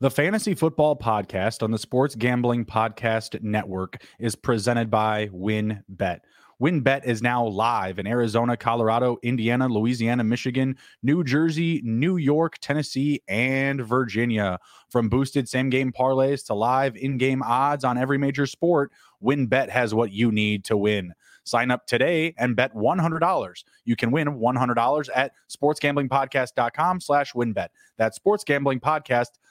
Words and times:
The 0.00 0.10
Fantasy 0.10 0.54
Football 0.54 0.96
Podcast 0.96 1.62
on 1.62 1.70
the 1.70 1.78
Sports 1.78 2.16
Gambling 2.16 2.64
Podcast 2.64 3.40
Network 3.42 4.02
is 4.18 4.34
presented 4.34 4.90
by 4.90 5.28
WynnBET. 5.28 6.18
WynnBET 6.60 7.04
is 7.04 7.22
now 7.22 7.46
live 7.46 8.00
in 8.00 8.06
Arizona, 8.06 8.56
Colorado, 8.56 9.18
Indiana, 9.22 9.68
Louisiana, 9.68 10.24
Michigan, 10.24 10.76
New 11.04 11.22
Jersey, 11.22 11.80
New 11.84 12.16
York, 12.16 12.58
Tennessee, 12.60 13.22
and 13.28 13.80
Virginia. 13.82 14.58
From 14.90 15.08
boosted 15.08 15.48
same 15.48 15.70
game 15.70 15.92
parlays 15.92 16.44
to 16.46 16.54
live 16.54 16.96
in 16.96 17.16
game 17.16 17.42
odds 17.44 17.84
on 17.84 17.96
every 17.96 18.18
major 18.18 18.46
sport, 18.46 18.90
WynnBET 19.22 19.68
has 19.68 19.94
what 19.94 20.10
you 20.10 20.32
need 20.32 20.64
to 20.64 20.76
win. 20.76 21.14
Sign 21.44 21.70
up 21.70 21.86
today 21.86 22.34
and 22.36 22.56
bet 22.56 22.74
$100. 22.74 23.64
You 23.84 23.94
can 23.94 24.10
win 24.10 24.26
$100 24.26 25.08
at 25.14 25.32
sportsgamblingpodcast.com 25.48 27.00
slash 27.00 27.32
wynnbet. 27.32 27.68
That's 27.96 28.18
sportsgamblingpodcast.com 28.18 29.43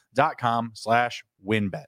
slash 0.73 1.23
wynnbet. 1.45 1.85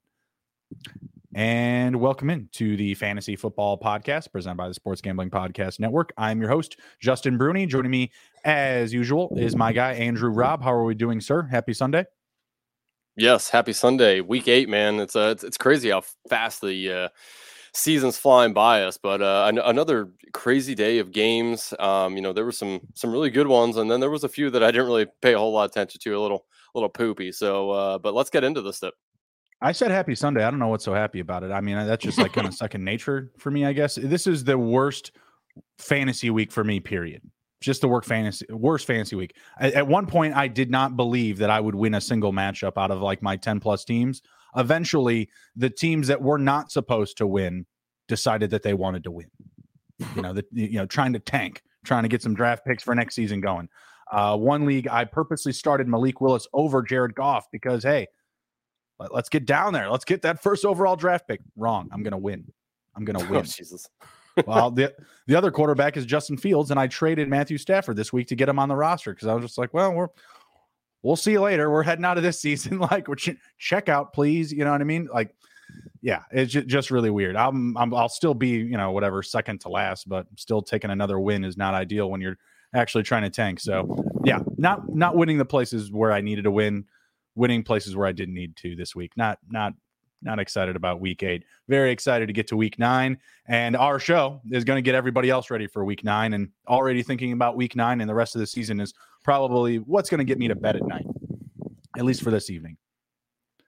And 1.33 1.99
welcome 1.99 2.29
in 2.29 2.47
to 2.53 2.77
the 2.77 2.93
Fantasy 2.95 3.35
Football 3.35 3.77
Podcast 3.77 4.31
presented 4.31 4.55
by 4.55 4.69
the 4.69 4.73
Sports 4.73 5.01
Gambling 5.01 5.29
Podcast 5.29 5.79
Network. 5.79 6.13
I'm 6.17 6.39
your 6.39 6.49
host, 6.49 6.79
Justin 6.99 7.37
Bruni. 7.37 7.65
Joining 7.65 7.91
me, 7.91 8.11
as 8.45 8.93
usual, 8.93 9.35
is 9.37 9.55
my 9.55 9.73
guy, 9.73 9.93
Andrew 9.93 10.33
Raub. 10.33 10.61
How 10.61 10.71
are 10.71 10.85
we 10.85 10.95
doing, 10.95 11.19
sir? 11.19 11.43
Happy 11.43 11.73
Sunday. 11.73 12.05
Yes, 13.17 13.49
happy 13.49 13.73
Sunday, 13.73 14.21
week 14.21 14.47
eight, 14.47 14.69
man. 14.69 14.99
It's 14.99 15.15
uh, 15.15 15.29
it's, 15.31 15.43
it's 15.43 15.57
crazy 15.57 15.89
how 15.89 16.03
fast 16.29 16.61
the 16.61 16.91
uh, 16.91 17.09
season's 17.73 18.17
flying 18.17 18.53
by 18.53 18.83
us. 18.83 18.97
But 18.97 19.21
uh, 19.21 19.45
an- 19.47 19.59
another 19.59 20.09
crazy 20.33 20.73
day 20.73 20.99
of 20.99 21.11
games. 21.11 21.73
Um, 21.79 22.15
you 22.15 22.21
know, 22.21 22.33
there 22.33 22.45
were 22.45 22.51
some 22.51 22.81
some 22.93 23.11
really 23.11 23.29
good 23.29 23.47
ones, 23.47 23.77
and 23.77 23.91
then 23.91 23.99
there 23.99 24.09
was 24.09 24.23
a 24.23 24.29
few 24.29 24.49
that 24.51 24.63
I 24.63 24.71
didn't 24.71 24.87
really 24.87 25.07
pay 25.21 25.33
a 25.33 25.37
whole 25.37 25.53
lot 25.53 25.65
of 25.65 25.71
attention 25.71 25.99
to. 26.01 26.17
A 26.17 26.19
little 26.19 26.45
little 26.75 26.89
poopy. 26.89 27.31
So, 27.31 27.71
uh, 27.71 27.97
but 27.97 28.13
let's 28.13 28.29
get 28.29 28.43
into 28.43 28.61
this 28.61 28.77
stuff. 28.77 28.93
I 29.61 29.71
said 29.71 29.91
happy 29.91 30.15
Sunday. 30.15 30.43
I 30.43 30.51
don't 30.51 30.59
know 30.59 30.67
what's 30.67 30.83
so 30.83 30.93
happy 30.93 31.21
about 31.21 31.43
it. 31.43 31.51
I 31.51 31.61
mean, 31.61 31.75
that's 31.87 32.03
just 32.03 32.17
like 32.17 32.33
kind 32.33 32.47
of 32.47 32.53
second 32.53 32.83
nature 32.83 33.31
for 33.37 33.51
me, 33.51 33.65
I 33.65 33.73
guess. 33.73 33.95
This 33.95 34.27
is 34.27 34.43
the 34.43 34.57
worst 34.57 35.11
fantasy 35.79 36.29
week 36.29 36.51
for 36.51 36.63
me, 36.63 36.79
period. 36.79 37.21
Just 37.61 37.81
the 37.81 37.87
work 37.87 38.03
fantasy 38.03 38.45
worst 38.49 38.85
fantasy 38.85 39.15
week. 39.15 39.35
At, 39.59 39.73
at 39.73 39.87
one 39.87 40.05
point, 40.07 40.35
I 40.35 40.47
did 40.47 40.69
not 40.69 40.97
believe 40.97 41.37
that 41.37 41.49
I 41.49 41.59
would 41.59 41.75
win 41.75 41.95
a 41.95 42.01
single 42.01 42.33
matchup 42.33 42.73
out 42.77 42.91
of 42.91 43.01
like 43.01 43.21
my 43.21 43.37
10 43.37 43.59
plus 43.59 43.85
teams. 43.85 44.21
Eventually, 44.57 45.29
the 45.55 45.69
teams 45.69 46.07
that 46.07 46.21
were 46.21 46.37
not 46.37 46.71
supposed 46.71 47.17
to 47.17 47.27
win 47.27 47.65
decided 48.07 48.51
that 48.51 48.61
they 48.61 48.73
wanted 48.73 49.03
to 49.05 49.11
win. 49.11 49.31
You 50.15 50.21
know, 50.21 50.33
that 50.33 50.45
you 50.51 50.77
know, 50.77 50.85
trying 50.85 51.13
to 51.13 51.19
tank, 51.19 51.61
trying 51.85 52.03
to 52.03 52.09
get 52.09 52.21
some 52.21 52.35
draft 52.35 52.65
picks 52.65 52.83
for 52.83 52.93
next 52.93 53.15
season 53.15 53.39
going. 53.39 53.69
Uh, 54.11 54.37
one 54.37 54.65
league, 54.65 54.87
I 54.87 55.05
purposely 55.05 55.51
started 55.51 55.87
Malik 55.87 56.21
Willis 56.21 56.47
over 56.53 56.83
Jared 56.83 57.15
Goff 57.15 57.47
because 57.51 57.83
hey, 57.83 58.07
let, 58.99 59.11
us 59.11 59.29
get 59.29 59.45
down 59.45 59.73
there. 59.73 59.89
Let's 59.89 60.05
get 60.05 60.21
that 60.21 60.41
first 60.41 60.65
overall 60.65 60.95
draft 60.95 61.27
pick. 61.27 61.41
Wrong. 61.55 61.89
I'm 61.91 62.03
going 62.03 62.11
to 62.11 62.17
win. 62.17 62.45
I'm 62.95 63.03
going 63.05 63.19
to 63.25 63.31
win. 63.31 63.41
Oh, 63.41 63.43
Jesus. 63.43 63.87
well, 64.45 64.69
the 64.69 64.93
the 65.27 65.35
other 65.35 65.49
quarterback 65.49 65.95
is 65.95 66.05
Justin 66.05 66.37
Fields, 66.37 66.71
and 66.71 66.79
I 66.79 66.87
traded 66.87 67.29
Matthew 67.29 67.57
Stafford 67.57 67.95
this 67.95 68.11
week 68.11 68.27
to 68.27 68.35
get 68.35 68.49
him 68.49 68.59
on 68.59 68.69
the 68.69 68.75
roster 68.75 69.13
because 69.13 69.27
I 69.27 69.33
was 69.33 69.45
just 69.45 69.57
like, 69.57 69.73
well, 69.73 69.93
we're 69.93 70.09
we'll 71.03 71.15
see 71.15 71.31
you 71.31 71.41
later. 71.41 71.71
We're 71.71 71.83
heading 71.83 72.03
out 72.05 72.17
of 72.17 72.23
this 72.23 72.39
season. 72.41 72.79
Like, 72.79 73.07
we're 73.07 73.15
check 73.57 73.89
out, 73.89 74.13
please. 74.13 74.51
You 74.51 74.65
know 74.65 74.71
what 74.71 74.81
I 74.81 74.85
mean? 74.85 75.07
Like, 75.13 75.33
yeah, 76.01 76.23
it's 76.31 76.51
just 76.51 76.91
really 76.91 77.09
weird. 77.09 77.35
I'm, 77.35 77.77
I'm 77.77 77.93
I'll 77.93 78.09
still 78.09 78.33
be 78.33 78.49
you 78.49 78.77
know 78.77 78.91
whatever 78.91 79.23
second 79.23 79.61
to 79.61 79.69
last, 79.69 80.07
but 80.09 80.27
still 80.35 80.61
taking 80.61 80.91
another 80.91 81.19
win 81.19 81.43
is 81.43 81.57
not 81.57 81.73
ideal 81.73 82.11
when 82.11 82.21
you're 82.21 82.37
actually 82.75 83.03
trying 83.03 83.23
to 83.23 83.29
tank. 83.29 83.59
So 83.59 84.03
yeah, 84.23 84.39
not 84.57 84.93
not 84.93 85.15
winning 85.15 85.37
the 85.37 85.45
places 85.45 85.91
where 85.91 86.11
I 86.11 86.21
needed 86.21 86.43
to 86.43 86.51
win 86.51 86.85
winning 87.35 87.63
places 87.63 87.95
where 87.95 88.07
I 88.07 88.11
didn't 88.11 88.33
need 88.33 88.55
to 88.57 88.75
this 88.75 88.95
week. 88.95 89.11
Not 89.15 89.39
not 89.49 89.73
not 90.21 90.39
excited 90.39 90.75
about 90.75 90.99
week 90.99 91.23
eight. 91.23 91.43
Very 91.69 91.91
excited 91.91 92.27
to 92.27 92.33
get 92.33 92.47
to 92.47 92.57
week 92.57 92.79
nine. 92.79 93.19
And 93.47 93.75
our 93.75 93.99
show 93.99 94.41
is 94.51 94.63
going 94.63 94.77
to 94.77 94.81
get 94.81 94.95
everybody 94.95 95.29
else 95.29 95.49
ready 95.49 95.67
for 95.67 95.85
week 95.85 96.03
nine. 96.03 96.33
And 96.33 96.49
already 96.67 97.03
thinking 97.03 97.31
about 97.31 97.55
week 97.55 97.75
nine 97.75 98.01
and 98.01 98.09
the 98.09 98.15
rest 98.15 98.35
of 98.35 98.39
the 98.39 98.47
season 98.47 98.79
is 98.79 98.93
probably 99.23 99.77
what's 99.77 100.09
going 100.09 100.19
to 100.19 100.25
get 100.25 100.39
me 100.39 100.47
to 100.47 100.55
bed 100.55 100.75
at 100.75 100.85
night, 100.85 101.05
at 101.97 102.05
least 102.05 102.23
for 102.23 102.31
this 102.31 102.49
evening. 102.49 102.77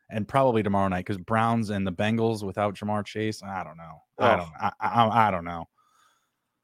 And 0.10 0.28
probably 0.28 0.64
tomorrow 0.64 0.88
night 0.88 1.06
because 1.06 1.18
Browns 1.18 1.70
and 1.70 1.86
the 1.86 1.92
Bengals 1.92 2.44
without 2.44 2.76
Ja'Marr 2.76 3.06
Chase. 3.06 3.44
I 3.44 3.64
don't 3.64 3.78
know. 3.78 4.02
Oh. 4.20 4.26
I 4.26 4.36
don't. 4.36 4.50
I, 4.60 4.72
I, 4.80 5.28
I, 5.28 5.32
don't 5.32 5.46
know. 5.46 5.66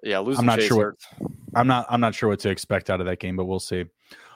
Yeah, 0.03 0.19
losing. 0.19 0.41
I'm 0.41 0.45
not 0.45 0.59
Chase 0.59 0.67
sure. 0.67 0.95
What, 1.17 1.31
I'm 1.55 1.67
not. 1.67 1.85
I'm 1.89 2.01
not 2.01 2.13
sure 2.13 2.29
what 2.29 2.39
to 2.41 2.49
expect 2.49 2.89
out 2.89 2.99
of 2.99 3.07
that 3.07 3.19
game, 3.19 3.35
but 3.35 3.45
we'll 3.45 3.59
see. 3.59 3.85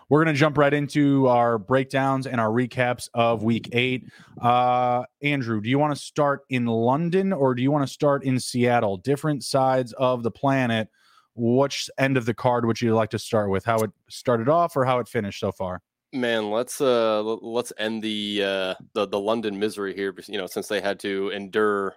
We're 0.09 0.23
going 0.23 0.33
to 0.33 0.39
jump 0.39 0.57
right 0.57 0.73
into 0.73 1.28
our 1.28 1.57
breakdowns 1.57 2.28
and 2.28 2.39
our 2.39 2.47
recaps 2.47 3.09
of 3.13 3.44
week 3.44 3.69
eight. 3.73 4.05
Uh, 4.41 5.03
Andrew, 5.22 5.59
do 5.59 5.69
you 5.69 5.78
want 5.78 5.94
to 5.94 6.01
start 6.01 6.45
in 6.50 6.66
London 6.66 7.33
or 7.33 7.53
do 7.53 7.61
you 7.61 7.72
want 7.72 7.85
to 7.85 7.91
start 7.91 8.23
in 8.23 8.39
Seattle? 8.39 8.95
Different 8.97 9.44
sides 9.44 9.91
of 9.94 10.23
the 10.23 10.31
planet. 10.31 10.88
Which 11.35 11.89
end 11.99 12.17
of 12.17 12.25
the 12.25 12.34
card 12.34 12.66
would 12.66 12.81
you 12.81 12.95
like 12.95 13.09
to 13.11 13.19
start 13.19 13.49
with? 13.49 13.66
How 13.66 13.78
it 13.79 13.91
started 14.09 14.49
off 14.49 14.75
or 14.75 14.85
how 14.85 14.99
it 14.99 15.07
finished 15.07 15.39
so 15.39 15.51
far? 15.51 15.81
Man, 16.13 16.49
let's 16.49 16.79
uh 16.79 17.22
let's 17.22 17.73
end 17.78 18.01
the 18.01 18.41
uh 18.44 18.75
the, 18.94 19.07
the 19.07 19.19
London 19.19 19.59
misery 19.59 19.94
here, 19.94 20.16
you 20.28 20.38
know, 20.38 20.47
since 20.47 20.67
they 20.67 20.79
had 20.79 20.99
to 21.01 21.29
endure 21.29 21.94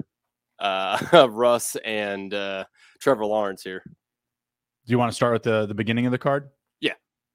uh 0.61 1.29
Russ 1.31 1.77
and 1.85 2.33
uh 2.35 2.65
Trevor 3.01 3.27
Lawrence 3.27 3.63
here. 3.63 3.83
Do 3.85 4.93
you 4.93 4.99
want 4.99 5.11
to 5.11 5.17
start 5.17 5.33
with 5.33 5.43
the 5.43 5.67
the 5.67 5.75
beginning 5.75 6.07
of 6.07 6.13
the 6.13 6.19
card? 6.19 6.51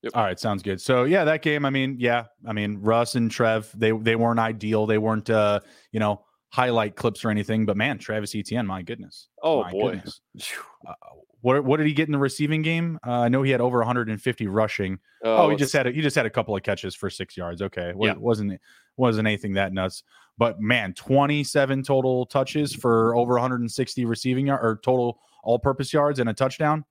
Yep. 0.06 0.16
All 0.16 0.24
right, 0.24 0.40
sounds 0.40 0.62
good. 0.62 0.80
So 0.80 1.06
yeah, 1.06 1.24
that 1.24 1.42
game. 1.42 1.66
I 1.66 1.72
mean, 1.72 1.96
yeah, 1.98 2.26
I 2.48 2.54
mean 2.54 2.78
Russ 2.80 3.16
and 3.16 3.32
Trev, 3.32 3.72
they 3.76 3.90
they 3.90 4.16
weren't 4.16 4.40
ideal. 4.40 4.86
They 4.86 5.00
weren't, 5.00 5.32
uh, 5.32 5.62
you 5.92 6.00
know, 6.00 6.24
highlight 6.50 6.96
clips 6.96 7.26
or 7.26 7.32
anything. 7.32 7.66
But 7.66 7.76
man, 7.76 7.98
Travis 7.98 8.36
Etienne, 8.36 8.68
my 8.68 8.84
goodness. 8.84 9.30
Oh 9.42 9.64
my 9.64 9.72
boy. 9.72 9.92
Goodness. 9.96 10.22
Uh, 10.88 10.94
what 11.42 11.66
what 11.66 11.78
did 11.78 11.88
he 11.88 11.94
get 11.94 12.08
in 12.08 12.12
the 12.12 12.20
receiving 12.20 12.62
game? 12.62 13.00
Uh, 13.06 13.22
I 13.22 13.28
know 13.28 13.42
he 13.42 13.50
had 13.50 13.60
over 13.60 13.80
150 13.80 14.46
rushing. 14.46 15.00
Oh, 15.24 15.38
oh 15.38 15.50
he 15.50 15.56
just 15.56 15.74
had 15.74 15.88
a, 15.88 15.92
he 15.92 16.02
just 16.02 16.16
had 16.16 16.28
a 16.28 16.30
couple 16.30 16.56
of 16.56 16.62
catches 16.62 16.94
for 16.94 17.10
six 17.10 17.36
yards. 17.36 17.64
Okay, 17.64 17.92
yeah. 18.00 18.14
wasn't 18.14 18.60
wasn't 18.98 19.28
anything 19.28 19.54
that 19.54 19.74
nuts. 19.74 20.04
But 20.38 20.60
man, 20.60 20.94
27 20.94 21.84
total 21.84 22.26
touches 22.26 22.74
for 22.74 23.16
over 23.16 23.34
160 23.34 24.06
receiving 24.06 24.48
yard 24.48 24.60
or 24.64 24.80
total 24.84 25.20
all-purpose 25.44 25.94
yards 25.94 26.20
and 26.20 26.30
a 26.30 26.34
touchdown. 26.34 26.84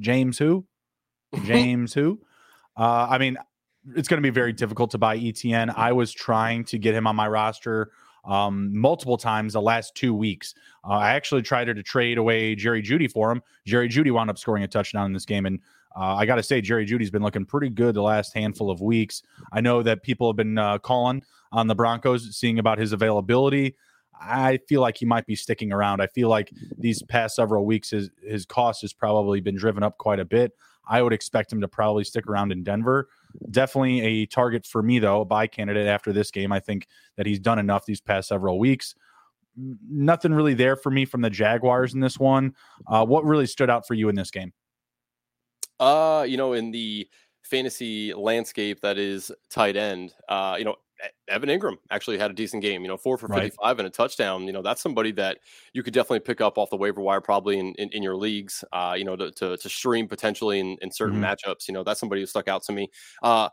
James 0.00 0.38
who? 0.38 0.66
James, 1.44 1.92
who? 1.92 2.20
Uh, 2.76 3.06
I 3.10 3.18
mean, 3.18 3.36
it's 3.94 4.08
going 4.08 4.18
to 4.18 4.26
be 4.26 4.30
very 4.30 4.52
difficult 4.52 4.90
to 4.92 4.98
buy 4.98 5.16
Etienne. 5.16 5.70
I 5.74 5.92
was 5.92 6.12
trying 6.12 6.64
to 6.66 6.78
get 6.78 6.94
him 6.94 7.06
on 7.06 7.16
my 7.16 7.28
roster 7.28 7.90
um, 8.24 8.76
multiple 8.76 9.16
times 9.16 9.52
the 9.52 9.60
last 9.60 9.94
two 9.94 10.12
weeks. 10.14 10.54
Uh, 10.84 10.94
I 10.94 11.10
actually 11.12 11.42
tried 11.42 11.64
to 11.64 11.82
trade 11.82 12.18
away 12.18 12.54
Jerry 12.54 12.82
Jeudy 12.82 13.10
for 13.10 13.30
him. 13.30 13.42
Jerry 13.66 13.88
Jeudy 13.88 14.10
wound 14.10 14.30
up 14.30 14.38
scoring 14.38 14.64
a 14.64 14.68
touchdown 14.68 15.06
in 15.06 15.12
this 15.12 15.24
game, 15.24 15.46
and 15.46 15.60
uh, 15.96 16.14
I 16.14 16.26
got 16.26 16.36
to 16.36 16.42
say, 16.42 16.60
Jerry 16.60 16.84
Jeudy's 16.84 17.10
been 17.10 17.22
looking 17.22 17.46
pretty 17.46 17.70
good 17.70 17.94
the 17.94 18.02
last 18.02 18.34
handful 18.34 18.70
of 18.70 18.80
weeks. 18.80 19.22
I 19.52 19.60
know 19.60 19.82
that 19.82 20.02
people 20.02 20.28
have 20.28 20.36
been 20.36 20.58
uh, 20.58 20.78
calling 20.78 21.22
on 21.52 21.68
the 21.68 21.74
Broncos, 21.74 22.36
seeing 22.36 22.58
about 22.58 22.78
his 22.78 22.92
availability. 22.92 23.76
I 24.20 24.58
feel 24.68 24.80
like 24.80 24.96
he 24.98 25.06
might 25.06 25.26
be 25.26 25.36
sticking 25.36 25.72
around. 25.72 26.00
I 26.00 26.06
feel 26.08 26.28
like 26.28 26.50
these 26.78 27.02
past 27.02 27.36
several 27.36 27.66
weeks, 27.66 27.90
his 27.90 28.10
his 28.22 28.46
cost 28.46 28.80
has 28.82 28.92
probably 28.92 29.40
been 29.40 29.56
driven 29.56 29.82
up 29.82 29.98
quite 29.98 30.20
a 30.20 30.24
bit. 30.24 30.52
I 30.88 31.02
would 31.02 31.12
expect 31.12 31.52
him 31.52 31.60
to 31.62 31.68
probably 31.68 32.04
stick 32.04 32.26
around 32.26 32.52
in 32.52 32.62
Denver. 32.62 33.08
Definitely 33.50 34.00
a 34.02 34.26
target 34.26 34.66
for 34.66 34.82
me, 34.82 34.98
though, 34.98 35.22
a 35.22 35.24
buy 35.24 35.46
candidate 35.46 35.86
after 35.86 36.12
this 36.12 36.30
game. 36.30 36.52
I 36.52 36.60
think 36.60 36.86
that 37.16 37.26
he's 37.26 37.40
done 37.40 37.58
enough 37.58 37.86
these 37.86 38.00
past 38.00 38.28
several 38.28 38.58
weeks. 38.58 38.94
Nothing 39.56 40.32
really 40.32 40.54
there 40.54 40.76
for 40.76 40.90
me 40.90 41.04
from 41.04 41.22
the 41.22 41.30
Jaguars 41.30 41.94
in 41.94 42.00
this 42.00 42.18
one. 42.18 42.54
Uh, 42.86 43.04
what 43.04 43.24
really 43.24 43.46
stood 43.46 43.70
out 43.70 43.86
for 43.86 43.94
you 43.94 44.08
in 44.08 44.14
this 44.14 44.30
game? 44.30 44.52
Uh, 45.78 46.24
you 46.28 46.36
know, 46.36 46.52
in 46.52 46.70
the 46.70 47.08
fantasy 47.42 48.12
landscape 48.14 48.80
that 48.80 48.98
is 48.98 49.30
tight 49.50 49.76
end, 49.76 50.14
uh, 50.28 50.56
you 50.58 50.64
know, 50.64 50.76
Evan 51.28 51.48
Engram 51.48 51.76
actually 51.90 52.16
had 52.18 52.30
a 52.30 52.34
decent 52.34 52.62
game, 52.62 52.82
you 52.82 52.88
know, 52.88 52.96
four 52.96 53.18
for 53.18 53.28
55 53.28 53.58
right. 53.60 53.78
and 53.78 53.86
a 53.86 53.90
touchdown. 53.90 54.44
You 54.46 54.52
know, 54.52 54.62
that's 54.62 54.80
somebody 54.80 55.12
that 55.12 55.38
you 55.74 55.82
could 55.82 55.92
definitely 55.92 56.20
pick 56.20 56.40
up 56.40 56.56
off 56.56 56.70
the 56.70 56.76
waiver 56.76 57.02
wire, 57.02 57.20
probably 57.20 57.58
in, 57.58 57.74
in, 57.74 57.90
in 57.90 58.02
your 58.02 58.16
leagues, 58.16 58.64
uh, 58.72 58.94
you 58.96 59.04
know, 59.04 59.14
to, 59.16 59.30
to, 59.32 59.56
to, 59.58 59.68
stream 59.68 60.08
potentially 60.08 60.58
in, 60.58 60.78
in 60.80 60.90
certain 60.90 61.20
mm-hmm. 61.20 61.50
matchups. 61.50 61.68
You 61.68 61.74
know, 61.74 61.84
that's 61.84 62.00
somebody 62.00 62.22
who 62.22 62.26
stuck 62.26 62.48
out 62.48 62.62
to 62.64 62.72
me. 62.72 62.88
Uh, 63.22 63.50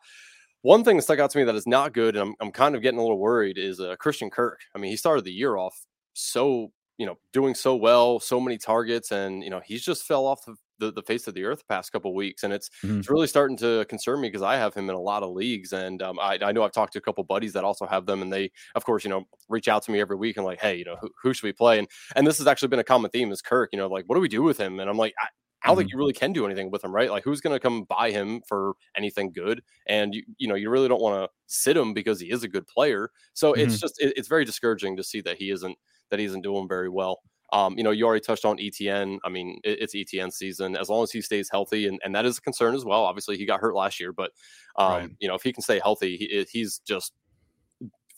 one 0.62 0.86
thing 0.86 0.96
that 0.96 1.04
stuck 1.04 1.19
out 1.19 1.31
to 1.31 1.38
me 1.38 1.44
that 1.44 1.56
is 1.56 1.68
not 1.68 1.94
good, 1.94 2.16
and 2.16 2.30
I'm, 2.30 2.36
I'm 2.40 2.52
kind 2.52 2.76
of 2.76 2.81
getting 2.81 3.00
a 3.00 3.02
little 3.02 3.19
worried, 3.19 3.58
is 3.58 3.81
uh, 3.81 3.98
Christian 4.00 4.30
Kirk. 4.30 4.62
I 4.74 4.80
mean, 4.80 4.92
he 4.92 4.98
started 4.98 5.26
the 5.26 5.34
year 5.34 5.58
off 5.58 5.86
so, 6.14 6.72
you 7.04 7.08
know, 7.08 7.18
doing 7.34 7.54
so 7.54 7.76
well, 7.76 8.18
so 8.18 8.40
many 8.40 8.58
targets, 8.58 9.12
and, 9.12 9.44
you 9.44 9.50
know, 9.50 9.60
he's 9.66 9.84
just 9.84 10.06
fell 10.06 10.26
off 10.26 10.46
the, 10.46 10.56
the, 10.80 10.94
the 10.94 11.02
face 11.02 11.28
of 11.28 11.34
the 11.34 11.44
earth 11.44 11.60
the 11.60 11.66
past 11.66 11.92
couple 11.92 12.16
weeks, 12.16 12.44
and 12.44 12.54
it's 12.54 12.70
mm-hmm. 12.82 13.00
it's 13.00 13.10
really 13.10 13.28
starting 13.28 13.58
to 13.58 13.84
concern 13.90 14.22
me 14.22 14.30
because 14.30 14.42
I 14.42 14.56
have 14.56 14.74
him 14.74 14.90
in 14.90 14.96
a 14.96 15.02
lot 15.02 15.22
of 15.22 15.32
leagues, 15.32 15.74
and 15.74 16.02
um, 16.02 16.18
I, 16.18 16.40
I 16.42 16.54
know 16.54 16.64
I've 16.64 16.72
talked 16.72 16.94
to 16.94 17.00
a 17.00 17.02
couple 17.02 17.26
buddies 17.26 17.52
that 17.54 17.66
also 17.66 17.86
have 17.86 18.06
them, 18.06 18.22
and 18.22 18.32
they 18.32 18.52
of 18.76 18.86
course 18.86 19.04
you 19.04 19.10
know 19.10 19.26
reach 19.50 19.68
out 19.68 19.84
to 19.84 19.92
me 19.92 20.00
every 20.00 20.16
week 20.16 20.38
and 20.38 20.46
like, 20.46 20.62
hey, 20.62 20.76
you 20.78 20.86
know, 20.86 20.96
who, 21.02 21.10
who 21.22 21.34
should 21.34 21.44
we 21.44 21.52
play? 21.52 21.78
And 21.78 21.90
and 22.16 22.26
this 22.26 22.38
has 22.38 22.48
actually 22.48 22.70
been 22.70 22.80
a 22.80 22.86
common 22.86 23.12
theme 23.12 23.34
is 23.34 23.42
Kirk, 23.42 23.72
you 23.74 23.78
know, 23.78 23.88
like 23.88 24.06
what 24.08 24.16
do 24.16 24.22
we 24.22 24.30
do 24.30 24.44
with 24.44 24.58
him? 24.58 24.80
And 24.80 24.90
I'm 24.90 24.98
like, 24.98 25.14
I, 25.20 25.28
I 25.63 25.68
don't 25.68 25.75
mm-hmm. 25.75 25.80
think 25.81 25.92
you 25.92 25.98
really 25.98 26.13
can 26.13 26.33
do 26.33 26.45
anything 26.45 26.71
with 26.71 26.83
him, 26.83 26.94
right? 26.94 27.10
Like 27.10 27.24
who's 27.24 27.39
going 27.39 27.56
to 27.56 27.60
come 27.60 27.83
buy 27.83 28.12
him 28.12 28.42
for 28.48 28.74
anything 28.98 29.31
good? 29.31 29.62
And 29.88 30.13
you, 30.13 30.24
you 30.38 30.48
know, 30.48 30.56
you 30.56 30.69
really 30.69 30.89
don't 30.89 31.01
want 31.01 31.24
to 31.24 31.30
sit 31.48 31.77
him 31.77 31.94
because 31.94 32.19
he 32.19 32.31
is 32.31 32.44
a 32.44 32.48
good 32.48 32.68
player. 32.68 33.10
So 33.33 33.54
mm-hmm. 33.54 33.62
it's 33.62 33.80
just 33.80 34.01
it, 34.01 34.13
it's 34.18 34.27
very 34.27 34.45
discouraging 34.45 34.98
to 34.98 35.04
see 35.04 35.21
that 35.21 35.38
he 35.38 35.51
isn't 35.51 35.77
that 36.10 36.19
he 36.19 36.25
isn't 36.25 36.42
doing 36.42 36.68
very 36.68 36.89
well. 36.89 37.21
Um, 37.54 37.77
you 37.77 37.83
know, 37.83 37.92
you 37.92 38.06
already 38.06 38.21
touched 38.25 38.45
on 38.45 38.60
Etienne. 38.60 39.19
I 39.24 39.30
mean, 39.30 39.60
it, 39.63 39.80
it's 39.81 39.95
Etienne 39.95 40.31
season. 40.31 40.75
As 40.75 40.89
long 40.89 41.04
as 41.04 41.12
he 41.12 41.21
stays 41.21 41.50
healthy, 41.51 41.88
and, 41.88 42.00
and 42.04 42.13
that 42.16 42.25
is 42.25 42.39
a 42.39 42.42
concern 42.42 42.74
as 42.74 42.83
well. 42.83 43.04
Obviously, 43.04 43.38
he 43.38 43.45
got 43.45 43.59
hurt 43.59 43.75
last 43.75 44.00
year, 44.00 44.12
but 44.12 44.31
um, 44.75 44.92
right. 44.92 45.09
you 45.19 45.27
know, 45.27 45.36
if 45.36 45.44
he 45.44 45.54
can 45.54 45.62
stay 45.62 45.80
healthy, 45.80 46.18
he, 46.18 46.45
he's 46.51 46.80
just 46.80 47.13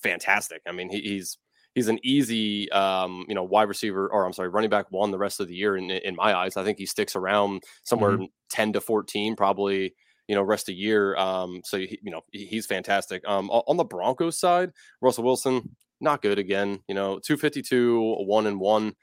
fantastic. 0.02 0.62
I 0.66 0.72
mean, 0.72 0.90
he, 0.90 1.02
he's 1.02 1.38
he's 1.76 1.90
an 1.90 2.00
easy 2.04 2.72
um, 2.72 3.26
you 3.28 3.36
know 3.36 3.44
wide 3.44 3.68
receiver 3.68 4.08
or 4.08 4.26
I'm 4.26 4.34
sorry 4.34 4.50
running 4.50 4.72
back 4.72 4.88
one 4.90 5.12
the 5.12 5.20
rest 5.20 5.40
of 5.40 5.48
the 5.48 5.56
year 5.56 5.78
in 5.78 5.92
in 5.92 6.16
my 6.16 6.34
eyes. 6.34 6.58
I 6.58 6.64
think 6.64 6.80
he 6.80 6.88
sticks 6.88 7.16
around 7.16 7.64
somewhere 7.84 8.14
mm-hmm. 8.14 8.24
10 8.50 8.74
to 8.74 8.82
14 8.82 9.36
probably 9.36 9.94
you 10.28 10.34
know 10.34 10.42
rest 10.42 10.70
of 10.70 10.76
year. 10.76 11.16
Um, 11.18 11.62
so 11.64 11.78
he, 11.78 12.00
you 12.02 12.12
know 12.12 12.22
he's 12.32 12.66
fantastic. 12.66 13.22
Um, 13.28 13.52
on 13.52 13.78
the 13.78 13.84
Broncos 13.84 14.40
side, 14.40 14.72
Russell 15.02 15.26
Wilson 15.26 15.76
not 16.02 16.22
good 16.22 16.40
again. 16.40 16.80
You 16.88 16.96
know 16.96 17.20
252 17.20 18.26
one 18.26 18.48
and 18.48 18.60
one 18.60 18.94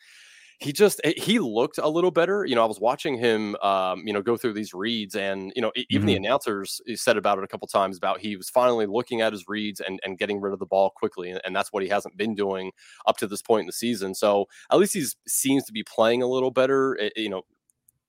he 0.62 0.72
just 0.72 1.00
eh, 1.04 1.12
he 1.16 1.38
looked 1.38 1.78
a 1.78 1.88
little 1.88 2.10
better. 2.10 2.44
You 2.44 2.54
know, 2.54 2.62
I 2.62 2.66
was 2.66 2.80
watching 2.80 3.18
him, 3.18 3.56
um, 3.56 4.06
you 4.06 4.12
know, 4.12 4.22
go 4.22 4.36
through 4.36 4.54
these 4.54 4.72
reads, 4.72 5.16
and 5.16 5.52
you 5.56 5.62
know, 5.62 5.72
even 5.74 5.88
mm-hmm. 5.90 6.06
the 6.06 6.16
announcers 6.16 6.80
eh, 6.88 6.94
said 6.96 7.16
about 7.16 7.38
it 7.38 7.44
a 7.44 7.48
couple 7.48 7.66
times 7.66 7.96
about 7.96 8.20
he 8.20 8.36
was 8.36 8.48
finally 8.48 8.86
looking 8.86 9.20
at 9.20 9.32
his 9.32 9.44
reads 9.48 9.80
and 9.80 10.00
and 10.04 10.18
getting 10.18 10.40
rid 10.40 10.52
of 10.52 10.58
the 10.58 10.66
ball 10.66 10.90
quickly, 10.90 11.30
and, 11.30 11.40
and 11.44 11.54
that's 11.54 11.72
what 11.72 11.82
he 11.82 11.88
hasn't 11.88 12.16
been 12.16 12.34
doing 12.34 12.70
up 13.06 13.16
to 13.18 13.26
this 13.26 13.42
point 13.42 13.62
in 13.62 13.66
the 13.66 13.72
season. 13.72 14.14
So 14.14 14.46
at 14.70 14.78
least 14.78 14.94
he 14.94 15.04
seems 15.26 15.64
to 15.64 15.72
be 15.72 15.82
playing 15.82 16.22
a 16.22 16.26
little 16.26 16.50
better. 16.50 16.94
It, 16.94 17.12
eh, 17.16 17.22
you 17.22 17.28
know, 17.28 17.42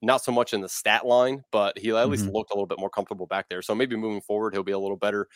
not 0.02 0.24
so 0.24 0.32
much 0.32 0.54
in 0.54 0.62
the 0.62 0.70
stat 0.70 1.06
line, 1.06 1.44
but 1.52 1.78
he 1.78 1.90
at 1.92 2.10
least 2.10 2.26
mm-hmm. 2.26 2.36
looked 2.36 2.52
a 2.52 2.54
little 2.54 2.68
bit 2.68 2.80
more 2.80 2.90
comfortable 2.90 3.26
back 3.26 3.48
there. 3.50 3.62
So 3.62 3.74
maybe 3.74 3.96
moving 3.96 4.22
forward, 4.22 4.54
he'll 4.54 4.64
be 4.64 4.74
a 4.74 4.80
little 4.80 4.98
better. 4.98 5.28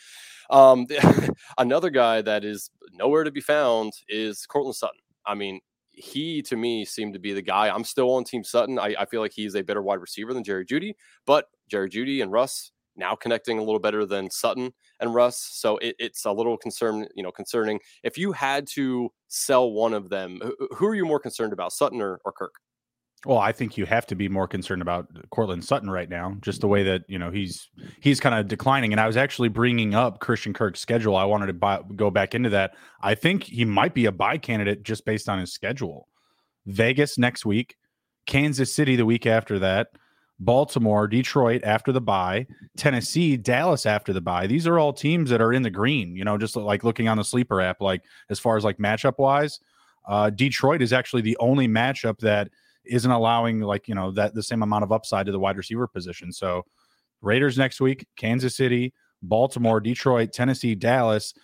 Um, 0.50 0.86
another 1.58 1.90
guy 1.90 2.22
that 2.22 2.44
is 2.44 2.70
nowhere 2.92 3.24
to 3.24 3.30
be 3.32 3.40
found 3.40 3.94
is 4.08 4.46
Courtland 4.46 4.76
Sutton. 4.76 5.00
I 5.26 5.34
mean, 5.34 5.60
he 5.98 6.42
to 6.42 6.56
me 6.56 6.84
seemed 6.84 7.12
to 7.14 7.18
be 7.18 7.32
the 7.32 7.42
guy. 7.42 7.68
I'm 7.68 7.84
still 7.84 8.14
on 8.14 8.24
Team 8.24 8.44
Sutton. 8.44 8.78
I, 8.78 8.94
I 8.98 9.04
feel 9.06 9.20
like 9.20 9.32
he's 9.34 9.54
a 9.54 9.62
better 9.62 9.82
wide 9.82 10.00
receiver 10.00 10.32
than 10.32 10.44
Jerry 10.44 10.64
Jeudy, 10.64 10.94
but 11.26 11.46
Jerry 11.68 11.88
Jeudy 11.88 12.22
and 12.22 12.32
Russ 12.32 12.72
now 12.96 13.14
connecting 13.14 13.58
a 13.58 13.62
little 13.62 13.78
better 13.78 14.04
than 14.04 14.30
Sutton 14.30 14.72
and 15.00 15.14
Russ. 15.14 15.38
So 15.52 15.78
it, 15.78 15.94
it's 15.98 16.24
a 16.24 16.32
little 16.32 16.56
concern, 16.56 17.06
you 17.14 17.22
know, 17.22 17.30
concerning. 17.30 17.78
If 18.02 18.18
you 18.18 18.32
had 18.32 18.66
to 18.74 19.10
sell 19.28 19.70
one 19.70 19.94
of 19.94 20.08
them, 20.08 20.40
who 20.76 20.86
are 20.86 20.94
you 20.94 21.06
more 21.06 21.20
concerned 21.20 21.52
about, 21.52 21.72
Sutton 21.72 22.00
or, 22.00 22.20
or 22.24 22.32
Kirk? 22.32 22.54
Well, 23.26 23.38
I 23.38 23.50
think 23.50 23.76
you 23.76 23.84
have 23.84 24.06
to 24.06 24.14
be 24.14 24.28
more 24.28 24.46
concerned 24.46 24.80
about 24.80 25.08
Courtland 25.30 25.64
Sutton 25.64 25.90
right 25.90 26.08
now, 26.08 26.36
just 26.40 26.60
the 26.60 26.68
way 26.68 26.84
that 26.84 27.02
you 27.08 27.18
know 27.18 27.30
he's 27.30 27.68
he's 28.00 28.20
kind 28.20 28.34
of 28.34 28.46
declining. 28.46 28.92
And 28.92 29.00
I 29.00 29.08
was 29.08 29.16
actually 29.16 29.48
bringing 29.48 29.94
up 29.94 30.20
Christian 30.20 30.52
Kirk's 30.52 30.80
schedule. 30.80 31.16
I 31.16 31.24
wanted 31.24 31.46
to 31.46 31.52
buy, 31.52 31.80
go 31.96 32.10
back 32.10 32.34
into 32.34 32.50
that. 32.50 32.74
I 33.02 33.16
think 33.16 33.42
he 33.42 33.64
might 33.64 33.92
be 33.92 34.06
a 34.06 34.12
buy 34.12 34.38
candidate 34.38 34.84
just 34.84 35.04
based 35.04 35.28
on 35.28 35.40
his 35.40 35.52
schedule. 35.52 36.06
Vegas 36.66 37.18
next 37.18 37.44
week, 37.44 37.76
Kansas 38.26 38.72
City 38.72 38.94
the 38.94 39.06
week 39.06 39.26
after 39.26 39.58
that, 39.58 39.88
Baltimore, 40.38 41.08
Detroit 41.08 41.62
after 41.64 41.90
the 41.90 42.00
bye, 42.00 42.46
Tennessee, 42.76 43.36
Dallas 43.36 43.84
after 43.84 44.12
the 44.12 44.20
bye. 44.20 44.46
These 44.46 44.66
are 44.66 44.78
all 44.78 44.92
teams 44.92 45.30
that 45.30 45.40
are 45.40 45.52
in 45.52 45.62
the 45.62 45.70
green. 45.70 46.14
You 46.14 46.24
know, 46.24 46.38
just 46.38 46.54
like 46.54 46.84
looking 46.84 47.08
on 47.08 47.16
the 47.16 47.24
sleeper 47.24 47.60
app, 47.60 47.80
like 47.80 48.02
as 48.30 48.38
far 48.38 48.56
as 48.56 48.62
like 48.62 48.78
matchup 48.78 49.18
wise, 49.18 49.58
uh, 50.06 50.30
Detroit 50.30 50.82
is 50.82 50.92
actually 50.92 51.22
the 51.22 51.36
only 51.38 51.66
matchup 51.66 52.18
that 52.20 52.48
isn't 52.88 53.10
allowing 53.10 53.60
like 53.60 53.88
you 53.88 53.94
know 53.94 54.10
that 54.12 54.34
the 54.34 54.42
same 54.42 54.62
amount 54.62 54.84
of 54.84 54.92
upside 54.92 55.26
to 55.26 55.32
the 55.32 55.38
wide 55.38 55.56
receiver 55.56 55.86
position. 55.86 56.32
So 56.32 56.64
Raiders 57.20 57.58
next 57.58 57.80
week, 57.80 58.06
Kansas 58.16 58.56
City, 58.56 58.92
Baltimore, 59.22 59.80
Detroit, 59.80 60.32
Tennessee, 60.32 60.74
Dallas. 60.74 61.34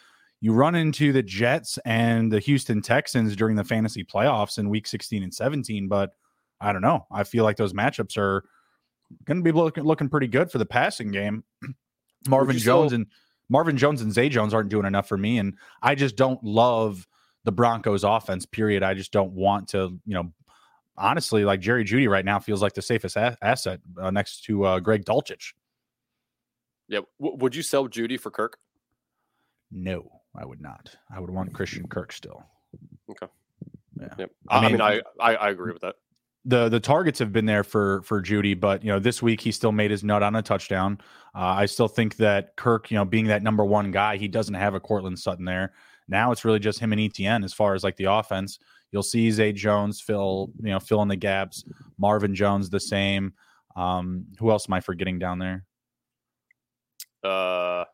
You 0.40 0.52
run 0.52 0.74
into 0.74 1.12
the 1.12 1.22
Jets 1.22 1.78
and 1.86 2.30
the 2.30 2.38
Houston 2.40 2.82
Texans 2.82 3.34
during 3.34 3.56
the 3.56 3.64
fantasy 3.64 4.04
playoffs 4.04 4.58
in 4.58 4.68
week 4.68 4.86
16 4.86 5.22
and 5.22 5.32
17, 5.32 5.88
but 5.88 6.10
I 6.60 6.72
don't 6.72 6.82
know. 6.82 7.06
I 7.10 7.24
feel 7.24 7.44
like 7.44 7.56
those 7.56 7.72
matchups 7.72 8.16
are 8.18 8.44
going 9.24 9.38
to 9.38 9.42
be 9.42 9.52
looking 9.52 9.84
looking 9.84 10.08
pretty 10.08 10.26
good 10.28 10.50
for 10.50 10.58
the 10.58 10.66
passing 10.66 11.10
game. 11.10 11.44
Marvin 12.28 12.56
Jones 12.58 12.90
still- 12.90 12.96
and 12.96 13.06
Marvin 13.48 13.76
Jones 13.76 14.00
and 14.00 14.12
Zay 14.12 14.28
Jones 14.28 14.54
aren't 14.54 14.70
doing 14.70 14.86
enough 14.86 15.08
for 15.08 15.18
me, 15.18 15.38
and 15.38 15.54
I 15.82 15.94
just 15.94 16.16
don't 16.16 16.42
love 16.42 17.06
the 17.44 17.52
Broncos 17.52 18.04
offense. 18.04 18.46
Period. 18.46 18.82
I 18.82 18.94
just 18.94 19.12
don't 19.12 19.32
want 19.32 19.68
to, 19.68 19.98
you 20.06 20.14
know, 20.14 20.32
honestly, 20.96 21.44
like 21.44 21.60
Jerry 21.60 21.84
Jeudy 21.84 22.08
right 22.08 22.24
now 22.24 22.38
feels 22.38 22.62
like 22.62 22.74
the 22.74 22.82
safest 22.82 23.16
a- 23.16 23.38
asset 23.42 23.80
uh, 23.98 24.10
next 24.10 24.44
to 24.44 24.64
uh, 24.64 24.80
Greg 24.80 25.04
Dulcich. 25.04 25.52
Yeah. 26.88 27.00
W- 27.20 27.36
would 27.38 27.54
you 27.54 27.62
sell 27.62 27.88
Jeudy 27.88 28.18
for 28.18 28.30
Kirk? 28.30 28.58
No, 29.70 30.20
I 30.36 30.44
would 30.44 30.60
not. 30.60 30.94
I 31.14 31.20
would 31.20 31.30
want 31.30 31.52
Christian 31.52 31.88
Kirk 31.88 32.12
still. 32.12 32.44
Okay. 33.10 33.26
Yeah. 34.00 34.14
Yep. 34.18 34.30
I, 34.48 34.58
I 34.58 34.70
mean, 34.70 34.80
I, 34.80 35.00
I, 35.20 35.34
I 35.36 35.50
agree 35.50 35.72
with 35.72 35.82
that. 35.82 35.96
The 36.46 36.68
the 36.68 36.80
targets 36.80 37.18
have 37.20 37.32
been 37.32 37.46
there 37.46 37.64
for 37.64 38.02
for 38.02 38.20
Jeudy, 38.20 38.58
but 38.58 38.84
you 38.84 38.90
know 38.90 38.98
this 38.98 39.22
week 39.22 39.40
he 39.40 39.50
still 39.50 39.72
made 39.72 39.90
his 39.90 40.04
nut 40.04 40.22
on 40.22 40.36
a 40.36 40.42
touchdown. 40.42 40.98
Uh, 41.34 41.38
I 41.38 41.64
still 41.64 41.88
think 41.88 42.16
that 42.16 42.54
Kirk, 42.56 42.90
you 42.90 42.98
know, 42.98 43.04
being 43.06 43.28
that 43.28 43.42
number 43.42 43.64
one 43.64 43.90
guy, 43.90 44.18
he 44.18 44.28
doesn't 44.28 44.54
have 44.54 44.74
a 44.74 44.80
Courtland 44.80 45.18
Sutton 45.18 45.46
there. 45.46 45.72
Now 46.06 46.32
it's 46.32 46.44
really 46.44 46.58
just 46.58 46.80
him 46.80 46.92
and 46.92 47.00
Etienne 47.00 47.44
as 47.44 47.54
far 47.54 47.74
as 47.74 47.82
like 47.82 47.96
the 47.96 48.12
offense. 48.12 48.58
You'll 48.94 49.02
see 49.02 49.28
Zay 49.32 49.52
Jones 49.52 50.00
fill, 50.00 50.52
you 50.62 50.70
know, 50.70 50.78
fill 50.78 51.02
in 51.02 51.08
the 51.08 51.16
gaps. 51.16 51.64
Marvin 51.98 52.32
Jones 52.32 52.70
the 52.70 52.78
same. 52.78 53.32
Um, 53.74 54.24
who 54.38 54.52
else 54.52 54.68
am 54.68 54.74
I 54.74 54.78
forgetting 54.78 55.18
down 55.18 55.40
there? 55.40 55.64
Uh, 57.24 57.86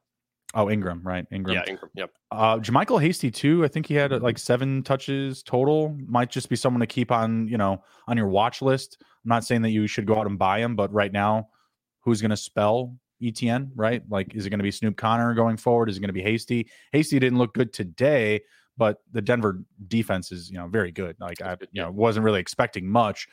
oh, 0.53 0.67
Engram, 0.67 1.01
right? 1.03 1.25
Engram. 1.33 1.55
Yeah, 1.55 1.65
Engram. 1.65 1.89
Yep. 1.95 2.11
Uh, 2.31 2.99
Hasty 2.99 3.31
too. 3.31 3.65
I 3.65 3.69
think 3.69 3.87
he 3.87 3.95
had 3.95 4.13
like 4.21 4.37
seven 4.37 4.83
touches 4.83 5.43
total. 5.43 5.97
Might 6.07 6.31
just 6.31 6.51
be 6.51 6.57
someone 6.57 6.81
to 6.81 6.87
keep 6.87 7.11
on, 7.11 7.49
you 7.49 7.57
know, 7.57 7.83
on 8.07 8.19
your 8.19 8.29
watch 8.29 8.61
list. 8.61 8.99
I'm 9.01 9.31
not 9.31 9.47
saying 9.47 9.63
that 9.63 9.71
you 9.71 9.87
should 9.87 10.05
go 10.05 10.19
out 10.19 10.27
and 10.27 10.39
buy 10.39 10.59
him, 10.59 10.77
but 10.77 10.93
right 10.93 11.11
now, 11.13 11.49
who's 12.01 12.21
going 12.21 12.31
to 12.31 12.37
spell 12.37 12.95
Etienne? 13.23 13.73
Right? 13.75 14.03
Like, 14.11 14.35
is 14.35 14.45
it 14.45 14.51
going 14.51 14.59
to 14.59 14.65
be 14.65 14.71
Snoop 14.71 14.99
Conner 14.99 15.33
going 15.33 15.57
forward? 15.57 15.89
Is 15.89 15.97
it 15.97 16.01
going 16.01 16.09
to 16.09 16.13
be 16.13 16.21
Hasty? 16.21 16.69
Hasty 16.93 17.19
didn't 17.19 17.39
look 17.39 17.55
good 17.55 17.73
today, 17.73 18.43
but 18.81 19.03
the 19.13 19.21
Denver 19.21 19.63
defense 19.89 20.33
is, 20.33 20.51
you 20.51 20.57
know, 20.57 20.67
very 20.67 20.91
good. 20.91 21.15
Like 21.21 21.43
I, 21.43 21.59
you 21.71 21.83
know, 21.83 21.91
wasn't 21.91 22.25
really 22.25 22.41
expecting 22.41 22.89
much, 22.89 23.29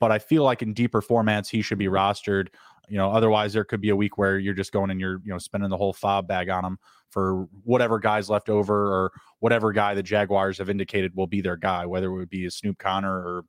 but 0.00 0.10
I 0.10 0.18
feel 0.18 0.42
like 0.42 0.62
in 0.62 0.72
deeper 0.72 1.02
formats 1.02 1.50
he 1.50 1.60
should 1.60 1.76
be 1.76 1.84
mm-hmm. 1.84 1.96
rostered. 1.96 2.48
You 2.88 2.96
know, 2.96 3.12
otherwise 3.12 3.52
there 3.52 3.62
could 3.62 3.82
be 3.82 3.90
a 3.90 3.96
week 3.96 4.16
where 4.16 4.38
you're 4.38 4.54
just 4.54 4.72
going 4.72 4.90
and 4.90 4.98
you're, 4.98 5.20
you 5.22 5.30
know, 5.30 5.36
spending 5.36 5.68
the 5.68 5.76
whole 5.76 5.92
fob 5.92 6.26
bag 6.26 6.48
on 6.48 6.64
him 6.64 6.78
for 7.10 7.46
whatever 7.62 7.98
guys 7.98 8.30
left 8.30 8.48
over 8.48 8.74
or 8.74 9.12
whatever 9.40 9.70
guy 9.70 9.92
the 9.92 10.02
Jaguars 10.02 10.56
have 10.56 10.70
indicated 10.70 11.14
will 11.14 11.26
be 11.26 11.42
their 11.42 11.58
guy, 11.58 11.84
whether 11.84 12.06
it 12.06 12.14
would 12.14 12.30
be 12.30 12.46
a 12.46 12.50
Snoop 12.50 12.78
Conner 12.78 13.12
or 13.12 13.44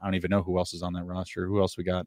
I 0.00 0.06
don't 0.06 0.14
even 0.14 0.30
know 0.30 0.42
who 0.42 0.56
else 0.56 0.72
is 0.72 0.82
on 0.82 0.94
that 0.94 1.04
roster. 1.04 1.46
Who 1.46 1.60
else 1.60 1.76
we 1.76 1.84
got? 1.84 2.06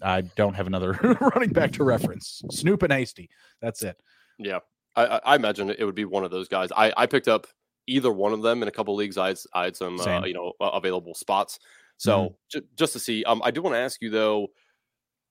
I 0.00 0.20
don't 0.20 0.54
have 0.54 0.68
another 0.68 0.92
running 1.34 1.50
back 1.50 1.72
to 1.72 1.84
reference. 1.84 2.42
Snoop 2.48 2.84
and 2.84 2.92
Hasty. 2.92 3.28
That's 3.60 3.82
it. 3.82 4.00
Yeah. 4.38 4.60
I, 4.94 5.20
I, 5.24 5.36
imagine 5.36 5.70
it 5.70 5.84
would 5.84 5.94
be 5.94 6.04
one 6.04 6.22
of 6.22 6.30
those 6.30 6.48
guys. 6.48 6.70
I, 6.76 6.92
I 6.96 7.06
picked 7.06 7.26
up 7.26 7.46
either 7.86 8.12
one 8.12 8.32
of 8.32 8.42
them 8.42 8.62
in 8.62 8.68
a 8.68 8.72
couple 8.72 8.94
leagues. 8.94 9.18
I 9.18 9.28
had, 9.28 9.38
I 9.54 9.64
had 9.64 9.76
some 9.76 10.00
uh, 10.00 10.24
you 10.24 10.34
know 10.34 10.52
available 10.60 11.14
spots. 11.14 11.58
So 11.96 12.18
mm-hmm. 12.18 12.34
j- 12.50 12.66
just 12.76 12.92
to 12.94 12.98
see, 12.98 13.24
um, 13.24 13.42
I 13.44 13.50
do 13.50 13.62
want 13.62 13.74
to 13.74 13.80
ask 13.80 14.00
you 14.02 14.10
though, 14.10 14.48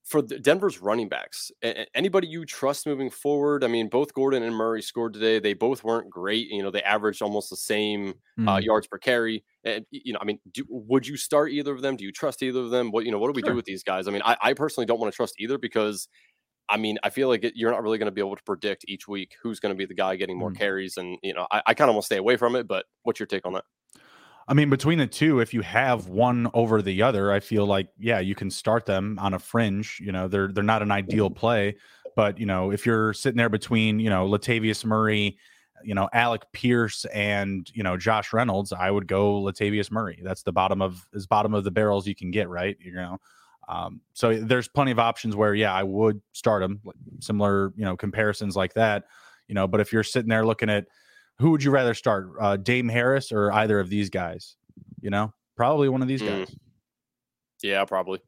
for 0.03 0.21
Denver's 0.21 0.81
running 0.81 1.09
backs, 1.09 1.51
anybody 1.93 2.27
you 2.27 2.43
trust 2.43 2.87
moving 2.87 3.09
forward? 3.09 3.63
I 3.63 3.67
mean, 3.67 3.87
both 3.87 4.13
Gordon 4.13 4.41
and 4.41 4.55
Murray 4.55 4.81
scored 4.81 5.13
today. 5.13 5.39
They 5.39 5.53
both 5.53 5.83
weren't 5.83 6.09
great. 6.09 6.47
You 6.47 6.63
know, 6.63 6.71
they 6.71 6.81
averaged 6.81 7.21
almost 7.21 7.49
the 7.49 7.55
same 7.55 8.09
uh, 8.09 8.11
mm-hmm. 8.11 8.47
uh, 8.47 8.57
yards 8.59 8.87
per 8.87 8.97
carry. 8.97 9.43
And 9.63 9.85
you 9.91 10.13
know, 10.13 10.19
I 10.19 10.25
mean, 10.25 10.39
do, 10.51 10.65
would 10.69 11.05
you 11.05 11.17
start 11.17 11.51
either 11.51 11.71
of 11.71 11.81
them? 11.81 11.95
Do 11.97 12.03
you 12.03 12.11
trust 12.11 12.41
either 12.41 12.61
of 12.61 12.71
them? 12.71 12.91
What 12.91 13.05
you 13.05 13.11
know, 13.11 13.19
what 13.19 13.27
do 13.27 13.33
we 13.33 13.41
sure. 13.41 13.51
do 13.51 13.55
with 13.55 13.65
these 13.65 13.83
guys? 13.83 14.07
I 14.07 14.11
mean, 14.11 14.23
I, 14.25 14.35
I 14.41 14.53
personally 14.53 14.85
don't 14.85 14.99
want 14.99 15.13
to 15.13 15.15
trust 15.15 15.35
either 15.39 15.59
because 15.59 16.07
I 16.69 16.77
mean, 16.77 16.97
I 17.03 17.09
feel 17.09 17.27
like 17.27 17.43
it, 17.43 17.53
you're 17.55 17.71
not 17.71 17.83
really 17.83 17.97
going 17.97 18.07
to 18.07 18.11
be 18.11 18.21
able 18.21 18.35
to 18.35 18.43
predict 18.43 18.85
each 18.87 19.07
week 19.07 19.35
who's 19.41 19.59
going 19.59 19.73
to 19.73 19.77
be 19.77 19.85
the 19.85 19.93
guy 19.93 20.15
getting 20.15 20.37
more 20.37 20.51
mm. 20.51 20.57
carries, 20.57 20.97
and 20.97 21.17
you 21.21 21.33
know, 21.33 21.45
I, 21.51 21.61
I 21.67 21.73
kind 21.73 21.89
of 21.89 21.95
want 21.95 22.03
to 22.03 22.05
stay 22.05 22.17
away 22.17 22.37
from 22.37 22.55
it. 22.55 22.67
But 22.67 22.85
what's 23.03 23.19
your 23.19 23.27
take 23.27 23.45
on 23.45 23.53
that? 23.53 23.65
I 24.47 24.53
mean, 24.53 24.69
between 24.69 24.97
the 24.97 25.07
two, 25.07 25.39
if 25.39 25.53
you 25.53 25.61
have 25.61 26.07
one 26.07 26.49
over 26.53 26.81
the 26.81 27.01
other, 27.03 27.31
I 27.31 27.39
feel 27.39 27.65
like 27.65 27.87
yeah, 27.99 28.19
you 28.19 28.35
can 28.35 28.49
start 28.49 28.85
them 28.85 29.17
on 29.19 29.33
a 29.33 29.39
fringe. 29.39 29.99
You 30.03 30.11
know, 30.11 30.27
they're 30.27 30.51
they're 30.51 30.63
not 30.63 30.81
an 30.81 30.91
ideal 30.91 31.29
play, 31.29 31.75
but 32.15 32.39
you 32.39 32.45
know, 32.45 32.71
if 32.71 32.85
you're 32.85 33.13
sitting 33.13 33.37
there 33.37 33.49
between 33.49 33.99
you 33.99 34.09
know 34.09 34.27
Latavius 34.27 34.83
Murray, 34.83 35.37
you 35.83 35.95
know 35.95 36.09
Alec 36.13 36.43
Pierce, 36.53 37.05
and 37.05 37.69
you 37.73 37.83
know 37.83 37.97
Josh 37.97 38.33
Reynolds, 38.33 38.73
I 38.73 38.89
would 38.89 39.07
go 39.07 39.41
Latavius 39.41 39.91
Murray. 39.91 40.19
That's 40.23 40.43
the 40.43 40.51
bottom 40.51 40.81
of 40.81 41.07
as 41.15 41.27
bottom 41.27 41.53
of 41.53 41.63
the 41.63 41.71
barrels 41.71 42.07
you 42.07 42.15
can 42.15 42.31
get, 42.31 42.49
right? 42.49 42.77
You 42.79 42.93
know. 42.93 43.19
Um, 43.71 44.01
so 44.13 44.35
there's 44.35 44.67
plenty 44.67 44.91
of 44.91 44.99
options 44.99 45.33
where, 45.33 45.55
yeah, 45.55 45.73
I 45.73 45.81
would 45.83 46.21
start 46.33 46.61
them, 46.61 46.81
similar, 47.21 47.71
you 47.77 47.85
know, 47.85 47.95
comparisons 47.95 48.57
like 48.57 48.73
that, 48.73 49.05
you 49.47 49.55
know. 49.55 49.65
But 49.65 49.79
if 49.79 49.93
you're 49.93 50.03
sitting 50.03 50.27
there 50.27 50.45
looking 50.45 50.69
at 50.69 50.87
who 51.39 51.51
would 51.51 51.63
you 51.63 51.71
rather 51.71 51.93
start, 51.93 52.31
uh, 52.39 52.57
Dame 52.57 52.89
Harris 52.89 53.31
or 53.31 53.49
either 53.53 53.79
of 53.79 53.89
these 53.89 54.09
guys, 54.09 54.57
you 54.99 55.09
know, 55.09 55.33
probably 55.55 55.87
one 55.87 56.01
of 56.01 56.09
these 56.09 56.21
mm. 56.21 56.27
guys. 56.27 56.55
Yeah, 57.63 57.85
probably. 57.85 58.19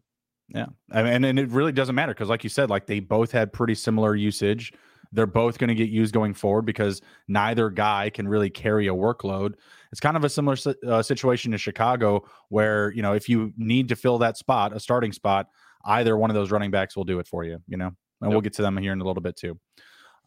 Yeah, 0.48 0.68
I 0.92 1.02
and 1.02 1.26
and 1.26 1.38
it 1.38 1.50
really 1.50 1.72
doesn't 1.72 1.96
matter 1.96 2.14
because, 2.14 2.30
like 2.30 2.44
you 2.44 2.50
said, 2.50 2.70
like 2.70 2.86
they 2.86 3.00
both 3.00 3.32
had 3.32 3.52
pretty 3.52 3.76
similar 3.76 4.16
usage. 4.16 4.72
They're 5.14 5.28
both 5.28 5.60
going 5.60 5.68
to 5.70 5.76
get 5.76 5.90
used 5.90 6.14
going 6.14 6.34
forward 6.34 6.64
because 6.64 7.02
neither 7.28 7.70
guy 7.70 8.10
can 8.10 8.28
really 8.28 8.50
carry 8.50 8.88
a 8.88 8.94
workload. 8.94 9.54
It's 9.92 10.02
kind 10.02 10.18
of 10.18 10.24
a 10.24 10.30
similar 10.30 10.58
uh, 10.88 11.04
situation 11.04 11.52
to 11.52 11.58
Chicago, 11.58 12.26
where 12.50 12.92
you 12.94 13.02
know 13.04 13.14
if 13.14 13.30
you 13.30 13.54
need 13.56 13.90
to 13.90 13.96
fill 13.96 14.18
that 14.18 14.38
spot, 14.38 14.76
a 14.76 14.80
starting 14.80 15.12
spot, 15.12 15.48
either 15.86 16.18
one 16.18 16.30
of 16.30 16.34
those 16.34 16.52
running 16.52 16.72
backs 16.72 16.96
will 16.96 17.04
do 17.04 17.20
it 17.20 17.28
for 17.28 17.44
you. 17.44 17.62
You 17.68 17.78
know, 17.78 17.88
and 17.88 17.96
yep. 18.24 18.32
we'll 18.32 18.42
get 18.42 18.54
to 18.54 18.64
them 18.64 18.76
here 18.78 18.92
in 18.92 19.02
a 19.02 19.06
little 19.06 19.22
bit 19.22 19.38
too. 19.38 19.60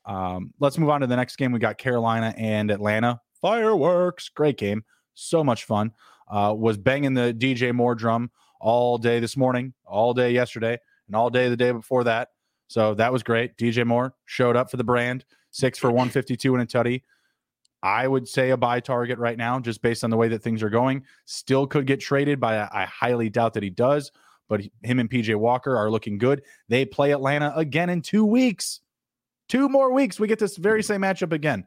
Um, 0.05 0.55
let's 0.61 0.79
move 0.79 0.91
on 0.91 1.01
to 1.01 1.09
the 1.09 1.17
next 1.17 1.37
game. 1.37 1.51
We 1.51 1.59
got 1.59 1.79
Carolina 1.79 2.33
and 2.37 2.71
Atlanta. 2.71 3.21
Fireworks, 3.43 4.29
great 4.29 4.57
game, 4.57 4.85
so 5.15 5.43
much 5.43 5.65
fun. 5.65 5.93
Uh, 6.29 6.55
was 6.57 6.77
banging 6.77 7.15
the 7.15 7.35
DJ 7.35 7.73
Moore 7.73 7.95
drum 7.95 8.31
all 8.61 8.99
day 8.99 9.21
this 9.21 9.37
morning, 9.37 9.75
all 9.85 10.15
day 10.15 10.31
yesterday, 10.31 10.79
and 11.07 11.17
all 11.17 11.31
day 11.31 11.49
the 11.49 11.57
day 11.57 11.73
before 11.73 12.05
that. 12.05 12.29
So 12.69 12.95
that 12.95 13.13
was 13.13 13.23
great. 13.23 13.57
DJ 13.57 13.87
Moore 13.87 14.15
showed 14.25 14.57
up 14.57 14.71
for 14.71 14.77
the 14.77 14.85
brand, 14.85 15.25
six 15.51 15.79
for 15.79 15.89
152 15.89 16.55
and 16.55 16.63
a 16.63 16.67
tutty. 16.67 17.03
I 17.83 18.09
would 18.09 18.27
say 18.27 18.51
a 18.51 18.57
buy 18.57 18.81
target 18.81 19.19
right 19.19 19.39
now, 19.39 19.61
just 19.61 19.83
based 19.83 20.03
on 20.03 20.11
the 20.11 20.17
way 20.17 20.29
that 20.29 20.43
things 20.43 20.63
are 20.63 20.71
going. 20.71 21.05
Still 21.27 21.67
could 21.67 21.87
get 21.87 22.01
traded, 22.01 22.41
but 22.41 22.69
I 22.73 22.85
highly 22.87 23.31
doubt 23.31 23.55
that 23.55 23.63
he 23.63 23.71
does. 23.71 24.11
But 24.49 24.63
him 24.83 24.99
and 24.99 25.11
PJ 25.11 25.35
Walker 25.37 25.77
are 25.77 25.91
looking 25.91 26.19
good. 26.19 26.43
They 26.69 26.85
play 26.85 27.13
Atlanta 27.13 27.53
again 27.57 27.91
in 27.91 28.03
two 28.03 28.25
weeks. 28.25 28.81
Two 29.49 29.69
more 29.69 29.93
weeks. 29.93 30.19
We 30.19 30.27
get 30.27 30.39
this 30.39 30.57
very 30.57 30.83
same 30.83 31.03
matchup 31.03 31.33
again. 31.33 31.67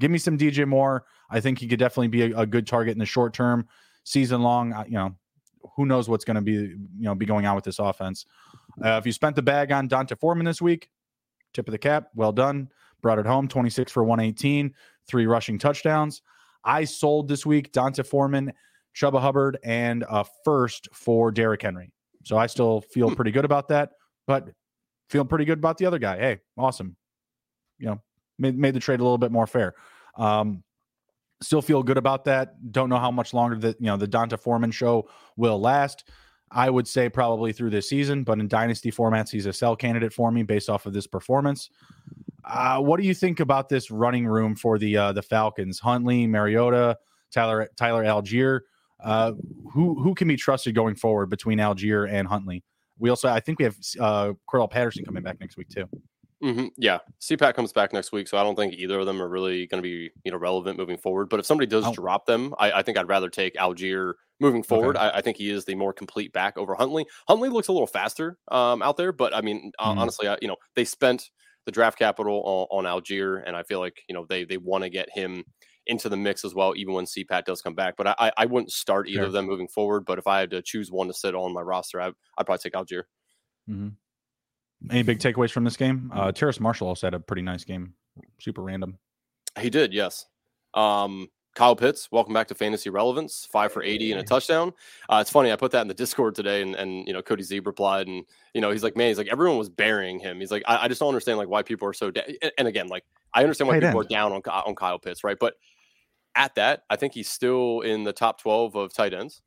Give 0.00 0.10
me 0.10 0.18
some 0.18 0.36
DJ 0.36 0.66
Moore. 0.66 1.04
I 1.30 1.40
think 1.40 1.58
he 1.58 1.68
could 1.68 1.78
definitely 1.78 2.08
be 2.08 2.22
a, 2.32 2.40
a 2.40 2.46
good 2.46 2.66
target 2.66 2.92
in 2.92 2.98
the 2.98 3.06
short 3.06 3.32
term, 3.32 3.66
season 4.04 4.42
long. 4.42 4.74
You 4.86 4.94
know, 4.94 5.16
who 5.76 5.86
knows 5.86 6.08
what's 6.08 6.24
going 6.24 6.36
to 6.36 6.42
be 6.42 6.52
you 6.52 6.78
know 6.98 7.14
be 7.14 7.26
going 7.26 7.46
on 7.46 7.54
with 7.54 7.64
this 7.64 7.78
offense. 7.78 8.26
Uh, 8.84 8.96
if 8.98 9.06
you 9.06 9.12
spent 9.12 9.36
the 9.36 9.42
bag 9.42 9.72
on 9.72 9.88
D'Onta 9.88 10.18
Foreman 10.18 10.44
this 10.44 10.60
week, 10.60 10.88
tip 11.52 11.68
of 11.68 11.72
the 11.72 11.78
cap, 11.78 12.08
well 12.14 12.32
done. 12.32 12.68
Brought 13.02 13.18
it 13.18 13.26
home, 13.26 13.48
26 13.48 13.92
for 13.92 14.02
118, 14.02 14.72
three 15.06 15.26
rushing 15.26 15.58
touchdowns. 15.58 16.22
I 16.64 16.84
sold 16.84 17.28
this 17.28 17.44
week 17.44 17.70
D'Onta 17.72 18.04
Foreman, 18.04 18.52
Chuba 18.96 19.20
Hubbard, 19.20 19.58
and 19.62 20.04
a 20.08 20.24
first 20.44 20.88
for 20.92 21.30
Derrick 21.30 21.62
Henry. 21.62 21.92
So 22.24 22.38
I 22.38 22.46
still 22.46 22.80
feel 22.80 23.08
hmm. 23.08 23.14
pretty 23.14 23.30
good 23.30 23.44
about 23.44 23.68
that, 23.68 23.90
but 24.26 24.48
feel 25.10 25.24
pretty 25.24 25.44
good 25.44 25.58
about 25.58 25.78
the 25.78 25.86
other 25.86 25.98
guy. 25.98 26.18
Hey, 26.18 26.38
awesome. 26.56 26.96
You 27.78 27.86
know, 27.86 28.02
made, 28.38 28.56
made 28.56 28.74
the 28.74 28.80
trade 28.80 29.00
a 29.00 29.02
little 29.02 29.18
bit 29.18 29.30
more 29.30 29.46
fair. 29.46 29.74
Um, 30.16 30.63
still 31.44 31.62
feel 31.62 31.82
good 31.82 31.98
about 31.98 32.24
that. 32.24 32.72
Don't 32.72 32.88
know 32.88 32.98
how 32.98 33.10
much 33.10 33.34
longer 33.34 33.56
the 33.56 33.76
you 33.78 33.86
know 33.86 33.96
the 33.96 34.06
D'Onta 34.06 34.38
Foreman 34.38 34.70
show 34.70 35.08
will 35.36 35.60
last. 35.60 36.04
I 36.50 36.70
would 36.70 36.86
say 36.86 37.08
probably 37.08 37.52
through 37.52 37.70
this 37.70 37.88
season, 37.88 38.22
but 38.22 38.38
in 38.38 38.46
dynasty 38.46 38.92
formats, 38.92 39.30
he's 39.30 39.46
a 39.46 39.52
sell 39.52 39.74
candidate 39.74 40.12
for 40.12 40.30
me 40.30 40.44
based 40.44 40.70
off 40.70 40.86
of 40.86 40.92
this 40.92 41.06
performance. 41.06 41.68
Uh, 42.44 42.78
what 42.78 43.00
do 43.00 43.06
you 43.06 43.14
think 43.14 43.40
about 43.40 43.68
this 43.68 43.90
running 43.90 44.26
room 44.26 44.54
for 44.54 44.78
the 44.78 44.96
uh, 44.96 45.12
the 45.12 45.22
Falcons? 45.22 45.80
Huntley, 45.80 46.26
Mariota, 46.26 46.96
Tyler 47.32 47.68
Tyler 47.76 48.04
Allgeier. 48.04 48.60
Uh, 49.02 49.32
who 49.72 50.00
who 50.02 50.14
can 50.14 50.28
be 50.28 50.36
trusted 50.36 50.74
going 50.74 50.94
forward 50.94 51.28
between 51.28 51.58
Allgeier 51.58 52.08
and 52.10 52.28
Huntley? 52.28 52.62
We 52.98 53.10
also, 53.10 53.28
I 53.28 53.40
think, 53.40 53.58
we 53.58 53.64
have 53.64 53.76
uh, 53.98 54.32
Cordarrelle 54.48 54.70
Patterson 54.70 55.04
coming 55.04 55.22
back 55.22 55.40
next 55.40 55.56
week 55.56 55.68
too. 55.68 55.88
Mm-hmm. 56.42 56.66
Yeah, 56.76 56.98
CPAT 57.20 57.54
comes 57.54 57.72
back 57.72 57.92
next 57.92 58.12
week, 58.12 58.28
so 58.28 58.36
I 58.36 58.42
don't 58.42 58.56
think 58.56 58.74
either 58.74 58.98
of 58.98 59.06
them 59.06 59.22
are 59.22 59.28
really 59.28 59.66
going 59.66 59.82
to 59.82 59.86
be 59.86 60.10
you 60.24 60.32
know 60.32 60.36
relevant 60.36 60.78
moving 60.78 60.98
forward. 60.98 61.28
But 61.28 61.40
if 61.40 61.46
somebody 61.46 61.66
does 61.66 61.84
oh. 61.86 61.92
drop 61.92 62.26
them, 62.26 62.54
I, 62.58 62.72
I, 62.72 62.82
think 62.82 62.98
I'd 62.98 63.08
rather 63.08 63.30
take 63.30 63.54
Allgeier 63.54 64.14
moving 64.40 64.62
forward. 64.62 64.96
Okay. 64.96 65.06
I, 65.06 65.18
I, 65.18 65.20
think 65.22 65.36
he 65.36 65.50
is 65.50 65.64
the 65.64 65.74
more 65.74 65.92
complete 65.92 66.32
back 66.32 66.58
over 66.58 66.74
Huntley. 66.74 67.06
Huntley 67.28 67.48
looks 67.48 67.68
a 67.68 67.72
little 67.72 67.86
faster 67.86 68.36
um, 68.50 68.82
out 68.82 68.96
there, 68.96 69.12
but 69.12 69.34
I 69.34 69.40
mean, 69.40 69.72
mm-hmm. 69.80 69.98
honestly, 69.98 70.28
I, 70.28 70.36
you 70.42 70.48
know, 70.48 70.56
they 70.74 70.84
spent 70.84 71.30
the 71.66 71.72
draft 71.72 71.98
capital 71.98 72.68
on, 72.70 72.84
on 72.84 73.00
Allgeier, 73.00 73.42
and 73.46 73.56
I 73.56 73.62
feel 73.62 73.78
like 73.78 74.02
you 74.08 74.14
know 74.14 74.26
they 74.28 74.44
they 74.44 74.58
want 74.58 74.84
to 74.84 74.90
get 74.90 75.08
him 75.12 75.44
into 75.86 76.08
the 76.08 76.16
mix 76.16 76.44
as 76.44 76.54
well, 76.54 76.74
even 76.76 76.94
when 76.94 77.04
CPAT 77.04 77.44
does 77.44 77.62
come 77.62 77.74
back. 77.74 77.94
But 77.96 78.08
I 78.08 78.32
I 78.36 78.46
wouldn't 78.46 78.72
start 78.72 79.08
either 79.08 79.20
sure. 79.20 79.26
of 79.26 79.32
them 79.32 79.46
moving 79.46 79.68
forward. 79.68 80.04
But 80.04 80.18
if 80.18 80.26
I 80.26 80.40
had 80.40 80.50
to 80.50 80.62
choose 80.62 80.90
one 80.90 81.06
to 81.08 81.14
sit 81.14 81.34
on 81.34 81.54
my 81.54 81.62
roster, 81.62 82.00
I, 82.00 82.08
I'd 82.08 82.46
probably 82.46 82.58
take 82.58 82.74
Allgeier. 82.74 83.04
Mm-hmm. 83.68 83.88
Any 84.90 85.02
big 85.02 85.18
takeaways 85.18 85.50
from 85.50 85.64
this 85.64 85.76
game? 85.76 86.10
Uh, 86.14 86.32
Terrace 86.32 86.60
Marshall 86.60 86.88
also 86.88 87.06
had 87.06 87.14
a 87.14 87.20
pretty 87.20 87.42
nice 87.42 87.64
game. 87.64 87.94
Super 88.38 88.62
random. 88.62 88.98
He 89.58 89.70
did, 89.70 89.92
yes. 89.92 90.26
Um, 90.74 91.28
Kyle 91.54 91.76
Pitts, 91.76 92.08
welcome 92.10 92.34
back 92.34 92.48
to 92.48 92.54
Fantasy 92.54 92.90
Relevance. 92.90 93.46
Five 93.50 93.72
for 93.72 93.82
80 93.82 94.12
and 94.12 94.20
a 94.20 94.24
touchdown. 94.24 94.72
Uh, 95.08 95.18
it's 95.20 95.30
funny, 95.30 95.52
I 95.52 95.56
put 95.56 95.70
that 95.70 95.82
in 95.82 95.88
the 95.88 95.94
Discord 95.94 96.34
today, 96.34 96.62
and, 96.62 96.74
and 96.74 97.06
you 97.06 97.12
know, 97.12 97.22
Cody 97.22 97.44
Zeeb 97.44 97.66
replied, 97.66 98.08
and 98.08 98.24
you 98.54 98.60
know, 98.60 98.70
he's 98.70 98.82
like, 98.82 98.96
man, 98.96 99.08
he's 99.08 99.18
like, 99.18 99.28
everyone 99.28 99.56
was 99.56 99.68
burying 99.68 100.18
him. 100.18 100.40
He's 100.40 100.50
like, 100.50 100.64
I, 100.66 100.84
I 100.84 100.88
just 100.88 100.98
don't 100.98 101.08
understand 101.08 101.38
like 101.38 101.48
why 101.48 101.62
people 101.62 101.88
are 101.88 101.92
so. 101.92 102.10
Da-. 102.10 102.22
And 102.58 102.66
again, 102.66 102.88
like, 102.88 103.04
I 103.32 103.42
understand 103.42 103.68
why 103.68 103.78
people 103.78 104.00
are 104.00 104.04
down 104.04 104.32
on 104.32 104.42
on 104.42 104.74
Kyle 104.74 104.98
Pitts, 104.98 105.22
right? 105.22 105.36
But 105.38 105.54
at 106.34 106.56
that, 106.56 106.82
I 106.90 106.96
think 106.96 107.14
he's 107.14 107.28
still 107.28 107.80
in 107.82 108.02
the 108.02 108.12
top 108.12 108.40
12 108.40 108.74
of 108.74 108.92
tight 108.92 109.14
ends 109.14 109.40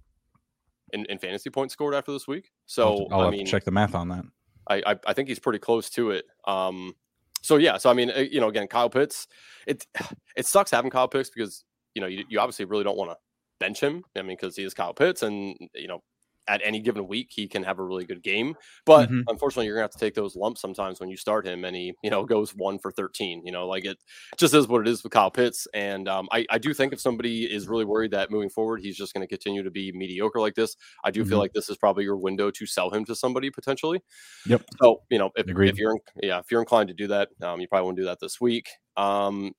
in, 0.93 1.05
in 1.05 1.17
fantasy 1.19 1.49
points 1.49 1.73
scored 1.73 1.93
after 1.93 2.11
this 2.11 2.27
week. 2.27 2.51
So 2.65 3.07
I'll, 3.11 3.21
I'll 3.21 3.27
I 3.27 3.31
mean, 3.31 3.45
check 3.45 3.65
the 3.65 3.71
math 3.71 3.95
on 3.95 4.09
that. 4.09 4.23
I, 4.69 4.83
I, 4.85 4.95
I 5.07 5.13
think 5.13 5.29
he's 5.29 5.39
pretty 5.39 5.59
close 5.59 5.89
to 5.91 6.11
it. 6.11 6.25
Um, 6.45 6.95
so 7.41 7.57
yeah, 7.57 7.77
so 7.77 7.89
I 7.89 7.93
mean, 7.93 8.11
uh, 8.11 8.19
you 8.19 8.39
know, 8.39 8.49
again, 8.49 8.67
Kyle 8.67 8.89
Pitts, 8.89 9.27
it 9.65 9.85
it 10.35 10.45
sucks 10.45 10.71
having 10.71 10.91
Kyle 10.91 11.07
Pitts 11.07 11.29
because 11.29 11.63
you 11.93 12.01
know 12.01 12.07
you, 12.07 12.25
you 12.29 12.39
obviously 12.39 12.65
really 12.65 12.83
don't 12.83 12.97
want 12.97 13.11
to 13.11 13.17
bench 13.59 13.79
him. 13.79 14.03
I 14.15 14.21
mean, 14.21 14.37
because 14.37 14.55
he 14.55 14.63
is 14.63 14.73
Kyle 14.73 14.93
Pitts, 14.93 15.23
and 15.23 15.55
you 15.73 15.87
know 15.87 16.03
at 16.47 16.61
any 16.63 16.79
given 16.79 17.07
week 17.07 17.29
he 17.31 17.47
can 17.47 17.63
have 17.63 17.79
a 17.79 17.83
really 17.83 18.05
good 18.05 18.23
game. 18.23 18.55
But 18.85 19.09
mm-hmm. 19.09 19.21
unfortunately, 19.27 19.65
you're 19.65 19.75
gonna 19.75 19.83
have 19.83 19.91
to 19.91 19.99
take 19.99 20.15
those 20.15 20.35
lumps 20.35 20.61
sometimes 20.61 20.99
when 20.99 21.09
you 21.09 21.17
start 21.17 21.45
him, 21.45 21.65
and 21.65 21.75
he 21.75 21.93
you 22.03 22.09
know 22.09 22.25
goes 22.25 22.55
one 22.55 22.79
for 22.79 22.91
thirteen. 22.91 23.41
You 23.45 23.51
know, 23.51 23.67
like 23.67 23.85
it 23.85 23.97
just 24.37 24.53
is 24.53 24.67
what 24.67 24.81
it 24.81 24.87
is 24.87 25.03
with 25.03 25.11
Kyle 25.11 25.31
Pitts. 25.31 25.67
And 25.73 26.07
um, 26.07 26.27
I 26.31 26.45
I 26.49 26.57
do 26.57 26.73
think 26.73 26.93
if 26.93 26.99
somebody 26.99 27.43
is 27.45 27.67
really 27.67 27.85
worried 27.85 28.11
that 28.11 28.31
moving 28.31 28.49
forward 28.49 28.81
he's 28.81 28.97
just 28.97 29.13
going 29.13 29.25
to 29.25 29.27
continue 29.27 29.63
to 29.63 29.71
be 29.71 29.91
mediocre 29.91 30.39
like 30.39 30.55
this, 30.55 30.75
I 31.03 31.11
do 31.11 31.21
mm-hmm. 31.21 31.29
feel 31.29 31.39
like 31.39 31.53
this 31.53 31.69
is 31.69 31.77
probably 31.77 32.03
your 32.03 32.17
window 32.17 32.51
to 32.51 32.65
sell 32.65 32.89
him 32.89 33.05
to 33.05 33.15
somebody 33.15 33.49
potentially. 33.49 34.01
Yep. 34.45 34.63
So 34.81 35.01
you 35.09 35.17
know 35.17 35.31
if, 35.35 35.47
if 35.47 35.77
you're 35.77 35.97
yeah 36.21 36.39
if 36.39 36.51
you're 36.51 36.61
inclined 36.61 36.89
to 36.89 36.93
do 36.93 37.07
that, 37.07 37.29
um, 37.41 37.59
you 37.59 37.67
probably 37.67 37.85
want 37.85 37.97
to 37.97 38.03
do 38.03 38.07
that 38.07 38.19
this 38.19 38.39
week. 38.39 38.67
Um, 38.95 39.53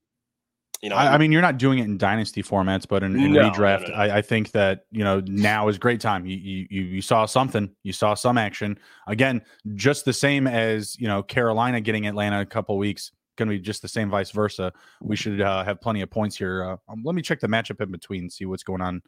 you 0.83 0.91
know, 0.91 0.97
I, 0.97 1.15
I, 1.15 1.19
mean, 1.19 1.33
you're 1.33 1.43
not 1.43 1.59
doing 1.59 1.81
it 1.81 1.85
in 1.85 1.99
dynasty 1.99 2.43
formats, 2.43 2.87
but 2.87 3.03
in, 3.03 3.19
in 3.19 3.33
no, 3.33 3.51
redraft, 3.51 3.89
no, 3.89 3.89
no, 3.89 3.95
I, 3.95 4.19
I, 4.19 4.23
think 4.23 4.53
that 4.53 4.85
you 4.93 5.03
know 5.03 5.21
now 5.27 5.67
is 5.67 5.77
great 5.77 6.01
time. 6.01 6.25
You, 6.25 6.37
you 6.37 6.67
you 6.83 7.03
saw 7.03 7.27
something, 7.27 7.69
you 7.83 7.93
saw 7.93 8.15
some 8.15 8.39
action. 8.39 8.79
Again, 9.09 9.43
just 9.75 10.05
the 10.05 10.13
same 10.13 10.47
as 10.47 10.97
you 11.01 11.09
know 11.09 11.23
Carolina 11.23 11.81
getting 11.81 12.07
Atlanta 12.07 12.41
a 12.41 12.47
couple 12.47 12.79
weeks, 12.79 13.11
going 13.39 13.49
to 13.49 13.57
be 13.57 13.61
just 13.61 13.83
the 13.83 13.89
same, 13.89 14.11
vice 14.11 14.31
versa. 14.31 14.73
We 15.01 15.17
should 15.17 15.41
uh, 15.41 15.65
have 15.65 15.81
plenty 15.81 16.03
of 16.03 16.11
points 16.11 16.37
here. 16.37 16.63
Uh, 16.63 16.77
um, 16.93 17.03
let 17.05 17.15
me 17.15 17.23
check 17.23 17.41
the 17.41 17.47
matchup 17.47 17.81
in 17.81 17.91
between, 17.91 18.31
see 18.31 18.45
what's 18.45 18.63
going 18.63 18.83
on 18.83 19.03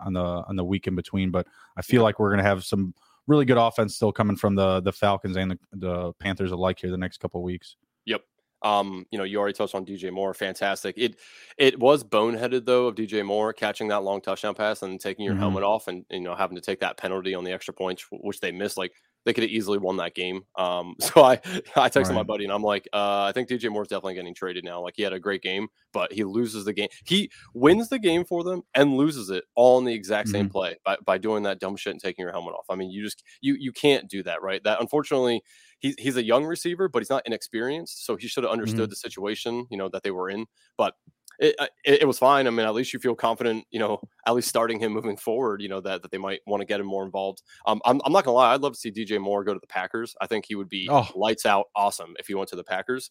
on 0.00 0.12
the 0.12 0.20
on 0.20 0.56
the 0.56 0.64
week 0.64 0.86
in 0.86 0.94
between. 0.94 1.30
But 1.30 1.46
I 1.76 1.82
feel 1.82 2.00
yeah. 2.00 2.04
like 2.04 2.18
we're 2.18 2.30
going 2.30 2.42
to 2.42 2.48
have 2.48 2.64
some 2.64 2.94
really 3.26 3.44
good 3.44 3.58
offense 3.58 3.94
still 3.94 4.12
coming 4.12 4.36
from 4.36 4.56
the 4.56 4.80
the 4.80 4.92
Falcons 4.92 5.36
and 5.36 5.52
the, 5.52 5.58
the 5.72 6.12
Panthers 6.14 6.50
alike 6.50 6.80
here 6.80 6.90
the 6.90 6.98
next 6.98 7.18
couple 7.18 7.42
weeks. 7.42 7.76
Yep. 8.06 8.22
Um, 8.64 9.06
you 9.10 9.18
know, 9.18 9.24
you 9.24 9.38
already 9.38 9.52
touched 9.52 9.74
on 9.74 9.84
DJ 9.84 10.10
Moore, 10.10 10.34
fantastic. 10.34 10.96
It 10.96 11.20
it 11.58 11.78
was 11.78 12.02
boneheaded 12.02 12.64
though 12.64 12.86
of 12.86 12.94
DJ 12.94 13.24
Moore 13.24 13.52
catching 13.52 13.88
that 13.88 14.02
long 14.02 14.20
touchdown 14.20 14.54
pass 14.54 14.82
and 14.82 14.98
taking 14.98 15.24
your 15.24 15.34
mm-hmm. 15.34 15.42
helmet 15.42 15.62
off 15.62 15.86
and 15.86 16.04
you 16.10 16.20
know 16.20 16.34
having 16.34 16.56
to 16.56 16.62
take 16.62 16.80
that 16.80 16.96
penalty 16.96 17.34
on 17.34 17.44
the 17.44 17.52
extra 17.52 17.74
points 17.74 18.06
which 18.10 18.40
they 18.40 18.50
missed. 18.50 18.78
Like 18.78 18.92
they 19.24 19.32
could 19.32 19.44
have 19.44 19.50
easily 19.50 19.78
won 19.78 19.96
that 19.98 20.14
game. 20.14 20.42
Um, 20.56 20.96
so 21.00 21.22
I 21.22 21.34
I 21.76 21.88
texted 21.88 22.06
right. 22.06 22.14
my 22.14 22.22
buddy 22.22 22.44
and 22.44 22.52
I'm 22.52 22.62
like, 22.62 22.88
uh, 22.92 23.24
I 23.24 23.32
think 23.32 23.48
DJ 23.48 23.70
Moore's 23.70 23.88
definitely 23.88 24.14
getting 24.14 24.34
traded 24.34 24.64
now. 24.64 24.80
Like 24.80 24.94
he 24.96 25.02
had 25.02 25.12
a 25.12 25.20
great 25.20 25.42
game, 25.42 25.68
but 25.92 26.12
he 26.12 26.24
loses 26.24 26.64
the 26.64 26.72
game. 26.72 26.88
He 27.04 27.30
wins 27.54 27.88
the 27.88 27.98
game 27.98 28.24
for 28.24 28.44
them 28.44 28.62
and 28.74 28.96
loses 28.96 29.30
it 29.30 29.44
all 29.54 29.78
in 29.78 29.84
the 29.84 29.94
exact 29.94 30.28
same 30.28 30.46
mm-hmm. 30.46 30.52
play 30.52 30.76
by, 30.84 30.96
by 31.04 31.18
doing 31.18 31.42
that 31.44 31.60
dumb 31.60 31.76
shit 31.76 31.92
and 31.92 32.00
taking 32.00 32.22
your 32.22 32.32
helmet 32.32 32.54
off. 32.54 32.66
I 32.70 32.76
mean, 32.76 32.90
you 32.90 33.02
just 33.02 33.22
you 33.40 33.56
you 33.58 33.72
can't 33.72 34.08
do 34.08 34.22
that, 34.22 34.42
right? 34.42 34.62
That 34.64 34.80
unfortunately 34.80 35.42
he's 35.80 35.94
he's 35.98 36.16
a 36.16 36.24
young 36.24 36.44
receiver, 36.44 36.88
but 36.88 37.00
he's 37.00 37.10
not 37.10 37.22
inexperienced, 37.26 38.04
so 38.04 38.16
he 38.16 38.28
should 38.28 38.44
have 38.44 38.52
understood 38.52 38.82
mm-hmm. 38.82 38.90
the 38.90 38.96
situation, 38.96 39.66
you 39.70 39.76
know, 39.76 39.88
that 39.90 40.02
they 40.02 40.10
were 40.10 40.30
in. 40.30 40.46
But 40.76 40.94
it, 41.38 41.54
uh, 41.58 41.66
it, 41.84 42.02
it 42.02 42.04
was 42.06 42.18
fine. 42.18 42.46
I 42.46 42.50
mean, 42.50 42.66
at 42.66 42.74
least 42.74 42.92
you 42.92 42.98
feel 42.98 43.14
confident, 43.14 43.64
you 43.70 43.78
know, 43.78 44.00
at 44.26 44.34
least 44.34 44.48
starting 44.48 44.78
him 44.78 44.92
moving 44.92 45.16
forward, 45.16 45.62
you 45.62 45.68
know, 45.68 45.80
that, 45.80 46.02
that 46.02 46.10
they 46.10 46.18
might 46.18 46.40
want 46.46 46.60
to 46.60 46.64
get 46.64 46.80
him 46.80 46.86
more 46.86 47.04
involved. 47.04 47.42
Um, 47.66 47.80
I'm, 47.84 48.00
I'm 48.04 48.12
not 48.12 48.24
gonna 48.24 48.36
lie, 48.36 48.54
I'd 48.54 48.60
love 48.60 48.74
to 48.74 48.78
see 48.78 48.90
DJ 48.90 49.20
Moore 49.20 49.44
go 49.44 49.52
to 49.52 49.60
the 49.60 49.66
Packers. 49.66 50.14
I 50.20 50.26
think 50.26 50.44
he 50.46 50.54
would 50.54 50.68
be 50.68 50.88
oh. 50.90 51.08
lights 51.14 51.46
out 51.46 51.66
awesome 51.74 52.14
if 52.18 52.26
he 52.26 52.34
went 52.34 52.48
to 52.50 52.56
the 52.56 52.64
Packers. 52.64 53.10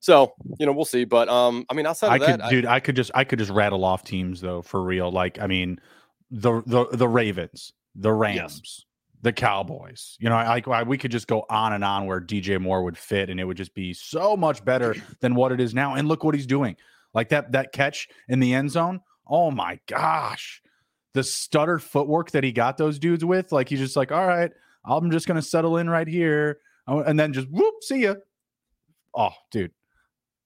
So, 0.00 0.32
you 0.58 0.66
know, 0.66 0.72
we'll 0.72 0.84
see. 0.84 1.04
But 1.04 1.28
um, 1.28 1.64
I 1.68 1.74
mean, 1.74 1.86
outside 1.86 2.10
I 2.10 2.18
that, 2.18 2.40
could, 2.40 2.50
dude, 2.50 2.66
I 2.66 2.80
could 2.80 2.96
just 2.96 3.10
I 3.14 3.24
could 3.24 3.38
just 3.38 3.50
rattle 3.50 3.84
off 3.84 4.04
teams 4.04 4.40
though 4.40 4.62
for 4.62 4.82
real. 4.82 5.10
Like, 5.10 5.40
I 5.40 5.46
mean, 5.46 5.80
the 6.30 6.62
the 6.66 6.86
the 6.92 7.08
Ravens, 7.08 7.72
the 7.94 8.12
Rams, 8.12 8.60
yes. 8.64 8.84
The 9.22 9.32
Cowboys. 9.32 10.16
You 10.20 10.28
know, 10.28 10.36
like 10.36 10.68
I 10.68 10.82
we 10.82 10.98
could 10.98 11.10
just 11.10 11.26
go 11.26 11.44
on 11.50 11.72
and 11.72 11.84
on 11.84 12.06
where 12.06 12.20
DJ 12.20 12.60
Moore 12.60 12.82
would 12.84 12.98
fit, 12.98 13.30
and 13.30 13.40
it 13.40 13.44
would 13.44 13.56
just 13.56 13.74
be 13.74 13.92
so 13.92 14.36
much 14.36 14.64
better 14.64 14.94
than 15.20 15.34
what 15.34 15.52
it 15.52 15.60
is 15.60 15.74
now. 15.74 15.94
And 15.94 16.08
look 16.08 16.24
what 16.24 16.34
he's 16.34 16.46
doing. 16.46 16.76
Like 17.14 17.30
that 17.30 17.52
that 17.52 17.72
catch 17.72 18.08
in 18.28 18.40
the 18.40 18.54
end 18.54 18.70
zone. 18.70 19.00
Oh 19.26 19.50
my 19.50 19.78
gosh. 19.86 20.62
The 21.14 21.22
stutter 21.22 21.78
footwork 21.78 22.30
that 22.32 22.44
he 22.44 22.52
got 22.52 22.76
those 22.76 22.98
dudes 22.98 23.24
with, 23.24 23.50
like 23.50 23.68
he's 23.68 23.80
just 23.80 23.96
like, 23.96 24.12
all 24.12 24.26
right, 24.26 24.52
I'm 24.84 25.10
just 25.10 25.26
gonna 25.26 25.42
settle 25.42 25.78
in 25.78 25.90
right 25.90 26.06
here, 26.06 26.60
oh, 26.86 27.00
and 27.00 27.18
then 27.18 27.32
just 27.32 27.48
whoop, 27.48 27.74
see 27.82 28.02
ya. 28.02 28.14
Oh, 29.14 29.32
dude, 29.50 29.72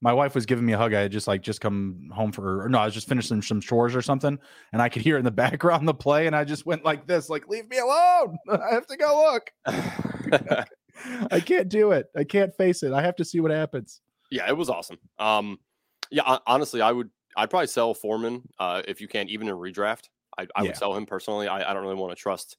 my 0.02 0.12
wife 0.12 0.34
was 0.34 0.46
giving 0.46 0.66
me 0.66 0.72
a 0.72 0.78
hug. 0.78 0.92
I 0.92 1.02
had 1.02 1.12
just 1.12 1.28
like 1.28 1.42
just 1.42 1.60
come 1.60 2.10
home 2.12 2.32
for, 2.32 2.64
or 2.64 2.68
no, 2.68 2.80
I 2.80 2.84
was 2.84 2.92
just 2.92 3.08
finishing 3.08 3.40
some 3.40 3.60
chores 3.60 3.94
or 3.94 4.02
something, 4.02 4.36
and 4.72 4.82
I 4.82 4.88
could 4.88 5.02
hear 5.02 5.16
in 5.16 5.24
the 5.24 5.30
background 5.42 5.86
the 5.86 5.94
play, 5.94 6.26
and 6.26 6.34
I 6.34 6.44
just 6.44 6.66
went 6.66 6.84
like 6.84 7.06
this, 7.06 7.30
like 7.30 7.48
leave 7.48 7.68
me 7.70 7.78
alone. 7.78 8.36
I 8.50 8.74
have 8.74 8.86
to 8.88 8.96
go 8.96 9.32
look. 9.32 10.66
I 11.30 11.40
can't 11.40 11.68
do 11.68 11.92
it. 11.92 12.06
I 12.16 12.24
can't 12.24 12.54
face 12.56 12.82
it. 12.82 12.92
I 12.92 13.00
have 13.00 13.16
to 13.16 13.24
see 13.24 13.40
what 13.40 13.52
happens. 13.52 14.00
Yeah, 14.30 14.48
it 14.48 14.56
was 14.56 14.68
awesome. 14.68 14.98
Um, 15.18 15.58
yeah, 16.10 16.38
honestly, 16.46 16.82
I 16.82 16.90
would, 16.90 17.08
I'd 17.36 17.48
probably 17.48 17.68
sell 17.68 17.94
Foreman 17.94 18.42
uh, 18.58 18.82
if 18.86 19.00
you 19.00 19.08
can, 19.08 19.28
even 19.28 19.48
in 19.48 19.54
redraft. 19.54 20.08
I, 20.36 20.42
I 20.42 20.46
yeah. 20.56 20.62
would 20.62 20.76
sell 20.76 20.94
him 20.96 21.06
personally. 21.06 21.46
I, 21.46 21.70
I 21.70 21.72
don't 21.72 21.82
really 21.82 21.94
want 21.94 22.10
to 22.16 22.20
trust 22.20 22.56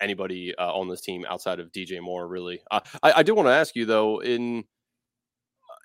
anybody 0.00 0.54
uh, 0.56 0.72
on 0.72 0.88
this 0.88 1.00
team 1.00 1.26
outside 1.28 1.58
of 1.58 1.72
DJ 1.72 2.00
Moore. 2.00 2.28
Really, 2.28 2.60
uh, 2.70 2.80
I, 3.02 3.12
I 3.16 3.22
do 3.22 3.34
want 3.34 3.48
to 3.48 3.52
ask 3.52 3.74
you 3.74 3.84
though 3.84 4.20
in 4.20 4.64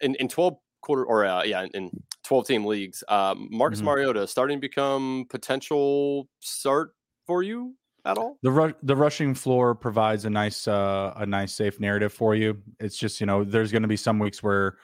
in 0.01 0.15
in 0.15 0.27
twelve 0.27 0.57
quarter 0.81 1.05
or 1.05 1.25
uh, 1.25 1.43
yeah 1.43 1.65
in 1.73 1.89
12 2.23 2.47
team 2.47 2.65
leagues 2.65 3.03
um, 3.07 3.47
marcus 3.51 3.79
mm-hmm. 3.79 3.87
mariota 3.87 4.27
starting 4.27 4.57
to 4.57 4.61
become 4.61 5.25
potential 5.29 6.27
start 6.39 6.91
for 7.25 7.43
you 7.43 7.75
at 8.05 8.17
all? 8.17 8.37
The 8.41 8.51
ru- 8.51 8.73
the 8.83 8.95
rushing 8.95 9.33
floor 9.33 9.75
provides 9.75 10.25
a 10.25 10.29
nice 10.29 10.67
uh, 10.67 11.13
a 11.15 11.25
nice 11.25 11.53
safe 11.53 11.79
narrative 11.79 12.13
for 12.13 12.35
you. 12.35 12.61
It's 12.79 12.97
just 12.97 13.19
you 13.19 13.25
know 13.25 13.43
there's 13.43 13.71
going 13.71 13.81
to 13.81 13.87
be 13.87 13.97
some 13.97 14.19
weeks 14.19 14.41
where 14.41 14.77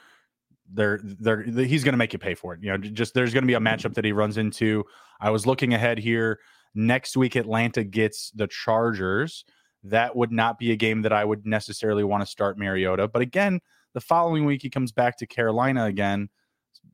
they're 0.74 1.00
they're 1.04 1.44
he's 1.44 1.84
going 1.84 1.94
to 1.94 1.98
make 1.98 2.14
you 2.14 2.18
pay 2.18 2.34
for 2.34 2.56
it 2.56 2.60
you 2.64 2.72
know 2.72 2.78
just 2.78 3.14
there's 3.14 3.32
going 3.34 3.44
to 3.44 3.48
be 3.48 3.54
a 3.54 3.60
matchup 3.60 3.94
that 3.96 4.06
he 4.06 4.12
runs 4.12 4.38
into. 4.38 4.84
I 5.20 5.30
was 5.30 5.46
looking 5.46 5.74
ahead 5.74 5.98
here. 5.98 6.40
Next 6.74 7.16
week 7.16 7.36
atlanta 7.36 7.84
gets 7.84 8.32
the 8.32 8.48
chargers. 8.48 9.46
That 9.84 10.16
would 10.16 10.32
not 10.32 10.58
be 10.58 10.72
a 10.72 10.76
game 10.76 11.04
that 11.04 11.14
i 11.14 11.24
would 11.24 11.46
necessarily 11.46 12.04
want 12.04 12.22
to 12.22 12.26
start 12.26 12.58
mariota 12.58 13.08
but 13.08 13.22
again 13.22 13.62
the 13.96 14.02
following 14.02 14.46
week, 14.46 14.62
he 14.62 14.70
comes 14.70 14.92
back 14.92 15.18
to 15.18 15.26
Carolina 15.26 15.86
again. 15.86 16.30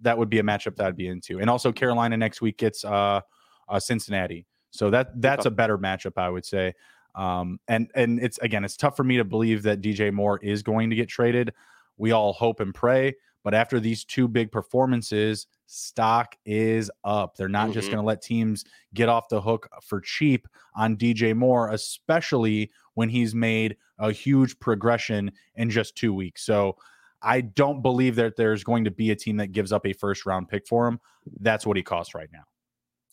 That 0.01 0.17
would 0.17 0.29
be 0.29 0.39
a 0.39 0.43
matchup 0.43 0.77
that 0.77 0.85
I'd 0.85 0.95
be 0.95 1.07
into. 1.07 1.39
And 1.39 1.49
also, 1.49 1.71
Carolina 1.73 2.15
next 2.15 2.41
week 2.41 2.57
gets 2.57 2.85
uh, 2.85 3.19
uh 3.67 3.79
Cincinnati. 3.79 4.45
So 4.69 4.89
that 4.91 5.19
that's 5.19 5.45
a 5.45 5.51
better 5.51 5.77
matchup, 5.77 6.13
I 6.15 6.29
would 6.29 6.45
say. 6.45 6.73
Um, 7.15 7.59
and 7.67 7.89
and 7.95 8.21
it's 8.21 8.37
again, 8.37 8.63
it's 8.63 8.77
tough 8.77 8.95
for 8.95 9.03
me 9.03 9.17
to 9.17 9.25
believe 9.25 9.63
that 9.63 9.81
DJ 9.81 10.13
Moore 10.13 10.39
is 10.41 10.63
going 10.63 10.91
to 10.91 10.95
get 10.95 11.09
traded. 11.09 11.53
We 11.97 12.11
all 12.11 12.33
hope 12.33 12.59
and 12.61 12.73
pray, 12.73 13.15
but 13.43 13.53
after 13.53 13.79
these 13.79 14.05
two 14.05 14.27
big 14.27 14.51
performances, 14.51 15.47
stock 15.65 16.35
is 16.45 16.89
up. 17.03 17.35
They're 17.35 17.49
not 17.49 17.65
mm-hmm. 17.65 17.73
just 17.73 17.87
going 17.87 18.01
to 18.01 18.05
let 18.05 18.21
teams 18.21 18.63
get 18.93 19.09
off 19.09 19.27
the 19.29 19.41
hook 19.41 19.67
for 19.81 19.99
cheap 19.99 20.47
on 20.75 20.97
DJ 20.97 21.35
Moore, 21.35 21.69
especially 21.69 22.71
when 22.93 23.09
he's 23.09 23.33
made 23.33 23.75
a 23.99 24.11
huge 24.11 24.57
progression 24.59 25.31
in 25.55 25.69
just 25.69 25.95
two 25.95 26.13
weeks. 26.13 26.43
So 26.43 26.77
I 27.21 27.41
don't 27.41 27.81
believe 27.81 28.15
that 28.15 28.35
there's 28.35 28.63
going 28.63 28.85
to 28.85 28.91
be 28.91 29.11
a 29.11 29.15
team 29.15 29.37
that 29.37 29.51
gives 29.51 29.71
up 29.71 29.85
a 29.85 29.93
first 29.93 30.25
round 30.25 30.49
pick 30.49 30.67
for 30.67 30.87
him. 30.87 30.99
That's 31.39 31.65
what 31.65 31.77
he 31.77 31.83
costs 31.83 32.15
right 32.15 32.29
now. 32.31 32.43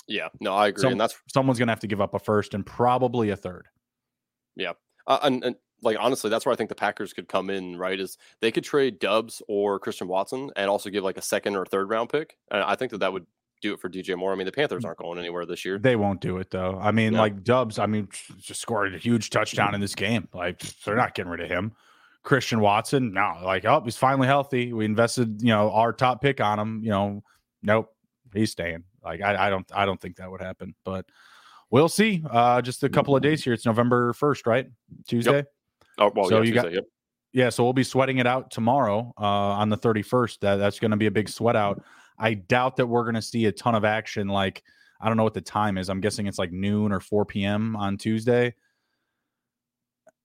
Yeah, 0.06 0.28
no, 0.40 0.54
I 0.54 0.68
agree. 0.68 0.90
and 0.90 1.00
that's 1.00 1.16
someone's 1.32 1.58
going 1.58 1.68
to 1.68 1.72
have 1.72 1.80
to 1.80 1.86
give 1.86 2.00
up 2.00 2.14
a 2.14 2.18
first 2.18 2.54
and 2.54 2.64
probably 2.64 3.30
a 3.30 3.36
third. 3.36 3.66
Yeah. 4.56 4.72
Uh, 5.06 5.18
and, 5.22 5.44
and 5.44 5.56
like 5.82 5.96
honestly, 6.00 6.30
that's 6.30 6.46
where 6.46 6.52
I 6.52 6.56
think 6.56 6.70
the 6.70 6.74
Packers 6.74 7.12
could 7.12 7.28
come 7.28 7.50
in. 7.50 7.76
Right, 7.76 8.00
is 8.00 8.16
they 8.40 8.50
could 8.50 8.64
trade 8.64 8.98
Doubs 8.98 9.42
or 9.48 9.78
Christian 9.78 10.08
Watson 10.08 10.50
and 10.56 10.70
also 10.70 10.90
give 10.90 11.04
like 11.04 11.18
a 11.18 11.22
second 11.22 11.56
or 11.56 11.66
third 11.66 11.90
round 11.90 12.08
pick. 12.08 12.36
And 12.50 12.62
I 12.62 12.74
think 12.74 12.90
that 12.92 12.98
that 12.98 13.12
would 13.12 13.26
do 13.60 13.74
it 13.74 13.80
for 13.80 13.88
DJ 13.88 14.16
Moore. 14.16 14.32
I 14.32 14.36
mean, 14.36 14.46
the 14.46 14.52
Panthers 14.52 14.84
aren't 14.84 14.98
going 14.98 15.18
anywhere 15.18 15.44
this 15.46 15.64
year. 15.64 15.78
They 15.78 15.96
won't 15.96 16.20
do 16.20 16.38
it 16.38 16.50
though. 16.50 16.78
I 16.80 16.90
mean, 16.90 17.12
no. 17.12 17.20
like 17.20 17.44
Doubs, 17.44 17.78
I 17.78 17.86
mean, 17.86 18.08
just 18.38 18.60
scored 18.60 18.94
a 18.94 18.98
huge 18.98 19.30
touchdown 19.30 19.74
in 19.74 19.80
this 19.80 19.94
game. 19.94 20.28
Like 20.32 20.60
they're 20.84 20.96
not 20.96 21.14
getting 21.14 21.30
rid 21.30 21.40
of 21.40 21.48
him. 21.48 21.72
Christian 22.28 22.60
Watson, 22.60 23.14
no, 23.14 23.38
like, 23.42 23.64
oh, 23.64 23.80
he's 23.82 23.96
finally 23.96 24.26
healthy. 24.26 24.74
We 24.74 24.84
invested, 24.84 25.40
you 25.40 25.48
know, 25.48 25.70
our 25.70 25.94
top 25.94 26.20
pick 26.20 26.42
on 26.42 26.58
him. 26.58 26.82
You 26.84 26.90
know, 26.90 27.22
nope, 27.62 27.90
he's 28.34 28.50
staying. 28.50 28.84
Like, 29.02 29.22
I, 29.22 29.46
I 29.46 29.50
don't, 29.50 29.66
I 29.74 29.86
don't 29.86 29.98
think 29.98 30.16
that 30.16 30.30
would 30.30 30.42
happen, 30.42 30.74
but 30.84 31.06
we'll 31.70 31.88
see. 31.88 32.22
Uh, 32.30 32.60
just 32.60 32.84
a 32.84 32.88
couple 32.90 33.16
of 33.16 33.22
days 33.22 33.42
here. 33.42 33.54
It's 33.54 33.64
November 33.64 34.12
first, 34.12 34.46
right? 34.46 34.66
Tuesday. 35.08 35.36
Yep. 35.36 35.52
Oh, 35.96 36.12
well, 36.14 36.28
so 36.28 36.36
yeah, 36.36 36.40
you 36.40 36.52
Tuesday, 36.52 36.62
got, 36.62 36.72
yep. 36.74 36.84
yeah. 37.32 37.48
So 37.48 37.64
we'll 37.64 37.72
be 37.72 37.82
sweating 37.82 38.18
it 38.18 38.26
out 38.26 38.50
tomorrow 38.50 39.10
uh, 39.18 39.22
on 39.22 39.70
the 39.70 39.78
thirty 39.78 40.02
first. 40.02 40.42
That 40.42 40.56
that's 40.56 40.78
going 40.78 40.90
to 40.90 40.98
be 40.98 41.06
a 41.06 41.10
big 41.10 41.30
sweat 41.30 41.56
out. 41.56 41.82
I 42.18 42.34
doubt 42.34 42.76
that 42.76 42.86
we're 42.86 43.04
going 43.04 43.14
to 43.14 43.22
see 43.22 43.46
a 43.46 43.52
ton 43.52 43.74
of 43.74 43.86
action. 43.86 44.28
Like, 44.28 44.62
I 45.00 45.08
don't 45.08 45.16
know 45.16 45.24
what 45.24 45.32
the 45.32 45.40
time 45.40 45.78
is. 45.78 45.88
I'm 45.88 46.02
guessing 46.02 46.26
it's 46.26 46.38
like 46.38 46.52
noon 46.52 46.92
or 46.92 47.00
4 47.00 47.24
p.m. 47.24 47.74
on 47.74 47.96
Tuesday. 47.96 48.54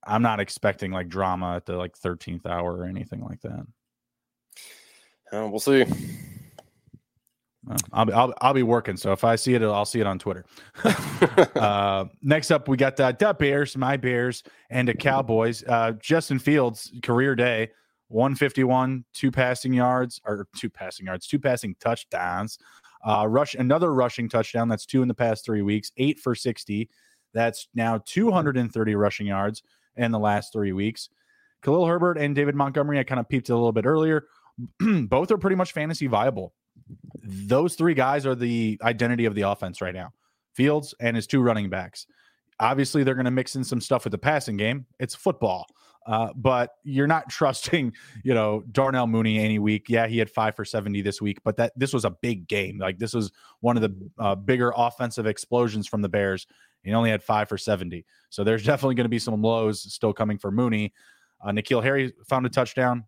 I'm 0.06 0.22
not 0.22 0.40
expecting 0.40 0.92
like 0.92 1.10
drama 1.10 1.56
at 1.56 1.66
the 1.66 1.76
like 1.76 1.98
13th 1.98 2.46
hour 2.46 2.76
or 2.76 2.86
anything 2.86 3.22
like 3.22 3.42
that. 3.42 3.66
Uh, 5.32 5.48
we'll 5.48 5.60
see. 5.60 5.86
I'll 7.94 8.06
be 8.06 8.14
I'll, 8.14 8.34
I'll 8.42 8.54
be 8.54 8.64
working, 8.64 8.98
so 8.98 9.14
if 9.14 9.24
I 9.24 9.36
see 9.36 9.54
it, 9.54 9.62
I'll 9.62 9.86
see 9.86 10.02
it 10.02 10.08
on 10.08 10.20
Twitter. 10.20 10.46
uh, 11.56 12.06
next 12.22 12.52
up, 12.52 12.68
we 12.68 12.76
got 12.76 12.98
the, 12.98 13.16
the 13.18 13.34
Bears, 13.34 13.78
my 13.78 13.96
Bears, 13.96 14.44
and 14.70 14.88
the 14.88 14.94
Cowboys. 14.94 15.64
Uh, 15.68 15.94
Justin 15.94 16.40
Fields 16.40 16.92
career 17.02 17.36
day, 17.36 17.72
151, 18.10 19.06
two 19.14 19.32
passing 19.32 19.74
yards 19.74 20.20
or 20.26 20.48
two 20.58 20.70
passing 20.70 21.06
yards, 21.06 21.26
two 21.26 21.40
passing 21.40 21.76
touchdowns. 21.80 22.60
Uh, 23.06 23.28
rush 23.28 23.56
another 23.56 23.94
rushing 23.94 24.28
touchdown. 24.28 24.68
That's 24.68 24.86
two 24.86 25.02
in 25.02 25.08
the 25.08 25.14
past 25.14 25.46
three 25.46 25.62
weeks. 25.62 25.92
Eight 25.98 26.20
for 26.20 26.36
60. 26.36 26.90
That's 27.34 27.68
now 27.74 28.02
230 28.06 28.96
rushing 28.96 29.28
yards 29.28 29.64
in 29.98 30.12
the 30.12 30.20
last 30.20 30.54
three 30.54 30.74
weeks. 30.74 31.10
Khalil 31.64 31.86
Herbert 31.86 32.18
and 32.18 32.36
David 32.36 32.56
Montgomery, 32.56 33.00
I 33.00 33.04
kind 33.04 33.20
of 33.20 33.30
peeped 33.30 33.50
a 33.50 33.56
little 33.56 33.72
bit 33.72 33.86
earlier. 33.86 34.26
Both 34.80 35.32
are 35.32 35.38
pretty 35.38 35.56
much 35.56 35.72
fantasy 35.72 36.08
viable. 36.08 36.54
Those 37.24 37.76
three 37.76 37.94
guys 37.94 38.26
are 38.26 38.36
the 38.36 38.80
identity 38.84 39.26
of 39.26 39.36
the 39.36 39.44
offense 39.44 39.82
right 39.82 39.94
now 39.94 40.12
Fields 40.54 40.94
and 41.00 41.16
his 41.16 41.28
two 41.28 41.42
running 41.42 41.70
backs. 41.70 42.06
Obviously, 42.60 43.04
they're 43.04 43.16
going 43.16 43.26
to 43.26 43.32
mix 43.32 43.56
in 43.56 43.64
some 43.64 43.82
stuff 43.82 44.04
with 44.04 44.12
the 44.12 44.18
passing 44.18 44.58
game. 44.58 44.86
It's 45.00 45.16
football. 45.16 45.66
Uh, 46.06 46.30
but 46.36 46.72
you're 46.84 47.08
not 47.08 47.30
trusting, 47.30 47.94
you 48.24 48.34
know, 48.34 48.64
Darnell 48.72 49.08
Mooney 49.08 49.40
any 49.40 49.60
week. 49.60 49.86
Yeah, 49.90 50.08
he 50.08 50.18
had 50.18 50.30
five 50.30 50.56
for 50.56 50.66
70 50.66 51.02
this 51.02 51.22
week, 51.22 51.40
but 51.44 51.58
that 51.58 51.72
this 51.76 51.94
was 51.94 52.06
a 52.06 52.12
big 52.12 52.48
game. 52.48 52.78
Like 52.78 53.00
this 53.00 53.14
was 53.14 53.32
one 53.62 53.78
of 53.78 53.82
the 53.82 54.10
uh, 54.20 54.36
bigger 54.36 54.74
offensive 54.76 55.26
explosions 55.26 55.88
from 55.88 56.02
the 56.02 56.10
Bears. 56.10 56.46
He 56.84 56.94
only 56.94 57.10
had 57.10 57.24
five 57.24 57.50
for 57.50 57.58
70. 57.58 58.06
So 58.30 58.44
there's 58.44 58.64
definitely 58.66 58.96
going 58.96 59.06
to 59.06 59.10
be 59.10 59.20
some 59.20 59.42
lows 59.42 59.82
still 59.82 60.14
coming 60.14 60.38
for 60.38 60.52
Mooney. 60.52 60.94
Uh, 61.44 61.50
N'Keal 61.50 61.84
Harry 61.84 62.14
found 62.28 62.46
a 62.46 62.50
touchdown 62.50 63.04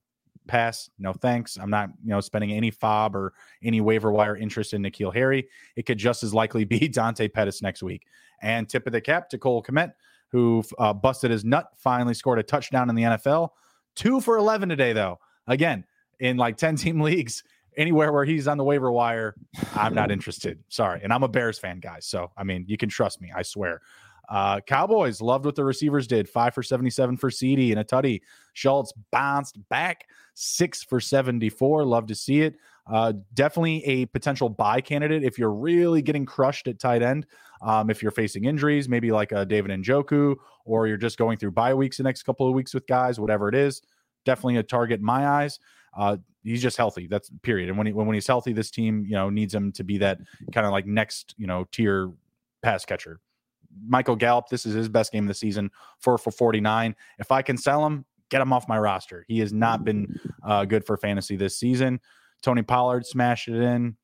pass. 0.48 0.90
No 1.00 1.14
thanks. 1.14 1.58
I'm 1.58 1.70
not, 1.70 1.90
you 2.04 2.10
know, 2.10 2.22
spending 2.22 2.52
any 2.52 2.72
fob 2.72 3.16
or 3.16 3.34
any 3.64 3.82
waiver 3.82 4.12
wire 4.12 4.36
interest 4.36 4.74
in 4.74 4.84
N'Keal 4.84 5.14
Harry. 5.14 5.48
It 5.76 5.86
could 5.86 5.98
just 5.98 6.24
as 6.24 6.34
likely 6.34 6.66
be 6.66 6.88
Dante 6.88 7.28
Pettis 7.28 7.62
next 7.62 7.84
week. 7.84 8.06
And 8.42 8.68
tip 8.68 8.86
of 8.86 8.94
the 8.94 9.02
cap 9.02 9.30
to 9.30 9.38
Cole 9.38 9.64
Kmet, 9.64 9.94
who 10.30 10.64
uh, 10.78 10.94
busted 10.94 11.32
his 11.32 11.46
nut, 11.46 11.70
finally 11.78 12.14
scored 12.14 12.40
a 12.40 12.44
touchdown 12.44 12.90
in 12.90 12.96
the 12.96 13.04
NFL. 13.04 13.50
Two 13.96 14.20
for 14.20 14.38
11 14.38 14.70
today, 14.70 14.94
though. 14.94 15.20
Again, 15.48 15.86
in 16.20 16.38
like 16.38 16.58
10 16.58 16.76
team 16.76 17.02
leagues, 17.02 17.44
anywhere 17.78 18.12
where 18.12 18.26
he's 18.26 18.48
on 18.48 18.58
the 18.58 18.64
waiver 18.64 18.92
wire, 18.92 19.36
I'm 19.74 19.94
not 19.94 20.12
interested. 20.12 20.60
Sorry. 20.70 21.02
And 21.04 21.14
I'm 21.14 21.24
a 21.24 21.28
Bears 21.28 21.60
fan, 21.60 21.80
guys. 21.80 22.06
So, 22.06 22.32
I 22.38 22.44
mean, 22.44 22.66
you 22.68 22.78
can 22.78 22.90
trust 22.90 23.22
me. 23.22 23.32
I 23.36 23.42
swear. 23.42 23.82
Uh, 24.28 24.60
Cowboys 24.62 25.22
loved 25.22 25.46
what 25.46 25.56
the 25.56 25.64
receivers 25.64 26.08
did. 26.08 26.28
Five 26.28 26.54
for 26.54 26.64
77 26.64 27.18
for 27.18 27.30
CD 27.30 27.72
and 27.72 27.80
a 27.80 27.84
tutty. 27.84 28.22
Schultz 28.54 28.94
bounced 29.12 29.58
back 29.70 30.06
six 30.34 30.84
for 30.84 31.00
74. 31.00 31.86
Love 31.86 32.08
to 32.08 32.16
see 32.16 32.42
it. 32.42 32.56
Uh, 32.88 33.14
definitely 33.34 33.84
a 33.86 34.06
potential 34.08 34.48
buy 34.48 34.80
candidate 34.80 35.24
if 35.24 35.40
you're 35.40 35.54
really 35.54 36.02
getting 36.02 36.26
crushed 36.26 36.68
at 36.68 36.80
tight 36.80 37.02
end. 37.02 37.26
Um, 37.62 37.90
if 37.90 38.04
you're 38.04 38.12
facing 38.12 38.46
injuries, 38.46 38.88
maybe 38.88 39.12
like 39.12 39.32
a 39.32 39.46
David 39.46 39.72
Njoku, 39.72 40.36
or 40.66 40.88
you're 40.88 40.98
just 40.98 41.18
going 41.18 41.38
through 41.38 41.52
bye 41.52 41.74
weeks 41.74 41.98
the 41.98 42.04
next 42.04 42.24
couple 42.24 42.48
of 42.48 42.54
weeks 42.54 42.74
with 42.74 42.86
guys, 42.86 43.20
whatever 43.20 43.50
it 43.50 43.56
is, 43.56 43.82
definitely 44.24 44.58
a 44.58 44.64
target 44.64 45.00
in 45.00 45.06
my 45.06 45.28
eyes. 45.28 45.60
Uh, 45.96 46.18
he's 46.44 46.62
just 46.62 46.78
healthy. 46.78 47.08
That's 47.08 47.30
period. 47.42 47.70
And 47.70 47.78
when 47.78 47.88
he, 47.88 47.94
when, 47.94 48.14
he's 48.14 48.28
healthy, 48.28 48.54
this 48.54 48.72
team, 48.72 49.06
you 49.06 49.16
know, 49.16 49.30
needs 49.30 49.54
him 49.54 49.72
to 49.74 49.84
be 49.84 49.98
that 50.00 50.20
kind 50.52 50.66
of 50.66 50.72
like 50.72 50.86
next, 50.86 51.36
you 51.38 51.48
know, 51.48 51.68
tier 51.72 52.12
pass 52.62 52.86
catcher. 52.86 53.20
Michael 53.88 54.16
Gallup, 54.16 54.48
this 54.50 54.66
is 54.66 54.74
his 54.74 54.88
best 54.88 55.12
game 55.12 55.26
of 55.26 55.28
the 55.28 55.34
season, 55.34 55.70
four 56.00 56.18
for 56.18 56.32
49. 56.32 56.96
If 57.20 57.32
I 57.32 57.42
can 57.42 57.58
sell 57.58 57.86
him, 57.86 58.06
get 58.30 58.42
him 58.42 58.54
off 58.54 58.68
my 58.68 58.80
roster. 58.80 59.26
He 59.28 59.40
has 59.40 59.52
not 59.52 59.84
been 59.84 60.20
uh, 60.44 60.66
good 60.66 60.86
for 60.86 60.98
fantasy 60.98 61.36
this 61.36 61.58
season. 61.58 62.00
Tony 62.42 62.62
Pollard 62.62 63.06
smashed 63.06 63.48
it 63.48 63.62
in. 63.62 63.96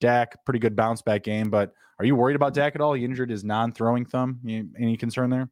Dak, 0.00 0.44
pretty 0.46 0.58
good 0.58 0.74
bounce 0.74 1.02
back 1.02 1.22
game, 1.24 1.50
but 1.50 1.74
are 1.98 2.06
you 2.06 2.16
worried 2.16 2.36
about 2.36 2.54
Dak 2.54 2.74
at 2.74 2.80
all? 2.80 2.94
He 2.94 3.04
injured 3.04 3.28
his 3.28 3.44
non 3.44 3.72
throwing 3.72 4.06
thumb. 4.06 4.40
Any 4.78 4.96
concern 4.96 5.28
there? 5.28 5.50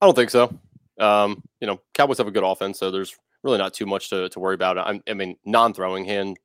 I 0.00 0.06
don't 0.06 0.16
think 0.16 0.30
so. 0.30 0.58
Um, 0.98 1.42
you 1.60 1.68
know, 1.68 1.80
Cowboys 1.94 2.18
have 2.18 2.26
a 2.26 2.32
good 2.32 2.42
offense, 2.42 2.80
so 2.80 2.90
there's 2.90 3.16
really 3.44 3.58
not 3.58 3.74
too 3.74 3.86
much 3.86 4.10
to, 4.10 4.28
to 4.30 4.40
worry 4.40 4.54
about. 4.54 4.78
I, 4.78 5.00
I 5.08 5.14
mean, 5.14 5.36
non 5.44 5.74
throwing 5.74 6.04
hand, 6.04 6.38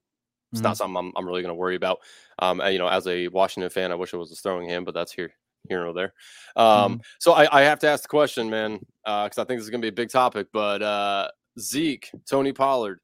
it's 0.52 0.60
mm-hmm. 0.60 0.68
not 0.68 0.78
something 0.78 0.98
I'm, 0.98 1.14
I'm 1.16 1.26
really 1.26 1.42
going 1.42 1.54
to 1.54 1.60
worry 1.60 1.76
about. 1.76 2.00
Um, 2.40 2.60
and, 2.60 2.74
you 2.74 2.80
know, 2.80 2.88
as 2.88 3.08
a 3.08 3.28
Washington 3.30 3.70
fan, 3.70 3.92
I 3.92 3.96
wish 3.96 4.14
it 4.14 4.18
was 4.18 4.32
a 4.32 4.36
throwing 4.36 4.68
hand, 4.68 4.86
but 4.86 4.94
that's 4.94 5.12
here 5.12 5.32
here 5.68 5.86
or 5.86 5.94
there. 5.94 6.14
Um, 6.56 6.94
mm-hmm. 6.94 7.02
So 7.20 7.34
I, 7.34 7.60
I, 7.60 7.62
have 7.64 7.80
to 7.80 7.88
ask 7.88 8.04
the 8.04 8.08
question, 8.10 8.50
man, 8.50 8.80
because 9.04 9.38
uh, 9.38 9.42
I 9.42 9.46
think 9.46 9.60
this 9.60 9.64
is 9.64 9.70
going 9.70 9.82
to 9.82 9.86
be 9.86 9.90
a 9.90 9.92
big 9.92 10.10
topic. 10.10 10.48
But 10.54 10.82
uh, 10.82 11.30
Zeke, 11.60 12.10
Tony 12.30 12.54
Pollard, 12.54 13.00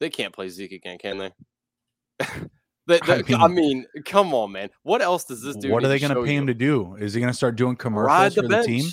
they 0.00 0.10
can't 0.10 0.34
play 0.34 0.48
Zeke 0.48 0.72
again, 0.72 0.98
can 0.98 1.18
they? 1.18 1.30
The, 2.86 2.98
the, 3.06 3.12
I, 3.12 3.22
mean, 3.22 3.40
I, 3.42 3.48
mean, 3.48 3.86
come 4.04 4.34
on, 4.34 4.50
man. 4.50 4.68
What 4.82 5.00
else 5.00 5.22
does 5.22 5.42
this 5.42 5.54
do? 5.54 5.70
What 5.70 5.84
are 5.84 5.88
they 5.88 6.00
going 6.00 6.12
to 6.12 6.24
pay 6.24 6.32
you? 6.32 6.40
him 6.40 6.48
to 6.48 6.54
do? 6.54 6.96
Is 6.96 7.14
he 7.14 7.20
going 7.20 7.30
to 7.30 7.36
start 7.36 7.54
doing 7.54 7.76
commercials 7.76 8.34
the 8.34 8.42
for 8.42 8.48
bench. 8.48 8.66
the 8.66 8.80
team? 8.80 8.90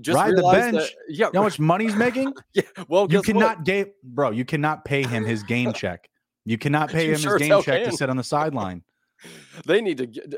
Just 0.00 0.16
Ride 0.16 0.36
the 0.36 0.42
bench. 0.42 0.76
That, 0.76 0.90
yeah. 1.08 1.26
You 1.26 1.32
know 1.34 1.40
how 1.40 1.44
much 1.44 1.58
money 1.58 1.84
he's 1.84 1.96
making? 1.96 2.32
yeah. 2.54 2.62
Well, 2.88 3.06
you 3.10 3.22
cannot, 3.22 3.64
game, 3.64 3.86
bro. 4.02 4.30
You 4.30 4.44
cannot 4.44 4.84
pay 4.84 5.02
him 5.02 5.24
his 5.24 5.42
game 5.42 5.72
check. 5.74 6.08
You 6.44 6.58
cannot 6.58 6.90
pay 6.90 7.10
him 7.10 7.18
sure 7.18 7.38
his 7.38 7.48
game 7.48 7.62
check 7.62 7.82
can. 7.82 7.90
to 7.90 7.96
sit 7.96 8.08
on 8.08 8.16
the 8.16 8.24
sideline. 8.24 8.82
they 9.66 9.80
need 9.80 9.98
to 9.98 10.06
get 10.06 10.34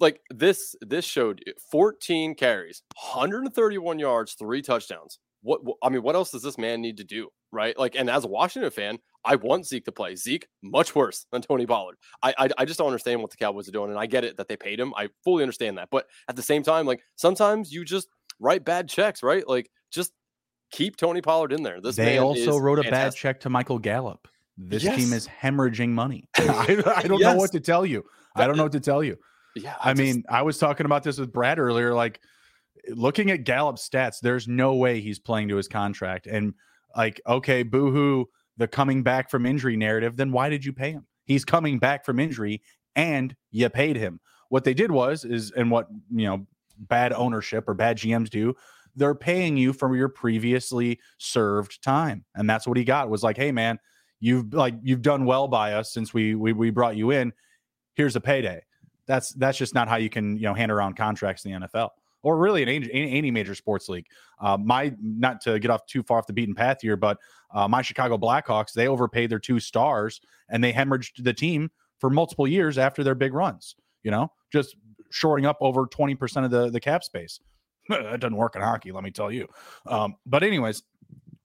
like 0.00 0.20
this. 0.30 0.74
This 0.80 1.04
showed 1.04 1.42
14 1.70 2.34
carries, 2.34 2.82
131 3.00 3.98
yards, 3.98 4.34
three 4.34 4.62
touchdowns. 4.62 5.18
What 5.42 5.60
I 5.82 5.90
mean, 5.90 6.02
what 6.02 6.14
else 6.14 6.30
does 6.30 6.42
this 6.42 6.58
man 6.58 6.80
need 6.80 6.96
to 6.96 7.04
do? 7.04 7.28
Right? 7.52 7.78
Like, 7.78 7.94
and 7.94 8.10
as 8.10 8.24
a 8.24 8.28
Washington 8.28 8.70
fan, 8.70 8.98
I 9.24 9.36
want 9.36 9.66
Zeke 9.66 9.84
to 9.84 9.92
play. 9.92 10.16
Zeke, 10.16 10.48
much 10.62 10.94
worse 10.94 11.26
than 11.30 11.42
Tony 11.42 11.66
Pollard. 11.66 11.96
I, 12.22 12.34
I, 12.36 12.48
I 12.58 12.64
just 12.64 12.78
don't 12.78 12.88
understand 12.88 13.20
what 13.20 13.30
the 13.30 13.36
Cowboys 13.36 13.68
are 13.68 13.72
doing, 13.72 13.90
and 13.90 13.98
I 13.98 14.06
get 14.06 14.24
it 14.24 14.36
that 14.38 14.48
they 14.48 14.56
paid 14.56 14.80
him. 14.80 14.92
I 14.96 15.08
fully 15.22 15.42
understand 15.42 15.78
that, 15.78 15.88
but 15.90 16.06
at 16.28 16.36
the 16.36 16.42
same 16.42 16.62
time, 16.62 16.86
like 16.86 17.00
sometimes 17.16 17.72
you 17.72 17.84
just 17.84 18.08
write 18.40 18.64
bad 18.64 18.88
checks, 18.88 19.22
right? 19.22 19.46
Like 19.46 19.70
just 19.90 20.12
keep 20.70 20.96
Tony 20.96 21.20
Pollard 21.20 21.52
in 21.52 21.62
there. 21.62 21.80
This 21.80 21.96
they 21.96 22.18
also 22.18 22.58
wrote 22.58 22.76
fantastic. 22.76 22.88
a 22.88 22.92
bad 22.92 23.14
check 23.14 23.40
to 23.40 23.50
Michael 23.50 23.78
Gallup. 23.78 24.28
This 24.56 24.84
yes. 24.84 24.96
team 24.96 25.12
is 25.12 25.26
hemorrhaging 25.26 25.90
money. 25.90 26.28
I, 26.36 26.82
I, 26.96 27.02
don't 27.02 27.20
yes. 27.20 27.32
know 27.32 27.36
what 27.36 27.52
to 27.52 27.60
tell 27.60 27.84
you. 27.84 28.04
I 28.36 28.46
don't 28.46 28.56
know 28.56 28.62
what 28.64 28.72
to 28.72 28.80
tell 28.80 29.02
you. 29.02 29.16
Yeah, 29.56 29.74
I, 29.80 29.90
I 29.90 29.94
just, 29.94 30.02
mean, 30.02 30.24
I 30.28 30.42
was 30.42 30.58
talking 30.58 30.86
about 30.86 31.02
this 31.02 31.18
with 31.18 31.32
Brad 31.32 31.58
earlier. 31.58 31.92
Like 31.94 32.20
looking 32.88 33.30
at 33.30 33.44
Gallup's 33.44 33.88
stats, 33.88 34.20
there's 34.20 34.46
no 34.46 34.74
way 34.74 35.00
he's 35.00 35.18
playing 35.18 35.48
to 35.48 35.56
his 35.56 35.68
contract. 35.68 36.26
And 36.26 36.54
like, 36.96 37.20
okay, 37.26 37.62
boohoo 37.62 38.26
the 38.56 38.68
coming 38.68 39.02
back 39.02 39.30
from 39.30 39.46
injury 39.46 39.76
narrative, 39.76 40.16
then 40.16 40.32
why 40.32 40.48
did 40.48 40.64
you 40.64 40.72
pay 40.72 40.92
him? 40.92 41.06
He's 41.24 41.44
coming 41.44 41.78
back 41.78 42.04
from 42.04 42.20
injury 42.20 42.62
and 42.94 43.34
you 43.50 43.68
paid 43.68 43.96
him. 43.96 44.20
What 44.48 44.64
they 44.64 44.74
did 44.74 44.90
was 44.90 45.24
is 45.24 45.50
and 45.52 45.70
what 45.70 45.88
you 46.10 46.26
know 46.26 46.46
bad 46.78 47.12
ownership 47.12 47.68
or 47.68 47.74
bad 47.74 47.98
GMs 47.98 48.30
do, 48.30 48.54
they're 48.96 49.14
paying 49.14 49.56
you 49.56 49.72
for 49.72 49.94
your 49.96 50.08
previously 50.08 51.00
served 51.18 51.82
time. 51.82 52.24
And 52.34 52.48
that's 52.48 52.66
what 52.66 52.76
he 52.76 52.84
got 52.84 53.10
was 53.10 53.22
like, 53.22 53.36
hey 53.36 53.52
man, 53.52 53.78
you've 54.20 54.52
like 54.52 54.74
you've 54.82 55.02
done 55.02 55.24
well 55.24 55.48
by 55.48 55.74
us 55.74 55.92
since 55.92 56.14
we 56.14 56.34
we, 56.34 56.52
we 56.52 56.70
brought 56.70 56.96
you 56.96 57.10
in. 57.10 57.32
Here's 57.94 58.16
a 58.16 58.20
payday. 58.20 58.62
That's 59.06 59.32
that's 59.34 59.58
just 59.58 59.74
not 59.74 59.88
how 59.88 59.96
you 59.96 60.10
can 60.10 60.36
you 60.36 60.44
know 60.44 60.54
hand 60.54 60.72
around 60.72 60.96
contracts 60.96 61.44
in 61.44 61.52
the 61.52 61.68
NFL 61.68 61.90
or 62.22 62.38
really 62.38 62.62
in 62.62 62.68
any, 62.68 62.90
any 62.90 63.30
major 63.30 63.54
sports 63.54 63.88
league. 63.88 64.06
Uh, 64.40 64.56
my 64.56 64.92
not 65.00 65.40
to 65.42 65.58
get 65.58 65.70
off 65.70 65.86
too 65.86 66.02
far 66.02 66.18
off 66.18 66.26
the 66.26 66.32
beaten 66.32 66.54
path 66.54 66.78
here, 66.80 66.96
but 66.96 67.18
uh, 67.52 67.68
my 67.68 67.82
Chicago 67.82 68.16
Blackhawks 68.16 68.72
they 68.72 68.88
overpaid 68.88 69.30
their 69.30 69.38
two 69.38 69.60
stars 69.60 70.20
and 70.48 70.62
they 70.62 70.72
hemorrhaged 70.72 71.22
the 71.22 71.34
team 71.34 71.70
for 71.98 72.10
multiple 72.10 72.48
years 72.48 72.78
after 72.78 73.04
their 73.04 73.14
big 73.14 73.34
runs. 73.34 73.76
You 74.02 74.10
know, 74.10 74.32
just 74.52 74.76
shoring 75.10 75.46
up 75.46 75.58
over 75.60 75.86
twenty 75.86 76.14
percent 76.14 76.44
of 76.44 76.50
the 76.50 76.70
the 76.70 76.80
cap 76.80 77.04
space. 77.04 77.40
that 77.88 78.20
doesn't 78.20 78.36
work 78.36 78.56
in 78.56 78.62
hockey, 78.62 78.92
let 78.92 79.04
me 79.04 79.10
tell 79.10 79.30
you. 79.30 79.46
Um, 79.86 80.16
but 80.24 80.42
anyways, 80.42 80.82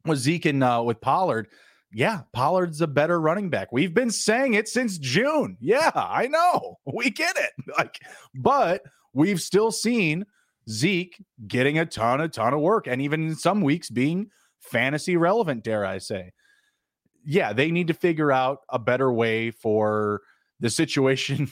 with 0.06 0.20
Zeke 0.20 0.46
and 0.46 0.64
uh, 0.64 0.84
with 0.86 1.02
Pollard. 1.02 1.48
Yeah, 1.92 2.22
Pollard's 2.34 2.82
a 2.82 2.88
better 2.88 3.20
running 3.20 3.50
back. 3.50 3.72
We've 3.72 3.94
been 3.94 4.12
saying 4.12 4.54
it 4.54 4.68
since 4.68 5.00
June. 5.00 5.58
Yeah, 5.60 5.92
I 5.96 6.28
know. 6.28 6.78
We 6.94 7.10
get 7.10 7.38
it. 7.38 7.52
Like, 7.78 8.00
but 8.36 8.84
we've 9.14 9.42
still 9.42 9.72
seen 9.72 10.26
Zeke 10.70 11.24
getting 11.48 11.80
a 11.80 11.86
ton, 11.86 12.22
a 12.22 12.28
ton 12.28 12.54
of 12.54 12.60
work, 12.60 12.88
and 12.88 13.02
even 13.02 13.28
in 13.28 13.36
some 13.36 13.62
weeks 13.62 13.90
being 13.90 14.30
fantasy 14.60 15.18
relevant, 15.18 15.64
dare 15.64 15.86
I 15.86 15.98
say. 15.98 16.34
Yeah, 17.26 17.54
they 17.54 17.72
need 17.72 17.88
to 17.88 17.94
figure 17.94 18.32
out 18.32 18.60
a 18.70 18.80
better 18.80 19.12
way 19.12 19.52
for 19.52 20.22
the 20.60 20.70
situation. 20.70 21.52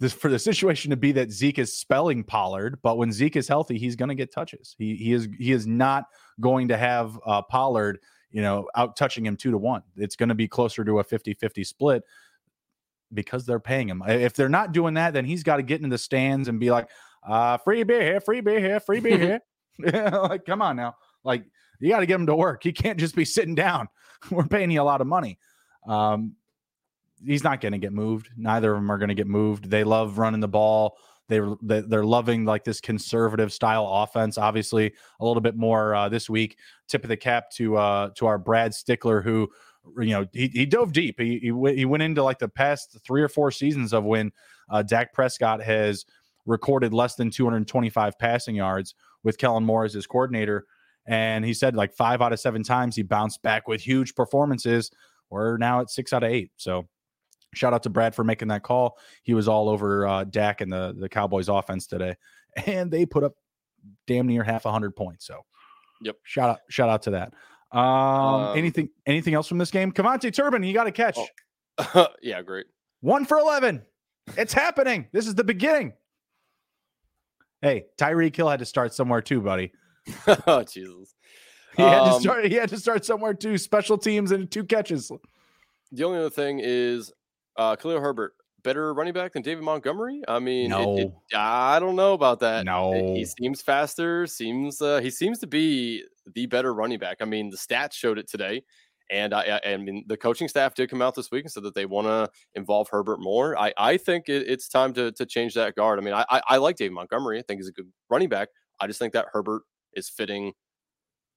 This, 0.00 0.12
for 0.12 0.30
the 0.30 0.38
situation 0.38 0.90
to 0.90 0.96
be 0.96 1.10
that 1.12 1.32
Zeke 1.32 1.58
is 1.58 1.76
spelling 1.76 2.22
Pollard, 2.22 2.78
but 2.82 2.98
when 2.98 3.10
Zeke 3.10 3.34
is 3.36 3.48
healthy, 3.48 3.78
he's 3.78 3.96
going 3.96 4.10
to 4.10 4.14
get 4.14 4.32
touches. 4.32 4.76
He 4.78 4.94
he 4.94 5.12
is 5.12 5.28
he 5.38 5.50
is 5.50 5.66
not 5.66 6.04
going 6.40 6.68
to 6.68 6.76
have 6.76 7.18
uh, 7.26 7.42
Pollard, 7.42 7.98
you 8.30 8.40
know, 8.40 8.68
out 8.76 8.96
touching 8.96 9.26
him 9.26 9.36
two 9.36 9.50
to 9.50 9.58
one. 9.58 9.82
It's 9.96 10.14
going 10.14 10.28
to 10.28 10.36
be 10.36 10.46
closer 10.46 10.84
to 10.84 11.00
a 11.00 11.04
50-50 11.04 11.66
split 11.66 12.04
because 13.12 13.44
they're 13.44 13.58
paying 13.58 13.88
him. 13.88 14.02
If 14.06 14.34
they're 14.34 14.48
not 14.48 14.72
doing 14.72 14.94
that, 14.94 15.14
then 15.14 15.24
he's 15.24 15.42
got 15.42 15.56
to 15.56 15.62
get 15.62 15.80
into 15.80 15.90
the 15.90 15.98
stands 15.98 16.48
and 16.48 16.60
be 16.60 16.70
like, 16.70 16.88
uh, 17.26 17.56
free 17.58 17.82
beer 17.82 18.02
here, 18.02 18.20
free 18.20 18.40
beer 18.40 18.60
here, 18.60 18.80
free 18.80 19.00
beer 19.00 19.18
here. 19.18 19.40
like, 19.78 20.44
come 20.44 20.60
on 20.60 20.76
now. 20.76 20.96
Like, 21.24 21.44
you 21.80 21.88
got 21.88 22.00
to 22.00 22.06
get 22.06 22.16
him 22.16 22.26
to 22.26 22.34
work. 22.34 22.62
He 22.64 22.72
can't 22.72 22.98
just 22.98 23.14
be 23.14 23.24
sitting 23.24 23.54
down. 23.54 23.88
We're 24.30 24.46
paying 24.46 24.70
you 24.70 24.82
a 24.82 24.84
lot 24.84 25.00
of 25.00 25.06
money. 25.06 25.38
Um, 25.86 26.34
he's 27.24 27.44
not 27.44 27.60
going 27.60 27.72
to 27.72 27.78
get 27.78 27.92
moved. 27.92 28.30
Neither 28.36 28.72
of 28.72 28.78
them 28.78 28.90
are 28.90 28.98
going 28.98 29.08
to 29.08 29.14
get 29.14 29.26
moved. 29.26 29.70
They 29.70 29.84
love 29.84 30.18
running 30.18 30.40
the 30.40 30.48
ball. 30.48 30.96
They 31.28 31.40
they're 31.60 32.04
loving 32.04 32.46
like 32.46 32.64
this 32.64 32.80
conservative 32.80 33.52
style 33.52 33.86
offense. 33.86 34.38
Obviously, 34.38 34.94
a 35.20 35.24
little 35.24 35.42
bit 35.42 35.56
more 35.56 35.94
uh, 35.94 36.08
this 36.08 36.30
week. 36.30 36.56
Tip 36.88 37.04
of 37.04 37.08
the 37.08 37.18
cap 37.18 37.50
to 37.52 37.76
uh, 37.76 38.10
to 38.16 38.26
our 38.26 38.38
Brad 38.38 38.74
Stickler, 38.74 39.20
who 39.20 39.48
you 39.98 40.10
know 40.10 40.26
he, 40.32 40.48
he 40.48 40.64
dove 40.64 40.92
deep. 40.92 41.20
He, 41.20 41.38
he 41.38 41.74
he 41.74 41.84
went 41.84 42.02
into 42.02 42.22
like 42.22 42.38
the 42.38 42.48
past 42.48 42.96
three 43.06 43.22
or 43.22 43.28
four 43.28 43.50
seasons 43.50 43.92
of 43.92 44.04
when 44.04 44.32
uh, 44.70 44.82
Dak 44.82 45.12
Prescott 45.12 45.62
has 45.62 46.06
recorded 46.46 46.94
less 46.94 47.14
than 47.14 47.30
225 47.30 48.18
passing 48.18 48.54
yards 48.54 48.94
with 49.22 49.36
Kellen 49.36 49.64
Moore 49.64 49.84
as 49.84 49.92
his 49.92 50.06
coordinator. 50.06 50.64
And 51.06 51.44
he 51.44 51.54
said 51.54 51.76
like 51.76 51.94
five 51.94 52.20
out 52.22 52.32
of 52.32 52.40
seven 52.40 52.62
times 52.62 52.96
he 52.96 53.02
bounced 53.02 53.42
back 53.42 53.68
with 53.68 53.80
huge 53.80 54.14
performances. 54.14 54.90
We're 55.30 55.58
now 55.58 55.80
at 55.80 55.90
six 55.90 56.12
out 56.12 56.22
of 56.22 56.30
eight. 56.30 56.50
So 56.56 56.86
shout 57.54 57.72
out 57.72 57.82
to 57.84 57.90
Brad 57.90 58.14
for 58.14 58.24
making 58.24 58.48
that 58.48 58.62
call. 58.62 58.98
He 59.22 59.34
was 59.34 59.48
all 59.48 59.68
over 59.68 60.06
uh, 60.06 60.24
Dak 60.24 60.60
and 60.60 60.72
the, 60.72 60.94
the 60.98 61.08
Cowboys 61.08 61.48
offense 61.48 61.86
today. 61.86 62.16
And 62.66 62.90
they 62.90 63.06
put 63.06 63.22
up 63.22 63.34
damn 64.08 64.26
near 64.26 64.42
half 64.42 64.64
a 64.64 64.72
hundred 64.72 64.96
points. 64.96 65.26
So 65.26 65.44
yep. 66.02 66.16
Shout 66.24 66.50
out, 66.50 66.58
shout 66.68 66.88
out 66.88 67.02
to 67.02 67.10
that. 67.10 67.34
Um, 67.70 67.80
um 67.80 68.58
anything 68.58 68.88
anything 69.06 69.34
else 69.34 69.46
from 69.46 69.58
this 69.58 69.70
game? 69.70 69.92
KaVontae 69.92 70.34
Turpin, 70.34 70.64
you 70.64 70.74
got 70.74 70.84
to 70.84 70.90
catch. 70.90 71.18
Oh. 71.94 72.08
yeah, 72.22 72.42
great. 72.42 72.66
One 73.00 73.26
for 73.26 73.38
eleven. 73.38 73.82
It's 74.36 74.52
happening. 74.52 75.06
This 75.12 75.28
is 75.28 75.36
the 75.36 75.44
beginning. 75.44 75.92
Hey, 77.62 77.86
Tyreek 77.96 78.34
Hill 78.34 78.48
had 78.48 78.60
to 78.60 78.66
start 78.66 78.94
somewhere 78.94 79.20
too, 79.20 79.40
buddy. 79.40 79.72
oh 80.46 80.62
Jesus. 80.64 81.14
He 81.76 81.82
had 81.82 82.00
um, 82.00 82.14
to 82.14 82.20
start. 82.20 82.44
He 82.46 82.54
had 82.54 82.70
to 82.70 82.78
start 82.78 83.04
somewhere 83.04 83.34
too. 83.34 83.58
Special 83.58 83.98
teams 83.98 84.32
and 84.32 84.50
two 84.50 84.64
catches. 84.64 85.12
The 85.92 86.04
only 86.04 86.18
other 86.18 86.30
thing 86.30 86.60
is 86.62 87.12
uh, 87.58 87.76
Khalil 87.76 88.00
Herbert, 88.00 88.34
better 88.62 88.94
running 88.94 89.12
back 89.12 89.32
than 89.32 89.42
David 89.42 89.64
Montgomery. 89.64 90.22
I 90.26 90.38
mean, 90.38 90.70
no. 90.70 90.96
it, 90.96 91.02
it, 91.02 91.12
I 91.36 91.78
don't 91.78 91.96
know 91.96 92.14
about 92.14 92.40
that. 92.40 92.64
No, 92.64 93.14
he 93.14 93.24
seems 93.24 93.60
faster. 93.60 94.26
Seems 94.26 94.80
uh, 94.80 95.00
he 95.00 95.10
seems 95.10 95.38
to 95.40 95.46
be 95.46 96.04
the 96.34 96.46
better 96.46 96.72
running 96.72 96.98
back. 96.98 97.18
I 97.20 97.24
mean, 97.24 97.50
the 97.50 97.56
stats 97.56 97.92
showed 97.92 98.18
it 98.18 98.28
today. 98.28 98.62
And 99.10 99.32
I, 99.32 99.58
I, 99.64 99.76
mean, 99.78 100.04
the 100.06 100.18
coaching 100.18 100.48
staff 100.48 100.74
did 100.74 100.90
come 100.90 101.00
out 101.00 101.14
this 101.14 101.30
week 101.30 101.44
and 101.44 101.50
said 101.50 101.62
that 101.62 101.74
they 101.74 101.86
want 101.86 102.06
to 102.08 102.28
involve 102.54 102.90
Herbert 102.90 103.20
more. 103.20 103.58
I, 103.58 103.72
I 103.78 103.96
think 103.96 104.28
it, 104.28 104.46
it's 104.46 104.68
time 104.68 104.92
to, 104.94 105.12
to 105.12 105.24
change 105.24 105.54
that 105.54 105.74
guard. 105.76 105.98
I 105.98 106.02
mean, 106.02 106.12
I, 106.12 106.26
I, 106.28 106.42
I 106.46 106.56
like 106.58 106.76
David 106.76 106.92
Montgomery. 106.92 107.38
I 107.38 107.42
think 107.42 107.58
he's 107.58 107.68
a 107.68 107.72
good 107.72 107.90
running 108.10 108.28
back. 108.28 108.48
I 108.80 108.86
just 108.86 108.98
think 108.98 109.14
that 109.14 109.26
Herbert 109.32 109.62
is 109.94 110.10
fitting 110.10 110.52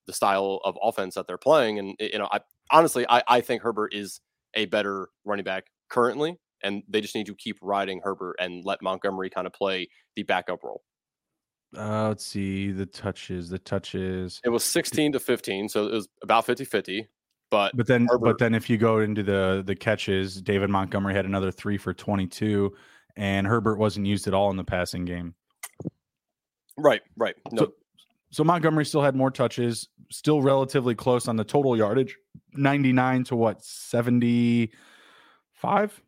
the 0.06 0.12
style 0.12 0.60
of 0.66 0.78
offense 0.82 1.16
that 1.16 1.28
they're 1.28 1.38
playing. 1.38 1.80
And, 1.80 1.96
you 1.98 2.20
know, 2.20 2.28
I 2.30 2.42
honestly, 2.72 3.06
I, 3.08 3.24
I 3.26 3.40
think 3.40 3.62
Herbert 3.62 3.94
is 3.94 4.20
a 4.54 4.66
better 4.66 5.08
running 5.24 5.46
back 5.46 5.68
currently. 5.92 6.38
And 6.64 6.84
they 6.88 7.02
just 7.02 7.16
need 7.16 7.26
to 7.26 7.36
keep 7.36 7.58
riding 7.62 8.02
Herbert 8.04 8.36
and 8.40 8.64
let 8.64 8.82
Montgomery 8.82 9.30
kind 9.30 9.48
of 9.48 9.54
play 9.54 9.90
the 10.16 10.24
backup 10.24 10.64
role. 10.64 10.84
Uh, 11.76 12.10
let's 12.10 12.26
see 12.26 12.72
the 12.72 12.86
touches. 12.86 13.50
The 13.50 13.60
touches. 13.60 14.42
It 14.44 14.50
was 14.50 14.64
16 14.64 15.14
to 15.14 15.20
15. 15.20 15.70
So 15.70 15.88
it 15.88 15.94
was 15.94 16.08
about 16.22 16.46
50 16.46 16.66
50. 16.66 17.08
But 17.50 17.76
but 17.76 17.86
then 17.86 18.08
Herbert, 18.10 18.26
but 18.26 18.38
then 18.38 18.56
if 18.56 18.70
you 18.70 18.78
go 18.78 19.00
into 19.00 19.24
the 19.24 19.62
the 19.66 19.76
catches, 19.76 20.42
David 20.42 20.70
Montgomery 20.70 21.14
had 21.14 21.26
another 21.26 21.52
three 21.52 21.78
for 21.78 21.94
22, 21.94 22.74
and 23.18 23.46
Herbert 23.46 23.78
wasn't 23.78 24.06
used 24.06 24.26
at 24.26 24.34
all 24.34 24.50
in 24.52 24.56
the 24.56 24.64
passing 24.64 25.04
game. 25.04 25.36
Right, 26.78 27.02
right. 27.18 27.36
No. 27.52 27.64
So, 27.64 27.74
so 28.32 28.44
Montgomery 28.46 28.86
still 28.86 29.02
had 29.02 29.18
more 29.18 29.30
touches, 29.30 29.90
still 30.10 30.42
relatively 30.42 30.96
close 30.96 31.28
on 31.28 31.36
the 31.36 31.44
total 31.44 31.76
yardage, 31.76 32.18
99 32.54 33.26
to 33.26 33.36
what 33.36 33.64
75. 35.62 36.02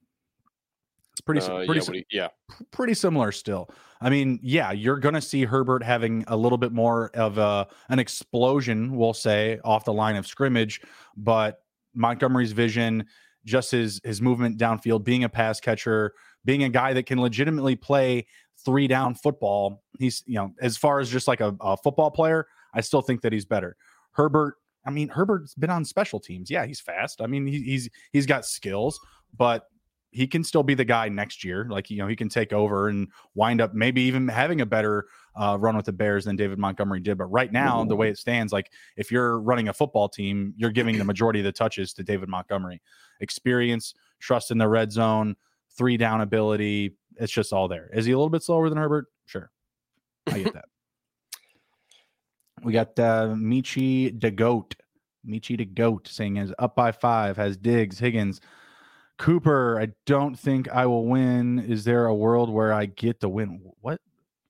It's 1.14 1.22
pretty 1.22 1.42
uh, 1.42 1.66
pretty 1.66 1.82
yeah, 1.82 1.94
you, 1.94 2.04
yeah, 2.12 2.28
pretty 2.72 2.96
similar 2.96 3.32
still. 3.32 3.70
I 4.02 4.10
mean, 4.10 4.40
yeah, 4.42 4.72
you're 4.72 4.98
going 4.98 5.14
to 5.14 5.22
see 5.22 5.46
Herbert 5.46 5.84
having 5.84 6.24
a 6.28 6.36
little 6.36 6.58
bit 6.58 6.72
more 6.72 7.12
of 7.14 7.38
a 7.38 7.68
an 7.90 8.00
explosion, 8.00 8.96
we'll 8.96 9.14
say, 9.14 9.60
off 9.64 9.86
the 9.86 9.94
line 9.94 10.16
of 10.16 10.26
scrimmage, 10.26 10.82
but 11.16 11.62
Montgomery's 11.94 12.52
vision, 12.52 13.06
just 13.46 13.70
his 13.72 14.02
his 14.04 14.22
movement 14.24 14.58
downfield, 14.58 15.04
being 15.04 15.24
a 15.24 15.30
pass 15.30 15.60
catcher, 15.60 16.14
being 16.46 16.64
a 16.64 16.70
guy 16.70 16.94
that 16.94 17.06
can 17.06 17.22
legitimately 17.22 17.76
play 17.76 18.26
three 18.66 18.88
down 18.88 19.14
football, 19.14 19.84
he's 20.00 20.24
you 20.26 20.36
know 20.36 20.52
as 20.62 20.78
far 20.78 21.00
as 21.00 21.12
just 21.12 21.28
like 21.28 21.42
a, 21.42 21.56
a 21.62 21.78
football 21.78 22.10
player, 22.10 22.48
I 22.74 22.82
still 22.82 23.04
think 23.04 23.22
that 23.22 23.32
he's 23.34 23.46
better. 23.46 23.76
Herbert, 24.14 24.56
I 24.84 24.90
mean 24.90 25.10
Herbert's 25.10 25.54
been 25.54 25.70
on 25.70 25.86
special 25.86 26.20
teams. 26.20 26.50
Yeah, 26.50 26.66
he's 26.66 26.80
fast. 26.80 27.22
I 27.22 27.28
mean 27.28 27.46
he, 27.46 27.62
he's 27.62 27.88
he's 28.12 28.26
got 28.26 28.48
skills, 28.48 29.00
but 29.36 29.68
he 30.14 30.28
can 30.28 30.44
still 30.44 30.64
be 30.64 30.76
the 30.76 30.86
guy 30.86 31.10
next 31.10 31.44
year. 31.44 31.66
Like, 31.70 31.90
you 31.90 31.98
know, 31.98 32.08
he 32.08 32.16
can 32.16 32.30
take 32.30 32.54
over 32.54 32.88
and 32.88 33.08
wind 33.34 33.60
up 33.60 33.74
maybe 33.74 34.04
even 34.04 34.28
having 34.28 34.62
a 34.62 34.66
better 34.66 35.08
uh, 35.36 35.58
run 35.60 35.76
with 35.76 35.88
the 35.88 35.92
Bears 35.92 36.26
than 36.26 36.36
David 36.36 36.60
Montgomery 36.60 37.00
did. 37.00 37.18
But 37.18 37.26
right 37.26 37.52
now, 37.52 37.84
the 37.84 37.96
way 37.96 38.10
it 38.10 38.20
stands, 38.20 38.54
like 38.54 38.72
if 38.96 39.12
you're 39.12 39.40
running 39.40 39.70
a 39.70 39.74
football 39.74 40.08
team, 40.08 40.54
you're 40.56 40.70
giving 40.70 41.00
the 41.00 41.04
majority 41.04 41.40
of 41.40 41.46
the 41.46 41.52
touches 41.52 41.94
to 41.94 42.04
David 42.04 42.30
Montgomery. 42.30 42.80
Experience, 43.22 43.96
trust 44.20 44.52
in 44.52 44.60
the 44.60 44.68
red 44.68 44.92
zone, 44.92 45.36
three 45.76 45.98
down 45.98 46.22
ability. 46.22 46.96
It's 47.18 47.34
just 47.34 47.52
all 47.52 47.68
there. 47.68 47.90
Is 47.92 48.06
he 48.06 48.12
a 48.12 48.18
little 48.18 48.30
bit 48.30 48.44
slower 48.44 48.70
than 48.70 48.78
Herbert? 48.78 49.08
Sure. 49.26 49.50
I 50.28 50.44
get 50.44 50.54
that. 50.54 50.66
we 52.64 52.72
got 52.72 53.00
uh, 53.00 53.30
Michi 53.36 54.20
the 54.20 54.30
Goat. 54.30 54.76
Michi 55.28 55.58
the 55.58 55.66
Goat 55.66 56.08
saying 56.08 56.38
is 56.38 56.54
up 56.60 56.76
by 56.76 56.92
five, 56.92 57.38
has 57.38 57.58
Diggs, 57.58 57.98
Higgins, 57.98 58.42
Cooper, 59.18 59.80
I 59.80 59.90
don't 60.06 60.38
think 60.38 60.70
I 60.70 60.86
will 60.86 61.06
win. 61.06 61.60
Is 61.60 61.84
there 61.84 62.08
a 62.08 62.16
world 62.16 62.50
where 62.50 62.74
I 62.74 62.86
get 62.86 63.20
the 63.20 63.30
win? 63.30 63.62
What? 63.82 64.02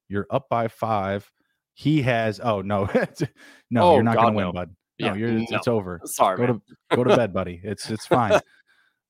You're 0.08 0.28
up 0.30 0.47
by 0.49 0.67
five. 0.67 1.30
He 1.73 2.02
has. 2.04 2.39
Oh 2.39 2.62
no, 2.62 2.86
no, 3.71 3.82
oh, 3.82 3.93
you're 3.95 4.04
not 4.04 4.15
going 4.15 4.34
to 4.34 4.38
win, 4.38 4.52
bud. 4.52 4.76
No, 4.99 5.08
yeah, 5.08 5.15
you're. 5.15 5.32
No. 5.32 5.45
It's 5.49 5.67
over. 5.67 6.02
Sorry, 6.06 6.38
go 6.38 6.47
man. 6.47 6.62
to 6.89 6.95
go 6.95 7.04
to 7.04 7.15
bed, 7.15 7.34
buddy. 7.34 7.62
It's 7.63 7.89
it's 7.89 8.06
fine. 8.06 8.39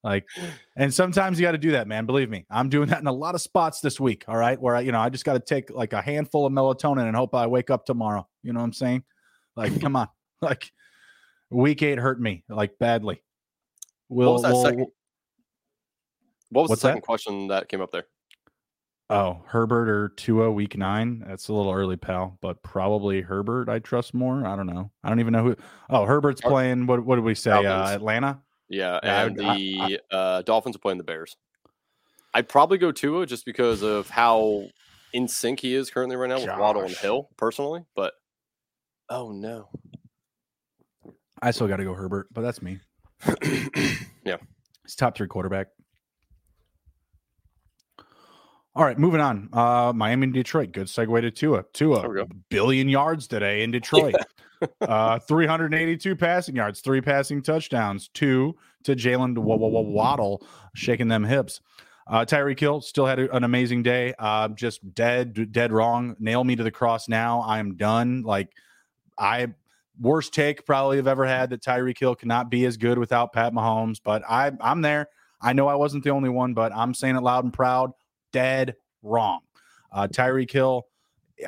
like, 0.03 0.25
and 0.75 0.93
sometimes 0.93 1.39
you 1.39 1.45
got 1.45 1.51
to 1.51 1.57
do 1.57 1.71
that, 1.71 1.87
man. 1.87 2.05
Believe 2.05 2.29
me, 2.29 2.45
I'm 2.49 2.69
doing 2.69 2.89
that 2.89 3.01
in 3.01 3.07
a 3.07 3.13
lot 3.13 3.35
of 3.35 3.41
spots 3.41 3.79
this 3.81 3.99
week. 3.99 4.23
All 4.27 4.37
right, 4.37 4.59
where 4.59 4.75
I, 4.75 4.81
you 4.81 4.91
know, 4.91 4.99
I 4.99 5.09
just 5.09 5.25
got 5.25 5.33
to 5.33 5.39
take 5.39 5.69
like 5.69 5.93
a 5.93 6.01
handful 6.01 6.45
of 6.45 6.53
melatonin 6.53 7.07
and 7.07 7.15
hope 7.15 7.35
I 7.35 7.47
wake 7.47 7.69
up 7.69 7.85
tomorrow. 7.85 8.27
You 8.41 8.53
know 8.53 8.59
what 8.59 8.65
I'm 8.65 8.73
saying? 8.73 9.03
Like, 9.55 9.79
come 9.81 9.95
on, 9.95 10.07
like 10.41 10.71
week 11.51 11.83
eight 11.83 11.99
hurt 11.99 12.19
me 12.19 12.43
like 12.49 12.77
badly. 12.79 13.21
We'll, 14.09 14.27
what 14.27 14.33
was 14.33 14.41
that 14.43 14.53
we'll, 14.53 14.63
second? 14.63 14.87
What 16.53 16.63
was 16.63 16.69
What's 16.69 16.81
the 16.81 16.87
second 16.89 17.01
that? 17.01 17.05
question 17.05 17.47
that 17.47 17.67
came 17.67 17.81
up 17.81 17.91
there? 17.91 18.05
Oh, 19.09 19.43
Herbert 19.47 19.89
or 19.89 20.09
Tua 20.09 20.51
week 20.51 20.77
nine. 20.77 21.23
That's 21.27 21.49
a 21.49 21.53
little 21.53 21.71
early, 21.71 21.97
pal, 21.97 22.37
but 22.41 22.63
probably 22.63 23.21
Herbert. 23.21 23.69
I 23.69 23.79
trust 23.79 24.13
more. 24.13 24.45
I 24.45 24.55
don't 24.55 24.67
know. 24.67 24.91
I 25.03 25.09
don't 25.09 25.19
even 25.19 25.33
know 25.33 25.43
who. 25.43 25.55
Oh, 25.89 26.05
Herbert's 26.05 26.41
playing. 26.41 26.87
What 26.87 27.03
What 27.05 27.15
did 27.15 27.25
we 27.25 27.35
say? 27.35 27.51
Uh, 27.51 27.89
Atlanta. 27.89 28.41
Yeah, 28.69 28.99
and 29.03 29.41
I, 29.41 29.57
the 29.57 29.77
I, 29.79 29.97
I, 30.11 30.15
uh, 30.15 30.41
Dolphins 30.43 30.75
are 30.75 30.79
playing 30.79 30.97
the 30.97 31.03
Bears. 31.03 31.35
I'd 32.33 32.49
probably 32.49 32.77
go 32.77 32.91
Tua 32.91 33.25
just 33.25 33.45
because 33.45 33.83
of 33.83 34.09
how 34.09 34.67
in 35.11 35.27
sync 35.27 35.59
he 35.59 35.75
is 35.75 35.91
currently 35.91 36.15
right 36.15 36.29
now 36.29 36.39
with 36.39 36.57
Waddle 36.57 36.83
and 36.83 36.95
Hill, 36.95 37.29
personally. 37.37 37.83
But 37.95 38.13
oh 39.09 39.31
no, 39.31 39.69
I 41.41 41.51
still 41.51 41.67
got 41.67 41.77
to 41.77 41.83
go 41.83 41.93
Herbert, 41.93 42.29
but 42.31 42.41
that's 42.41 42.61
me. 42.61 42.79
yeah, 44.25 44.37
he's 44.83 44.95
top 44.95 45.15
three 45.15 45.27
quarterback. 45.27 45.67
All 48.75 48.83
right, 48.83 48.97
moving 48.97 49.21
on. 49.21 49.49
Uh, 49.53 49.93
Miami 49.93 50.23
and 50.23 50.33
Detroit. 50.33 50.71
Good 50.71 50.87
segue 50.87 51.21
to 51.21 51.29
Tua. 51.29 51.63
Tua, 51.73 52.25
billion 52.49 52.89
yards 52.89 53.27
today 53.27 53.61
in 53.61 53.69
Detroit. 53.69 54.15
uh, 54.81 55.19
382 55.19 56.15
passing 56.15 56.55
yards, 56.55 56.81
three 56.81 56.99
passing 56.99 57.43
touchdowns, 57.43 58.07
two 58.07 58.55
to 58.83 58.95
Jaylen 58.95 59.37
Waddle, 59.37 60.43
shaking 60.73 61.07
them 61.07 61.23
hips. 61.23 61.61
Uh, 62.07 62.25
Tyreek 62.25 62.59
Hill 62.59 62.81
still 62.81 63.05
had 63.05 63.19
an 63.19 63.43
amazing 63.43 63.83
day. 63.83 64.15
Uh, 64.17 64.47
just 64.47 64.95
dead, 64.95 65.51
dead 65.51 65.71
wrong. 65.71 66.15
Nail 66.19 66.43
me 66.43 66.55
to 66.55 66.63
the 66.63 66.71
cross 66.71 67.07
now. 67.07 67.41
I 67.41 67.59
am 67.59 67.75
done. 67.75 68.23
Like, 68.23 68.49
I 69.19 69.53
worst 70.01 70.33
take 70.33 70.65
probably 70.65 70.97
have 70.97 71.07
ever 71.07 71.27
had 71.27 71.51
that 71.51 71.61
Tyreek 71.61 71.99
Hill 71.99 72.15
cannot 72.15 72.49
be 72.49 72.65
as 72.65 72.77
good 72.77 72.97
without 72.97 73.33
Pat 73.33 73.53
Mahomes, 73.53 73.99
but 74.03 74.23
I 74.27 74.51
I'm 74.59 74.81
there. 74.81 75.09
I 75.39 75.53
know 75.53 75.67
I 75.67 75.75
wasn't 75.75 76.03
the 76.03 76.09
only 76.09 76.29
one, 76.29 76.55
but 76.55 76.73
I'm 76.73 76.95
saying 76.95 77.15
it 77.15 77.21
loud 77.21 77.43
and 77.43 77.53
proud 77.53 77.91
dead 78.33 78.75
wrong. 79.01 79.39
Uh, 79.91 80.07
Tyreek 80.11 80.51
Hill, 80.51 80.87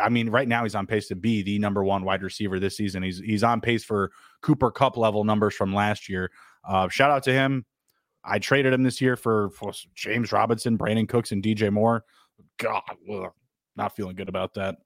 I 0.02 0.10
mean, 0.10 0.30
right 0.30 0.48
now 0.48 0.64
he's 0.64 0.76
on 0.76 0.88
pace 0.88 1.08
to 1.10 1.16
be 1.16 1.42
the 1.42 1.60
number 1.60 1.84
one 1.84 2.06
wide 2.06 2.24
receiver 2.24 2.60
this 2.60 2.78
season. 2.78 3.04
He's 3.04 3.20
he's 3.20 3.44
on 3.44 3.60
pace 3.60 3.84
for 3.84 4.12
Cooper 4.42 4.72
Kupp 4.72 4.96
level 4.96 5.24
numbers 5.24 5.56
from 5.56 5.74
last 5.74 6.08
year. 6.08 6.32
Uh, 6.68 6.88
shout 6.88 7.12
out 7.12 7.24
to 7.24 7.34
him. 7.34 7.66
I 8.24 8.40
traded 8.40 8.74
him 8.74 8.84
this 8.84 9.02
year 9.02 9.16
for, 9.16 9.52
for 9.52 9.72
James 9.94 10.32
Robinson, 10.32 10.78
Brandin 10.78 11.08
Cooks, 11.08 11.32
and 11.32 11.44
DJ 11.44 11.72
Moore. 11.72 12.04
God, 12.58 12.82
ugh, 13.12 13.32
not 13.76 13.96
feeling 13.96 14.16
good 14.16 14.30
about 14.30 14.56
that. 14.56 14.78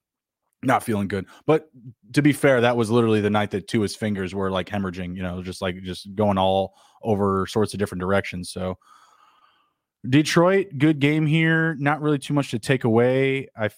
Not 0.61 0.83
feeling 0.83 1.07
good. 1.07 1.25
But 1.45 1.69
to 2.13 2.21
be 2.21 2.33
fair, 2.33 2.59
that 2.59 2.75
was 2.75 2.91
literally 2.91 3.21
the 3.21 3.29
night 3.29 3.51
that 3.51 3.69
two 3.69 3.81
his 3.81 3.95
fingers 3.95 4.35
were 4.35 4.51
like 4.51 4.67
hemorrhaging, 4.67 5.15
you 5.15 5.23
know, 5.23 5.41
just 5.41 5.61
like 5.61 5.81
just 5.83 6.13
going 6.15 6.37
all 6.37 6.73
over 7.01 7.47
sorts 7.47 7.73
of 7.73 7.79
different 7.79 8.01
directions. 8.01 8.49
So 8.49 8.77
Detroit, 10.07 10.67
good 10.77 10.99
game 10.99 11.25
here. 11.25 11.75
Not 11.75 12.01
really 12.01 12.19
too 12.19 12.33
much 12.33 12.51
to 12.51 12.59
take 12.59 12.83
away. 12.83 13.47
I 13.57 13.69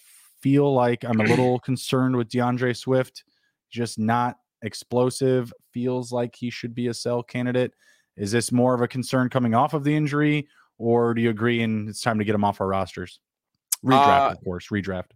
feel 0.42 0.72
like 0.74 1.04
I'm 1.04 1.20
a 1.20 1.24
little 1.28 1.60
concerned 1.60 2.16
with 2.16 2.30
DeAndre 2.30 2.76
Swift, 2.76 3.24
just 3.70 3.98
not 3.98 4.38
explosive. 4.62 5.52
Feels 5.74 6.12
like 6.12 6.36
he 6.36 6.50
should 6.50 6.76
be 6.76 6.88
a 6.88 6.94
sell 6.94 7.24
candidate. 7.24 7.74
Is 8.18 8.32
this 8.32 8.52
more 8.52 8.74
of 8.74 8.82
a 8.82 8.88
concern 8.88 9.30
coming 9.30 9.56
off 9.56 9.74
of 9.74 9.84
the 9.84 9.96
injury, 9.96 10.48
or 10.78 11.14
do 11.14 11.22
you 11.22 11.30
agree 11.30 11.64
and 11.64 11.90
it's 11.90 12.02
time 12.02 12.20
to 12.20 12.26
get 12.26 12.36
him 12.36 12.44
off 12.44 12.62
our 12.62 12.68
rosters? 12.68 13.20
Redraft, 13.84 14.30
uh, 14.30 14.32
of 14.32 14.44
course, 14.44 14.68
redraft. 14.68 15.12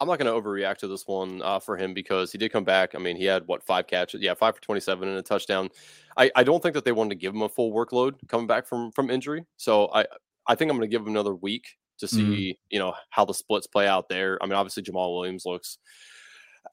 I'm 0.00 0.08
not 0.08 0.18
going 0.18 0.34
to 0.34 0.40
overreact 0.40 0.78
to 0.78 0.88
this 0.88 1.06
one 1.06 1.40
uh, 1.42 1.60
for 1.60 1.76
him 1.76 1.94
because 1.94 2.32
he 2.32 2.38
did 2.38 2.50
come 2.50 2.64
back. 2.64 2.96
I 2.96 2.98
mean, 2.98 3.16
he 3.16 3.24
had 3.24 3.46
what 3.46 3.62
five 3.62 3.86
catches? 3.86 4.20
Yeah, 4.20 4.34
five 4.34 4.56
for 4.56 4.62
27 4.62 5.08
and 5.08 5.16
a 5.18 5.22
touchdown. 5.22 5.68
I, 6.16 6.28
I 6.34 6.42
don't 6.42 6.60
think 6.60 6.74
that 6.74 6.84
they 6.84 6.90
wanted 6.90 7.10
to 7.10 7.14
give 7.14 7.32
him 7.32 7.42
a 7.42 7.48
full 7.48 7.72
workload 7.72 8.14
coming 8.26 8.48
back 8.48 8.66
from 8.66 8.90
from 8.90 9.10
injury. 9.10 9.44
So 9.58 9.88
I 9.94 10.06
I 10.46 10.54
think 10.54 10.70
I'm 10.70 10.76
going 10.76 10.88
to 10.88 10.92
give 10.92 11.02
him 11.02 11.08
another 11.08 11.34
week 11.34 11.64
to 11.98 12.06
mm-hmm. 12.06 12.16
see, 12.16 12.52
mm 12.52 12.56
you 12.70 12.78
know, 12.78 12.94
how 13.10 13.24
the 13.24 13.34
splits 13.34 13.66
play 13.66 13.86
out 13.86 14.08
there. 14.08 14.38
I 14.42 14.46
mean, 14.46 14.54
obviously 14.54 14.82
Jamaal 14.82 15.14
Williams 15.14 15.44
looks 15.44 15.78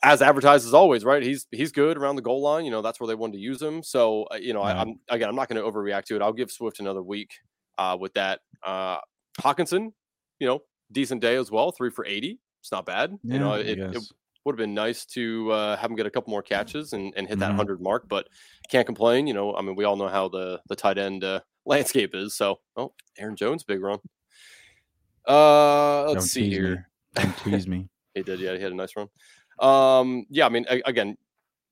as 0.03 0.21
advertised 0.21 0.65
as 0.65 0.73
always, 0.73 1.03
right? 1.03 1.21
He's 1.21 1.45
he's 1.51 1.71
good 1.71 1.97
around 1.97 2.15
the 2.15 2.21
goal 2.21 2.41
line. 2.41 2.63
You 2.63 2.71
know, 2.71 2.81
that's 2.81 2.99
where 2.99 3.07
they 3.07 3.15
wanted 3.15 3.33
to 3.33 3.39
use 3.39 3.61
him. 3.61 3.83
So, 3.83 4.23
uh, 4.31 4.35
you 4.35 4.53
know, 4.53 4.61
I, 4.61 4.81
am 4.81 4.99
again, 5.09 5.27
I'm 5.27 5.35
not 5.35 5.49
going 5.49 5.61
to 5.61 5.69
overreact 5.69 6.05
to 6.05 6.15
it. 6.15 6.21
I'll 6.21 6.33
give 6.33 6.51
Swift 6.51 6.79
another 6.79 7.01
week 7.01 7.31
uh, 7.77 7.97
with 7.99 8.13
that. 8.13 8.39
Uh, 8.63 8.99
Hockenson, 9.41 9.91
you 10.39 10.47
know, 10.47 10.61
decent 10.91 11.21
day 11.21 11.35
as 11.35 11.51
well, 11.51 11.71
three 11.71 11.89
for 11.89 12.05
80. 12.05 12.39
It's 12.61 12.71
not 12.71 12.85
bad. 12.85 13.17
Yeah, 13.23 13.33
you 13.33 13.39
know, 13.39 13.53
it, 13.53 13.79
it 13.79 14.03
would 14.45 14.53
have 14.53 14.57
been 14.57 14.73
nice 14.73 15.05
to 15.05 15.51
uh, 15.51 15.77
have 15.77 15.89
him 15.89 15.97
get 15.97 16.05
a 16.05 16.11
couple 16.11 16.31
more 16.31 16.41
catches 16.41 16.93
and, 16.93 17.13
and 17.15 17.27
hit 17.27 17.35
mm-hmm. 17.35 17.41
that 17.41 17.49
100 17.49 17.81
mark, 17.81 18.07
but 18.07 18.27
can't 18.69 18.85
complain. 18.85 19.27
You 19.27 19.33
know, 19.33 19.55
I 19.55 19.61
mean, 19.61 19.75
we 19.75 19.85
all 19.85 19.95
know 19.95 20.07
how 20.07 20.27
the 20.29 20.61
the 20.67 20.75
tight 20.75 20.97
end 20.97 21.23
uh, 21.23 21.41
landscape 21.69 22.13
is. 22.13 22.35
So, 22.35 22.59
oh, 22.75 22.93
Aaron 23.17 23.35
Jones, 23.35 23.63
big 23.63 23.81
run. 23.81 23.99
Uh, 25.27 26.03
let's 26.07 26.13
Don't 26.13 26.21
see 26.23 26.49
here. 26.49 26.89
Me. 27.15 27.23
Don't 27.23 27.37
tease 27.37 27.67
me. 27.67 27.87
he 28.15 28.23
did, 28.23 28.39
yeah. 28.39 28.55
He 28.55 28.61
had 28.61 28.71
a 28.71 28.75
nice 28.75 28.93
run. 28.97 29.07
Um, 29.59 30.25
yeah. 30.29 30.45
I 30.45 30.49
mean, 30.49 30.65
a- 30.69 30.81
again, 30.85 31.15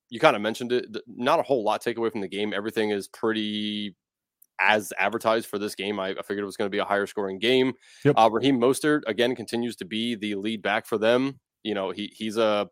you 0.09 0.19
kind 0.19 0.35
of 0.35 0.41
mentioned 0.41 0.71
it. 0.71 0.85
Not 1.07 1.39
a 1.39 1.43
whole 1.43 1.63
lot 1.63 1.81
take 1.81 1.97
away 1.97 2.09
from 2.09 2.21
the 2.21 2.27
game. 2.27 2.53
Everything 2.53 2.91
is 2.91 3.07
pretty 3.07 3.95
as 4.59 4.93
advertised 4.97 5.47
for 5.47 5.59
this 5.59 5.75
game. 5.75 5.99
I, 5.99 6.09
I 6.09 6.21
figured 6.21 6.43
it 6.43 6.45
was 6.45 6.57
going 6.57 6.67
to 6.67 6.75
be 6.75 6.79
a 6.79 6.85
higher 6.85 7.05
scoring 7.05 7.39
game. 7.39 7.73
Yep. 8.05 8.15
Uh, 8.17 8.29
Raheem 8.31 8.59
Mostert 8.59 9.01
again 9.07 9.35
continues 9.35 9.75
to 9.77 9.85
be 9.85 10.15
the 10.15 10.35
lead 10.35 10.61
back 10.61 10.85
for 10.85 10.97
them. 10.97 11.39
You 11.63 11.73
know, 11.73 11.91
he 11.91 12.11
he's 12.15 12.37
a 12.37 12.69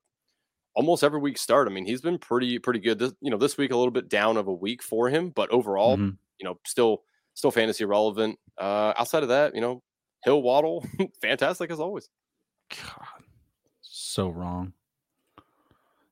almost 0.75 1.03
every 1.03 1.19
week 1.19 1.38
start. 1.38 1.67
I 1.67 1.71
mean, 1.71 1.85
he's 1.85 2.01
been 2.01 2.17
pretty 2.17 2.59
pretty 2.59 2.79
good. 2.79 2.99
This, 2.99 3.13
you 3.21 3.31
know, 3.31 3.38
this 3.38 3.57
week 3.57 3.71
a 3.71 3.77
little 3.77 3.91
bit 3.91 4.09
down 4.09 4.38
of 4.38 4.47
a 4.47 4.53
week 4.53 4.81
for 4.81 5.09
him, 5.09 5.29
but 5.29 5.49
overall, 5.49 5.97
mm-hmm. 5.97 6.15
you 6.39 6.45
know, 6.45 6.59
still 6.65 7.03
still 7.36 7.52
fantasy 7.52 7.86
relevant. 7.86 8.39
Uh, 8.58 8.93
outside 8.98 9.21
of 9.21 9.30
that, 9.30 9.54
you 9.54 9.62
know, 9.62 9.84
Hill 10.24 10.41
Waddle, 10.41 10.84
fantastic 11.21 11.69
as 11.69 11.80
always. 11.80 12.10
God, 12.71 13.24
so 13.82 14.30
wrong. 14.30 14.74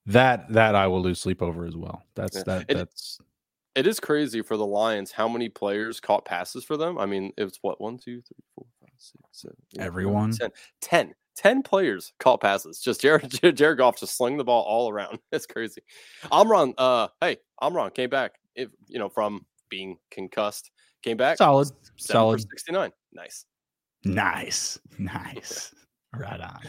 That 0.05 0.51
that 0.53 0.75
I 0.75 0.87
will 0.87 1.01
lose 1.01 1.19
sleep 1.19 1.41
over 1.41 1.65
as 1.65 1.75
well. 1.75 2.03
That's 2.13 2.37
yeah. 2.37 2.43
that. 2.45 2.65
It, 2.69 2.75
that's 2.75 3.19
it 3.75 3.87
is 3.87 3.99
crazy 3.99 4.41
for 4.41 4.55
the 4.55 4.65
Lions 4.65 5.11
how 5.11 5.27
many 5.27 5.49
players 5.49 5.99
caught 5.99 6.25
passes 6.25 6.63
for 6.63 6.77
them. 6.77 6.99
I 6.99 7.05
mean, 7.05 7.31
it's 7.37 7.57
what 7.61 7.81
one, 7.81 7.97
two, 7.97 8.21
three, 8.21 8.43
four, 8.53 8.65
five, 8.79 8.89
six, 8.97 9.23
seven. 9.31 9.57
Eight, 9.77 9.81
Everyone. 9.81 10.29
Nine, 10.29 10.37
10, 10.39 10.51
10. 10.81 11.13
10 11.35 11.63
players 11.63 12.13
caught 12.19 12.41
passes. 12.41 12.79
Just 12.79 13.01
Jared 13.01 13.31
Jared 13.55 13.79
Goff 13.79 13.99
just 13.99 14.15
sling 14.15 14.37
the 14.37 14.43
ball 14.43 14.63
all 14.63 14.89
around. 14.89 15.19
It's 15.31 15.47
crazy. 15.47 15.81
Amon-Ra, 16.31 16.67
uh, 16.77 17.07
hey, 17.21 17.37
Amon-Ra 17.59 17.89
came 17.89 18.09
back 18.11 18.33
if 18.55 18.69
you 18.87 18.99
know 18.99 19.09
from 19.09 19.45
being 19.69 19.97
concussed. 20.11 20.69
Came 21.03 21.17
back. 21.17 21.37
Solid. 21.37 21.69
Solid. 21.97 22.41
69. 22.41 22.91
Nice. 23.13 23.45
Nice. 24.05 24.79
Nice. 24.99 25.73
right 26.15 26.39
on. 26.39 26.59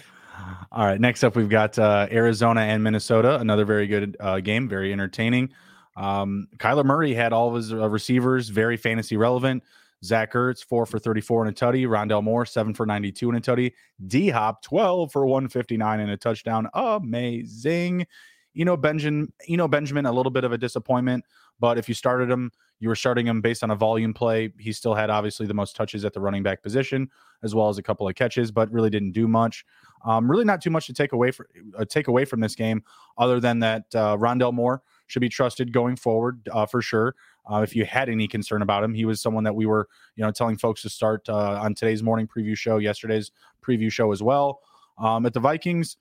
All 0.72 0.86
right. 0.86 1.00
Next 1.00 1.22
up, 1.22 1.36
we've 1.36 1.48
got 1.48 1.78
uh, 1.78 2.08
Arizona 2.10 2.62
and 2.62 2.82
Minnesota. 2.82 3.36
Another 3.38 3.64
very 3.64 3.86
good 3.86 4.16
uh, 4.18 4.40
game, 4.40 4.68
very 4.68 4.92
entertaining. 4.92 5.50
Um, 5.96 6.48
Kyler 6.56 6.84
Murray 6.84 7.12
had 7.12 7.32
all 7.32 7.48
of 7.48 7.54
his 7.54 7.72
uh, 7.72 7.88
receivers 7.88 8.48
very 8.48 8.76
fantasy 8.76 9.16
relevant. 9.16 9.62
Zach 10.02 10.32
Ertz, 10.32 10.64
four 10.64 10.86
for 10.86 10.98
34 10.98 11.46
and 11.46 11.56
a 11.56 11.58
tutty. 11.58 11.86
Rondale 11.86 12.22
Moore, 12.22 12.44
seven 12.44 12.74
for 12.74 12.86
92 12.86 13.28
and 13.28 13.38
a 13.38 13.40
tutty. 13.40 13.72
D 14.06 14.28
Hop, 14.28 14.62
12 14.62 15.12
for 15.12 15.26
159 15.26 16.00
and 16.00 16.10
a 16.10 16.16
touchdown. 16.16 16.68
Amazing. 16.74 18.06
You 18.52 18.64
know, 18.64 18.76
Benjamin, 18.76 19.32
you 19.46 19.56
know, 19.56 19.68
Benjamin, 19.68 20.06
a 20.06 20.12
little 20.12 20.30
bit 20.30 20.44
of 20.44 20.52
a 20.52 20.58
disappointment, 20.58 21.24
but 21.58 21.78
if 21.78 21.88
you 21.88 21.94
started 21.94 22.30
him, 22.30 22.52
you 22.80 22.88
were 22.88 22.96
starting 22.96 23.26
him 23.26 23.40
based 23.40 23.62
on 23.62 23.70
a 23.70 23.76
volume 23.76 24.12
play. 24.12 24.52
He 24.58 24.72
still 24.72 24.94
had 24.94 25.10
obviously 25.10 25.46
the 25.46 25.54
most 25.54 25.76
touches 25.76 26.04
at 26.04 26.12
the 26.12 26.20
running 26.20 26.42
back 26.42 26.62
position, 26.62 27.10
as 27.42 27.54
well 27.54 27.68
as 27.68 27.78
a 27.78 27.82
couple 27.82 28.08
of 28.08 28.14
catches, 28.14 28.50
but 28.50 28.70
really 28.72 28.90
didn't 28.90 29.12
do 29.12 29.28
much. 29.28 29.64
Um, 30.04 30.30
really, 30.30 30.44
not 30.44 30.60
too 30.60 30.70
much 30.70 30.86
to 30.86 30.92
take 30.92 31.12
away 31.12 31.30
for 31.30 31.48
uh, 31.78 31.84
take 31.84 32.08
away 32.08 32.24
from 32.24 32.40
this 32.40 32.54
game, 32.54 32.82
other 33.16 33.40
than 33.40 33.60
that 33.60 33.84
uh, 33.94 34.16
Rondale 34.16 34.52
Moore 34.52 34.82
should 35.06 35.20
be 35.20 35.28
trusted 35.28 35.72
going 35.72 35.96
forward 35.96 36.48
uh, 36.52 36.66
for 36.66 36.82
sure. 36.82 37.14
Uh, 37.50 37.60
if 37.60 37.76
you 37.76 37.84
had 37.84 38.08
any 38.08 38.26
concern 38.26 38.62
about 38.62 38.82
him, 38.82 38.94
he 38.94 39.04
was 39.04 39.20
someone 39.20 39.44
that 39.44 39.54
we 39.54 39.66
were, 39.66 39.88
you 40.16 40.24
know, 40.24 40.30
telling 40.30 40.56
folks 40.56 40.82
to 40.82 40.88
start 40.88 41.28
uh, 41.28 41.60
on 41.60 41.74
today's 41.74 42.02
morning 42.02 42.26
preview 42.26 42.56
show, 42.56 42.78
yesterday's 42.78 43.30
preview 43.62 43.90
show 43.90 44.12
as 44.12 44.22
well. 44.22 44.60
Um, 44.98 45.26
at 45.26 45.32
the 45.32 45.40
Vikings, 45.40 45.96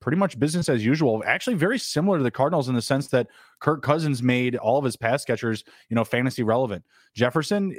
pretty 0.00 0.18
much 0.18 0.38
business 0.38 0.68
as 0.68 0.84
usual. 0.84 1.22
Actually, 1.26 1.56
very 1.56 1.78
similar 1.78 2.18
to 2.18 2.24
the 2.24 2.30
Cardinals 2.30 2.68
in 2.68 2.74
the 2.74 2.82
sense 2.82 3.08
that 3.08 3.28
Kirk 3.60 3.82
Cousins 3.82 4.22
made 4.22 4.56
all 4.56 4.78
of 4.78 4.84
his 4.84 4.96
pass 4.96 5.24
catchers, 5.24 5.64
you 5.88 5.94
know, 5.94 6.04
fantasy 6.04 6.42
relevant. 6.42 6.84
Jefferson, 7.14 7.76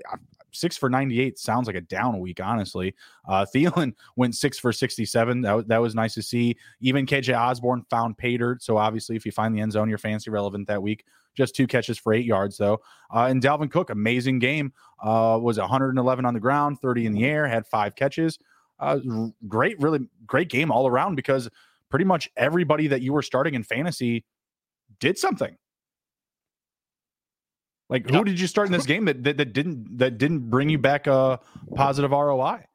six 0.51 0.77
for 0.77 0.89
98 0.89 1.37
sounds 1.37 1.67
like 1.67 1.75
a 1.75 1.81
down 1.81 2.19
week, 2.19 2.39
honestly. 2.41 2.95
Uh, 3.27 3.45
Thielen 3.55 3.93
went 4.15 4.35
six 4.35 4.57
for 4.57 4.71
67. 4.71 5.41
That, 5.41 5.67
that 5.67 5.81
was 5.81 5.95
nice 5.95 6.13
to 6.15 6.21
see. 6.21 6.57
Even 6.79 7.05
KJ 7.05 7.37
Osborn 7.37 7.85
found 7.89 8.17
pay 8.17 8.37
dirt. 8.37 8.63
So 8.63 8.77
obviously, 8.77 9.15
if 9.15 9.25
you 9.25 9.31
find 9.31 9.55
the 9.55 9.61
end 9.61 9.73
zone, 9.73 9.89
you're 9.89 9.97
fancy 9.97 10.29
relevant 10.29 10.67
that 10.67 10.81
week. 10.81 11.05
Just 11.35 11.55
two 11.55 11.67
catches 11.67 11.97
for 11.97 12.13
eight 12.13 12.25
yards, 12.25 12.57
though. 12.57 12.81
Uh, 13.13 13.27
and 13.29 13.41
Dalvin 13.41 13.69
Cook, 13.69 13.89
amazing 13.89 14.39
game. 14.39 14.73
Uh, 15.03 15.37
was 15.41 15.59
111 15.59 16.25
on 16.25 16.33
the 16.33 16.39
ground, 16.39 16.79
30 16.79 17.07
in 17.07 17.13
the 17.13 17.25
air, 17.25 17.45
had 17.47 17.67
five 17.67 17.95
catches. 17.95 18.39
Uh, 18.79 18.99
great, 19.47 19.79
really 19.79 19.99
great 20.25 20.49
game 20.49 20.71
all 20.71 20.87
around 20.87 21.15
because 21.15 21.49
pretty 21.89 22.05
much 22.05 22.29
everybody 22.35 22.87
that 22.87 23.01
you 23.01 23.13
were 23.13 23.21
starting 23.21 23.53
in 23.53 23.63
fantasy 23.63 24.23
did 24.99 25.17
something. 25.17 25.55
Like 27.89 28.09
who 28.09 28.23
did 28.23 28.39
you 28.39 28.47
start 28.47 28.67
in 28.67 28.73
this 28.73 28.85
game 28.85 29.05
that, 29.05 29.23
that, 29.23 29.37
that 29.37 29.53
didn't 29.53 29.99
that 29.99 30.17
didn't 30.17 30.49
bring 30.49 30.69
you 30.69 30.79
back 30.79 31.05
a 31.05 31.39
positive 31.75 32.11
ROI? 32.11 32.65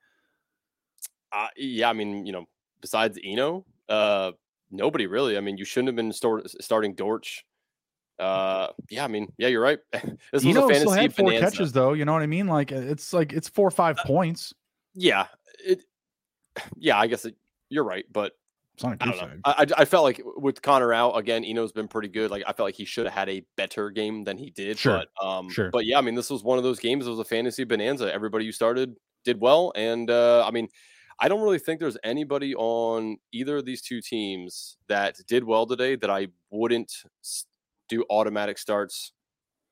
Uh, 1.33 1.49
yeah, 1.57 1.89
I 1.89 1.93
mean, 1.93 2.27
you 2.27 2.33
know, 2.33 2.47
besides 2.81 3.19
Eno, 3.25 3.65
uh, 3.89 4.33
nobody 4.71 5.07
really. 5.07 5.37
I 5.37 5.41
mean, 5.41 5.57
you 5.57 5.65
shouldn't 5.65 5.89
have 5.89 5.97
been 5.97 6.13
start, 6.13 6.49
starting 6.63 6.95
Dortch. 6.95 7.45
Uh, 8.19 8.69
yeah, 8.91 9.05
I 9.05 9.09
mean, 9.09 9.33
yeah, 9.39 9.49
you're 9.49 9.63
right. 9.63 9.79
this 10.33 10.45
Eno 10.45 10.67
was 10.67 10.71
a 10.71 10.75
fantasy 10.75 10.81
still 10.81 10.91
had 10.91 11.15
four 11.15 11.27
bonanza. 11.27 11.51
catches, 11.51 11.73
though. 11.73 11.93
You 11.93 12.05
know 12.05 12.13
what 12.13 12.23
I 12.23 12.27
mean? 12.27 12.47
Like 12.47 12.71
it's 12.71 13.13
like 13.13 13.33
it's 13.33 13.49
four 13.49 13.67
or 13.67 13.73
five 13.73 13.99
uh, 13.99 14.05
points. 14.05 14.55
Yeah, 14.95 15.27
it. 15.65 15.83
Yeah, 16.77 16.99
I 16.99 17.07
guess 17.07 17.25
it, 17.25 17.37
you're 17.69 17.85
right, 17.85 18.05
but 18.13 18.33
I 18.85 18.95
don't 18.97 19.17
know. 19.17 19.31
I, 19.45 19.67
I, 19.79 19.85
felt 19.85 20.05
like 20.05 20.21
with 20.37 20.63
Conner 20.63 20.93
out 20.93 21.17
again, 21.17 21.45
Eno's 21.45 21.73
been 21.73 21.89
pretty 21.89 22.09
good. 22.09 22.31
Like 22.31 22.43
I 22.47 22.53
felt 22.53 22.67
like 22.67 22.75
he 22.75 22.85
should 22.85 23.07
have 23.07 23.15
had 23.15 23.29
a 23.29 23.43
better 23.57 23.91
game 23.91 24.25
than 24.25 24.39
he 24.39 24.51
did. 24.51 24.79
Sure. 24.79 25.03
But, 25.21 25.27
um, 25.27 25.51
sure. 25.51 25.71
But 25.71 25.87
yeah, 25.87 25.99
I 25.99 26.01
mean, 26.01 26.15
this 26.15 26.31
was 26.31 26.43
one 26.43 26.59
of 26.59 26.65
those 26.65 26.79
games. 26.79 27.07
It 27.07 27.11
was 27.11 27.19
a 27.19 27.25
fantasy 27.25 27.65
bonanza. 27.65 28.13
Everybody 28.13 28.45
you 28.45 28.53
started 28.53 28.95
did 29.25 29.41
well, 29.41 29.73
and 29.77 30.11
uh, 30.11 30.45
I 30.47 30.51
mean, 30.51 30.69
I 31.21 31.29
don't 31.29 31.43
really 31.43 31.59
think 31.59 31.81
there's 31.81 31.99
anybody 32.03 32.55
on 32.55 33.19
either 33.33 33.59
of 33.59 33.67
these 33.67 33.83
two 33.83 34.01
teams 34.01 34.79
that 34.89 35.17
did 35.29 35.45
well 35.45 35.67
today 35.67 35.97
that 35.97 36.11
I 36.11 36.29
wouldn't 36.51 36.93
do 37.89 38.05
automatic 38.09 38.57
starts 38.57 39.13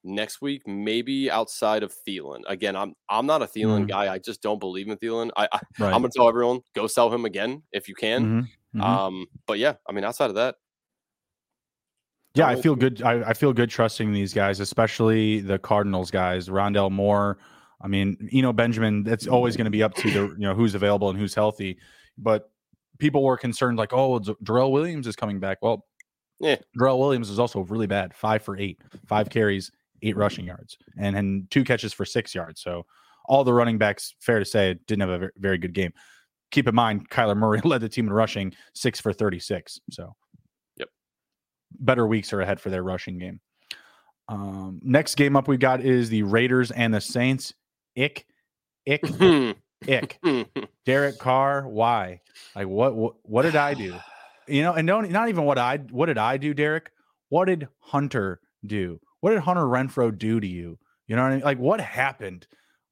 next 0.04 0.40
week, 0.40 0.66
maybe 0.66 1.30
outside 1.30 1.82
of 1.82 1.94
Thielen. 2.06 2.42
Again, 2.46 2.76
I'm 2.76 2.94
I'm 3.08 3.26
not 3.26 3.42
a 3.42 3.46
Thielen 3.46 3.84
mm. 3.84 3.88
guy. 3.88 4.12
I 4.12 4.18
just 4.18 4.42
don't 4.42 4.58
believe 4.58 4.88
in 4.88 4.96
Thielen. 4.98 5.30
I, 5.36 5.48
I 5.52 5.60
am 5.78 6.02
gonna 6.02 6.10
tell 6.14 6.28
everyone 6.28 6.60
go 6.74 6.86
sell 6.86 7.12
him 7.12 7.24
again 7.24 7.62
if 7.72 7.88
you 7.88 7.94
can. 7.94 8.24
Mm-hmm. 8.24 8.40
Mm-hmm. 8.74 8.82
Um, 8.82 9.26
but 9.46 9.58
yeah, 9.58 9.74
I 9.88 9.92
mean, 9.92 10.04
outside 10.04 10.30
of 10.30 10.36
that, 10.36 10.56
yeah, 12.34 12.46
I 12.46 12.56
feel 12.56 12.76
good. 12.76 13.02
I, 13.02 13.30
I, 13.30 13.32
feel 13.32 13.52
good 13.52 13.70
trusting 13.70 14.12
these 14.12 14.32
guys, 14.32 14.60
especially 14.60 15.40
the 15.40 15.58
Cardinals 15.58 16.10
guys, 16.10 16.48
Rondale 16.48 16.90
Moore. 16.90 17.38
I 17.80 17.88
mean, 17.88 18.28
you 18.30 18.42
know, 18.42 18.52
Benjamin. 18.52 19.02
That's 19.02 19.26
always 19.26 19.56
going 19.56 19.64
to 19.64 19.70
be 19.70 19.82
up 19.82 19.94
to 19.94 20.10
the 20.10 20.20
you 20.20 20.36
know 20.38 20.54
who's 20.54 20.74
available 20.74 21.10
and 21.10 21.18
who's 21.18 21.34
healthy. 21.34 21.78
But 22.16 22.50
people 22.98 23.24
were 23.24 23.36
concerned, 23.36 23.78
like, 23.78 23.92
oh, 23.92 24.20
Darrel 24.42 24.72
Williams 24.72 25.06
is 25.06 25.16
coming 25.16 25.40
back. 25.40 25.58
Well, 25.62 25.86
yeah, 26.38 26.56
Darrel 26.78 26.98
Williams 26.98 27.30
is 27.30 27.38
also 27.38 27.60
really 27.60 27.86
bad. 27.86 28.14
Five 28.14 28.42
for 28.42 28.56
eight, 28.56 28.78
five 29.06 29.30
carries, 29.30 29.72
eight 30.02 30.16
rushing 30.16 30.44
yards, 30.44 30.76
and 30.98 31.16
and 31.16 31.50
two 31.50 31.64
catches 31.64 31.92
for 31.92 32.04
six 32.04 32.34
yards. 32.34 32.60
So 32.60 32.84
all 33.24 33.42
the 33.42 33.54
running 33.54 33.78
backs, 33.78 34.14
fair 34.20 34.38
to 34.38 34.44
say, 34.44 34.76
didn't 34.86 35.08
have 35.08 35.22
a 35.22 35.30
very 35.38 35.58
good 35.58 35.72
game 35.72 35.92
keep 36.50 36.68
in 36.68 36.74
mind 36.74 37.08
Kyler 37.10 37.36
Murray 37.36 37.60
led 37.64 37.80
the 37.80 37.88
team 37.88 38.06
in 38.06 38.12
rushing 38.12 38.54
six 38.74 39.00
for 39.00 39.12
36. 39.12 39.80
So, 39.90 40.14
yep, 40.76 40.88
better 41.78 42.06
weeks 42.06 42.32
are 42.32 42.40
ahead 42.40 42.60
for 42.60 42.70
their 42.70 42.82
rushing 42.82 43.18
game. 43.18 43.40
Um, 44.28 44.80
next 44.82 45.14
game 45.14 45.36
up 45.36 45.48
we 45.48 45.56
got 45.56 45.80
is 45.80 46.10
the 46.10 46.22
Raiders 46.22 46.70
and 46.70 46.92
the 46.92 47.00
Saints. 47.00 47.54
Ick, 47.98 48.26
ick, 48.86 49.02
ick. 49.88 50.20
Derek 50.84 51.18
Carr, 51.18 51.66
why? 51.66 52.20
Like 52.54 52.68
what, 52.68 52.94
what? 52.94 53.14
What 53.22 53.42
did 53.42 53.56
I 53.56 53.74
do? 53.74 53.94
You 54.46 54.62
know, 54.62 54.74
and 54.74 54.86
don't 54.86 55.10
not 55.10 55.28
even 55.28 55.44
what 55.44 55.58
I 55.58 55.78
what 55.90 56.06
did 56.06 56.18
I 56.18 56.36
do, 56.36 56.54
Derek? 56.54 56.90
What 57.28 57.46
did 57.46 57.68
Hunter 57.78 58.40
do? 58.66 59.00
What 59.20 59.30
did 59.30 59.40
Hunter 59.40 59.64
Renfrow 59.64 60.16
do 60.16 60.40
to 60.40 60.46
you? 60.46 60.78
You 61.06 61.16
know 61.16 61.22
what 61.22 61.32
I 61.32 61.34
mean? 61.36 61.44
Like 61.44 61.58
what 61.58 61.80
happened? 61.80 62.46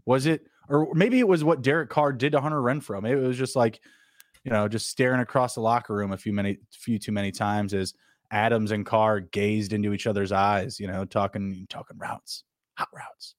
Was 0.06 0.26
it 0.26 0.46
or 0.68 0.92
maybe 0.94 1.18
it 1.18 1.28
was 1.28 1.44
what 1.44 1.62
Derek 1.62 1.90
Carr 1.90 2.12
did 2.12 2.32
to 2.32 2.40
Hunter 2.40 2.60
Renfrow. 2.60 3.02
Maybe 3.02 3.20
it 3.20 3.26
was 3.26 3.38
just 3.38 3.56
like, 3.56 3.80
you 4.44 4.50
know, 4.50 4.68
just 4.68 4.88
staring 4.88 5.20
across 5.20 5.54
the 5.54 5.60
locker 5.60 5.94
room 5.94 6.12
a 6.12 6.16
few 6.16 6.32
many 6.32 6.58
few 6.70 6.98
too 6.98 7.12
many 7.12 7.32
times 7.32 7.74
as 7.74 7.94
Adams 8.30 8.70
and 8.70 8.84
Carr 8.84 9.20
gazed 9.20 9.72
into 9.72 9.92
each 9.92 10.06
other's 10.06 10.32
eyes, 10.32 10.80
you 10.80 10.86
know, 10.86 11.04
talking 11.04 11.66
talking 11.68 11.98
routes, 11.98 12.44
hot 12.76 12.88
routes. 12.94 13.34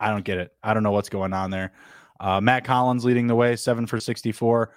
I 0.00 0.10
don't 0.10 0.24
get 0.24 0.38
it. 0.38 0.50
I 0.62 0.74
don't 0.74 0.82
know 0.82 0.90
what's 0.90 1.08
going 1.08 1.32
on 1.32 1.50
there. 1.50 1.72
Uh, 2.18 2.40
Mack 2.40 2.66
Hollins 2.66 3.04
leading 3.04 3.26
the 3.26 3.34
way, 3.34 3.56
seven 3.56 3.86
for 3.86 4.00
64. 4.00 4.72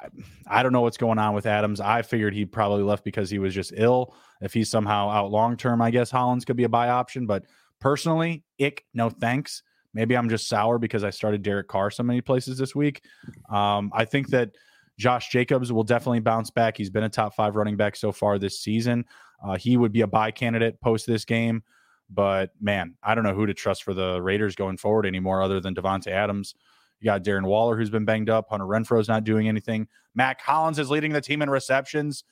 I, 0.00 0.06
I 0.46 0.62
don't 0.62 0.72
know 0.72 0.82
what's 0.82 0.96
going 0.96 1.18
on 1.18 1.34
with 1.34 1.46
Adams. 1.46 1.80
I 1.80 2.02
figured 2.02 2.34
he 2.34 2.44
probably 2.44 2.82
left 2.82 3.04
because 3.04 3.30
he 3.30 3.38
was 3.38 3.54
just 3.54 3.72
ill. 3.76 4.14
If 4.40 4.52
he's 4.54 4.70
somehow 4.70 5.08
out 5.08 5.30
long 5.30 5.56
term, 5.56 5.82
I 5.82 5.90
guess 5.90 6.10
Hollins 6.10 6.44
could 6.44 6.56
be 6.56 6.64
a 6.64 6.68
buy 6.68 6.90
option. 6.90 7.26
But 7.26 7.44
personally, 7.80 8.44
ick, 8.60 8.84
no 8.94 9.10
thanks. 9.10 9.62
Maybe 9.94 10.16
I'm 10.16 10.28
just 10.28 10.48
sour 10.48 10.78
because 10.78 11.04
I 11.04 11.10
started 11.10 11.42
Derek 11.42 11.68
Carr 11.68 11.90
so 11.90 12.02
many 12.02 12.20
places 12.20 12.58
this 12.58 12.74
week. 12.74 13.02
Um, 13.50 13.90
I 13.94 14.04
think 14.04 14.28
that 14.28 14.50
Josh 14.98 15.30
Jacobs 15.30 15.72
will 15.72 15.84
definitely 15.84 16.20
bounce 16.20 16.50
back. 16.50 16.76
He's 16.76 16.90
been 16.90 17.04
a 17.04 17.08
top 17.08 17.34
five 17.34 17.56
running 17.56 17.76
back 17.76 17.96
so 17.96 18.12
far 18.12 18.38
this 18.38 18.58
season. 18.58 19.04
Uh, 19.44 19.56
he 19.56 19.76
would 19.76 19.92
be 19.92 20.00
a 20.02 20.06
buy 20.06 20.30
candidate 20.30 20.80
post 20.80 21.06
this 21.06 21.24
game. 21.24 21.62
But 22.10 22.52
man, 22.60 22.94
I 23.02 23.14
don't 23.14 23.24
know 23.24 23.34
who 23.34 23.46
to 23.46 23.54
trust 23.54 23.84
for 23.84 23.94
the 23.94 24.20
Raiders 24.20 24.56
going 24.56 24.76
forward 24.76 25.06
anymore 25.06 25.42
other 25.42 25.60
than 25.60 25.74
Davante 25.74 26.08
Adams. 26.08 26.54
You 27.00 27.04
got 27.04 27.22
Darren 27.22 27.44
Waller, 27.44 27.76
who's 27.76 27.90
been 27.90 28.04
banged 28.04 28.30
up. 28.30 28.48
Hunter 28.50 28.66
Renfrow's 28.66 29.08
not 29.08 29.24
doing 29.24 29.48
anything. 29.48 29.86
Mack 30.14 30.40
Hollins 30.40 30.78
is 30.78 30.90
leading 30.90 31.12
the 31.12 31.20
team 31.20 31.42
in 31.42 31.50
receptions. 31.50 32.24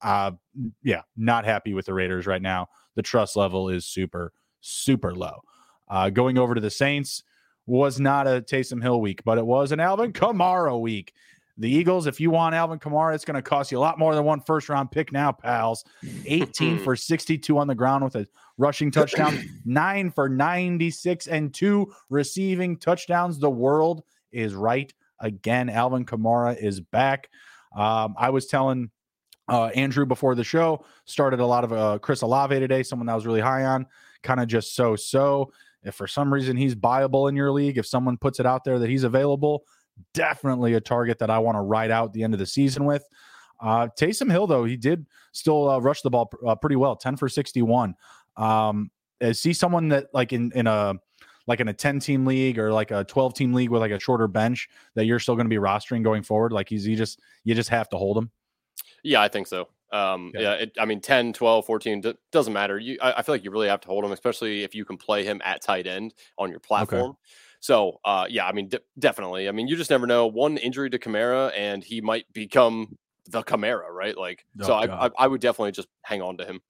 Uh, 0.00 0.32
yeah, 0.82 1.02
not 1.16 1.44
happy 1.44 1.74
with 1.74 1.86
the 1.86 1.94
Raiders 1.94 2.26
right 2.26 2.40
now. 2.40 2.68
The 2.94 3.02
trust 3.02 3.36
level 3.36 3.68
is 3.68 3.84
super, 3.84 4.32
super 4.60 5.14
low. 5.14 5.42
Uh, 5.88 6.10
going 6.10 6.38
over 6.38 6.54
to 6.54 6.60
the 6.60 6.70
Saints 6.70 7.22
was 7.66 7.98
not 7.98 8.26
a 8.26 8.42
Taysom 8.42 8.82
Hill 8.82 9.00
week, 9.00 9.22
but 9.24 9.38
it 9.38 9.46
was 9.46 9.72
an 9.72 9.80
Alvin 9.80 10.12
Kamara 10.12 10.78
week. 10.78 11.14
The 11.56 11.70
Eagles, 11.70 12.06
if 12.06 12.20
you 12.20 12.30
want 12.30 12.54
Alvin 12.54 12.80
Kamara, 12.80 13.14
it's 13.14 13.24
going 13.24 13.36
to 13.36 13.42
cost 13.42 13.70
you 13.70 13.78
a 13.78 13.80
lot 13.80 13.98
more 13.98 14.14
than 14.14 14.24
one 14.24 14.40
first 14.40 14.68
round 14.68 14.90
pick 14.90 15.12
now, 15.12 15.30
pals. 15.30 15.84
18 16.26 16.78
for 16.84 16.96
62 16.96 17.56
on 17.56 17.68
the 17.68 17.74
ground 17.74 18.02
with 18.02 18.16
a 18.16 18.26
rushing 18.58 18.90
touchdown, 18.90 19.38
nine 19.64 20.10
for 20.10 20.28
96, 20.28 21.28
and 21.28 21.54
two 21.54 21.92
receiving 22.10 22.76
touchdowns. 22.76 23.38
The 23.38 23.50
world 23.50 24.02
is 24.32 24.54
right 24.54 24.92
again. 25.20 25.70
Alvin 25.70 26.04
Kamara 26.04 26.60
is 26.60 26.80
back. 26.80 27.30
Um, 27.76 28.14
I 28.18 28.30
was 28.30 28.46
telling 28.46 28.90
uh, 29.48 29.66
Andrew 29.66 30.06
before 30.06 30.34
the 30.34 30.44
show, 30.44 30.84
started 31.04 31.40
a 31.40 31.46
lot 31.46 31.64
of 31.64 31.72
uh, 31.72 31.98
Chris 31.98 32.22
Olave 32.22 32.58
today, 32.58 32.82
someone 32.82 33.06
that 33.06 33.12
I 33.12 33.16
was 33.16 33.26
really 33.26 33.40
high 33.40 33.64
on, 33.64 33.86
kind 34.22 34.40
of 34.40 34.48
just 34.48 34.74
so 34.74 34.96
so. 34.96 35.52
If 35.84 35.94
for 35.94 36.06
some 36.06 36.32
reason 36.32 36.56
he's 36.56 36.74
buyable 36.74 37.28
in 37.28 37.36
your 37.36 37.52
league, 37.52 37.78
if 37.78 37.86
someone 37.86 38.16
puts 38.16 38.40
it 38.40 38.46
out 38.46 38.64
there 38.64 38.78
that 38.78 38.88
he's 38.88 39.04
available, 39.04 39.64
definitely 40.12 40.74
a 40.74 40.80
target 40.80 41.18
that 41.18 41.30
I 41.30 41.38
want 41.38 41.56
to 41.56 41.60
ride 41.60 41.90
out 41.90 42.12
the 42.12 42.22
end 42.22 42.34
of 42.34 42.40
the 42.40 42.46
season 42.46 42.84
with. 42.84 43.06
Uh, 43.60 43.88
Taysom 43.98 44.30
Hill, 44.30 44.46
though, 44.46 44.64
he 44.64 44.76
did 44.76 45.06
still 45.32 45.70
uh, 45.70 45.78
rush 45.78 46.02
the 46.02 46.10
ball 46.10 46.30
uh, 46.46 46.54
pretty 46.54 46.76
well, 46.76 46.96
10 46.96 47.16
for 47.16 47.28
61. 47.28 47.94
Um, 48.36 48.90
is 49.20 49.42
he 49.42 49.52
someone 49.52 49.88
that, 49.88 50.06
like, 50.12 50.32
in, 50.32 50.52
in 50.54 50.66
a 50.66 50.94
like 51.46 51.60
in 51.60 51.68
a 51.68 51.74
10 51.74 52.00
team 52.00 52.24
league 52.24 52.58
or 52.58 52.72
like 52.72 52.90
a 52.90 53.04
12 53.04 53.34
team 53.34 53.52
league 53.52 53.68
with 53.68 53.82
like 53.82 53.90
a 53.90 54.00
shorter 54.00 54.26
bench 54.26 54.66
that 54.94 55.04
you're 55.04 55.18
still 55.18 55.34
going 55.34 55.44
to 55.44 55.50
be 55.50 55.56
rostering 55.56 56.02
going 56.02 56.22
forward? 56.22 56.52
Like, 56.52 56.68
he's, 56.68 56.86
you 56.86 56.96
just, 56.96 57.20
you 57.44 57.54
just 57.54 57.68
have 57.68 57.88
to 57.90 57.96
hold 57.96 58.16
him. 58.16 58.30
Yeah, 59.02 59.20
I 59.20 59.28
think 59.28 59.46
so. 59.46 59.68
Um, 59.94 60.32
yeah, 60.34 60.40
yeah 60.40 60.52
it, 60.54 60.72
I 60.78 60.86
mean, 60.86 61.00
10, 61.00 61.32
12, 61.32 61.66
14, 61.66 62.00
d- 62.00 62.14
doesn't 62.32 62.52
matter. 62.52 62.78
You, 62.78 62.98
I, 63.00 63.18
I, 63.18 63.22
feel 63.22 63.34
like 63.34 63.44
you 63.44 63.50
really 63.50 63.68
have 63.68 63.80
to 63.82 63.88
hold 63.88 64.04
him, 64.04 64.10
especially 64.10 64.64
if 64.64 64.74
you 64.74 64.84
can 64.84 64.96
play 64.96 65.24
him 65.24 65.40
at 65.44 65.62
tight 65.62 65.86
end 65.86 66.14
on 66.36 66.50
your 66.50 66.58
platform. 66.58 67.10
Okay. 67.10 67.18
So, 67.60 68.00
uh, 68.04 68.26
yeah, 68.28 68.46
I 68.46 68.52
mean, 68.52 68.68
d- 68.68 68.80
definitely. 68.98 69.48
I 69.48 69.52
mean, 69.52 69.68
you 69.68 69.76
just 69.76 69.90
never 69.90 70.06
know. 70.06 70.26
One 70.26 70.56
injury 70.56 70.90
to 70.90 70.98
Kamara, 70.98 71.52
and 71.56 71.84
he 71.84 72.00
might 72.00 72.30
become 72.32 72.98
the 73.28 73.42
Kamara, 73.42 73.88
right? 73.88 74.18
Like, 74.18 74.44
oh, 74.60 74.66
so 74.66 74.74
I, 74.74 75.06
I, 75.06 75.10
I 75.16 75.26
would 75.28 75.40
definitely 75.40 75.72
just 75.72 75.88
hang 76.02 76.22
on 76.22 76.38
to 76.38 76.44
him 76.44 76.60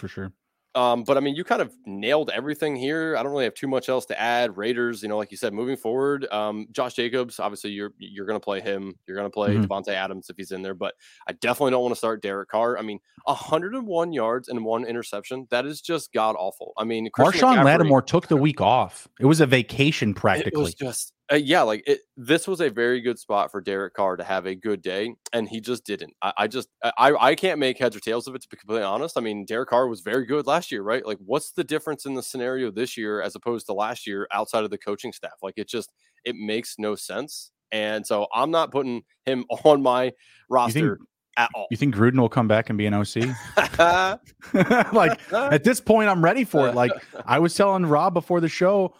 for 0.00 0.08
sure. 0.08 0.32
Um, 0.74 1.02
but 1.02 1.16
I 1.16 1.20
mean, 1.20 1.34
you 1.34 1.42
kind 1.42 1.60
of 1.60 1.74
nailed 1.84 2.30
everything 2.30 2.76
here. 2.76 3.16
I 3.16 3.22
don't 3.22 3.32
really 3.32 3.44
have 3.44 3.54
too 3.54 3.66
much 3.66 3.88
else 3.88 4.06
to 4.06 4.20
add. 4.20 4.56
Raiders, 4.56 5.02
you 5.02 5.08
know, 5.08 5.16
like 5.16 5.32
you 5.32 5.36
said, 5.36 5.52
moving 5.52 5.76
forward, 5.76 6.26
um, 6.32 6.68
Josh 6.70 6.94
Jacobs, 6.94 7.40
obviously 7.40 7.70
you're 7.70 7.92
you're 7.98 8.26
going 8.26 8.38
to 8.38 8.44
play 8.44 8.60
him. 8.60 8.94
You're 9.06 9.16
going 9.16 9.28
to 9.28 9.34
play 9.34 9.50
mm-hmm. 9.50 9.64
Davante 9.64 9.88
Adams 9.88 10.30
if 10.30 10.36
he's 10.36 10.52
in 10.52 10.62
there. 10.62 10.74
But 10.74 10.94
I 11.28 11.32
definitely 11.32 11.72
don't 11.72 11.82
want 11.82 11.92
to 11.92 11.98
start 11.98 12.22
Derek 12.22 12.50
Carr. 12.50 12.78
I 12.78 12.82
mean, 12.82 13.00
101 13.24 14.12
yards 14.12 14.48
and 14.48 14.64
one 14.64 14.84
interception. 14.84 15.48
That 15.50 15.66
is 15.66 15.80
just 15.80 16.12
god 16.12 16.36
awful. 16.38 16.72
I 16.78 16.84
mean, 16.84 17.10
Christian 17.12 17.40
Marshon 17.40 17.56
McCaffrey, 17.56 17.64
Lattimore 17.64 18.02
took 18.02 18.28
the 18.28 18.36
week 18.36 18.60
off. 18.60 19.08
It 19.18 19.26
was 19.26 19.40
a 19.40 19.46
vacation 19.46 20.14
practically. 20.14 20.60
It 20.60 20.62
was 20.62 20.74
just 20.74 21.12
uh, 21.32 21.36
yeah, 21.36 21.62
like 21.62 21.84
it, 21.86 22.00
this 22.16 22.48
was 22.48 22.60
a 22.60 22.68
very 22.68 23.00
good 23.00 23.18
spot 23.18 23.52
for 23.52 23.60
Derek 23.60 23.94
Carr 23.94 24.16
to 24.16 24.24
have 24.24 24.46
a 24.46 24.54
good 24.54 24.82
day, 24.82 25.14
and 25.32 25.48
he 25.48 25.60
just 25.60 25.84
didn't. 25.84 26.12
I, 26.20 26.32
I 26.38 26.46
just 26.48 26.68
I 26.82 27.12
I 27.14 27.34
can't 27.36 27.60
make 27.60 27.78
heads 27.78 27.94
or 27.94 28.00
tails 28.00 28.26
of 28.26 28.34
it 28.34 28.42
to 28.42 28.48
be 28.48 28.56
completely 28.56 28.84
honest. 28.84 29.16
I 29.16 29.20
mean, 29.20 29.44
Derek 29.44 29.68
Carr 29.68 29.86
was 29.86 30.00
very 30.00 30.26
good 30.26 30.48
last 30.48 30.72
year, 30.72 30.82
right? 30.82 31.06
Like, 31.06 31.18
what's 31.24 31.52
the 31.52 31.62
difference 31.62 32.04
in 32.04 32.14
the 32.14 32.22
scenario 32.22 32.72
this 32.72 32.96
year 32.96 33.22
as 33.22 33.36
opposed 33.36 33.66
to 33.66 33.72
last 33.72 34.08
year 34.08 34.26
outside 34.32 34.64
of 34.64 34.70
the 34.70 34.78
coaching 34.78 35.12
staff? 35.12 35.34
Like, 35.40 35.54
it 35.56 35.68
just 35.68 35.92
it 36.24 36.34
makes 36.34 36.76
no 36.78 36.96
sense, 36.96 37.52
and 37.70 38.04
so 38.04 38.26
I'm 38.34 38.50
not 38.50 38.72
putting 38.72 39.02
him 39.24 39.44
on 39.64 39.82
my 39.82 40.12
roster. 40.48 40.98
at 41.36 41.48
all. 41.54 41.68
You 41.70 41.76
think 41.76 41.94
Gruden 41.94 42.18
will 42.18 42.28
come 42.28 42.48
back 42.48 42.70
and 42.70 42.76
be 42.76 42.86
an 42.86 42.94
OC? 42.94 43.36
like 44.92 45.32
at 45.32 45.62
this 45.62 45.80
point, 45.80 46.08
I'm 46.08 46.24
ready 46.24 46.42
for 46.42 46.68
it. 46.68 46.74
Like 46.74 46.90
I 47.24 47.38
was 47.38 47.54
telling 47.54 47.86
Rob 47.86 48.14
before 48.14 48.40
the 48.40 48.48
show, 48.48 48.96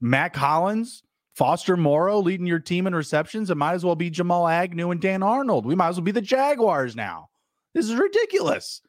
Mack 0.00 0.36
Hollins, 0.36 1.02
Foster 1.38 1.76
Moreau 1.76 2.18
leading 2.18 2.48
your 2.48 2.58
team 2.58 2.88
in 2.88 2.94
receptions. 2.96 3.48
It 3.48 3.56
might 3.56 3.74
as 3.74 3.84
well 3.84 3.94
be 3.94 4.10
Jamal 4.10 4.48
Agnew 4.48 4.90
and 4.90 5.00
Dan 5.00 5.22
Arnold. 5.22 5.66
We 5.66 5.76
might 5.76 5.90
as 5.90 5.96
well 5.96 6.04
be 6.04 6.10
the 6.10 6.20
Jaguars 6.20 6.96
now. 6.96 7.28
This 7.74 7.88
is 7.88 7.94
ridiculous. 7.94 8.82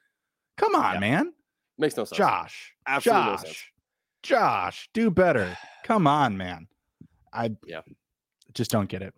Come 0.57 0.73
on, 0.73 0.95
yeah. 0.95 0.99
man. 0.99 1.33
Makes 1.77 1.95
no 1.97 2.05
sense. 2.05 2.17
Josh. 2.17 2.73
Absolutely 2.87 3.23
Josh. 3.23 3.37
No 3.37 3.45
sense. 3.45 3.63
Josh, 4.23 4.89
do 4.95 5.11
better. 5.11 5.55
Come 5.83 6.07
on, 6.07 6.37
man. 6.37 6.65
I 7.31 7.51
yeah. 7.67 7.81
just 8.55 8.71
don't 8.71 8.89
get 8.89 9.03
it. 9.03 9.13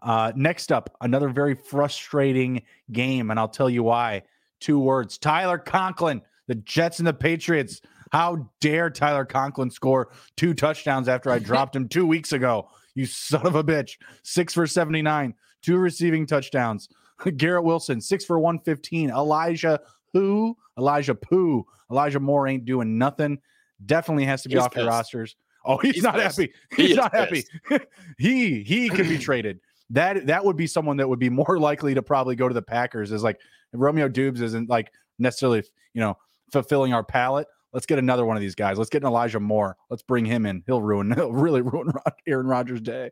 Uh, 0.00 0.30
next 0.36 0.70
up, 0.70 0.96
another 1.00 1.28
very 1.28 1.56
frustrating 1.56 2.62
game, 2.92 3.32
and 3.32 3.40
I'll 3.40 3.48
tell 3.48 3.68
you 3.68 3.82
why. 3.82 4.22
Two 4.60 4.78
words 4.78 5.18
Tyler 5.18 5.58
Conklin, 5.58 6.22
the 6.46 6.54
Jets 6.54 7.00
and 7.00 7.08
the 7.08 7.14
Patriots. 7.14 7.80
How 8.10 8.48
dare 8.60 8.90
Tyler 8.90 9.24
Conklin 9.24 9.70
score 9.70 10.10
two 10.36 10.54
touchdowns 10.54 11.08
after 11.08 11.30
I 11.30 11.38
dropped 11.38 11.74
him 11.74 11.88
two 11.88 12.06
weeks 12.06 12.32
ago? 12.32 12.68
You 12.94 13.06
son 13.06 13.46
of 13.46 13.54
a 13.54 13.64
bitch. 13.64 13.96
Six 14.22 14.52
for 14.52 14.66
79, 14.66 15.34
two 15.62 15.76
receiving 15.78 16.26
touchdowns. 16.26 16.88
Garrett 17.36 17.64
Wilson, 17.64 18.00
six 18.00 18.24
for 18.24 18.38
115. 18.38 19.10
Elijah 19.10 19.80
who? 20.12 20.56
Elijah 20.78 21.14
Pooh. 21.14 21.64
Elijah 21.90 22.20
Moore 22.20 22.48
ain't 22.48 22.64
doing 22.64 22.98
nothing. 22.98 23.38
Definitely 23.84 24.24
has 24.24 24.42
to 24.42 24.48
be 24.48 24.54
he's 24.54 24.62
off 24.62 24.72
pissed. 24.72 24.82
your 24.82 24.90
rosters. 24.90 25.36
Oh, 25.64 25.78
he's, 25.78 25.96
he's 25.96 26.02
not 26.02 26.14
pissed. 26.14 26.38
happy. 26.38 26.52
He's 26.76 26.88
he 26.90 26.94
not 26.94 27.14
happy. 27.14 27.44
he 28.18 28.62
he 28.62 28.88
could 28.88 29.08
be 29.08 29.18
traded. 29.18 29.60
That 29.90 30.26
that 30.26 30.44
would 30.44 30.56
be 30.56 30.66
someone 30.66 30.96
that 30.98 31.08
would 31.08 31.18
be 31.18 31.30
more 31.30 31.58
likely 31.60 31.94
to 31.94 32.02
probably 32.02 32.36
go 32.36 32.48
to 32.48 32.54
the 32.54 32.62
Packers. 32.62 33.12
Is 33.12 33.22
like 33.22 33.40
Romeo 33.72 34.08
Doubs 34.08 34.40
isn't 34.40 34.68
like 34.68 34.92
necessarily 35.18 35.62
you 35.94 36.00
know 36.00 36.16
fulfilling 36.52 36.92
our 36.92 37.04
palate. 37.04 37.46
Let's 37.72 37.86
get 37.86 37.98
another 37.98 38.24
one 38.24 38.36
of 38.36 38.40
these 38.40 38.54
guys. 38.54 38.78
Let's 38.78 38.90
get 38.90 39.02
an 39.02 39.08
Elijah 39.08 39.40
Moore. 39.40 39.76
Let's 39.88 40.02
bring 40.02 40.24
him 40.24 40.46
in. 40.46 40.62
He'll 40.66 40.82
ruin. 40.82 41.10
He'll 41.14 41.32
really 41.32 41.62
ruin 41.62 41.92
Aaron 42.26 42.46
Rodgers' 42.46 42.80
day. 42.80 43.10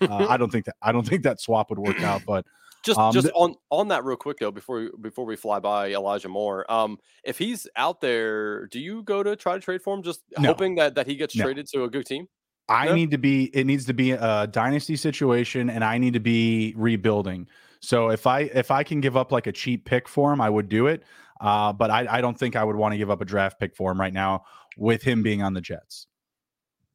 Uh, 0.00 0.26
I 0.28 0.36
don't 0.38 0.50
think 0.50 0.64
that. 0.66 0.76
I 0.82 0.92
don't 0.92 1.06
think 1.06 1.22
that 1.22 1.40
swap 1.40 1.70
would 1.70 1.78
work 1.78 2.02
out. 2.02 2.22
But 2.26 2.44
just 2.82 2.98
um, 2.98 3.12
just 3.12 3.26
th- 3.26 3.34
on 3.36 3.54
on 3.70 3.88
that 3.88 4.04
real 4.04 4.16
quick 4.16 4.38
though, 4.38 4.50
before 4.50 4.80
we, 4.80 4.90
before 5.00 5.24
we 5.24 5.36
fly 5.36 5.60
by 5.60 5.90
Elijah 5.90 6.28
Moore, 6.28 6.70
um, 6.70 6.98
if 7.24 7.38
he's 7.38 7.66
out 7.76 8.00
there, 8.00 8.66
do 8.66 8.80
you 8.80 9.02
go 9.02 9.22
to 9.22 9.36
try 9.36 9.54
to 9.54 9.60
trade 9.60 9.82
for 9.82 9.94
him, 9.94 10.02
just 10.02 10.22
no. 10.38 10.48
hoping 10.48 10.76
that 10.76 10.94
that 10.94 11.06
he 11.06 11.16
gets 11.16 11.36
no. 11.36 11.44
traded 11.44 11.66
to 11.68 11.84
a 11.84 11.90
good 11.90 12.06
team? 12.06 12.26
I 12.68 12.86
no? 12.86 12.94
need 12.94 13.10
to 13.10 13.18
be. 13.18 13.44
It 13.54 13.64
needs 13.64 13.84
to 13.86 13.94
be 13.94 14.12
a 14.12 14.46
dynasty 14.46 14.96
situation, 14.96 15.70
and 15.70 15.84
I 15.84 15.98
need 15.98 16.14
to 16.14 16.20
be 16.20 16.74
rebuilding. 16.76 17.48
So 17.80 18.10
if 18.10 18.26
I 18.26 18.40
if 18.40 18.70
I 18.70 18.82
can 18.82 19.00
give 19.00 19.16
up 19.16 19.32
like 19.32 19.46
a 19.46 19.52
cheap 19.52 19.84
pick 19.84 20.08
for 20.08 20.32
him, 20.32 20.40
I 20.40 20.48
would 20.48 20.68
do 20.68 20.86
it. 20.86 21.02
Uh, 21.40 21.72
but 21.72 21.90
I, 21.90 22.06
I 22.08 22.20
don't 22.20 22.38
think 22.38 22.54
I 22.54 22.62
would 22.62 22.76
want 22.76 22.92
to 22.92 22.98
give 22.98 23.10
up 23.10 23.22
a 23.22 23.24
draft 23.24 23.58
pick 23.58 23.74
for 23.74 23.90
him 23.90 24.00
right 24.00 24.12
now 24.12 24.44
with 24.76 25.02
him 25.02 25.22
being 25.22 25.42
on 25.42 25.54
the 25.54 25.60
Jets. 25.60 26.06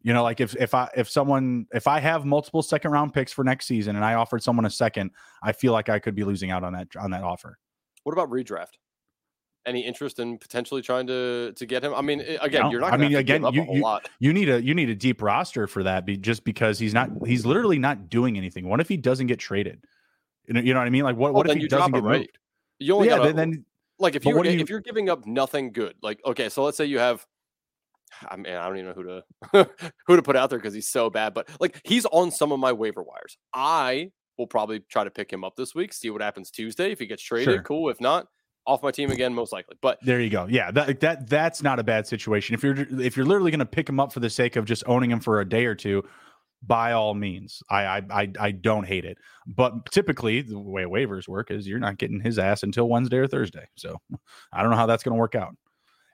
You 0.03 0.13
know, 0.13 0.21
like 0.21 0.39
if 0.39 0.55
if 0.57 0.75
I 0.75 0.87
if 0.95 1.09
someone 1.09 1.65
if 1.73 1.87
I 1.87 1.99
have 1.99 2.25
multiple 2.25 2.61
second 2.61 2.91
round 2.91 3.11
picks 3.11 3.33
for 3.33 3.43
next 3.43 3.65
season 3.65 3.95
and 3.95 4.05
I 4.05 4.13
offered 4.13 4.43
someone 4.43 4.65
a 4.65 4.69
second, 4.69 5.09
I 5.41 5.51
feel 5.51 5.73
like 5.73 5.89
I 5.89 5.97
could 5.97 6.13
be 6.13 6.23
losing 6.23 6.51
out 6.51 6.63
on 6.63 6.73
that 6.73 6.95
on 6.95 7.09
that 7.09 7.23
offer. 7.23 7.57
What 8.03 8.13
about 8.13 8.29
redraft? 8.29 8.73
Any 9.65 9.83
interest 9.83 10.19
in 10.19 10.37
potentially 10.37 10.83
trying 10.83 11.07
to 11.07 11.53
to 11.53 11.65
get 11.65 11.83
him? 11.83 11.95
I 11.95 12.01
mean, 12.01 12.19
again, 12.39 12.61
no, 12.61 12.69
you're 12.69 12.81
not. 12.81 12.93
I 12.93 12.97
mean, 12.97 13.15
again, 13.15 13.43
you 13.51 13.65
you, 13.67 13.97
you 14.19 14.31
need 14.31 14.47
a 14.47 14.61
you 14.61 14.75
need 14.75 14.91
a 14.91 14.95
deep 14.95 15.23
roster 15.23 15.65
for 15.65 15.81
that, 15.81 16.05
be, 16.05 16.17
just 16.17 16.43
because 16.43 16.77
he's 16.77 16.93
not 16.93 17.09
he's 17.25 17.43
literally 17.43 17.79
not 17.79 18.07
doing 18.07 18.37
anything. 18.37 18.69
What 18.69 18.79
if 18.79 18.87
he 18.87 18.97
doesn't 18.97 19.25
get 19.25 19.39
traded? 19.39 19.83
You 20.45 20.53
know, 20.53 20.61
you 20.61 20.73
know 20.75 20.81
what 20.81 20.85
I 20.85 20.91
mean? 20.91 21.03
Like, 21.03 21.15
what 21.15 21.33
well, 21.33 21.41
what 21.41 21.49
if 21.49 21.57
he 21.57 21.67
doesn't 21.67 21.93
get 21.93 22.03
right. 22.03 22.19
moved? 22.19 22.37
You 22.77 22.93
only 22.93 23.07
yeah, 23.07 23.17
gotta, 23.17 23.33
then, 23.33 23.35
then 23.37 23.65
like 23.99 24.15
if 24.15 24.25
you, 24.25 24.43
you 24.43 24.59
if 24.59 24.69
you're 24.69 24.81
giving 24.81 25.09
up 25.09 25.25
nothing 25.25 25.71
good, 25.71 25.95
like 26.01 26.19
okay, 26.25 26.49
so 26.49 26.63
let's 26.63 26.77
say 26.77 26.85
you 26.85 26.99
have 26.99 27.25
ah, 28.23 28.27
I 28.31 28.35
mean, 28.35 28.53
I 28.53 28.67
don't 28.67 28.77
even 28.77 28.87
know 28.87 28.93
who 28.93 29.03
to 29.53 29.69
who 30.07 30.15
to 30.15 30.21
put 30.21 30.35
out 30.35 30.49
there 30.49 30.59
because 30.59 30.73
he's 30.73 30.89
so 30.89 31.09
bad. 31.09 31.33
But 31.33 31.49
like 31.59 31.79
he's 31.83 32.05
on 32.05 32.31
some 32.31 32.51
of 32.51 32.59
my 32.59 32.71
waiver 32.71 33.03
wires. 33.03 33.37
I 33.53 34.11
will 34.37 34.47
probably 34.47 34.81
try 34.89 35.03
to 35.03 35.11
pick 35.11 35.31
him 35.31 35.43
up 35.43 35.55
this 35.55 35.73
week, 35.73 35.93
see 35.93 36.09
what 36.09 36.21
happens 36.21 36.51
Tuesday. 36.51 36.91
If 36.91 36.99
he 36.99 37.05
gets 37.05 37.23
traded, 37.23 37.45
sure. 37.45 37.63
cool. 37.63 37.89
If 37.89 38.01
not, 38.01 38.27
off 38.67 38.83
my 38.83 38.91
team 38.91 39.11
again, 39.11 39.33
most 39.33 39.51
likely. 39.53 39.77
But 39.81 39.99
there 40.01 40.19
you 40.19 40.29
go. 40.29 40.47
Yeah, 40.49 40.71
that 40.71 40.99
that 40.99 41.29
that's 41.29 41.63
not 41.63 41.79
a 41.79 41.83
bad 41.83 42.07
situation. 42.07 42.53
If 42.53 42.63
you're 42.63 42.75
if 43.01 43.15
you're 43.15 43.25
literally 43.25 43.51
going 43.51 43.59
to 43.59 43.65
pick 43.65 43.87
him 43.87 43.99
up 43.99 44.11
for 44.11 44.19
the 44.19 44.29
sake 44.29 44.55
of 44.55 44.65
just 44.65 44.83
owning 44.87 45.11
him 45.11 45.19
for 45.19 45.39
a 45.39 45.47
day 45.47 45.65
or 45.65 45.75
two, 45.75 46.03
by 46.65 46.93
all 46.93 47.13
means. 47.13 47.61
I, 47.69 47.83
I 47.83 48.01
I 48.09 48.31
I 48.39 48.51
don't 48.51 48.85
hate 48.85 49.05
it. 49.05 49.17
But 49.47 49.91
typically 49.91 50.41
the 50.41 50.59
way 50.59 50.83
waivers 50.83 51.27
work 51.27 51.51
is 51.51 51.67
you're 51.67 51.79
not 51.79 51.97
getting 51.97 52.19
his 52.19 52.39
ass 52.39 52.63
until 52.63 52.89
Wednesday 52.89 53.17
or 53.17 53.27
Thursday. 53.27 53.67
So 53.75 53.99
I 54.53 54.61
don't 54.61 54.71
know 54.71 54.77
how 54.77 54.85
that's 54.85 55.03
going 55.03 55.15
to 55.15 55.19
work 55.19 55.35
out. 55.35 55.55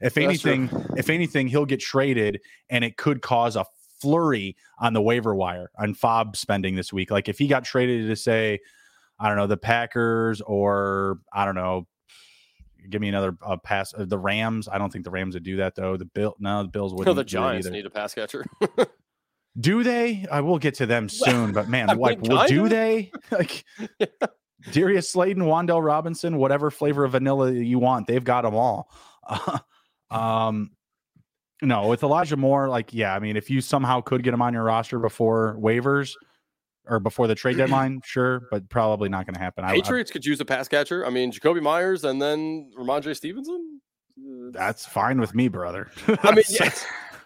If 0.01 0.15
that's 0.15 0.25
anything, 0.25 0.67
true. 0.67 0.85
if 0.97 1.09
anything, 1.09 1.47
he'll 1.47 1.65
get 1.65 1.79
traded 1.79 2.41
and 2.69 2.83
it 2.83 2.97
could 2.97 3.21
cause 3.21 3.55
a 3.55 3.65
flurry 3.99 4.55
on 4.79 4.93
the 4.93 5.01
waiver 5.01 5.35
wire 5.35 5.69
on 5.77 5.93
FAAB 5.93 6.35
spending 6.35 6.75
this 6.75 6.91
week. 6.91 7.11
Like 7.11 7.29
if 7.29 7.37
he 7.37 7.47
got 7.47 7.63
traded 7.63 8.07
to 8.07 8.15
say, 8.15 8.59
I 9.19 9.27
don't 9.27 9.37
know, 9.37 9.47
the 9.47 9.57
Packers 9.57 10.41
or 10.41 11.19
I 11.31 11.45
don't 11.45 11.55
know, 11.55 11.87
give 12.89 13.01
me 13.01 13.09
another 13.09 13.37
uh, 13.45 13.57
pass. 13.57 13.93
Uh, 13.93 14.05
the 14.05 14.17
Rams. 14.17 14.67
I 14.67 14.79
don't 14.79 14.91
think 14.91 15.05
the 15.05 15.11
Rams 15.11 15.35
would 15.35 15.43
do 15.43 15.57
that 15.57 15.75
though. 15.75 15.97
The 15.97 16.05
Bill, 16.05 16.35
no, 16.39 16.63
the 16.63 16.69
Bills 16.69 16.93
wouldn't. 16.93 17.07
No, 17.07 17.13
the 17.13 17.23
Giants 17.23 17.69
need 17.69 17.85
a 17.85 17.89
pass 17.89 18.13
catcher. 18.13 18.45
Do 19.59 19.83
they? 19.83 20.25
I 20.31 20.41
will 20.41 20.59
get 20.59 20.75
to 20.75 20.85
them 20.85 21.09
soon, 21.09 21.51
but 21.51 21.67
man, 21.67 21.87
like, 21.97 22.19
well, 22.21 22.47
do 22.47 22.69
they? 22.69 23.11
Like, 23.31 23.63
Darius 24.71 25.09
Slayton, 25.09 25.43
Wan'Dale 25.43 25.83
Robinson, 25.83 26.37
whatever 26.37 26.69
flavor 26.69 27.03
of 27.03 27.13
vanilla 27.13 27.51
you 27.51 27.79
want, 27.79 28.07
they've 28.07 28.23
got 28.23 28.43
them 28.43 28.55
all. 28.55 28.89
Uh, 29.27 29.59
um, 30.11 30.71
no, 31.61 31.87
with 31.87 32.03
Elijah 32.03 32.37
Moore, 32.37 32.69
like, 32.69 32.93
yeah, 32.93 33.15
I 33.15 33.19
mean, 33.19 33.35
if 33.35 33.49
you 33.49 33.61
somehow 33.61 34.01
could 34.01 34.23
get 34.23 34.33
him 34.33 34.41
on 34.41 34.53
your 34.53 34.63
roster 34.63 34.99
before 34.99 35.57
waivers 35.59 36.13
or 36.85 36.99
before 36.99 37.27
the 37.27 37.35
trade 37.35 37.57
deadline, 37.57 38.01
sure, 38.03 38.43
but 38.51 38.69
probably 38.69 39.09
not 39.09 39.25
going 39.25 39.35
to 39.35 39.39
happen. 39.39 39.65
Patriots 39.65 40.11
I, 40.11 40.11
I, 40.11 40.13
could 40.13 40.25
use 40.25 40.39
a 40.39 40.45
pass 40.45 40.67
catcher. 40.67 41.05
I 41.05 41.09
mean, 41.09 41.31
Jakobi 41.31 41.61
Meyers 41.61 42.03
and 42.03 42.21
then 42.21 42.71
Rhamondre 42.77 43.15
Stevenson. 43.15 43.81
That's 44.51 44.85
fine 44.85 45.19
with 45.19 45.33
me, 45.33 45.47
brother. 45.47 45.89
I 46.07 46.35
mean, 46.35 46.43
yes. 46.49 46.85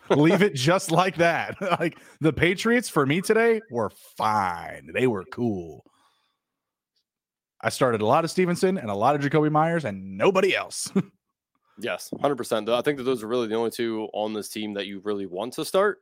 Leave 0.10 0.42
it 0.42 0.56
just 0.56 0.92
like 0.92 1.18
that. 1.18 1.56
like 1.80 1.98
the 2.22 2.34
Patriots 2.34 2.90
for 2.90 3.06
me 3.06 3.22
today 3.22 3.62
were 3.72 3.92
fine. 4.18 4.90
They 4.94 5.08
were 5.08 5.26
cool. 5.32 5.86
I 7.62 7.70
started 7.70 8.02
a 8.02 8.06
lot 8.06 8.24
of 8.24 8.32
Stevenson 8.32 8.78
and 8.78 8.90
a 8.90 8.96
lot 8.96 9.16
of 9.16 9.22
Jakobi 9.22 9.52
Meyers 9.52 9.86
and 9.86 10.18
nobody 10.18 10.56
else. 10.56 10.92
yes, 11.80 12.10
100%. 12.14 12.70
I 12.72 12.82
think 12.82 12.98
that 12.98 13.04
those 13.04 13.24
are 13.24 13.28
really 13.28 13.48
the 13.48 13.56
only 13.56 13.72
two 13.72 14.08
on 14.14 14.34
this 14.34 14.50
team 14.50 14.74
that 14.76 14.86
you 14.86 15.00
really 15.04 15.26
want 15.26 15.54
to 15.54 15.66
start. 15.66 16.00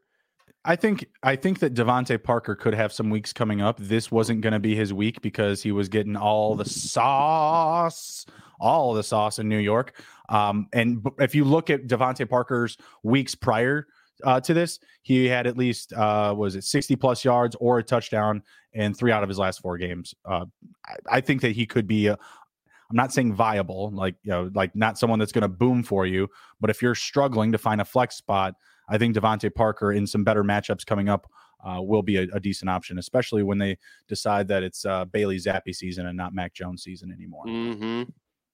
I 0.65 0.75
think 0.75 1.05
I 1.23 1.35
think 1.35 1.59
that 1.59 1.73
DeVante 1.73 2.21
Parker 2.21 2.55
could 2.55 2.73
have 2.73 2.93
some 2.93 3.09
weeks 3.09 3.33
coming 3.33 3.61
up. 3.61 3.77
This 3.79 4.11
wasn't 4.11 4.41
going 4.41 4.53
to 4.53 4.59
be 4.59 4.75
his 4.75 4.93
week 4.93 5.21
because 5.21 5.61
he 5.61 5.71
was 5.71 5.89
getting 5.89 6.15
all 6.15 6.55
the 6.55 6.65
sauce, 6.65 8.25
all 8.59 8.93
the 8.93 9.03
sauce 9.03 9.39
in 9.39 9.49
New 9.49 9.57
York. 9.57 10.01
Um, 10.29 10.67
and 10.73 11.05
if 11.19 11.35
you 11.35 11.43
look 11.43 11.69
at 11.69 11.87
DeVante 11.87 12.29
Parker's 12.29 12.77
weeks 13.03 13.35
prior 13.35 13.87
uh, 14.23 14.39
to 14.41 14.53
this, 14.53 14.79
he 15.01 15.25
had 15.25 15.47
at 15.47 15.57
least 15.57 15.93
uh, 15.93 16.33
was 16.35 16.55
it 16.55 16.63
60 16.63 16.95
plus 16.95 17.25
yards 17.25 17.55
or 17.59 17.79
a 17.79 17.83
touchdown 17.83 18.43
in 18.73 18.93
three 18.93 19.11
out 19.11 19.23
of 19.23 19.29
his 19.29 19.37
last 19.37 19.61
four 19.61 19.77
games. 19.77 20.13
Uh, 20.25 20.45
I, 20.85 21.17
I, 21.17 21.21
think 21.21 21.41
that 21.41 21.51
he 21.51 21.65
could 21.65 21.87
be. 21.87 22.07
A, 22.07 22.13
I'm 22.13 22.97
not 22.97 23.11
saying 23.11 23.33
viable, 23.33 23.91
like 23.91 24.15
you 24.23 24.31
know, 24.31 24.51
like 24.53 24.75
not 24.75 24.97
someone 24.99 25.19
that's 25.19 25.31
going 25.31 25.43
to 25.43 25.47
boom 25.47 25.83
for 25.83 26.05
you. 26.05 26.27
But 26.61 26.69
if 26.69 26.81
you're 26.81 26.95
struggling 26.95 27.51
to 27.51 27.57
find 27.57 27.81
a 27.81 27.85
flex 27.85 28.15
spot, 28.15 28.55
I 28.87 28.97
think 28.97 29.15
DeVante 29.15 29.53
Parker 29.53 29.91
in 29.91 30.05
some 30.05 30.23
better 30.23 30.43
matchups 30.43 30.85
coming 30.85 31.09
up 31.09 31.27
uh, 31.63 31.81
will 31.81 32.03
be 32.03 32.17
a, 32.17 32.23
a, 32.33 32.39
decent 32.39 32.69
option, 32.69 32.99
especially 32.99 33.41
when 33.41 33.57
they 33.57 33.77
decide 34.07 34.47
that 34.49 34.63
it's 34.63 34.85
uh, 34.85 35.05
Bailey 35.05 35.37
Zappe 35.37 35.73
season 35.73 36.07
and 36.07 36.17
not 36.17 36.33
Mac 36.33 36.53
Jones 36.53 36.83
season 36.83 37.11
anymore. 37.11 37.45
Mm-hmm. 37.45 38.03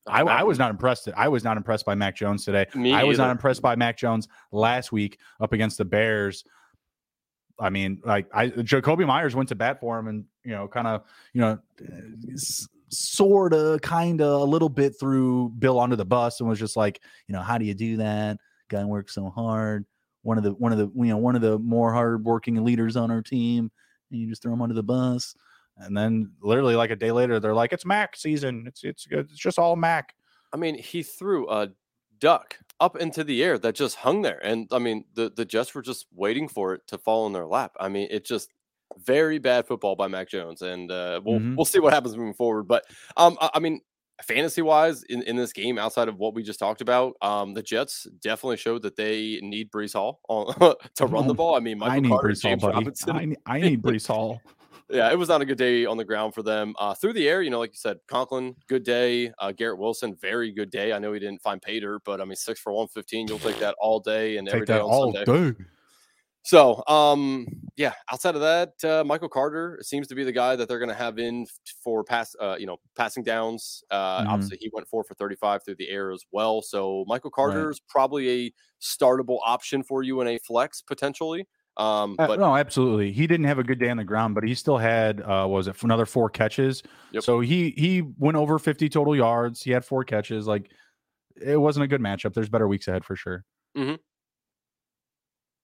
I, 0.10 0.22
I, 0.22 0.44
was 0.44 0.58
not 0.58 0.72
impressed. 0.72 1.08
I 1.16 1.28
was 1.28 1.44
not 1.44 1.58
impressed 1.58 1.86
by 1.86 1.96
Mac 1.96 2.16
Jones 2.16 2.46
today. 2.46 2.66
Me 2.76 2.94
I 2.94 3.04
was 3.04 3.20
either. 3.20 3.28
not 3.28 3.32
impressed 3.32 3.62
by 3.62 3.76
Mac 3.76 3.98
Jones 3.98 4.28
last 4.52 4.92
week 4.92 5.20
up 5.40 5.54
against 5.54 5.78
the 5.78 5.86
Bears. 5.86 6.44
I 7.60 7.70
mean, 7.70 8.02
like 8.06 8.28
I 8.34 8.50
Jakobi 8.50 9.06
Meyers 9.06 9.36
went 9.36 9.50
to 9.50 9.56
bat 9.56 9.80
for 9.80 10.00
him, 10.00 10.08
and 10.08 10.26
you 10.44 10.52
know, 10.52 10.68
kind 10.68 10.88
of, 10.88 11.04
you 11.34 11.42
know, 11.42 11.60
sort 12.90 13.54
of, 13.54 13.82
kind 13.82 14.22
of, 14.22 14.42
a 14.42 14.46
little 14.46 14.70
bit 14.70 14.94
threw 15.00 15.50
Bill 15.50 15.80
under 15.80 15.96
the 15.96 16.06
bus, 16.06 16.40
and 16.40 16.48
was 16.48 16.60
just 16.60 16.78
like, 16.78 17.02
you 17.28 17.34
know, 17.34 17.42
how 17.42 17.58
do 17.58 17.66
you 17.66 17.74
do 17.74 17.98
that? 17.98 18.38
Guy 18.70 18.86
works 18.86 19.14
so 19.14 19.30
hard. 19.30 19.86
One 20.22 20.38
of 20.38 20.44
the 20.44 20.52
one 20.52 20.72
of 20.72 20.78
the 20.78 20.90
you 20.96 21.10
know 21.10 21.18
one 21.18 21.36
of 21.36 21.42
the 21.42 21.60
more 21.60 21.94
hardworking 21.94 22.64
leaders 22.64 22.96
on 22.96 23.12
our 23.12 23.22
team, 23.22 23.72
and 24.12 24.20
you 24.20 24.30
just 24.30 24.42
throw 24.42 24.54
him 24.54 24.62
under 24.62 24.76
the 24.76 24.84
bus. 24.84 25.36
And 25.80 25.96
then 25.96 26.32
literally 26.42 26.76
like 26.76 26.92
a 26.92 26.96
day 26.96 27.12
later, 27.12 27.40
they're 27.40 27.56
like, 27.56 27.74
"It's 27.74 27.86
Mac 27.86 28.16
season. 28.16 28.66
It's 28.68 28.84
it's 28.84 29.08
it's 29.10 29.38
just 29.38 29.60
all 29.60 29.76
Mac." 29.76 30.16
I 30.54 30.58
mean, 30.58 30.78
he 30.78 31.04
threw 31.04 31.50
a 31.50 31.70
duck 32.20 32.58
up 32.80 32.98
into 32.98 33.24
the 33.24 33.44
air 33.44 33.58
that 33.60 33.76
just 33.76 33.98
hung 33.98 34.22
there, 34.22 34.40
and 34.44 34.68
I 34.72 34.80
mean, 34.80 35.06
the 35.14 35.32
the 35.36 35.46
Jets 35.46 35.74
were 35.74 35.82
just 35.82 36.08
waiting 36.14 36.48
for 36.48 36.74
it 36.74 36.82
to 36.88 36.98
fall 36.98 37.28
in 37.28 37.34
their 37.34 37.46
lap. 37.46 37.76
I 37.80 37.90
mean, 37.90 38.08
it 38.12 38.26
just 38.26 38.50
very 38.98 39.38
bad 39.38 39.68
football 39.68 39.96
by 39.96 40.08
Mac 40.08 40.30
Jones, 40.30 40.62
and 40.62 40.92
uh, 40.92 41.22
we'll 41.24 41.40
mm-hmm. 41.40 41.56
we'll 41.56 41.66
see 41.66 41.80
what 41.80 41.94
happens 41.94 42.18
moving 42.18 42.34
forward. 42.34 42.68
But 42.68 42.86
um, 43.18 43.38
I, 43.40 43.52
I 43.56 43.60
mean, 43.60 43.82
fantasy 44.24 44.62
wise 44.62 45.04
in, 45.04 45.22
in 45.24 45.36
this 45.36 45.54
game 45.54 45.78
outside 45.78 46.08
of 46.08 46.18
what 46.18 46.34
we 46.34 46.44
just 46.44 46.60
talked 46.60 46.82
about 46.82 47.16
um 47.22 47.54
the 47.54 47.64
jets 47.64 48.08
definitely 48.22 48.58
showed 48.58 48.82
that 48.82 48.96
they 48.96 49.40
need 49.42 49.72
Breece 49.72 49.94
Hall 49.94 50.20
on, 50.28 50.76
to 50.96 51.06
run 51.06 51.28
the 51.28 51.34
ball 51.36 51.56
i 51.56 51.60
mean 51.60 51.80
Michael 51.80 51.96
i 51.96 52.00
need 52.00 52.10
Carter, 52.10 52.34
James 52.34 52.62
Hall, 52.62 52.72
buddy. 52.74 52.92
I, 53.08 53.26
need, 53.26 53.38
I 53.46 53.62
need 53.62 53.82
Breece 53.82 54.08
Hall 54.08 54.42
yeah, 54.90 55.12
it 55.12 55.18
was 55.18 55.30
not 55.30 55.42
a 55.42 55.46
good 55.46 55.58
day 55.58 55.86
on 55.86 55.98
the 55.98 56.06
ground 56.06 56.34
for 56.34 56.42
them. 56.42 56.74
Uh, 56.80 56.94
through 56.94 57.14
the 57.14 57.28
air, 57.28 57.42
you 57.42 57.50
know, 57.50 57.60
like 57.60 57.72
you 57.72 57.78
said, 57.78 57.98
Conklin, 58.08 58.56
good 58.68 58.84
day. 58.84 59.32
Uh, 59.40 59.52
Garrett 59.52 59.78
Wilson, 59.78 60.16
very 60.16 60.52
good 60.52 60.72
day. 60.72 60.94
I 60.94 61.00
know 61.00 61.14
he 61.14 61.20
didn't 61.20 61.42
find 61.42 61.62
Pater, 61.62 62.00
but 62.06 62.20
I 62.22 62.26
mean, 62.26 62.36
six 62.36 62.60
for 62.60 62.72
115, 62.74 63.28
you'll 63.28 63.40
take 63.40 63.60
that 63.60 63.76
all 63.80 64.00
day 64.00 64.38
and 64.38 64.48
take 64.48 64.56
every 64.56 64.66
day 64.66 64.80
on 64.80 64.82
all 64.82 65.14
Sunday. 65.14 65.54
Day. 65.54 65.64
So, 66.44 66.84
um, 66.88 67.48
yeah, 67.76 67.94
outside 68.12 68.34
of 68.34 68.42
that, 68.42 68.84
uh, 68.84 69.04
Michael 69.04 69.30
Carter 69.30 69.80
seems 69.84 70.08
to 70.08 70.16
be 70.16 70.24
the 70.24 70.32
guy 70.32 70.56
that 70.56 70.68
they're 70.68 70.80
going 70.80 70.90
to 70.90 70.96
have 70.96 71.20
in 71.20 71.46
for 71.84 72.04
pass, 72.04 72.36
uh, 72.40 72.56
you 72.58 72.66
know, 72.66 72.78
passing 72.96 73.24
downs. 73.24 73.84
Uh, 73.92 74.22
mm-hmm. 74.22 74.30
Obviously, 74.30 74.58
he 74.60 74.72
went 74.74 74.88
four 74.88 75.04
for 75.04 75.14
35 75.16 75.64
through 75.64 75.76
the 75.76 75.90
air 75.90 76.12
as 76.12 76.24
well. 76.32 76.62
So, 76.62 77.04
Michael 77.08 77.30
Carter 77.30 77.66
right. 77.66 77.72
is 77.72 77.80
probably 77.80 78.48
a 78.48 78.54
startable 78.82 79.40
option 79.46 79.84
for 79.84 80.02
you 80.02 80.22
in 80.22 80.28
a 80.28 80.40
flex 80.40 80.82
potentially. 80.82 81.46
Um, 81.80 82.18
uh, 82.20 82.36
no, 82.36 82.58
absolutely. 82.58 83.14
He 83.14 83.26
didn't 83.26 83.46
have 83.46 83.58
a 83.58 83.64
good 83.64 83.80
day 83.80 83.90
on 83.90 83.96
the 83.96 84.04
ground, 84.04 84.36
but 84.36 84.44
he 84.44 84.54
still 84.54 84.78
had 84.78 85.22
uh, 85.22 85.48
was 85.48 85.70
it 85.70 85.82
another 85.82 86.06
four 86.06 86.30
catches. 86.30 86.84
Yep. 87.14 87.24
So 87.24 87.40
he 87.40 87.74
he 87.78 88.04
went 88.18 88.36
over 88.36 88.60
50 88.60 88.90
total 88.90 89.16
yards. 89.16 89.64
He 89.64 89.72
had 89.72 89.86
four 89.86 90.04
catches. 90.04 90.46
Like 90.46 90.70
it 91.42 91.56
wasn't 91.56 91.86
a 91.86 91.88
good 91.88 92.02
matchup. 92.02 92.34
There's 92.34 92.50
better 92.50 92.68
weeks 92.68 92.90
ahead 92.90 93.06
for 93.06 93.16
sure. 93.16 93.46
Mm-hmm. 93.78 93.96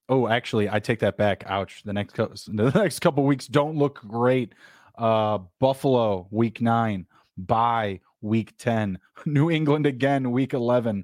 Oh, 0.07 0.29
actually, 0.29 0.69
I 0.69 0.79
take 0.79 0.99
that 0.99 1.17
back. 1.17 1.43
Ouch. 1.47 1.83
The 1.83 1.91
next 1.91 2.13
co- 2.13 2.31
the 2.47 2.71
next 2.71 2.99
couple 2.99 3.25
weeks 3.25 3.47
don't 3.47 3.75
look 3.75 3.99
great. 4.07 4.53
Uh, 4.97 5.39
Buffalo 5.59 6.27
week 6.31 6.61
nine, 6.61 7.07
bye 7.37 7.99
week 8.21 8.57
10, 8.57 8.97
New 9.25 9.51
England 9.51 9.85
again 9.85 10.31
week 10.31 10.53
11. 10.53 11.03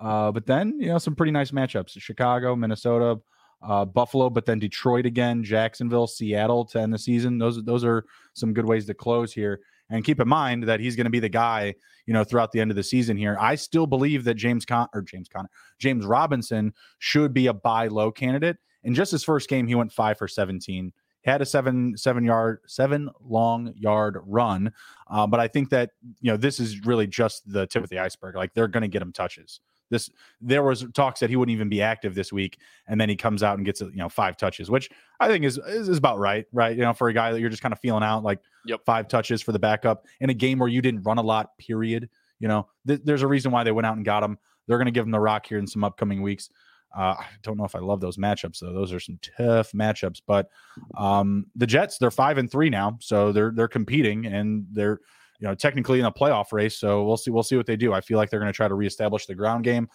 Uh, 0.00 0.32
but 0.32 0.46
then 0.46 0.80
you 0.80 0.88
know 0.88 0.96
some 0.96 1.14
pretty 1.14 1.32
nice 1.32 1.50
matchups: 1.50 2.00
Chicago, 2.00 2.56
Minnesota 2.56 3.20
uh, 3.62 3.84
Buffalo, 3.84 4.30
but 4.30 4.46
then 4.46 4.58
Detroit 4.58 5.06
again, 5.06 5.42
Jacksonville, 5.42 6.06
Seattle 6.06 6.64
to 6.66 6.80
end 6.80 6.92
the 6.92 6.98
season. 6.98 7.38
Those 7.38 7.62
those 7.64 7.84
are 7.84 8.04
some 8.34 8.52
good 8.52 8.66
ways 8.66 8.86
to 8.86 8.94
close 8.94 9.32
here. 9.32 9.60
And 9.88 10.04
keep 10.04 10.20
in 10.20 10.28
mind 10.28 10.64
that 10.64 10.80
he's 10.80 10.96
going 10.96 11.04
to 11.04 11.10
be 11.10 11.20
the 11.20 11.28
guy, 11.28 11.74
you 12.06 12.12
know, 12.12 12.24
throughout 12.24 12.50
the 12.50 12.60
end 12.60 12.72
of 12.72 12.76
the 12.76 12.82
season 12.82 13.16
here. 13.16 13.36
I 13.40 13.54
still 13.54 13.86
believe 13.86 14.24
that 14.24 14.34
James 14.34 14.64
Con 14.64 14.88
or 14.92 15.02
James 15.02 15.28
Conner, 15.28 15.48
James 15.78 16.04
Robinson 16.04 16.74
should 16.98 17.32
be 17.32 17.46
a 17.46 17.52
buy 17.52 17.86
low 17.86 18.10
candidate. 18.10 18.56
In 18.82 18.94
just 18.94 19.12
his 19.12 19.24
first 19.24 19.48
game, 19.48 19.66
he 19.66 19.74
went 19.74 19.92
five 19.92 20.18
for 20.18 20.28
17. 20.28 20.92
He 21.22 21.30
had 21.30 21.42
a 21.42 21.46
seven 21.46 21.96
seven 21.96 22.24
yard 22.24 22.60
seven 22.66 23.10
long 23.20 23.74
yard 23.76 24.18
run, 24.24 24.72
uh, 25.10 25.26
but 25.26 25.40
I 25.40 25.48
think 25.48 25.70
that 25.70 25.90
you 26.20 26.30
know 26.30 26.36
this 26.36 26.60
is 26.60 26.84
really 26.84 27.06
just 27.06 27.50
the 27.50 27.66
tip 27.66 27.82
of 27.82 27.90
the 27.90 27.98
iceberg. 27.98 28.36
Like 28.36 28.54
they're 28.54 28.68
going 28.68 28.82
to 28.82 28.88
get 28.88 29.02
him 29.02 29.12
touches. 29.12 29.60
This 29.90 30.10
there 30.40 30.62
was 30.62 30.84
talks 30.94 31.20
that 31.20 31.30
he 31.30 31.36
wouldn't 31.36 31.54
even 31.54 31.68
be 31.68 31.82
active 31.82 32.14
this 32.14 32.32
week, 32.32 32.58
and 32.88 33.00
then 33.00 33.08
he 33.08 33.16
comes 33.16 33.42
out 33.42 33.56
and 33.56 33.64
gets 33.64 33.80
you 33.80 33.90
know 33.94 34.08
five 34.08 34.36
touches, 34.36 34.70
which 34.70 34.90
I 35.20 35.28
think 35.28 35.44
is 35.44 35.58
is, 35.58 35.88
is 35.88 35.98
about 35.98 36.18
right, 36.18 36.46
right? 36.52 36.76
You 36.76 36.82
know, 36.82 36.92
for 36.92 37.08
a 37.08 37.12
guy 37.12 37.32
that 37.32 37.40
you're 37.40 37.50
just 37.50 37.62
kind 37.62 37.72
of 37.72 37.80
feeling 37.80 38.02
out, 38.02 38.22
like 38.22 38.40
yep. 38.64 38.80
five 38.84 39.08
touches 39.08 39.42
for 39.42 39.52
the 39.52 39.58
backup 39.58 40.06
in 40.20 40.30
a 40.30 40.34
game 40.34 40.58
where 40.58 40.68
you 40.68 40.82
didn't 40.82 41.02
run 41.02 41.18
a 41.18 41.22
lot. 41.22 41.56
Period. 41.58 42.08
You 42.38 42.48
know, 42.48 42.68
th- 42.86 43.00
there's 43.04 43.22
a 43.22 43.26
reason 43.26 43.50
why 43.52 43.64
they 43.64 43.72
went 43.72 43.86
out 43.86 43.96
and 43.96 44.04
got 44.04 44.22
him. 44.22 44.38
They're 44.66 44.78
going 44.78 44.86
to 44.86 44.92
give 44.92 45.04
him 45.04 45.12
the 45.12 45.20
rock 45.20 45.46
here 45.46 45.58
in 45.58 45.66
some 45.66 45.84
upcoming 45.84 46.22
weeks. 46.22 46.50
Uh, 46.96 47.14
I 47.18 47.26
don't 47.42 47.58
know 47.58 47.64
if 47.64 47.74
I 47.74 47.80
love 47.80 48.00
those 48.00 48.16
matchups 48.16 48.60
though. 48.60 48.72
Those 48.72 48.92
are 48.92 49.00
some 49.00 49.18
tough 49.36 49.72
matchups. 49.72 50.22
But 50.26 50.48
um, 50.96 51.46
the 51.54 51.66
Jets, 51.66 51.98
they're 51.98 52.10
five 52.10 52.38
and 52.38 52.50
three 52.50 52.70
now, 52.70 52.98
so 53.00 53.32
they're 53.32 53.52
they're 53.54 53.68
competing 53.68 54.26
and 54.26 54.66
they're 54.72 55.00
you 55.40 55.48
know, 55.48 55.54
technically 55.54 56.00
in 56.00 56.06
a 56.06 56.12
playoff 56.12 56.52
race. 56.52 56.78
So 56.78 57.04
we'll 57.04 57.16
see. 57.16 57.30
We'll 57.30 57.42
see 57.42 57.56
what 57.56 57.66
they 57.66 57.76
do. 57.76 57.92
I 57.92 58.00
feel 58.00 58.18
like 58.18 58.30
they're 58.30 58.40
going 58.40 58.52
to 58.52 58.56
try 58.56 58.68
to 58.68 58.74
reestablish 58.74 59.26
the 59.26 59.34
ground 59.34 59.64
game. 59.64 59.88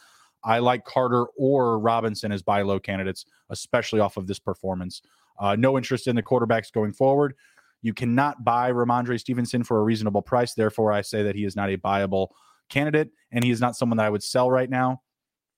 I 0.44 0.60
like 0.60 0.86
Carter 0.86 1.26
or 1.38 1.80
Robinson 1.80 2.32
as 2.32 2.42
buy 2.42 2.62
low 2.62 2.80
candidates, 2.80 3.26
especially 3.50 4.00
off 4.00 4.18
of 4.18 4.28
this 4.28 4.40
performance. 4.40 5.02
Uh, 5.40 5.56
no 5.56 5.78
interest 5.78 6.08
in 6.08 6.16
the 6.16 6.24
quarterbacks 6.24 6.72
going 6.72 6.94
forward. 6.94 7.36
You 7.82 7.94
cannot 7.94 8.44
buy 8.44 8.72
Rhamondre 8.72 9.20
Stevenson 9.20 9.64
for 9.64 9.80
a 9.80 9.84
reasonable 9.84 10.22
price. 10.22 10.54
Therefore, 10.54 10.92
I 10.92 11.02
say 11.02 11.24
that 11.24 11.36
he 11.36 11.46
is 11.46 11.56
not 11.56 11.70
a 11.70 11.78
buyable 11.78 12.30
candidate, 12.70 13.10
and 13.32 13.44
he 13.44 13.52
is 13.52 13.60
not 13.60 13.76
someone 13.76 13.98
that 13.98 14.06
I 14.06 14.10
would 14.10 14.24
sell 14.24 14.52
right 14.52 14.70
now. 14.70 15.02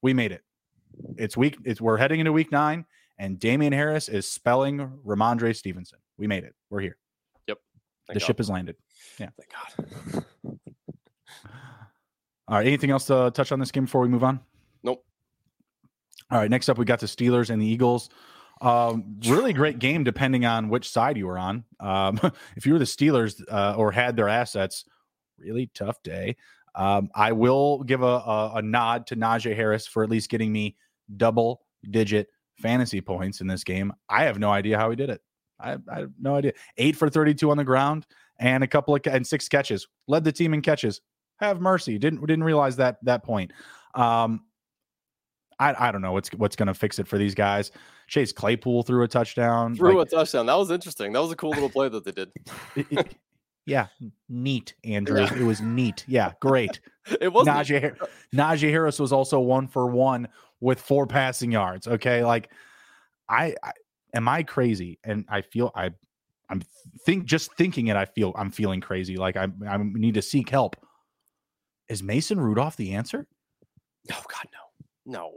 We 0.01 0.13
made 0.13 0.31
it. 0.31 0.41
It's 1.17 1.35
week. 1.35 1.57
It's 1.63 1.81
we're 1.81 1.97
heading 1.97 2.19
into 2.19 2.31
week 2.31 2.51
nine, 2.51 2.85
and 3.17 3.39
Damien 3.39 3.73
Harris 3.73 4.09
is 4.09 4.27
spelling 4.27 4.99
Rhamondre 5.05 5.55
Stevenson. 5.55 5.99
We 6.17 6.27
made 6.27 6.43
it. 6.43 6.55
We're 6.69 6.81
here. 6.81 6.97
Yep. 7.47 7.57
Thank 8.07 8.15
the 8.15 8.19
God. 8.19 8.27
ship 8.27 8.37
has 8.37 8.49
landed. 8.49 8.75
Yeah. 9.19 9.29
Thank 9.37 9.51
God. 10.13 10.25
All 12.47 12.57
right. 12.57 12.67
Anything 12.67 12.91
else 12.91 13.05
to 13.05 13.31
touch 13.33 13.51
on 13.51 13.59
this 13.59 13.71
game 13.71 13.85
before 13.85 14.01
we 14.01 14.07
move 14.07 14.23
on? 14.23 14.39
Nope. 14.83 15.03
All 16.31 16.39
right. 16.39 16.49
Next 16.49 16.69
up, 16.69 16.77
we 16.77 16.85
got 16.85 16.99
the 16.99 17.07
Steelers 17.07 17.49
and 17.49 17.61
the 17.61 17.65
Eagles. 17.65 18.09
Um, 18.61 19.17
really 19.25 19.53
great 19.53 19.79
game, 19.79 20.03
depending 20.03 20.45
on 20.45 20.69
which 20.69 20.89
side 20.89 21.17
you 21.17 21.27
were 21.27 21.37
on. 21.37 21.63
Um, 21.79 22.19
if 22.55 22.65
you 22.65 22.73
were 22.73 22.79
the 22.79 22.85
Steelers 22.85 23.41
uh, 23.51 23.75
or 23.77 23.91
had 23.91 24.15
their 24.15 24.29
assets, 24.29 24.85
really 25.37 25.69
tough 25.73 26.01
day. 26.03 26.35
Um, 26.75 27.09
I 27.13 27.33
will 27.33 27.83
give 27.83 28.01
a, 28.01 28.05
a, 28.05 28.51
a 28.55 28.61
nod 28.61 29.07
to 29.07 29.15
Najee 29.15 29.55
Harris 29.55 29.85
for 29.85 30.03
at 30.03 30.09
least 30.09 30.29
getting 30.29 30.51
me 30.51 30.75
double 31.17 31.61
digit 31.89 32.27
fantasy 32.61 33.01
points 33.01 33.41
in 33.41 33.47
this 33.47 33.63
game. 33.63 33.93
I 34.09 34.23
have 34.23 34.39
no 34.39 34.49
idea 34.49 34.77
how 34.77 34.89
he 34.89 34.95
did 34.95 35.09
it. 35.09 35.21
I, 35.59 35.77
I, 35.91 35.99
have 35.99 36.11
no 36.19 36.35
idea. 36.35 36.53
Eight 36.77 36.95
for 36.95 37.09
32 37.09 37.49
on 37.51 37.57
the 37.57 37.63
ground 37.63 38.07
and 38.43 38.63
a 38.63 38.67
couple 38.67 38.93
of 38.93 39.01
and 39.05 39.25
six 39.25 39.47
catches. 39.47 39.87
Led 40.07 40.23
the 40.23 40.31
team 40.31 40.53
in 40.53 40.61
catches. 40.61 41.01
Have 41.37 41.61
mercy. 41.61 41.97
Didn't 41.97 42.21
didn't 42.21 42.43
realize 42.43 42.75
that 42.75 42.97
that 43.03 43.23
point. 43.23 43.51
Um, 43.95 44.43
I 45.59 45.87
I 45.87 45.91
don't 45.91 46.01
know 46.01 46.11
what's 46.11 46.29
what's 46.33 46.55
going 46.55 46.67
to 46.67 46.73
fix 46.73 46.99
it 46.99 47.07
for 47.07 47.17
these 47.17 47.33
guys. 47.33 47.71
Chase 48.07 48.33
Claypool 48.33 48.83
threw 48.83 49.03
a 49.03 49.07
touchdown. 49.07 49.75
Threw 49.75 49.97
like, 49.97 50.07
a 50.07 50.15
touchdown. 50.17 50.45
That 50.45 50.55
was 50.55 50.71
interesting. 50.71 51.13
That 51.13 51.21
was 51.21 51.31
a 51.31 51.35
cool 51.35 51.51
little 51.51 51.69
play 51.69 51.89
that 51.89 52.03
they 52.03 52.11
did. 52.11 52.31
it, 52.75 52.87
it, 52.91 53.15
yeah, 53.65 53.87
neat, 54.27 54.73
Andrew. 54.83 55.21
Yeah. 55.21 55.33
It 55.33 55.43
was 55.43 55.61
neat. 55.61 56.03
Yeah, 56.05 56.33
great. 56.41 56.81
it 57.21 57.31
was 57.31 57.47
Najee, 57.47 57.97
Najee 58.35 58.69
Harris 58.69 58.99
was 58.99 59.13
also 59.13 59.39
one 59.39 59.67
for 59.69 59.87
one 59.87 60.27
with 60.59 60.81
four 60.81 61.07
passing 61.07 61.51
yards. 61.51 61.87
Okay, 61.87 62.25
like 62.25 62.49
I, 63.29 63.55
I 63.63 63.71
am 64.13 64.27
I 64.27 64.43
crazy? 64.43 64.99
And 65.05 65.25
I 65.29 65.41
feel 65.41 65.71
I 65.73 65.91
I'm 66.49 66.61
think 67.05 67.25
just 67.25 67.53
thinking 67.55 67.87
it. 67.87 67.95
I 67.95 68.05
feel 68.05 68.33
I'm 68.37 68.51
feeling 68.51 68.81
crazy. 68.81 69.17
Like 69.17 69.37
I 69.37 69.47
I 69.67 69.77
need 69.77 70.15
to 70.15 70.21
seek 70.21 70.49
help. 70.49 70.75
Is 71.89 72.03
Mason 72.03 72.39
Rudolph 72.39 72.75
the 72.75 72.93
answer? 72.93 73.27
No, 74.09 74.15
God, 74.27 74.47
no, 75.05 75.19
no. 75.19 75.31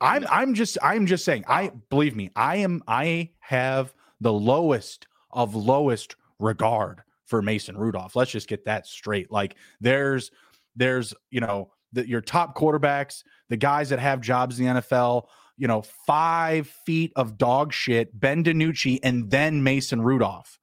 I'm 0.00 0.26
I'm 0.30 0.54
just 0.54 0.78
I'm 0.82 1.06
just 1.06 1.24
saying. 1.24 1.44
I 1.46 1.72
believe 1.90 2.16
me. 2.16 2.30
I 2.34 2.56
am 2.56 2.82
I 2.88 3.30
have 3.40 3.94
the 4.20 4.32
lowest 4.32 5.06
of 5.30 5.54
lowest 5.54 6.16
regard 6.38 7.02
for 7.26 7.42
Mason 7.42 7.76
Rudolph. 7.76 8.16
Let's 8.16 8.30
just 8.30 8.48
get 8.48 8.64
that 8.64 8.86
straight. 8.86 9.30
Like 9.30 9.56
there's 9.80 10.30
there's 10.74 11.14
you 11.30 11.40
know 11.40 11.70
the, 11.92 12.08
your 12.08 12.20
top 12.20 12.56
quarterbacks, 12.56 13.22
the 13.48 13.56
guys 13.56 13.90
that 13.90 13.98
have 13.98 14.20
jobs 14.20 14.58
in 14.58 14.66
the 14.66 14.80
NFL 14.80 15.26
you 15.60 15.68
know, 15.68 15.82
five 16.06 16.66
feet 16.86 17.12
of 17.16 17.36
dog 17.36 17.70
shit, 17.70 18.18
Ben 18.18 18.42
DiNucci, 18.42 18.98
and 19.02 19.30
then 19.30 19.62
Mason 19.62 20.00
Rudolph. 20.00 20.58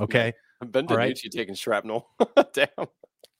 Okay. 0.00 0.32
ben 0.66 0.88
DiNucci 0.88 0.96
right? 0.96 1.18
taking 1.30 1.54
shrapnel. 1.54 2.08
Damn. 2.52 2.88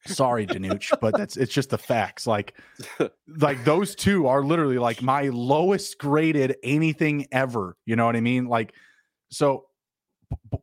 Sorry, 0.07 0.47
Danuch, 0.47 0.97
but 1.01 1.17
that's 1.17 1.37
it's 1.37 1.53
just 1.53 1.71
the 1.71 1.79
facts. 1.79 2.27
Like, 2.27 2.57
like 3.39 3.65
those 3.65 3.95
two 3.97 4.29
are 4.29 4.45
literally 4.45 4.79
like 4.79 5.03
my 5.03 5.29
lowest 5.29 5.99
graded 5.99 6.57
anything 6.63 7.27
ever. 7.33 7.77
You 7.85 7.97
know 7.97 8.07
what 8.07 8.17
I 8.17 8.21
mean? 8.21 8.47
Like, 8.47 8.75
so, 9.29 9.67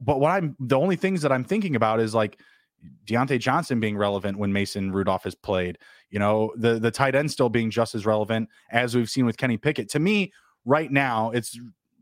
but 0.02 0.20
what 0.20 0.32
I'm 0.32 0.56
the 0.60 0.78
only 0.78 0.96
things 0.96 1.22
that 1.22 1.32
I'm 1.32 1.46
thinking 1.46 1.76
about 1.76 2.00
is 2.00 2.14
like 2.14 2.40
Diontae 3.06 3.40
Johnson 3.40 3.80
being 3.80 3.98
relevant 3.98 4.38
when 4.38 4.54
Mason 4.54 4.92
Rudolph 4.92 5.24
has 5.24 5.36
played. 5.36 5.78
You 6.10 6.20
know, 6.20 6.54
the 6.56 6.80
the 6.80 6.92
tight 6.92 7.16
end 7.16 7.32
still 7.32 7.50
being 7.50 7.72
just 7.72 7.96
as 7.96 8.06
relevant 8.06 8.50
as 8.72 8.96
we've 8.96 9.10
seen 9.10 9.26
with 9.26 9.38
Kenny 9.38 9.58
Pickett. 9.58 9.90
To 9.90 10.00
me, 10.00 10.32
right 10.66 10.92
now, 10.92 11.32
it's 11.32 11.60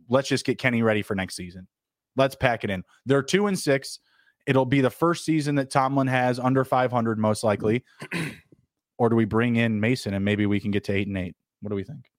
let's 0.10 0.28
just 0.28 0.46
get 0.46 0.60
Kenny 0.60 0.82
ready 0.82 1.02
for 1.02 1.16
next 1.16 1.36
season. 1.36 1.68
Let's 2.16 2.36
pack 2.36 2.64
it 2.64 2.70
in. 2.70 2.84
They're 3.06 3.24
two 3.24 3.48
and 3.48 3.58
six. 3.58 4.00
It'll 4.46 4.66
be 4.66 4.82
the 4.82 4.90
first 4.90 5.26
season 5.26 5.56
that 5.56 5.70
Tomlin 5.70 6.08
has 6.08 6.40
under 6.40 6.64
500, 6.64 7.20
most 7.20 7.44
likely. 7.44 7.84
or 8.98 9.10
do 9.10 9.16
we 9.16 9.26
bring 9.26 9.58
in 9.58 9.80
Mason 9.80 10.14
and 10.14 10.24
maybe 10.24 10.46
we 10.46 10.60
can 10.60 10.72
get 10.72 10.86
to 10.86 10.94
eight 10.94 11.08
and 11.08 11.18
eight? 11.18 11.36
What 11.62 11.70
do 11.70 11.76
we 11.76 11.84
think? 11.84 12.10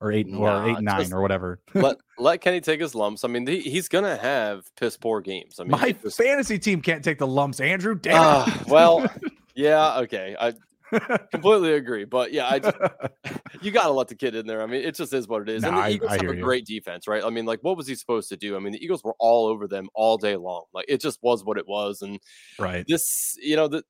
Or 0.00 0.12
eight 0.12 0.26
nah, 0.26 0.64
or 0.64 0.70
eight 0.70 0.80
nine 0.80 1.10
or 1.12 1.22
whatever. 1.22 1.60
let 1.74 1.96
let 2.18 2.40
Kenny 2.42 2.60
take 2.60 2.80
his 2.80 2.94
lumps. 2.94 3.24
I 3.24 3.28
mean, 3.28 3.46
he, 3.46 3.60
he's 3.60 3.88
gonna 3.88 4.16
have 4.16 4.64
piss 4.76 4.96
poor 4.96 5.22
games. 5.22 5.58
I 5.58 5.62
mean, 5.64 5.70
my 5.70 5.92
just... 5.92 6.18
fantasy 6.18 6.58
team 6.58 6.82
can't 6.82 7.02
take 7.02 7.18
the 7.18 7.26
lumps. 7.26 7.60
Andrew, 7.60 7.94
damn. 7.94 8.22
Uh, 8.22 8.52
well, 8.68 9.06
yeah, 9.54 10.00
okay. 10.00 10.36
I 10.38 10.52
completely 11.30 11.74
agree. 11.74 12.04
But 12.04 12.32
yeah, 12.32 12.48
I 12.48 12.58
just, 12.58 12.76
you 13.62 13.70
got 13.70 13.84
to 13.84 13.92
let 13.92 14.08
the 14.08 14.14
kid 14.14 14.34
in 14.34 14.46
there. 14.46 14.62
I 14.62 14.66
mean, 14.66 14.82
it 14.82 14.94
just 14.94 15.12
is 15.12 15.28
what 15.28 15.42
it 15.42 15.48
is. 15.48 15.64
and 15.64 15.76
the 15.76 15.80
I, 15.80 15.90
Eagles 15.90 16.12
I 16.12 16.14
have 16.16 16.30
a 16.30 16.36
you. 16.36 16.42
great 16.42 16.66
defense, 16.66 17.08
right? 17.08 17.24
I 17.24 17.30
mean, 17.30 17.46
like, 17.46 17.60
what 17.62 17.76
was 17.76 17.86
he 17.86 17.94
supposed 17.94 18.28
to 18.30 18.36
do? 18.36 18.56
I 18.56 18.58
mean, 18.58 18.72
the 18.72 18.84
Eagles 18.84 19.02
were 19.02 19.14
all 19.18 19.46
over 19.46 19.66
them 19.66 19.88
all 19.94 20.18
day 20.18 20.36
long. 20.36 20.64
Like, 20.72 20.86
it 20.88 21.00
just 21.00 21.18
was 21.22 21.44
what 21.44 21.58
it 21.58 21.66
was. 21.66 22.02
And 22.02 22.20
right, 22.58 22.84
this, 22.86 23.36
you 23.40 23.56
know, 23.56 23.68
that 23.68 23.84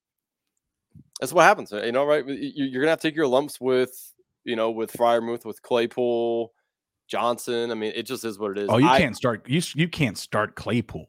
that's 1.21 1.33
what 1.33 1.43
happens. 1.43 1.73
You 1.73 1.93
know, 1.93 2.05
right? 2.05 2.25
You're 2.27 2.83
gonna 2.83 2.91
have 2.91 3.01
to 3.01 3.09
take 3.09 3.17
your 3.17 3.27
lumps 3.27 3.61
with, 3.61 3.91
you 4.47 4.57
know, 4.57 4.71
with 4.71 4.93
Freiermuth, 4.93 5.45
with 5.45 5.61
Claypool. 5.61 6.53
Johnson. 7.09 7.71
I 7.71 7.75
mean, 7.75 7.93
it 7.95 8.03
just 8.05 8.25
is 8.25 8.39
what 8.39 8.53
it 8.53 8.59
is. 8.59 8.69
Oh, 8.69 8.79
you 8.79 8.89
I, 8.89 8.99
can't 8.99 9.17
start. 9.17 9.49
You 9.49 9.63
you 9.75 9.89
can't 9.89 10.19
start 10.19 10.57
Claypool. 10.57 11.07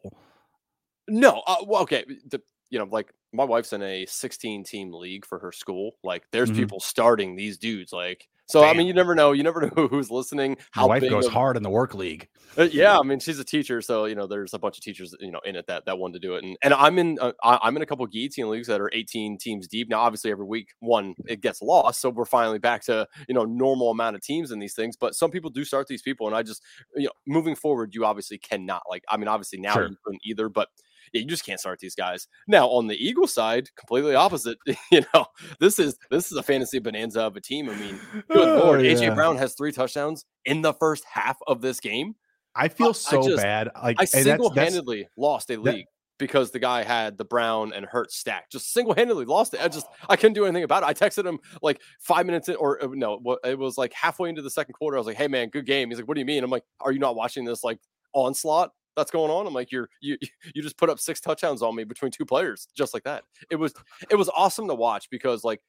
No. 1.07 1.41
Uh, 1.47 1.57
well, 1.65 1.81
okay. 1.83 2.05
The, 2.29 2.41
you 2.69 2.79
know, 2.79 2.87
like 2.91 3.11
my 3.33 3.43
wife's 3.43 3.73
in 3.73 3.81
a 3.81 4.05
16 4.05 4.63
team 4.63 4.93
league 4.93 5.25
for 5.25 5.39
her 5.39 5.51
school. 5.51 5.91
Like 6.03 6.23
there's 6.31 6.49
mm-hmm. 6.49 6.59
people 6.59 6.79
starting 6.79 7.35
these 7.35 7.57
dudes. 7.57 7.91
Like 7.93 8.27
so, 8.47 8.61
Damn. 8.61 8.69
I 8.69 8.77
mean, 8.77 8.87
you 8.87 8.93
never 8.93 9.13
know. 9.13 9.33
You 9.33 9.43
never 9.43 9.61
know 9.75 9.87
who's 9.87 10.09
listening. 10.09 10.57
How 10.71 10.83
my 10.83 10.99
wife 10.99 11.09
goes 11.09 11.25
of, 11.25 11.33
hard 11.33 11.57
in 11.57 11.63
the 11.63 11.69
work 11.69 11.93
league. 11.93 12.29
Uh, 12.57 12.63
yeah, 12.63 12.97
I 12.97 13.03
mean, 13.03 13.19
she's 13.19 13.39
a 13.39 13.43
teacher, 13.43 13.81
so 13.81 14.05
you 14.05 14.15
know, 14.15 14.25
there's 14.25 14.53
a 14.53 14.59
bunch 14.59 14.77
of 14.77 14.83
teachers, 14.83 15.13
you 15.19 15.31
know, 15.31 15.41
in 15.45 15.55
it 15.55 15.67
that 15.67 15.85
that 15.85 15.97
want 15.97 16.13
to 16.13 16.19
do 16.19 16.35
it. 16.35 16.43
And 16.43 16.57
and 16.61 16.73
I'm 16.73 16.97
in 16.97 17.19
uh, 17.19 17.33
I'm 17.43 17.75
in 17.75 17.81
a 17.81 17.85
couple 17.85 18.05
of 18.05 18.11
guillotine 18.11 18.49
leagues 18.49 18.67
that 18.67 18.79
are 18.79 18.89
18 18.93 19.37
teams 19.37 19.67
deep. 19.67 19.89
Now, 19.89 19.99
obviously, 19.99 20.31
every 20.31 20.45
week 20.45 20.69
one 20.79 21.13
it 21.27 21.41
gets 21.41 21.61
lost, 21.61 21.99
so 21.99 22.09
we're 22.09 22.25
finally 22.25 22.59
back 22.59 22.83
to 22.85 23.07
you 23.27 23.35
know 23.35 23.43
normal 23.43 23.91
amount 23.91 24.15
of 24.15 24.21
teams 24.21 24.51
in 24.51 24.59
these 24.59 24.73
things. 24.73 24.95
But 24.95 25.13
some 25.13 25.29
people 25.29 25.49
do 25.49 25.65
start 25.65 25.87
these 25.87 26.01
people, 26.01 26.27
and 26.27 26.35
I 26.35 26.41
just 26.41 26.63
you 26.95 27.05
know, 27.05 27.11
moving 27.27 27.55
forward, 27.55 27.93
you 27.93 28.05
obviously 28.05 28.37
cannot 28.37 28.83
like. 28.89 29.03
I 29.09 29.17
mean, 29.17 29.27
obviously 29.27 29.59
now 29.59 29.73
sure. 29.73 29.89
you 29.89 29.97
couldn't 30.03 30.21
either, 30.25 30.47
but 30.47 30.69
you 31.13 31.25
just 31.25 31.45
can't 31.45 31.59
start 31.59 31.79
these 31.79 31.95
guys. 31.95 32.27
Now 32.47 32.67
on 32.67 32.87
the 32.87 32.95
Eagle 32.95 33.27
side, 33.27 33.69
completely 33.75 34.15
opposite. 34.15 34.57
You 34.89 35.01
know, 35.13 35.25
this 35.59 35.79
is 35.79 35.97
this 36.09 36.31
is 36.31 36.37
a 36.37 36.43
fantasy 36.43 36.79
bonanza 36.79 37.21
of 37.21 37.35
a 37.35 37.41
team. 37.41 37.69
I 37.69 37.75
mean, 37.75 37.99
good 38.29 38.47
oh, 38.47 38.63
lord, 38.63 38.81
yeah. 38.81 38.91
AJ 38.91 39.15
Brown 39.15 39.35
has 39.37 39.53
three 39.53 39.71
touchdowns 39.71 40.23
in 40.45 40.61
the 40.61 40.73
first 40.73 41.03
half 41.11 41.37
of 41.45 41.61
this 41.61 41.79
game. 41.79 42.15
I 42.55 42.69
feel 42.69 42.93
so 42.93 43.21
I 43.21 43.27
just, 43.27 43.43
bad. 43.43 43.69
Like 43.81 43.97
I 43.99 44.05
single 44.05 44.49
handedly 44.49 45.07
lost 45.17 45.51
a 45.51 45.57
league. 45.57 45.85
That, 45.85 45.91
because 46.17 46.51
the 46.51 46.59
guy 46.59 46.83
had 46.83 47.17
the 47.17 47.25
Brown 47.25 47.73
and 47.73 47.85
Hurt 47.85 48.11
stack. 48.11 48.49
Just 48.49 48.73
single 48.73 48.93
handedly 48.93 49.25
lost 49.25 49.53
it. 49.53 49.61
I 49.61 49.67
just 49.67 49.87
I 50.09 50.15
couldn't 50.15 50.33
do 50.33 50.45
anything 50.45 50.63
about 50.63 50.83
it. 50.83 50.87
I 50.87 50.93
texted 50.93 51.25
him 51.25 51.39
like 51.61 51.81
five 51.99 52.25
minutes 52.25 52.49
in, 52.49 52.55
or 52.55 52.83
uh, 52.83 52.87
no, 52.91 53.37
it 53.43 53.57
was 53.57 53.77
like 53.77 53.93
halfway 53.93 54.29
into 54.29 54.41
the 54.41 54.49
second 54.49 54.73
quarter. 54.73 54.97
I 54.97 54.99
was 54.99 55.07
like, 55.07 55.17
"Hey 55.17 55.27
man, 55.27 55.49
good 55.49 55.65
game." 55.65 55.89
He's 55.89 55.99
like, 55.99 56.07
"What 56.07 56.15
do 56.15 56.21
you 56.21 56.25
mean?" 56.25 56.43
I'm 56.43 56.49
like, 56.49 56.63
"Are 56.79 56.91
you 56.91 56.99
not 56.99 57.15
watching 57.15 57.45
this 57.45 57.63
like 57.63 57.79
onslaught?" 58.13 58.71
That's 58.97 59.11
going 59.11 59.31
on. 59.31 59.47
I'm 59.47 59.53
like, 59.53 59.71
you're 59.71 59.89
you 60.01 60.17
you 60.53 60.61
just 60.61 60.77
put 60.77 60.89
up 60.89 60.99
six 60.99 61.21
touchdowns 61.21 61.61
on 61.61 61.75
me 61.75 61.85
between 61.85 62.11
two 62.11 62.25
players, 62.25 62.67
just 62.75 62.93
like 62.93 63.03
that. 63.03 63.23
It 63.49 63.55
was 63.55 63.73
it 64.09 64.15
was 64.15 64.29
awesome 64.35 64.67
to 64.67 64.75
watch 64.75 65.09
because 65.09 65.45
like 65.45 65.61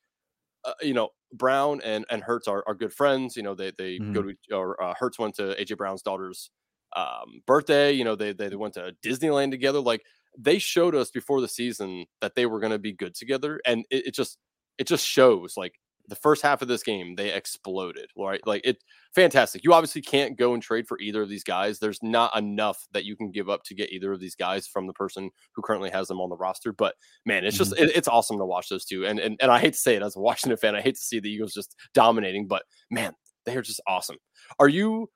uh, 0.64 0.72
you 0.82 0.94
know 0.94 1.10
Brown 1.32 1.80
and 1.84 2.04
and 2.10 2.22
Hurts 2.22 2.48
are, 2.48 2.64
are 2.66 2.74
good 2.74 2.92
friends. 2.92 3.36
You 3.36 3.44
know 3.44 3.54
they 3.54 3.70
they 3.78 3.98
mm-hmm. 3.98 4.12
go 4.14 4.22
to 4.22 4.34
or 4.52 4.82
uh, 4.82 4.94
Hurts 4.98 5.18
went 5.18 5.36
to 5.36 5.54
AJ 5.54 5.76
Brown's 5.76 6.02
daughter's 6.02 6.50
um, 6.96 7.42
birthday. 7.46 7.92
You 7.92 8.04
know 8.04 8.16
they, 8.16 8.32
they 8.32 8.48
they 8.48 8.56
went 8.56 8.74
to 8.74 8.96
Disneyland 9.04 9.52
together. 9.52 9.80
Like 9.80 10.02
they 10.36 10.58
showed 10.58 10.94
us 10.94 11.10
before 11.10 11.40
the 11.40 11.48
season 11.48 12.06
that 12.20 12.34
they 12.34 12.46
were 12.46 12.60
going 12.60 12.72
to 12.72 12.78
be 12.78 12.92
good 12.92 13.14
together, 13.14 13.60
and 13.64 13.84
it, 13.90 14.08
it 14.08 14.14
just 14.14 14.38
it 14.78 14.86
just 14.86 15.06
shows 15.06 15.54
like 15.56 15.74
the 16.08 16.16
first 16.16 16.42
half 16.42 16.62
of 16.62 16.68
this 16.68 16.82
game 16.82 17.14
they 17.16 17.32
exploded 17.32 18.10
right 18.16 18.40
like 18.46 18.62
it 18.64 18.82
fantastic 19.14 19.64
you 19.64 19.72
obviously 19.72 20.02
can't 20.02 20.36
go 20.36 20.54
and 20.54 20.62
trade 20.62 20.86
for 20.86 20.98
either 21.00 21.22
of 21.22 21.28
these 21.28 21.44
guys 21.44 21.78
there's 21.78 22.02
not 22.02 22.36
enough 22.36 22.86
that 22.92 23.04
you 23.04 23.16
can 23.16 23.30
give 23.30 23.48
up 23.48 23.62
to 23.64 23.74
get 23.74 23.90
either 23.90 24.12
of 24.12 24.20
these 24.20 24.34
guys 24.34 24.66
from 24.66 24.86
the 24.86 24.92
person 24.92 25.30
who 25.54 25.62
currently 25.62 25.90
has 25.90 26.08
them 26.08 26.20
on 26.20 26.28
the 26.28 26.36
roster 26.36 26.72
but 26.72 26.94
man 27.24 27.44
it's 27.44 27.56
just 27.56 27.72
mm-hmm. 27.72 27.84
it, 27.84 27.96
it's 27.96 28.08
awesome 28.08 28.38
to 28.38 28.44
watch 28.44 28.68
those 28.68 28.84
two 28.84 29.06
and, 29.06 29.18
and 29.18 29.36
and 29.40 29.50
i 29.50 29.58
hate 29.58 29.72
to 29.72 29.78
say 29.78 29.94
it 29.96 30.02
as 30.02 30.16
a 30.16 30.20
washington 30.20 30.56
fan 30.56 30.76
i 30.76 30.80
hate 30.80 30.94
to 30.94 31.00
see 31.00 31.20
the 31.20 31.30
eagles 31.30 31.54
just 31.54 31.74
dominating 31.94 32.46
but 32.46 32.62
man 32.90 33.12
they 33.46 33.56
are 33.56 33.62
just 33.62 33.80
awesome 33.86 34.16
are 34.58 34.68
you 34.68 35.08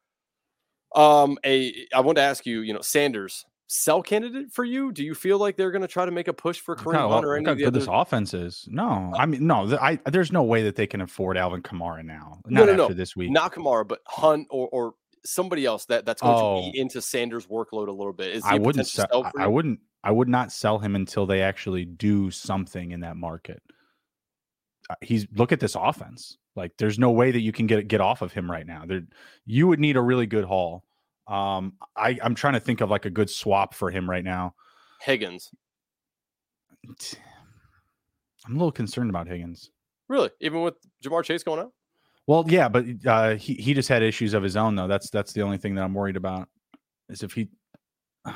um 0.95 1.37
a 1.45 1.87
i 1.95 2.01
want 2.01 2.17
to 2.17 2.23
ask 2.23 2.47
you 2.47 2.61
you 2.61 2.73
know 2.73 2.81
sanders 2.81 3.45
sell 3.67 4.03
candidate 4.03 4.53
for 4.53 4.65
you? 4.65 4.93
Do 4.93 5.05
you 5.05 5.15
feel 5.15 5.39
like 5.39 5.57
they're 5.57 5.71
going 5.71 5.83
to 5.83 5.89
try 5.89 6.05
to 6.05 6.11
make 6.11 6.29
a 6.29 6.33
push 6.33 6.61
for 6.61 6.77
Kareem 6.77 7.09
Hunt 7.09 7.25
or 7.25 7.37
any 7.37 7.47
of 7.51 7.59
the 7.59 7.65
good 7.65 7.75
this 7.75 7.89
offense 7.89 8.35
is? 8.35 8.67
No, 8.71 9.13
uh 9.15 9.19
I 9.19 9.27
mean 9.27 9.47
no. 9.47 9.77
I 9.81 9.99
there's 10.07 10.33
no 10.33 10.43
way 10.43 10.63
that 10.65 10.77
they 10.77 10.87
can 10.87 11.01
afford 11.01 11.37
Alvin 11.37 11.63
Kamara 11.63 12.05
now. 12.05 12.41
Not 12.47 12.67
no, 12.67 12.75
no, 12.75 12.89
no. 12.89 12.95
this 12.95 13.17
week. 13.17 13.31
Not 13.31 13.53
Kamara, 13.55 13.87
but 13.87 14.01
Hunt 14.07 14.47
or 14.51 14.69
or 14.69 14.95
somebody 15.25 15.65
else 15.65 15.85
that 15.87 16.05
that's 16.05 16.23
going 16.23 16.35
oh. 16.35 16.61
to 16.61 16.67
eat 16.69 16.81
into 16.81 17.01
Sanders' 17.01 17.47
workload 17.47 17.89
a 17.89 17.93
little 17.93 18.13
bit. 18.13 18.37
Is 18.37 18.43
I 18.45 18.59
wouldn't 18.59 18.87
sell. 18.87 19.07
sell 19.11 19.33
I 19.39 19.47
wouldn't. 19.47 19.81
I 20.05 20.11
would 20.11 20.29
not 20.29 20.51
sell 20.51 20.79
him 20.79 20.97
until 20.97 21.27
they 21.27 21.43
actually 21.43 21.85
do 21.85 22.31
something 22.31 22.91
in 22.91 23.01
that 23.01 23.17
market. 23.17 23.63
Uh, 24.91 24.97
he's 25.01 25.27
look 25.35 25.53
at 25.53 25.61
this 25.61 25.77
offense. 25.77 26.39
Like, 26.57 26.73
there's 26.77 26.99
no 26.99 27.11
way 27.11 27.31
that 27.31 27.41
you 27.41 27.53
can 27.53 27.67
get 27.67 27.89
get 27.89 28.01
off 28.01 28.23
of 28.23 28.33
him 28.33 28.51
right 28.51 28.67
now. 28.67 28.85
There, 28.87 29.03
you 29.47 29.69
would 29.69 29.81
need 29.81 29.97
a 29.97 30.03
really 30.03 30.27
good 30.27 30.45
haul. 30.45 30.85
Um, 31.27 31.75
I, 31.97 32.19
I'm 32.23 32.35
trying 32.35 32.55
to 32.55 32.61
think 32.61 32.81
of 32.81 32.91
like 32.91 33.05
a 33.05 33.11
good 33.11 33.31
swap 33.31 33.75
for 33.75 33.91
him 33.91 34.09
right 34.09 34.25
now. 34.25 34.55
Higgins. 35.01 35.51
I'm 38.47 38.57
a 38.57 38.59
little 38.59 38.73
concerned 38.73 39.11
about 39.11 39.29
Higgins. 39.29 39.71
Really? 40.09 40.31
Even 40.41 40.63
with 40.63 40.75
Ja'Marr 41.05 41.25
Chase 41.25 41.43
going 41.43 41.61
out? 41.61 41.73
Well, 42.27 42.45
yeah, 42.49 42.69
but 42.69 42.85
uh, 43.07 43.35
he 43.35 43.55
he 43.55 43.75
just 43.75 43.89
had 43.89 44.03
issues 44.03 44.33
of 44.35 44.43
his 44.43 44.57
own 44.57 44.77
though. 44.77 44.87
That's 44.87 45.11
that's 45.11 45.33
the 45.33 45.43
only 45.43 45.59
thing 45.59 45.75
that 45.75 45.83
I'm 45.83 45.95
worried 45.95 46.17
about. 46.17 46.49
Is 47.09 47.23
if 47.23 47.33
he. 47.33 47.49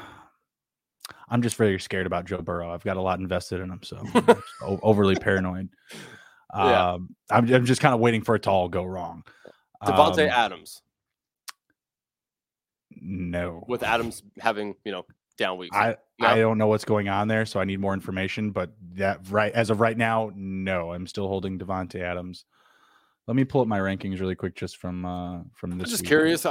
I'm 1.29 1.43
just 1.43 1.57
very 1.57 1.79
scared 1.81 2.07
about 2.07 2.25
Joe 2.25 2.41
Burrow. 2.41 2.73
I've 2.73 2.85
got 2.85 2.97
a 2.97 3.01
lot 3.01 3.19
invested 3.19 3.61
in 3.61 3.69
him, 3.69 3.81
so 3.83 4.01
overly 4.63 5.17
paranoid. 5.17 5.69
Yeah. 6.55 6.93
Um, 6.93 7.17
I'm, 7.31 7.53
I'm 7.53 7.65
just 7.65 7.81
kind 7.81 7.93
of 7.95 8.01
waiting 8.01 8.23
for 8.23 8.37
it 8.37 8.45
to 8.45 8.51
all 8.51 8.69
go 8.69 8.85
wrong. 8.85 9.25
Davante 9.83 10.25
um, 10.25 10.31
Adams. 10.31 10.83
No. 13.01 13.65
With 13.69 13.83
Adams 13.83 14.23
having, 14.39 14.75
you 14.85 14.93
know, 14.93 15.05
down 15.37 15.59
weeks. 15.59 15.77
I, 15.77 15.97
no? 16.19 16.29
I 16.29 16.39
don't 16.39 16.59
know 16.59 16.67
what's 16.67 16.85
going 16.85 17.09
on 17.09 17.29
there, 17.29 17.47
so 17.47 17.61
I 17.61 17.65
need 17.65 17.81
more 17.81 17.95
information. 17.95 18.51
But 18.51 18.73
that 18.95 19.21
right 19.31 19.53
as 19.53 19.71
of 19.71 19.81
right 19.81 19.97
now, 19.97 20.31
no. 20.35 20.93
I'm 20.93 21.07
still 21.07 21.29
holding 21.29 21.59
Davante 21.59 22.01
Adams. 22.01 22.45
Let 23.27 23.37
me 23.37 23.45
pull 23.45 23.61
up 23.61 23.69
my 23.69 23.81
rankings 23.81 24.21
really 24.21 24.37
quick, 24.37 24.55
just 24.55 24.77
from 24.79 25.05
uh 25.05 25.41
from 25.53 25.79
this. 25.79 25.89
I'm 25.89 25.91
just 25.91 26.07
curious, 26.07 26.47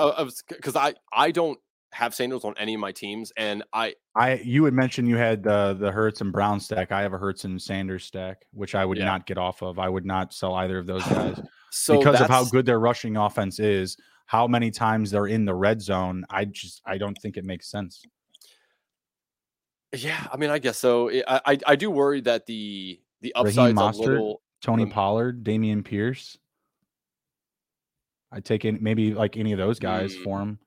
because 0.49 0.75
I, 0.75 0.89
I 0.89 0.93
I 1.13 1.31
don't 1.31 1.59
have 1.95 2.13
Sanders 2.13 2.43
on 2.43 2.53
any 2.57 2.73
of 2.73 2.81
my 2.81 2.91
teams, 2.91 3.31
and 3.37 3.63
I 3.71 3.95
I 4.15 4.35
you 4.43 4.65
had 4.65 4.73
mentioned 4.73 5.07
you 5.07 5.15
had 5.15 5.47
uh, 5.47 5.73
the 5.73 5.91
Hurts 5.91 6.21
and 6.21 6.31
Brown 6.31 6.59
stack. 6.59 6.91
I 6.91 7.01
have 7.01 7.13
a 7.13 7.17
Hurts 7.17 7.45
and 7.45 7.59
Sanders 7.61 8.03
stack, 8.03 8.45
which 8.51 8.75
I 8.75 8.83
would 8.83 8.97
yeah. 8.97 9.05
not 9.05 9.25
get 9.25 9.37
off 9.37 9.63
of. 9.63 9.79
I 9.79 9.87
would 9.87 10.05
not 10.05 10.33
sell 10.33 10.55
either 10.55 10.77
of 10.77 10.85
those 10.85 11.03
guys 11.05 11.39
so 11.71 11.97
because 11.97 12.19
of 12.19 12.27
how 12.27 12.43
good 12.43 12.65
their 12.65 12.79
rushing 12.79 13.15
offense 13.15 13.59
is 13.59 13.95
how 14.25 14.47
many 14.47 14.71
times 14.71 15.11
they're 15.11 15.27
in 15.27 15.45
the 15.45 15.53
red 15.53 15.81
zone, 15.81 16.25
I 16.29 16.45
just 16.45 16.81
I 16.85 16.97
don't 16.97 17.17
think 17.21 17.37
it 17.37 17.45
makes 17.45 17.69
sense. 17.69 18.03
Yeah, 19.95 20.27
I 20.31 20.37
mean, 20.37 20.49
I 20.49 20.59
guess 20.59 20.77
so. 20.77 21.09
I 21.09 21.41
I, 21.45 21.57
I 21.67 21.75
do 21.75 21.89
worry 21.91 22.21
that 22.21 22.45
the 22.45 22.99
the 23.21 23.33
upside 23.35 23.77
a 23.77 23.89
little. 23.91 24.41
Tony 24.61 24.83
um, 24.83 24.89
Pollard, 24.89 25.43
Dameon 25.43 25.83
Pierce. 25.83 26.37
I 28.31 28.39
take 28.39 28.65
in 28.65 28.79
maybe 28.81 29.13
like 29.13 29.37
any 29.37 29.51
of 29.51 29.59
those 29.59 29.79
guys 29.79 30.15
mm. 30.15 30.23
for 30.23 30.39
him, 30.39 30.59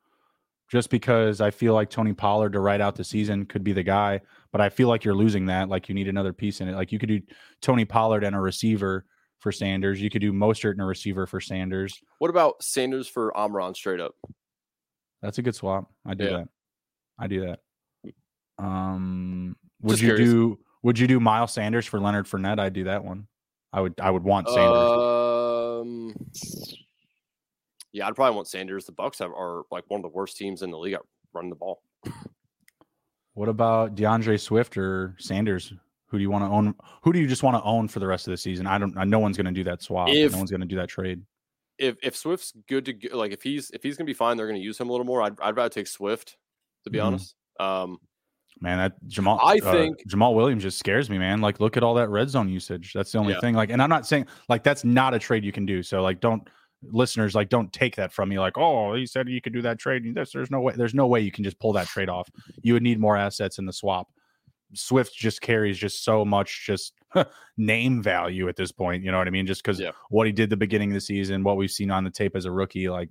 just 0.70 0.88
because 0.88 1.40
I 1.40 1.50
feel 1.50 1.74
like 1.74 1.90
Tony 1.90 2.12
Pollard 2.12 2.52
to 2.52 2.60
write 2.60 2.80
out 2.80 2.94
the 2.94 3.04
season 3.04 3.44
could 3.44 3.64
be 3.64 3.72
the 3.72 3.82
guy. 3.82 4.20
But 4.52 4.60
I 4.60 4.68
feel 4.68 4.88
like 4.88 5.04
you're 5.04 5.16
losing 5.16 5.46
that. 5.46 5.68
Like 5.68 5.88
you 5.88 5.94
need 5.94 6.08
another 6.08 6.32
piece 6.32 6.60
in 6.60 6.68
it. 6.68 6.76
Like 6.76 6.92
you 6.92 6.98
could 6.98 7.08
do 7.08 7.20
Tony 7.60 7.84
Pollard 7.84 8.22
and 8.22 8.36
a 8.36 8.40
receiver 8.40 9.04
for 9.40 9.52
Sanders. 9.52 10.00
You 10.00 10.10
could 10.10 10.20
do 10.20 10.32
Mostert 10.32 10.72
and 10.72 10.82
a 10.82 10.84
receiver 10.84 11.26
for 11.26 11.40
Sanders. 11.40 12.00
What 12.18 12.30
about 12.30 12.62
Sanders 12.62 13.08
for 13.08 13.36
Amon-Ra 13.36 13.72
straight 13.72 14.00
up? 14.00 14.14
That's 15.22 15.38
a 15.38 15.42
good 15.42 15.54
swap. 15.54 15.90
I 16.06 16.14
do 16.14 16.24
yeah. 16.24 16.30
that. 16.30 16.48
I 17.18 17.26
do 17.26 17.40
that. 17.46 17.60
Um, 18.58 19.56
would 19.82 19.92
Just 19.92 20.02
you 20.02 20.08
curious. 20.08 20.30
do? 20.30 20.58
Would 20.82 20.98
you 20.98 21.06
do 21.06 21.20
Miles 21.20 21.52
Sanders 21.52 21.86
for 21.86 22.00
Leonard 22.00 22.26
Fournette? 22.26 22.58
I'd 22.58 22.72
do 22.72 22.84
that 22.84 23.04
one. 23.04 23.26
I 23.72 23.80
would. 23.80 23.94
I 24.00 24.10
would 24.10 24.24
want 24.24 24.48
Sanders. 24.48 25.82
Um, 25.82 26.14
yeah, 27.92 28.06
I'd 28.06 28.14
probably 28.14 28.36
want 28.36 28.48
Sanders. 28.48 28.86
The 28.86 28.92
Bucs 28.92 29.18
have, 29.18 29.32
are 29.32 29.62
like 29.70 29.84
one 29.88 29.98
of 29.98 30.02
the 30.02 30.16
worst 30.16 30.36
teams 30.36 30.62
in 30.62 30.70
the 30.70 30.78
league 30.78 30.94
at 30.94 31.02
running 31.32 31.50
the 31.50 31.56
ball. 31.56 31.82
What 33.34 33.48
about 33.48 33.94
DeAndre 33.94 34.40
Swift 34.40 34.76
or 34.76 35.14
Sanders? 35.18 35.72
Who 36.08 36.18
do 36.18 36.22
you 36.22 36.30
want 36.30 36.44
to 36.44 36.48
own? 36.48 36.74
Who 37.02 37.12
do 37.12 37.18
you 37.18 37.26
just 37.26 37.42
want 37.42 37.56
to 37.56 37.62
own 37.62 37.88
for 37.88 38.00
the 38.00 38.06
rest 38.06 38.26
of 38.26 38.30
the 38.30 38.36
season? 38.36 38.66
I 38.66 38.78
don't. 38.78 38.94
No 39.08 39.18
one's 39.18 39.36
going 39.36 39.46
to 39.46 39.52
do 39.52 39.64
that 39.64 39.82
swap. 39.82 40.08
If, 40.08 40.32
no 40.32 40.38
one's 40.38 40.50
going 40.50 40.62
to 40.62 40.66
do 40.66 40.76
that 40.76 40.88
trade. 40.88 41.22
If 41.78 41.96
if 42.02 42.16
Swift's 42.16 42.52
good 42.68 42.86
to 42.86 42.92
go, 42.94 43.16
like 43.16 43.32
if 43.32 43.42
he's 43.42 43.70
if 43.70 43.82
he's 43.82 43.96
going 43.96 44.06
to 44.06 44.10
be 44.10 44.14
fine, 44.14 44.36
they're 44.36 44.46
going 44.46 44.60
to 44.60 44.64
use 44.64 44.78
him 44.78 44.88
a 44.88 44.92
little 44.92 45.06
more. 45.06 45.22
I'd 45.22 45.38
I'd 45.40 45.56
rather 45.56 45.68
take 45.68 45.86
Swift 45.86 46.36
to 46.84 46.90
be 46.90 46.98
mm-hmm. 46.98 47.08
honest. 47.08 47.34
Um, 47.60 47.98
man, 48.60 48.78
that 48.78 49.04
Jamaal. 49.06 49.38
I 49.42 49.58
uh, 49.58 49.72
think 49.72 49.98
Jamaal 50.08 50.34
Williams 50.34 50.62
just 50.62 50.78
scares 50.78 51.10
me, 51.10 51.18
man. 51.18 51.40
Like, 51.40 51.60
look 51.60 51.76
at 51.76 51.82
all 51.82 51.94
that 51.94 52.08
red 52.08 52.30
zone 52.30 52.48
usage. 52.48 52.92
That's 52.94 53.12
the 53.12 53.18
only 53.18 53.34
yeah. 53.34 53.40
thing. 53.40 53.54
Like, 53.54 53.70
and 53.70 53.82
I'm 53.82 53.90
not 53.90 54.06
saying 54.06 54.26
like 54.48 54.62
that's 54.62 54.84
not 54.84 55.14
a 55.14 55.18
trade 55.18 55.44
you 55.44 55.52
can 55.52 55.66
do. 55.66 55.82
So 55.82 56.02
like, 56.02 56.20
don't 56.20 56.48
listeners 56.82 57.34
like 57.34 57.48
don't 57.48 57.72
take 57.72 57.96
that 57.96 58.12
from 58.12 58.28
me. 58.28 58.38
Like, 58.38 58.56
oh, 58.56 58.94
he 58.94 59.06
said 59.06 59.28
you 59.28 59.40
could 59.40 59.52
do 59.52 59.62
that 59.62 59.78
trade. 59.78 60.14
There's, 60.14 60.32
there's 60.32 60.50
no 60.50 60.60
way. 60.60 60.74
There's 60.74 60.94
no 60.94 61.06
way 61.06 61.20
you 61.20 61.32
can 61.32 61.44
just 61.44 61.58
pull 61.58 61.72
that 61.74 61.86
trade 61.86 62.08
off. 62.08 62.28
You 62.62 62.72
would 62.74 62.82
need 62.82 62.98
more 62.98 63.16
assets 63.16 63.58
in 63.58 63.66
the 63.66 63.72
swap. 63.72 64.08
Swift 64.74 65.14
just 65.14 65.40
carries 65.40 65.78
just 65.78 66.04
so 66.04 66.24
much 66.24 66.66
just 66.66 66.94
name 67.56 68.02
value 68.02 68.48
at 68.48 68.56
this 68.56 68.72
point. 68.72 69.02
You 69.02 69.10
know 69.10 69.18
what 69.18 69.26
I 69.26 69.30
mean? 69.30 69.46
Just 69.46 69.62
because 69.62 69.80
yeah. 69.80 69.92
what 70.10 70.26
he 70.26 70.32
did 70.32 70.50
the 70.50 70.56
beginning 70.56 70.90
of 70.90 70.94
the 70.94 71.00
season, 71.00 71.42
what 71.42 71.56
we've 71.56 71.70
seen 71.70 71.90
on 71.90 72.04
the 72.04 72.10
tape 72.10 72.36
as 72.36 72.44
a 72.44 72.50
rookie, 72.50 72.88
like 72.88 73.10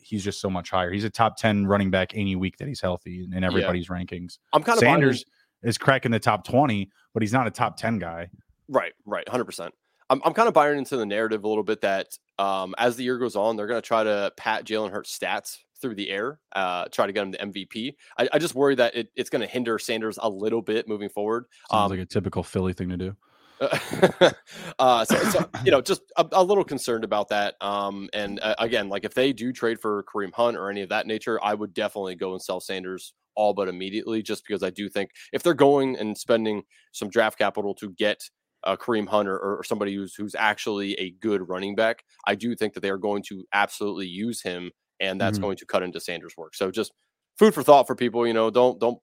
he's 0.00 0.24
just 0.24 0.40
so 0.40 0.48
much 0.48 0.70
higher. 0.70 0.92
He's 0.92 1.04
a 1.04 1.10
top 1.10 1.36
10 1.36 1.66
running 1.66 1.90
back 1.90 2.12
any 2.14 2.36
week 2.36 2.56
that 2.58 2.68
he's 2.68 2.80
healthy 2.80 3.28
in 3.32 3.44
everybody's 3.44 3.88
yeah. 3.88 3.96
rankings. 3.96 4.38
I'm 4.52 4.62
kind 4.62 4.76
of 4.76 4.80
Sanders 4.80 5.24
buying... 5.24 5.68
is 5.70 5.78
cracking 5.78 6.12
the 6.12 6.20
top 6.20 6.46
20, 6.46 6.90
but 7.12 7.22
he's 7.22 7.32
not 7.32 7.46
a 7.46 7.50
top 7.50 7.76
10 7.76 7.98
guy. 7.98 8.28
Right, 8.68 8.92
right, 9.04 9.26
100%. 9.26 9.70
I'm, 10.08 10.20
I'm 10.24 10.32
kind 10.32 10.46
of 10.46 10.54
buying 10.54 10.78
into 10.78 10.96
the 10.96 11.06
narrative 11.06 11.44
a 11.44 11.48
little 11.48 11.64
bit 11.64 11.80
that 11.80 12.16
um, 12.38 12.74
as 12.78 12.96
the 12.96 13.04
year 13.04 13.18
goes 13.18 13.34
on, 13.34 13.56
they're 13.56 13.66
going 13.66 13.82
to 13.82 13.86
try 13.86 14.04
to 14.04 14.32
pat 14.36 14.64
Jalen 14.64 14.92
Hurts 14.92 15.16
stats 15.16 15.58
through 15.80 15.94
the 15.94 16.10
air, 16.10 16.40
uh, 16.54 16.86
try 16.86 17.06
to 17.06 17.12
get 17.12 17.22
him 17.22 17.30
the 17.30 17.38
MVP. 17.38 17.94
I, 18.18 18.28
I 18.32 18.38
just 18.38 18.54
worry 18.54 18.74
that 18.76 18.94
it, 18.94 19.08
it's 19.14 19.30
going 19.30 19.40
to 19.40 19.46
hinder 19.46 19.78
Sanders 19.78 20.18
a 20.20 20.28
little 20.28 20.62
bit 20.62 20.88
moving 20.88 21.08
forward. 21.08 21.46
Sounds 21.70 21.84
um, 21.84 21.90
like 21.90 22.00
a 22.00 22.06
typical 22.06 22.42
Philly 22.42 22.72
thing 22.72 22.88
to 22.90 22.96
do. 22.96 23.16
uh, 24.78 25.04
so, 25.04 25.16
so, 25.30 25.48
you 25.64 25.70
know, 25.70 25.80
just 25.80 26.02
a, 26.16 26.26
a, 26.32 26.44
little 26.44 26.64
concerned 26.64 27.04
about 27.04 27.28
that. 27.28 27.54
Um, 27.62 28.10
and 28.12 28.38
uh, 28.40 28.54
again, 28.58 28.90
like 28.90 29.04
if 29.04 29.14
they 29.14 29.32
do 29.32 29.52
trade 29.52 29.80
for 29.80 30.04
Kareem 30.04 30.32
Hunt 30.34 30.58
or 30.58 30.68
any 30.70 30.82
of 30.82 30.90
that 30.90 31.06
nature, 31.06 31.42
I 31.42 31.54
would 31.54 31.72
definitely 31.72 32.16
go 32.16 32.32
and 32.32 32.42
sell 32.42 32.60
Sanders 32.60 33.14
all 33.34 33.54
but 33.54 33.68
immediately, 33.68 34.22
just 34.22 34.44
because 34.46 34.62
I 34.62 34.70
do 34.70 34.88
think 34.88 35.10
if 35.32 35.42
they're 35.42 35.54
going 35.54 35.96
and 35.96 36.16
spending 36.16 36.62
some 36.92 37.08
draft 37.08 37.38
capital 37.38 37.74
to 37.74 37.90
get 37.90 38.22
uh, 38.64 38.76
Kareem 38.76 39.08
Hunt 39.08 39.28
or, 39.28 39.38
or 39.38 39.62
somebody 39.62 39.94
who's 39.94 40.14
who's 40.14 40.34
actually 40.34 40.94
a 40.94 41.10
good 41.10 41.48
running 41.48 41.74
back, 41.74 42.02
I 42.26 42.34
do 42.34 42.54
think 42.54 42.74
that 42.74 42.80
they 42.80 42.90
are 42.90 42.98
going 42.98 43.22
to 43.28 43.44
absolutely 43.52 44.06
use 44.06 44.42
him, 44.42 44.72
and 45.00 45.20
that's 45.20 45.38
mm-hmm. 45.38 45.46
going 45.46 45.56
to 45.58 45.66
cut 45.66 45.82
into 45.82 46.00
Sanders' 46.00 46.36
work. 46.36 46.54
So 46.54 46.70
just 46.70 46.92
food 47.38 47.54
for 47.54 47.62
thought 47.62 47.86
for 47.86 47.94
people. 47.94 48.26
You 48.26 48.32
know, 48.32 48.50
don't 48.50 48.78
don't 48.78 48.98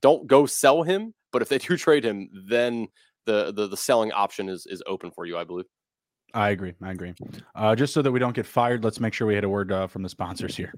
don't 0.00 0.26
go 0.26 0.46
sell 0.46 0.82
him, 0.82 1.14
but 1.32 1.42
if 1.42 1.48
they 1.48 1.58
do 1.58 1.76
trade 1.76 2.04
him, 2.04 2.28
then 2.48 2.88
the 3.26 3.52
the, 3.52 3.68
the 3.68 3.76
selling 3.76 4.12
option 4.12 4.48
is 4.48 4.66
is 4.66 4.82
open 4.86 5.10
for 5.10 5.26
you, 5.26 5.36
I 5.36 5.44
believe. 5.44 5.66
I 6.34 6.50
agree. 6.50 6.74
I 6.82 6.90
agree. 6.90 7.14
Uh, 7.54 7.74
just 7.74 7.94
so 7.94 8.02
that 8.02 8.12
we 8.12 8.18
don't 8.18 8.34
get 8.34 8.44
fired, 8.44 8.84
let's 8.84 9.00
make 9.00 9.14
sure 9.14 9.26
we 9.26 9.34
had 9.34 9.44
a 9.44 9.48
word 9.48 9.72
uh, 9.72 9.86
from 9.86 10.02
the 10.02 10.10
sponsors 10.10 10.54
here. 10.54 10.74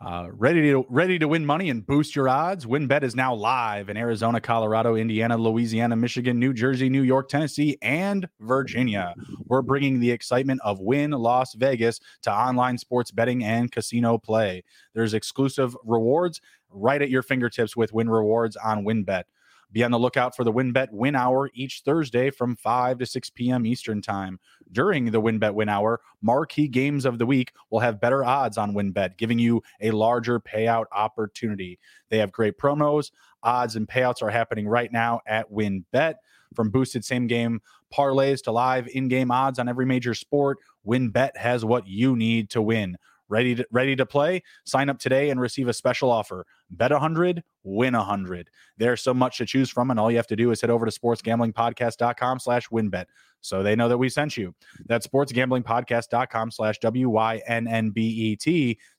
Uh, 0.00 0.28
ready 0.32 0.62
to 0.70 0.86
ready 0.88 1.18
to 1.18 1.28
win 1.28 1.44
money 1.44 1.68
and 1.68 1.86
boost 1.86 2.16
your 2.16 2.26
odds. 2.26 2.64
WynnBET 2.64 3.02
is 3.02 3.14
now 3.14 3.34
live 3.34 3.90
in 3.90 3.98
Arizona, 3.98 4.40
Colorado, 4.40 4.94
Indiana, 4.94 5.36
Louisiana, 5.36 5.94
Michigan, 5.94 6.38
New 6.38 6.54
Jersey, 6.54 6.88
New 6.88 7.02
York, 7.02 7.28
Tennessee, 7.28 7.76
and 7.82 8.26
Virginia. 8.40 9.14
We're 9.46 9.62
bringing 9.62 10.00
the 10.00 10.10
excitement 10.10 10.62
of 10.64 10.80
Wynn 10.80 11.10
Las 11.10 11.52
Vegas 11.52 12.00
to 12.22 12.32
online 12.32 12.78
sports 12.78 13.10
betting 13.10 13.44
and 13.44 13.70
casino 13.70 14.16
play. 14.16 14.64
There's 14.94 15.12
exclusive 15.12 15.76
rewards 15.84 16.40
right 16.70 17.02
at 17.02 17.10
your 17.10 17.22
fingertips 17.22 17.76
with 17.76 17.92
Wynn 17.92 18.08
Rewards 18.08 18.56
on 18.56 18.84
WynnBET. 18.84 19.24
Be 19.72 19.82
on 19.82 19.90
the 19.90 19.98
lookout 19.98 20.36
for 20.36 20.44
the 20.44 20.52
WynnBET 20.52 20.88
Win 20.92 21.14
Hour 21.14 21.50
each 21.54 21.82
Thursday 21.84 22.30
from 22.30 22.56
5 22.56 22.98
to 22.98 23.06
6 23.06 23.30
p.m. 23.30 23.66
Eastern 23.66 24.00
Time. 24.00 24.38
During 24.72 25.10
the 25.10 25.20
WynnBET 25.20 25.54
Win 25.54 25.68
Hour, 25.68 26.00
marquee 26.22 26.68
games 26.68 27.04
of 27.04 27.18
the 27.18 27.26
week 27.26 27.52
will 27.70 27.80
have 27.80 28.00
better 28.00 28.24
odds 28.24 28.58
on 28.58 28.74
WynnBET, 28.74 29.16
giving 29.16 29.38
you 29.38 29.62
a 29.80 29.90
larger 29.90 30.40
payout 30.40 30.86
opportunity. 30.92 31.78
They 32.08 32.18
have 32.18 32.32
great 32.32 32.58
promos. 32.58 33.10
Odds 33.42 33.76
and 33.76 33.88
payouts 33.88 34.22
are 34.22 34.30
happening 34.30 34.68
right 34.68 34.92
now 34.92 35.20
at 35.26 35.50
WynnBET. 35.50 36.14
From 36.54 36.70
boosted 36.70 37.04
same 37.04 37.26
game 37.26 37.60
parlays 37.92 38.42
to 38.44 38.52
live 38.52 38.88
in 38.88 39.08
game 39.08 39.30
odds 39.30 39.58
on 39.58 39.68
every 39.68 39.86
major 39.86 40.14
sport, 40.14 40.58
WynnBET 40.86 41.36
has 41.36 41.64
what 41.64 41.86
you 41.86 42.16
need 42.16 42.50
to 42.50 42.62
win. 42.62 42.96
Ready 43.28 43.54
to, 43.54 43.66
ready 43.70 43.96
to 43.96 44.04
play? 44.04 44.42
Sign 44.64 44.90
up 44.90 44.98
today 44.98 45.30
and 45.30 45.40
receive 45.40 45.68
a 45.68 45.72
special 45.72 46.10
offer. 46.10 46.46
Bet 46.70 46.92
100, 46.92 47.42
win 47.62 47.94
100. 47.94 48.50
There's 48.76 49.02
so 49.02 49.14
much 49.14 49.38
to 49.38 49.46
choose 49.46 49.70
from, 49.70 49.90
and 49.90 49.98
all 49.98 50.10
you 50.10 50.18
have 50.18 50.26
to 50.26 50.36
do 50.36 50.50
is 50.50 50.60
head 50.60 50.70
over 50.70 50.84
to 50.84 50.92
sportsgamblingpodcast.com 50.92 52.38
slash 52.38 52.68
wynnbet 52.68 53.06
so 53.40 53.62
they 53.62 53.76
know 53.76 53.88
that 53.88 53.98
we 53.98 54.08
sent 54.08 54.36
you. 54.36 54.54
That's 54.86 55.06
sportsgamblingpodcast.com 55.06 56.50
slash 56.50 56.78
W-Y-N-N-B-E-T 56.80 57.18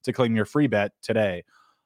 to 0.04 0.14
claim 0.14 0.36
your 0.36 0.46
free 0.46 0.68
bet 0.68 0.92
today. 1.02 1.44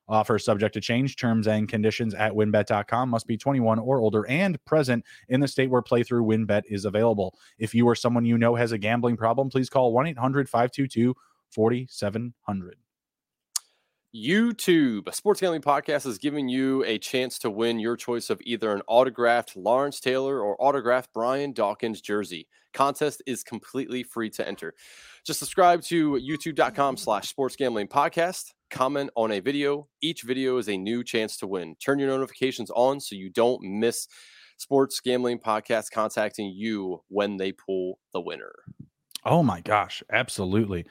Offer 0.09 0.39
subject 0.39 0.73
to 0.73 0.81
change. 0.81 1.15
Terms 1.17 1.47
and 1.47 1.69
conditions 1.69 2.15
at 2.15 2.33
wynnbet.com 2.33 3.09
must 3.09 3.27
be 3.27 3.37
21 3.37 3.77
or 3.77 3.99
older 3.99 4.25
and 4.27 4.63
present 4.65 5.05
in 5.29 5.39
the 5.39 5.47
state 5.47 5.69
where 5.69 5.83
playthrough 5.83 6.25
wynnbet 6.25 6.63
is 6.67 6.85
available. 6.85 7.37
If 7.59 7.75
you 7.75 7.87
or 7.87 7.95
someone 7.95 8.25
you 8.25 8.37
know 8.37 8.55
has 8.55 8.71
a 8.71 8.77
gambling 8.77 9.17
problem, 9.17 9.49
please 9.49 9.69
call 9.69 9.93
1 9.93 10.07
800 10.07 10.49
522 10.49 11.15
4700. 11.53 12.75
YouTube, 14.15 15.07
a 15.07 15.13
sports 15.13 15.39
gambling 15.39 15.61
podcast, 15.61 16.07
is 16.07 16.17
giving 16.17 16.49
you 16.49 16.83
a 16.85 16.97
chance 16.97 17.37
to 17.39 17.49
win 17.51 17.77
your 17.77 17.95
choice 17.95 18.31
of 18.31 18.41
either 18.43 18.73
an 18.73 18.81
autographed 18.87 19.55
Lawrence 19.55 19.99
Taylor 19.99 20.41
or 20.41 20.59
autographed 20.59 21.13
Brian 21.13 21.53
Dawkins 21.53 22.01
jersey. 22.01 22.47
Contest 22.73 23.21
is 23.27 23.43
completely 23.43 24.01
free 24.01 24.31
to 24.31 24.47
enter. 24.47 24.73
Just 25.25 25.39
subscribe 25.39 25.83
to 25.83 26.13
youtube.com 26.13 26.97
slash 26.97 27.29
sports 27.29 27.55
gambling 27.55 27.87
podcast. 27.87 28.45
Comment 28.71 29.11
on 29.15 29.31
a 29.31 29.39
video. 29.39 29.87
Each 30.01 30.23
video 30.23 30.57
is 30.57 30.69
a 30.69 30.77
new 30.77 31.03
chance 31.03 31.37
to 31.37 31.47
win. 31.47 31.75
Turn 31.83 31.99
your 31.99 32.09
notifications 32.09 32.71
on 32.71 32.99
so 32.99 33.15
you 33.15 33.29
don't 33.29 33.61
miss 33.61 34.07
sports 34.57 34.99
gambling 34.99 35.39
podcast 35.39 35.91
contacting 35.91 36.51
you 36.55 37.01
when 37.09 37.37
they 37.37 37.51
pull 37.51 37.99
the 38.13 38.21
winner. 38.21 38.53
Oh 39.25 39.43
my 39.43 39.61
gosh, 39.61 40.01
absolutely. 40.11 40.85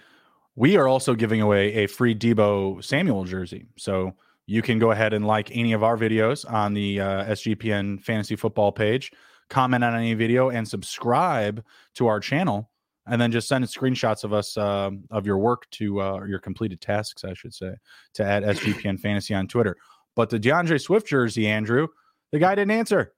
We 0.58 0.76
are 0.76 0.88
also 0.88 1.14
giving 1.14 1.40
away 1.40 1.72
a 1.74 1.86
free 1.86 2.16
Deebo 2.16 2.82
Samuel 2.82 3.22
jersey. 3.22 3.68
So 3.76 4.14
you 4.46 4.60
can 4.60 4.80
go 4.80 4.90
ahead 4.90 5.12
and 5.12 5.24
like 5.24 5.56
any 5.56 5.72
of 5.72 5.84
our 5.84 5.96
videos 5.96 6.50
on 6.50 6.74
the 6.74 7.00
uh, 7.00 7.24
SGPN 7.26 8.02
fantasy 8.02 8.34
football 8.34 8.72
page, 8.72 9.12
comment 9.50 9.84
on 9.84 9.94
any 9.94 10.14
video, 10.14 10.50
and 10.50 10.66
subscribe 10.66 11.64
to 11.94 12.08
our 12.08 12.18
channel. 12.18 12.70
And 13.06 13.20
then 13.20 13.30
just 13.30 13.46
send 13.46 13.64
screenshots 13.66 14.24
of 14.24 14.32
us 14.32 14.56
uh, 14.56 14.90
of 15.12 15.26
your 15.26 15.38
work 15.38 15.70
to 15.72 16.02
uh, 16.02 16.24
your 16.24 16.40
completed 16.40 16.80
tasks, 16.80 17.22
I 17.22 17.34
should 17.34 17.54
say, 17.54 17.74
to 18.14 18.24
add 18.24 18.42
SGPN 18.42 18.98
fantasy 19.00 19.34
on 19.34 19.46
Twitter. 19.46 19.76
But 20.16 20.28
the 20.28 20.40
DeAndre 20.40 20.80
Swift 20.80 21.06
jersey, 21.06 21.46
Andrew, 21.46 21.86
the 22.32 22.40
guy 22.40 22.56
didn't 22.56 22.72
answer. 22.72 23.14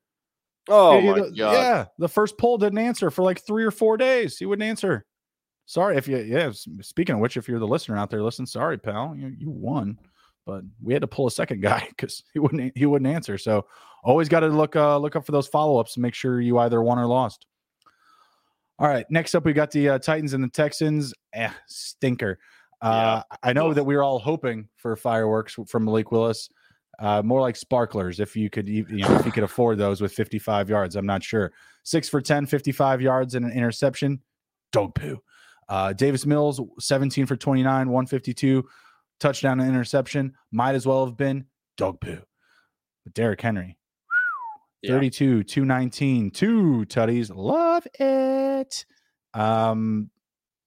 Oh 0.69 1.01
my 1.01 1.21
god! 1.21 1.35
Yeah, 1.35 1.87
the 1.99 2.09
first 2.09 2.37
poll 2.37 2.59
didn't 2.59 2.79
answer 2.79 3.11
for 3.11 3.23
like 3.23 3.41
three 3.41 3.65
or 3.65 3.71
four 3.71 3.97
days. 3.97 4.37
He 4.37 4.45
wouldn't 4.45 4.69
answer. 4.69 5.07
Sorry 5.71 5.97
if 5.97 6.09
you, 6.09 6.17
yeah. 6.17 6.51
Speaking 6.81 7.15
of 7.15 7.21
which, 7.21 7.37
if 7.37 7.47
you're 7.47 7.61
the 7.61 7.67
listener 7.67 7.97
out 7.97 8.11
there, 8.11 8.25
listen. 8.25 8.45
Sorry, 8.45 8.77
pal, 8.77 9.15
you, 9.17 9.33
you 9.39 9.51
won, 9.51 9.97
but 10.45 10.65
we 10.83 10.93
had 10.93 11.03
to 11.03 11.07
pull 11.07 11.29
a 11.29 11.31
second 11.31 11.63
guy 11.63 11.87
because 11.91 12.25
he 12.33 12.41
wouldn't 12.41 12.77
he 12.77 12.87
wouldn't 12.87 13.09
answer. 13.09 13.39
So 13.39 13.67
always 14.03 14.29
got 14.29 14.41
to 14.41 14.49
look 14.49 14.75
uh, 14.75 14.99
look 14.99 15.15
up 15.15 15.25
for 15.25 15.31
those 15.31 15.47
follow 15.47 15.79
ups 15.79 15.95
and 15.95 16.03
make 16.03 16.15
sure 16.15 16.41
you 16.41 16.59
either 16.59 16.83
won 16.83 16.99
or 16.99 17.07
lost. 17.07 17.47
All 18.81 18.89
right, 18.89 19.07
next 19.11 19.37
up 19.37 19.45
we 19.45 19.53
got 19.53 19.71
the 19.71 19.91
uh, 19.91 19.99
Titans 20.01 20.33
and 20.33 20.43
the 20.43 20.49
Texans. 20.49 21.15
Eh, 21.35 21.53
stinker. 21.69 22.41
Uh, 22.83 23.23
yeah. 23.31 23.37
I 23.45 23.53
know 23.53 23.73
that 23.73 23.85
we 23.85 23.95
were 23.95 24.03
all 24.03 24.19
hoping 24.19 24.69
for 24.75 24.97
fireworks 24.97 25.57
from 25.69 25.85
Malik 25.85 26.11
Willis. 26.11 26.51
Uh, 26.99 27.23
more 27.23 27.41
like 27.41 27.55
sparklers 27.55 28.19
if 28.19 28.35
you 28.35 28.51
could 28.51 28.69
you 28.69 28.85
know 28.89 29.15
if 29.15 29.25
you 29.25 29.33
could 29.33 29.45
afford 29.45 29.79
those 29.79 30.03
with 30.03 30.13
55 30.13 30.69
yards 30.69 30.97
i'm 30.97 31.07
not 31.07 31.23
sure 31.23 31.51
six 31.83 32.11
for 32.11 32.21
10 32.21 32.45
55 32.45 33.01
yards 33.01 33.37
and 33.37 33.47
an 33.47 33.53
interception 33.53 34.21
dog 34.71 34.95
poo 34.95 35.19
uh, 35.71 35.93
Davis 35.93 36.27
Mills, 36.27 36.61
17 36.81 37.27
for 37.27 37.37
29, 37.37 37.89
152, 37.89 38.69
touchdown 39.21 39.61
and 39.61 39.69
interception. 39.69 40.35
Might 40.51 40.75
as 40.75 40.85
well 40.85 41.07
have 41.07 41.17
been 41.17 41.47
dog 41.77 42.01
poo. 42.01 42.19
But 43.05 43.15
Derrick 43.15 43.41
Henry, 43.41 43.79
yeah. 44.83 44.91
32, 44.91 45.45
219, 45.45 46.33
two 46.33 46.85
tutties. 46.89 47.31
Love 47.33 47.87
it. 47.99 48.85
Um, 49.33 50.11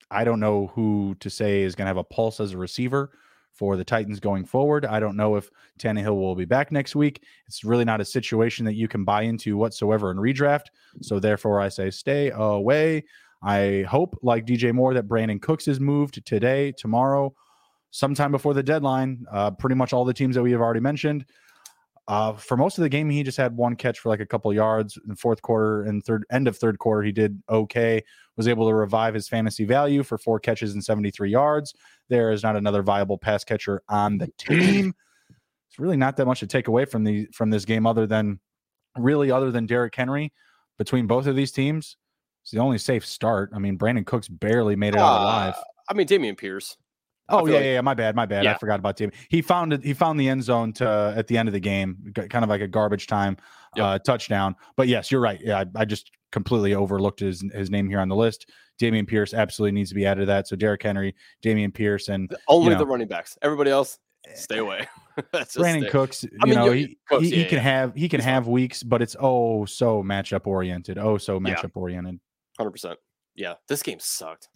I 0.09 0.23
don't 0.23 0.39
know 0.39 0.67
who 0.67 1.15
to 1.19 1.29
say 1.29 1.63
is 1.63 1.75
going 1.75 1.85
to 1.85 1.89
have 1.89 1.97
a 1.97 2.03
pulse 2.03 2.39
as 2.39 2.53
a 2.53 2.57
receiver 2.57 3.11
for 3.51 3.75
the 3.75 3.83
Titans 3.83 4.19
going 4.19 4.45
forward. 4.45 4.85
I 4.85 4.99
don't 4.99 5.17
know 5.17 5.35
if 5.35 5.49
Tannehill 5.79 6.15
will 6.15 6.35
be 6.35 6.45
back 6.45 6.71
next 6.71 6.95
week. 6.95 7.23
It's 7.47 7.63
really 7.63 7.85
not 7.85 8.01
a 8.01 8.05
situation 8.05 8.65
that 8.65 8.75
you 8.75 8.87
can 8.87 9.03
buy 9.03 9.23
into 9.23 9.57
whatsoever 9.57 10.11
in 10.11 10.17
redraft. 10.17 10.67
So 11.01 11.19
therefore, 11.19 11.59
I 11.59 11.69
say 11.69 11.91
stay 11.91 12.31
away. 12.33 13.03
I 13.43 13.83
hope, 13.89 14.17
like 14.21 14.45
DJ 14.45 14.73
Moore, 14.73 14.93
that 14.93 15.07
Brandin 15.07 15.41
Cooks 15.41 15.67
is 15.67 15.79
moved 15.79 16.25
today, 16.25 16.71
tomorrow, 16.71 17.33
sometime 17.91 18.31
before 18.31 18.53
the 18.53 18.63
deadline. 18.63 19.25
Uh, 19.31 19.51
pretty 19.51 19.75
much 19.75 19.91
all 19.91 20.05
the 20.05 20.13
teams 20.13 20.35
that 20.35 20.43
we 20.43 20.51
have 20.51 20.61
already 20.61 20.79
mentioned. 20.79 21.25
Uh, 22.07 22.33
for 22.33 22.57
most 22.57 22.77
of 22.77 22.81
the 22.81 22.89
game, 22.89 23.09
he 23.09 23.23
just 23.23 23.37
had 23.37 23.55
one 23.55 23.75
catch 23.75 23.99
for 23.99 24.09
like 24.09 24.19
a 24.19 24.25
couple 24.25 24.53
yards 24.53 24.97
in 25.07 25.15
fourth 25.15 25.41
quarter 25.41 25.83
and 25.83 26.03
third 26.03 26.25
end 26.31 26.47
of 26.47 26.57
third 26.57 26.77
quarter. 26.79 27.01
He 27.01 27.11
did 27.11 27.41
okay. 27.49 28.03
Was 28.35 28.47
able 28.47 28.67
to 28.67 28.73
revive 28.73 29.13
his 29.13 29.29
fantasy 29.29 29.63
value 29.63 30.03
for 30.03 30.17
four 30.17 30.39
catches 30.39 30.73
and 30.73 30.83
73 30.83 31.29
yards. 31.29 31.73
There 32.09 32.31
is 32.31 32.43
not 32.43 32.55
another 32.55 32.81
viable 32.81 33.17
pass 33.17 33.43
catcher 33.43 33.83
on 33.87 34.17
the 34.17 34.27
team. 34.37 34.93
It's 35.69 35.79
really 35.79 35.97
not 35.97 36.17
that 36.17 36.25
much 36.25 36.39
to 36.41 36.47
take 36.47 36.67
away 36.67 36.85
from 36.85 37.03
the 37.03 37.27
from 37.33 37.49
this 37.49 37.63
game, 37.63 37.85
other 37.85 38.05
than 38.05 38.39
really 38.97 39.31
other 39.31 39.51
than 39.51 39.65
Derrick 39.65 39.95
Henry. 39.95 40.33
Between 40.79 41.05
both 41.05 41.27
of 41.27 41.35
these 41.35 41.51
teams, 41.51 41.97
it's 42.43 42.51
the 42.51 42.59
only 42.59 42.77
safe 42.77 43.05
start. 43.05 43.49
I 43.53 43.59
mean, 43.59 43.77
Brandin 43.77 44.05
Cooks 44.05 44.27
barely 44.27 44.75
made 44.75 44.95
it 44.95 44.99
uh, 44.99 45.05
out 45.05 45.21
alive. 45.21 45.55
I 45.89 45.93
mean, 45.95 46.07
Dameon 46.07 46.37
Pierce 46.37 46.77
Oh 47.29 47.45
yeah, 47.45 47.55
like, 47.55 47.63
yeah, 47.63 47.81
my 47.81 47.93
bad, 47.93 48.15
my 48.15 48.25
bad. 48.25 48.43
Yeah. 48.43 48.53
I 48.53 48.57
forgot 48.57 48.79
about 48.79 48.97
Tim. 48.97 49.11
He 49.29 49.41
found 49.41 49.71
it. 49.71 49.83
He 49.83 49.93
found 49.93 50.19
the 50.19 50.27
end 50.27 50.43
zone 50.43 50.73
to 50.73 51.13
at 51.15 51.27
the 51.27 51.37
end 51.37 51.47
of 51.47 51.53
the 51.53 51.59
game, 51.59 52.13
kind 52.15 52.43
of 52.43 52.49
like 52.49 52.61
a 52.61 52.67
garbage 52.67 53.07
time 53.07 53.37
yep. 53.75 53.85
uh, 53.85 53.99
touchdown. 53.99 54.55
But 54.75 54.89
yes, 54.89 55.09
you're 55.09 55.21
right. 55.21 55.39
Yeah, 55.41 55.59
I, 55.59 55.81
I, 55.81 55.85
just 55.85 56.11
completely 56.33 56.75
overlooked 56.75 57.21
his 57.21 57.43
his 57.53 57.71
name 57.71 57.87
here 57.87 58.01
on 58.01 58.09
the 58.09 58.15
list. 58.15 58.49
Dameon 58.81 59.07
Pierce 59.07 59.33
absolutely 59.33 59.71
needs 59.71 59.89
to 59.89 59.95
be 59.95 60.05
added 60.05 60.21
to 60.21 60.25
that. 60.27 60.47
So 60.49 60.57
Derrick 60.57 60.83
Henry, 60.83 61.15
Dameon 61.41 61.73
Pierce, 61.73 62.09
and 62.09 62.33
only 62.49 62.65
you 62.65 62.71
know, 62.71 62.79
the 62.79 62.87
running 62.87 63.07
backs. 63.07 63.37
Everybody 63.41 63.71
else, 63.71 63.99
stay 64.35 64.57
away. 64.57 64.87
Brandin 65.33 65.81
stay. 65.81 65.89
Cooks, 65.89 66.23
you 66.23 66.29
I 66.41 66.45
mean, 66.45 66.55
know, 66.55 66.71
he, 66.71 66.97
Cooks, 67.07 67.23
he, 67.23 67.29
yeah, 67.29 67.43
he, 67.43 67.45
can 67.45 67.59
have 67.59 67.95
he 67.95 68.09
can 68.09 68.19
He's 68.19 68.25
have 68.25 68.47
weeks, 68.47 68.83
but 68.83 69.01
it's 69.01 69.15
oh 69.17 69.63
so 69.63 70.03
matchup 70.03 70.45
oriented. 70.45 70.97
Oh 70.97 71.17
so 71.17 71.39
matchup 71.39 71.71
oriented. 71.75 72.19
Hundred 72.57 72.71
percent. 72.71 72.99
Yeah, 73.35 73.55
this 73.67 73.81
game 73.83 73.99
sucked. 73.99 74.49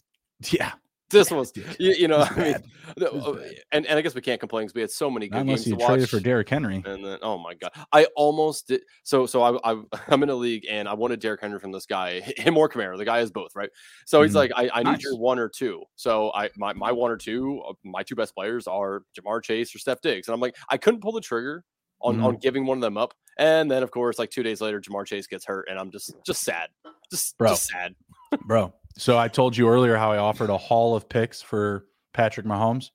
Yeah, 0.52 0.74
this 1.10 1.32
was, 1.32 1.54
you, 1.80 1.93
you 1.93 2.08
know, 2.08 2.18
I 2.30 2.36
mean, 2.36 2.56
oh, 3.02 3.39
and, 3.72 3.86
and 3.86 3.98
I 3.98 4.02
guess 4.02 4.16
we 4.16 4.22
can't 4.22 4.39
complain 4.39 4.66
because 4.66 4.76
we 4.76 4.82
had 4.82 4.91
so 4.91 5.10
many 5.10 5.28
good 5.28 5.41
Unless 5.41 5.66
games 5.66 5.68
you 5.68 5.78
to 5.78 5.86
traded 5.86 6.10
for 6.10 6.20
Derrick 6.20 6.50
Henry. 6.50 6.84
And 6.86 7.04
then, 7.04 7.20
oh 7.22 7.38
my 7.38 7.54
god, 7.54 7.72
I 7.91 8.06
almost 8.16 8.68
did. 8.68 8.82
So, 9.04 9.26
so 9.26 9.41
I, 9.41 9.74
I, 9.74 9.82
am 10.14 10.24
in 10.24 10.30
a 10.30 10.36
league 10.36 10.66
and 10.70 10.88
I 10.88 10.93
wanted 10.93 11.20
Derrick 11.20 11.41
Henry 11.41 11.60
from 11.60 11.72
this 11.72 11.86
guy, 11.86 12.20
him 12.38 12.58
or 12.58 12.70
Kamara. 12.70 12.98
The 12.98 13.06
guy 13.06 13.20
is 13.20 13.32
both, 13.32 13.56
right? 13.56 13.70
So 14.06 14.22
he's 14.22 14.32
mm-hmm. 14.32 14.38
like, 14.38 14.52
I, 14.56 14.80
I 14.80 14.84
need 14.84 14.91
nice. 14.91 15.04
your 15.04 15.18
one 15.18 15.39
or 15.39 15.50
two. 15.50 15.84
So 15.95 16.32
I, 16.34 16.50
my, 16.58 16.74
my 16.74 16.91
one 16.91 17.12
or 17.12 17.18
two, 17.18 17.62
my 17.84 18.04
two 18.04 18.16
best 18.16 18.36
players 18.36 18.68
are 18.68 19.04
Ja'Marr 19.18 19.43
Chase 19.43 19.74
or 19.74 19.80
Steph 19.80 20.02
Diggs, 20.02 20.28
and 20.28 20.34
I'm 20.34 20.41
like, 20.41 20.56
I 20.70 20.78
couldn't 20.78 21.02
pull 21.02 21.14
the 21.14 21.22
trigger 21.22 21.64
on 22.02 22.16
mm-hmm. 22.16 22.26
on 22.26 22.38
giving 22.38 22.66
one 22.66 22.78
of 22.78 22.82
them 22.82 22.98
up. 22.98 23.14
And 23.39 23.70
then, 23.70 23.84
of 23.84 23.91
course, 23.91 24.18
like 24.18 24.32
two 24.32 24.41
days 24.41 24.62
later, 24.62 24.82
Ja'Marr 24.82 25.06
Chase 25.06 25.28
gets 25.28 25.45
hurt, 25.45 25.68
and 25.70 25.78
I'm 25.78 25.91
just 25.91 26.16
just 26.26 26.43
sad, 26.43 26.70
just 27.12 27.38
bro, 27.38 27.50
just 27.50 27.68
sad, 27.68 27.95
bro. 28.45 28.74
So 28.98 29.18
I 29.18 29.28
told 29.28 29.56
you 29.56 29.70
earlier 29.70 29.95
how 29.95 30.12
I 30.12 30.18
offered 30.18 30.50
a 30.50 30.58
haul 30.58 30.95
of 30.95 31.08
picks 31.08 31.41
for 31.41 31.86
Patrick 32.14 32.48
Mahomes. 32.48 32.89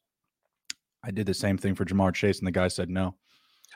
I 1.04 1.10
did 1.12 1.26
the 1.26 1.34
same 1.34 1.58
thing 1.58 1.74
for 1.74 1.84
Ja'Marr 1.84 2.14
Chase, 2.14 2.38
and 2.38 2.46
the 2.46 2.52
guy 2.52 2.68
said 2.68 2.90
no. 2.90 3.14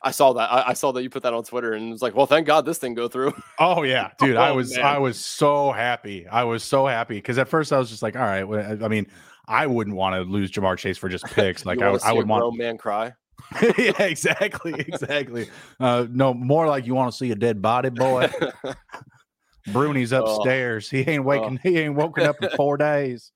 I 0.03 0.11
saw 0.11 0.33
that. 0.35 0.53
I, 0.53 0.69
I, 0.69 0.73
saw 0.75 0.93
that 0.93 1.03
you 1.03 1.09
put 1.09 1.23
that 1.23 1.33
on 1.33 1.43
Twitter, 1.43 1.73
and 1.73 1.89
it 1.89 1.93
was 1.93 2.03
like, 2.03 2.15
"Well, 2.15 2.27
thank 2.27 2.47
God 2.47 2.67
this 2.67 2.79
thing 2.79 2.95
go 2.95 3.09
through." 3.09 3.33
Oh 3.59 3.83
yeah, 3.83 4.11
dude, 4.19 4.37
oh, 4.37 4.41
I 4.41 4.53
was 4.53 4.77
man. 4.77 4.85
I 4.85 4.99
was 4.99 5.25
so 5.25 5.73
happy. 5.73 6.27
I 6.27 6.45
was 6.45 6.63
so 6.63 6.87
happy 6.87 7.15
because 7.15 7.39
at 7.39 7.49
first 7.49 7.73
I 7.73 7.79
was 7.79 7.91
just 7.91 8.03
like, 8.03 8.17
"All 8.17 8.23
right." 8.23 8.83
I 8.83 8.89
mean, 8.89 9.07
I 9.49 9.67
wouldn't 9.67 9.97
want 9.97 10.15
to 10.15 10.23
lose 10.23 10.51
Ja'Marr 10.51 10.77
Chase 10.77 10.99
for 10.99 11.09
just 11.09 11.25
picks. 11.35 11.65
Like 11.65 11.81
I, 11.81 11.97
I 12.05 12.13
would 12.13 12.29
want 12.29 12.57
man 12.59 12.77
cry. 12.77 13.15
yeah, 13.79 14.03
exactly, 14.03 14.75
exactly. 14.79 15.49
Uh, 15.79 16.07
no, 16.11 16.35
more 16.35 16.67
like 16.67 16.87
you 16.87 16.95
want 16.95 17.11
to 17.13 17.17
see 17.17 17.31
a 17.31 17.35
dead 17.35 17.63
body, 17.63 17.91
boy. 17.91 18.31
Bruni's 19.73 20.13
oh. 20.13 20.25
upstairs. 20.25 20.91
Oh. 20.93 20.97
He 20.97 21.11
ain't 21.11 21.25
waking. 21.25 21.59
Oh. 21.59 21.69
He 21.69 21.79
ain't 21.79 21.95
woken 21.95 22.25
up 22.25 22.37
in 22.43 22.51
four 22.51 22.77
days. 22.77 23.33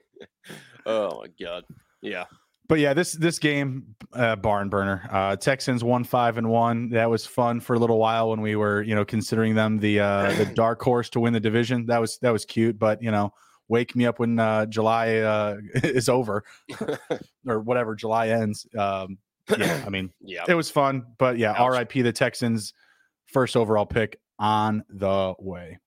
oh 0.86 1.20
my 1.20 1.26
god. 1.40 1.64
Yeah. 2.02 2.24
But 2.68 2.80
yeah, 2.80 2.92
this 2.92 3.12
this 3.12 3.38
game, 3.38 3.94
uh, 4.12 4.36
barn 4.36 4.68
burner. 4.68 5.08
Uh, 5.10 5.36
Texans 5.36 5.82
won 5.82 6.04
five 6.04 6.36
and 6.36 6.50
one. 6.50 6.90
That 6.90 7.08
was 7.08 7.24
fun 7.24 7.60
for 7.60 7.74
a 7.74 7.78
little 7.78 7.98
while 7.98 8.28
when 8.28 8.42
we 8.42 8.56
were, 8.56 8.82
you 8.82 8.94
know, 8.94 9.06
considering 9.06 9.54
them 9.54 9.78
the 9.78 10.00
uh, 10.00 10.34
the 10.34 10.44
dark 10.44 10.82
horse 10.82 11.08
to 11.10 11.20
win 11.20 11.32
the 11.32 11.40
division. 11.40 11.86
That 11.86 12.00
was 12.00 12.18
that 12.18 12.30
was 12.30 12.44
cute. 12.44 12.78
But 12.78 13.02
you 13.02 13.10
know, 13.10 13.32
wake 13.68 13.94
me 13.94 14.06
up 14.06 14.18
when 14.18 14.38
uh, 14.38 14.66
July 14.66 15.16
uh, 15.16 15.56
is 15.74 16.08
over 16.08 16.44
or 17.46 17.60
whatever 17.60 17.94
July 17.94 18.28
ends. 18.28 18.66
Um, 18.76 19.18
yeah, 19.56 19.82
I 19.86 19.90
mean, 19.90 20.10
yeah, 20.20 20.44
it 20.48 20.54
was 20.54 20.70
fun. 20.70 21.06
But 21.18 21.38
yeah, 21.38 21.54
Ouch. 21.56 21.78
RIP 21.78 22.04
the 22.04 22.12
Texans 22.12 22.72
first 23.26 23.56
overall 23.56 23.86
pick 23.86 24.20
on 24.38 24.84
the 24.88 25.34
way. 25.38 25.78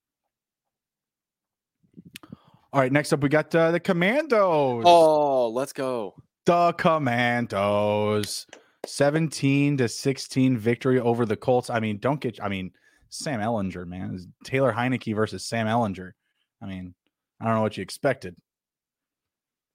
All 2.73 2.79
right, 2.79 2.91
next 2.91 3.11
up 3.11 3.21
we 3.21 3.29
got 3.29 3.53
uh, 3.53 3.71
the 3.71 3.79
Commandos. 3.79 4.83
Oh, 4.85 5.49
let's 5.49 5.73
go. 5.73 6.15
The 6.45 6.73
Commandos. 6.73 8.47
17 8.85 9.77
to 9.77 9.87
16 9.87 10.57
victory 10.57 10.99
over 10.99 11.25
the 11.25 11.35
Colts. 11.35 11.69
I 11.69 11.79
mean, 11.79 11.97
don't 11.99 12.19
get 12.19 12.39
I 12.41 12.47
mean, 12.47 12.71
Sam 13.09 13.41
Ehlinger, 13.41 13.85
man. 13.85 14.17
Taylor 14.43 14.73
Heinicke 14.73 15.13
versus 15.13 15.45
Sam 15.45 15.67
Ehlinger. 15.67 16.13
I 16.61 16.65
mean, 16.65 16.95
I 17.41 17.45
don't 17.45 17.55
know 17.55 17.61
what 17.61 17.77
you 17.77 17.81
expected. 17.81 18.35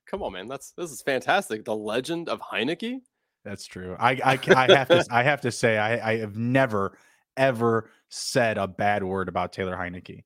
Come 0.09 0.23
on, 0.23 0.33
man. 0.33 0.47
That's 0.47 0.73
this 0.77 0.93
is 0.93 1.03
fantastic. 1.03 1.65
The 1.65 1.75
legend 1.75 2.29
of 2.29 2.41
Heinicke. 2.41 3.01
That's 3.45 3.67
true. 3.67 3.97
I 3.99 4.13
I, 4.13 4.39
I 4.55 4.73
have 4.73 4.89
to 4.89 5.05
I 5.11 5.23
have 5.25 5.41
to 5.43 5.51
say 5.51 5.79
I 5.79 6.13
I 6.13 6.19
have 6.19 6.37
never 6.37 6.97
ever 7.37 7.91
said 8.09 8.57
a 8.57 8.69
bad 8.69 9.03
word 9.03 9.29
about 9.29 9.53
Taylor 9.53 9.77
Heinicke. 9.77 10.25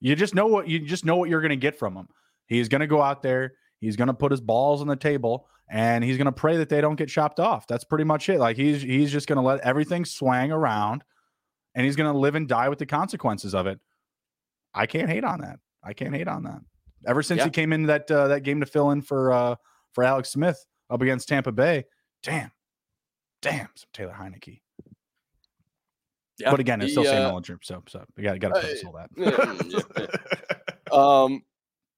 You 0.00 0.16
just 0.16 0.34
know 0.34 0.46
what 0.46 0.68
you 0.68 0.80
just 0.80 1.04
know 1.04 1.16
what 1.16 1.28
you're 1.28 1.40
going 1.40 1.50
to 1.50 1.56
get 1.56 1.78
from 1.78 1.96
him. 1.96 2.08
He's 2.46 2.68
going 2.68 2.80
to 2.80 2.86
go 2.86 3.00
out 3.00 3.22
there, 3.22 3.54
he's 3.80 3.96
going 3.96 4.08
to 4.08 4.14
put 4.14 4.32
his 4.32 4.40
balls 4.40 4.80
on 4.80 4.88
the 4.88 4.96
table 4.96 5.46
and 5.70 6.02
he's 6.02 6.16
going 6.16 6.26
to 6.26 6.32
pray 6.32 6.56
that 6.56 6.68
they 6.68 6.80
don't 6.80 6.96
get 6.96 7.08
chopped 7.08 7.38
off. 7.38 7.66
That's 7.66 7.84
pretty 7.84 8.04
much 8.04 8.28
it. 8.28 8.40
Like 8.40 8.56
he's 8.56 8.82
he's 8.82 9.12
just 9.12 9.28
going 9.28 9.36
to 9.36 9.42
let 9.42 9.60
everything 9.60 10.04
swang 10.04 10.50
around 10.50 11.04
and 11.74 11.86
he's 11.86 11.96
going 11.96 12.12
to 12.12 12.18
live 12.18 12.34
and 12.34 12.48
die 12.48 12.68
with 12.68 12.78
the 12.78 12.86
consequences 12.86 13.54
of 13.54 13.66
it. 13.66 13.78
I 14.74 14.86
can't 14.86 15.08
hate 15.08 15.24
on 15.24 15.40
that. 15.40 15.60
I 15.84 15.92
can't 15.92 16.14
hate 16.14 16.28
on 16.28 16.44
that. 16.44 16.60
Ever 17.06 17.22
since 17.22 17.38
yeah. 17.38 17.44
he 17.44 17.50
came 17.50 17.72
into 17.72 17.88
that 17.88 18.10
uh, 18.10 18.28
that 18.28 18.42
game 18.42 18.60
to 18.60 18.66
fill 18.66 18.90
in 18.90 19.02
for 19.02 19.32
uh, 19.32 19.56
for 19.92 20.04
Alex 20.04 20.30
Smith 20.30 20.64
up 20.90 21.02
against 21.02 21.28
Tampa 21.28 21.52
Bay, 21.52 21.84
damn, 22.22 22.50
damn, 23.40 23.68
some 23.74 23.88
Taylor 23.92 24.16
Heinicke. 24.18 24.60
Yeah, 26.38 26.50
but 26.50 26.60
again, 26.60 26.80
it's 26.80 26.92
still 26.92 27.04
Sam 27.04 27.26
uh, 27.26 27.40
Ehlinger, 27.40 27.58
so 27.62 27.82
so 27.88 28.04
we 28.16 28.22
got 28.22 28.38
got 28.38 28.54
to 28.54 28.60
preface 28.60 28.84
uh, 28.84 28.88
all 28.88 28.94
that. 28.94 30.08
yeah, 30.90 30.92
um, 30.92 31.42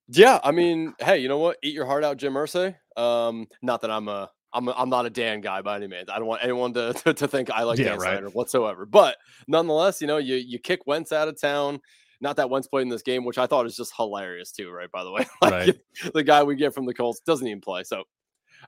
yeah, 0.09 0.41
I 0.43 0.51
mean, 0.51 0.95
hey, 0.99 1.19
you 1.19 1.29
know 1.29 1.39
what? 1.39 1.59
Eat 1.63 1.75
your 1.75 1.87
heart 1.87 2.05
out, 2.05 2.17
Jim 2.17 2.35
Irsay. 2.35 2.75
Um, 2.97 3.47
not 3.63 3.81
that 3.83 3.91
I'm 3.91 4.09
a 4.09 4.31
I'm, 4.55 4.69
I'm 4.69 4.89
not 4.89 5.05
a 5.05 5.11
Dan 5.11 5.41
guy 5.41 5.61
by 5.63 5.77
any 5.77 5.89
means. 5.89 6.09
I 6.09 6.19
don't 6.19 6.29
want 6.29 6.43
anyone 6.43 6.73
to, 6.75 6.93
to, 7.05 7.13
to 7.13 7.29
think 7.29 7.51
I 7.51 7.65
like 7.65 7.79
yeah, 7.79 7.91
Dan 7.91 7.99
right. 7.99 8.13
Snyder 8.13 8.31
whatsoever. 8.31 8.87
But 8.87 9.17
nonetheless, 9.49 10.01
you 10.01 10.07
know, 10.07 10.19
you 10.19 10.37
you 10.37 10.59
kick 10.59 10.87
Wentz 10.87 11.13
out 11.13 11.29
of 11.29 11.39
town. 11.41 11.81
Not 12.25 12.37
that 12.37 12.49
Wentz 12.49 12.67
played 12.67 12.83
in 12.83 12.89
this 12.89 13.03
game, 13.03 13.23
which 13.27 13.37
I 13.37 13.47
thought 13.47 13.67
is 13.67 13.77
just 13.77 13.93
hilarious 13.95 14.51
too, 14.51 14.71
right? 14.71 14.91
By 14.91 15.05
the 15.05 15.13
way, 15.13 15.27
like, 15.43 15.53
right. 15.53 15.79
the 16.15 16.25
guy 16.25 16.43
we 16.43 16.57
get 16.57 16.73
from 16.73 16.87
the 16.87 16.95
Colts 16.95 17.21
doesn't 17.21 17.47
even 17.47 17.61
play. 17.61 17.85
So, 17.85 18.05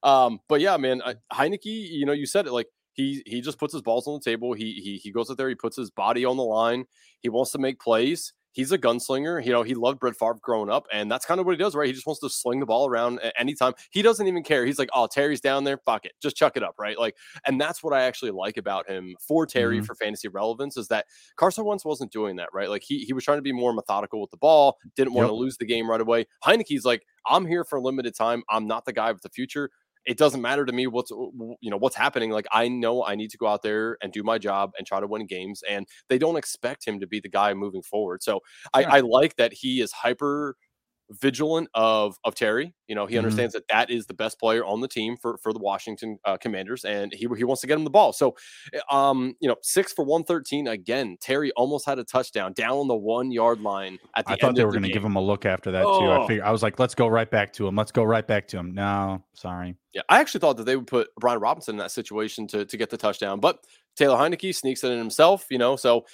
um, 0.03 0.41
but 0.47 0.61
yeah, 0.61 0.77
man, 0.77 1.01
Heinicke, 1.33 1.65
you 1.65 2.05
know, 2.05 2.13
you 2.13 2.27
said 2.27 2.47
it 2.47 2.53
like 2.53 2.67
he 2.93 3.23
he 3.25 3.41
just 3.41 3.59
puts 3.59 3.73
his 3.73 3.81
balls 3.81 4.07
on 4.07 4.15
the 4.15 4.21
table. 4.21 4.53
He 4.53 4.75
he 4.75 4.99
he 4.99 5.11
goes 5.11 5.31
out 5.31 5.39
there. 5.39 5.49
He 5.49 5.55
puts 5.55 5.75
his 5.75 5.91
body 5.91 6.27
on 6.27 6.37
the 6.37 6.45
line. 6.45 6.85
He 7.21 7.31
wants 7.31 7.51
to 7.53 7.59
make 7.59 7.81
plays. 7.81 8.35
He's 8.57 8.73
a 8.73 8.79
gunslinger. 8.79 9.45
You 9.45 9.53
know, 9.53 9.63
he 9.63 9.75
loved 9.75 10.01
Brett 10.01 10.17
Favre 10.17 10.39
growing 10.41 10.71
up, 10.71 10.87
and 10.91 11.13
that's 11.13 11.27
kind 11.27 11.39
of 11.39 11.45
what 11.45 11.53
he 11.53 11.59
does, 11.59 11.75
right? 11.75 11.87
He 11.87 11.93
just 11.93 12.07
wants 12.07 12.21
to 12.21 12.31
sling 12.31 12.59
the 12.59 12.65
ball 12.65 12.89
around 12.89 13.21
at 13.21 13.35
any 13.39 13.55
time. 13.55 13.75
He 13.91 14.01
doesn't 14.01 14.27
even 14.27 14.43
care. 14.43 14.65
He's 14.65 14.79
like, 14.79 14.89
"Oh, 14.95 15.07
Terry's 15.07 15.43
down 15.43 15.65
there. 15.65 15.77
Fuck 15.85 16.07
it, 16.07 16.13
just 16.23 16.37
chuck 16.37 16.57
it 16.57 16.63
up," 16.63 16.75
right? 16.79 16.99
Like, 16.99 17.17
and 17.47 17.61
that's 17.61 17.83
what 17.83 17.93
I 17.93 18.05
actually 18.05 18.31
like 18.31 18.57
about 18.57 18.89
him 18.89 19.15
for 19.21 19.45
Terry 19.45 19.77
mm-hmm. 19.77 19.85
for 19.85 19.95
fantasy 19.95 20.29
relevance 20.29 20.79
is 20.79 20.89
that 20.89 21.05
Carson 21.37 21.67
Wentz 21.67 21.85
wasn't 21.85 22.13
doing 22.13 22.37
that, 22.37 22.49
right? 22.55 22.71
Like 22.71 22.83
he 22.83 23.01
he 23.01 23.13
was 23.13 23.25
trying 23.25 23.37
to 23.37 23.43
be 23.43 23.53
more 23.53 23.75
methodical 23.75 24.23
with 24.23 24.31
the 24.31 24.39
ball. 24.39 24.79
Didn't 24.97 25.13
want 25.13 25.27
yep. 25.27 25.33
to 25.33 25.37
lose 25.37 25.59
the 25.59 25.67
game 25.67 25.91
right 25.91 26.01
away. 26.01 26.25
Heinicke's 26.43 26.87
like, 26.87 27.03
"I'm 27.27 27.45
here 27.45 27.63
for 27.63 27.77
a 27.77 27.83
limited 27.83 28.15
time. 28.17 28.43
I'm 28.49 28.67
not 28.67 28.87
the 28.87 28.95
guy 28.95 29.11
of 29.11 29.21
the 29.21 29.29
future." 29.29 29.69
It 30.07 30.17
doesn't 30.17 30.41
matter 30.41 30.65
to 30.65 30.73
me 30.73 30.87
what's 30.87 31.11
you 31.11 31.71
know 31.71 31.77
what's 31.77 31.97
happening 31.97 32.31
like 32.31 32.47
i 32.53 32.69
know 32.69 33.05
i 33.05 33.15
need 33.15 33.31
to 33.31 33.37
go 33.37 33.47
out 33.47 33.63
there 33.63 33.99
and 34.03 34.13
do 34.13 34.23
my 34.23 34.39
job 34.39 34.71
and 34.79 34.87
try 34.87 35.01
to 35.01 35.07
win 35.07 35.27
games 35.27 35.63
and 35.69 35.87
they 36.09 36.19
don't 36.19 36.37
expect 36.37 36.87
him 36.87 37.01
to 37.01 37.07
be 37.07 37.21
the 37.21 37.29
guy 37.29 37.53
moving 37.53 37.83
forward 37.83 38.23
so 38.23 38.41
i, 38.73 38.85
I 38.85 39.01
like 39.01 39.37
that 39.37 39.53
he 39.53 39.81
is 39.81 39.93
hyper 39.93 40.57
vigilant 41.11 41.69
of 41.75 42.17
of 42.25 42.35
Terry. 42.35 42.75
You 42.87 42.95
know, 42.95 43.07
he 43.07 43.15
mm-hmm. 43.15 43.25
understands 43.25 43.55
that 43.55 43.69
that 43.69 43.91
is 43.91 44.07
the 44.07 44.15
best 44.15 44.39
player 44.39 44.65
on 44.65 44.81
the 44.81 44.89
team 44.89 45.17
for 45.17 45.39
for 45.39 45.53
the 45.53 45.59
Washington 45.59 46.19
uh, 46.25 46.37
Commanders, 46.37 46.85
and 46.85 47.13
he 47.13 47.27
he 47.37 47.45
wants 47.45 47.61
to 47.61 47.67
get 47.67 47.77
him 47.77 47.85
the 47.85 47.91
ball. 47.91 48.13
So, 48.13 48.37
eh, 48.73 48.81
um, 48.91 49.35
you 49.41 49.49
know, 49.49 49.57
six 49.63 49.93
for 49.93 50.05
one 50.05 50.25
thirteen 50.25 50.69
again. 50.69 51.17
Terry 51.21 51.53
almost 51.53 51.87
had 51.87 51.99
a 51.99 52.05
touchdown 52.05 52.53
down 52.53 52.79
on 52.79 52.89
the 52.89 52.97
one 52.97 53.31
yard 53.31 53.61
line 53.61 53.99
at 54.17 54.27
the. 54.27 54.33
I 54.33 54.37
thought 54.37 54.55
they 54.55 54.65
were 54.65 54.73
going 54.73 54.83
to 54.83 54.89
give 54.89 55.05
him 55.05 55.17
a 55.17 55.23
look 55.23 55.47
after 55.47 55.71
that 55.73 55.85
oh. 55.85 56.01
too. 56.01 56.07
I 56.07 56.17
oh. 56.17 56.27
figured 56.27 56.47
I 56.47 56.51
was 56.51 56.63
like, 56.63 56.79
let's 56.79 56.95
go 56.95 57.09
right 57.09 57.31
back 57.31 57.53
to 57.55 57.67
him. 57.67 57.77
Let's 57.77 57.93
go 57.93 58.05
right 58.05 58.27
back 58.27 58.49
to 58.49 58.59
him. 58.59 58.75
No, 58.75 59.23
sorry. 59.35 59.77
Yeah, 59.93 60.03
I 60.09 60.21
actually 60.21 60.41
thought 60.41 60.57
that 60.59 60.65
they 60.65 60.77
would 60.77 60.87
put 60.87 61.09
Brian 61.19 61.41
Robinson 61.41 61.75
in 61.75 61.79
that 61.79 61.91
situation 61.91 62.47
to 62.49 62.65
to 62.65 62.77
get 62.77 62.91
the 62.91 62.97
touchdown, 62.97 63.41
but 63.41 63.65
Taylor 63.97 64.17
Heinicke 64.17 64.55
sneaks 64.55 64.85
it 64.85 64.93
in 64.93 64.99
himself. 64.99 65.47
You 65.51 65.59
know, 65.59 65.77
so 65.77 66.05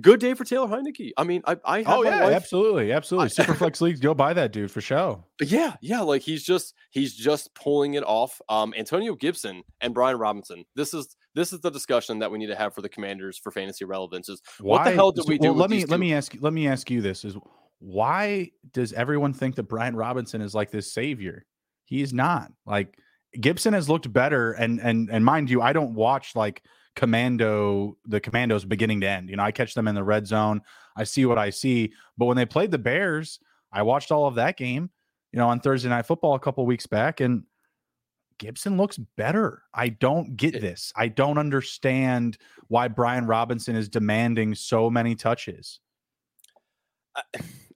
Good 0.00 0.20
day 0.20 0.34
for 0.34 0.44
Taylor 0.44 0.68
Heinicke. 0.68 1.10
I 1.16 1.24
mean, 1.24 1.42
I, 1.46 1.56
I 1.64 1.84
oh 1.84 2.02
yeah, 2.02 2.24
wife, 2.24 2.34
absolutely, 2.34 2.92
absolutely. 2.92 3.28
Superflex 3.28 3.80
leagues, 3.80 4.00
go 4.00 4.14
buy 4.14 4.32
that 4.32 4.52
dude 4.52 4.70
for 4.70 4.80
show. 4.80 5.24
Yeah, 5.40 5.74
yeah, 5.82 6.00
like 6.00 6.22
he's 6.22 6.42
just 6.42 6.74
he's 6.90 7.14
just 7.14 7.54
pulling 7.54 7.94
it 7.94 8.04
off. 8.04 8.40
Um, 8.48 8.72
Antonio 8.76 9.14
Gibson 9.14 9.62
and 9.80 9.92
Brian 9.92 10.16
Robinson. 10.16 10.64
This 10.76 10.94
is 10.94 11.16
this 11.34 11.52
is 11.52 11.60
the 11.60 11.70
discussion 11.70 12.18
that 12.20 12.30
we 12.30 12.38
need 12.38 12.46
to 12.46 12.56
have 12.56 12.74
for 12.74 12.80
the 12.80 12.88
Commanders 12.88 13.38
for 13.38 13.50
fantasy 13.50 13.84
relevance. 13.84 14.28
Is 14.28 14.40
why, 14.60 14.78
what 14.78 14.84
the 14.84 14.92
hell 14.92 15.12
did 15.12 15.28
we 15.28 15.38
do? 15.38 15.48
Well, 15.48 15.56
let 15.56 15.70
me 15.70 15.84
let 15.84 16.00
me 16.00 16.14
ask 16.14 16.34
you, 16.34 16.40
let 16.40 16.52
me 16.52 16.66
ask 16.66 16.90
you 16.90 17.02
this: 17.02 17.24
is 17.24 17.36
why 17.80 18.50
does 18.72 18.92
everyone 18.92 19.32
think 19.32 19.56
that 19.56 19.64
Brian 19.64 19.96
Robinson 19.96 20.40
is 20.40 20.54
like 20.54 20.70
this 20.70 20.92
savior? 20.92 21.44
He's 21.84 22.14
not. 22.14 22.50
Like 22.64 22.96
Gibson 23.38 23.74
has 23.74 23.88
looked 23.88 24.10
better, 24.12 24.52
and 24.52 24.80
and 24.80 25.10
and 25.10 25.24
mind 25.24 25.50
you, 25.50 25.60
I 25.60 25.72
don't 25.72 25.94
watch 25.94 26.34
like 26.34 26.62
commando 26.96 27.96
the 28.04 28.20
commandos 28.20 28.64
beginning 28.64 29.00
to 29.00 29.08
end 29.08 29.30
you 29.30 29.36
know 29.36 29.42
i 29.42 29.52
catch 29.52 29.74
them 29.74 29.88
in 29.88 29.94
the 29.94 30.02
red 30.02 30.26
zone 30.26 30.60
i 30.96 31.04
see 31.04 31.24
what 31.24 31.38
i 31.38 31.48
see 31.48 31.92
but 32.18 32.26
when 32.26 32.36
they 32.36 32.44
played 32.46 32.70
the 32.70 32.78
bears 32.78 33.38
i 33.72 33.80
watched 33.80 34.10
all 34.10 34.26
of 34.26 34.34
that 34.34 34.56
game 34.56 34.90
you 35.32 35.38
know 35.38 35.48
on 35.48 35.60
thursday 35.60 35.88
night 35.88 36.04
football 36.04 36.34
a 36.34 36.40
couple 36.40 36.66
weeks 36.66 36.86
back 36.86 37.20
and 37.20 37.44
gibson 38.40 38.76
looks 38.78 38.96
better. 39.16 39.62
I 39.74 39.90
don't 39.90 40.36
get 40.36 40.60
this. 40.60 40.92
I 40.96 41.08
don't 41.08 41.38
understand 41.38 42.38
why 42.66 42.88
brian 42.88 43.26
robinson 43.26 43.76
is 43.76 43.88
demanding 43.88 44.54
so 44.56 44.90
many 44.90 45.14
touches. 45.14 45.78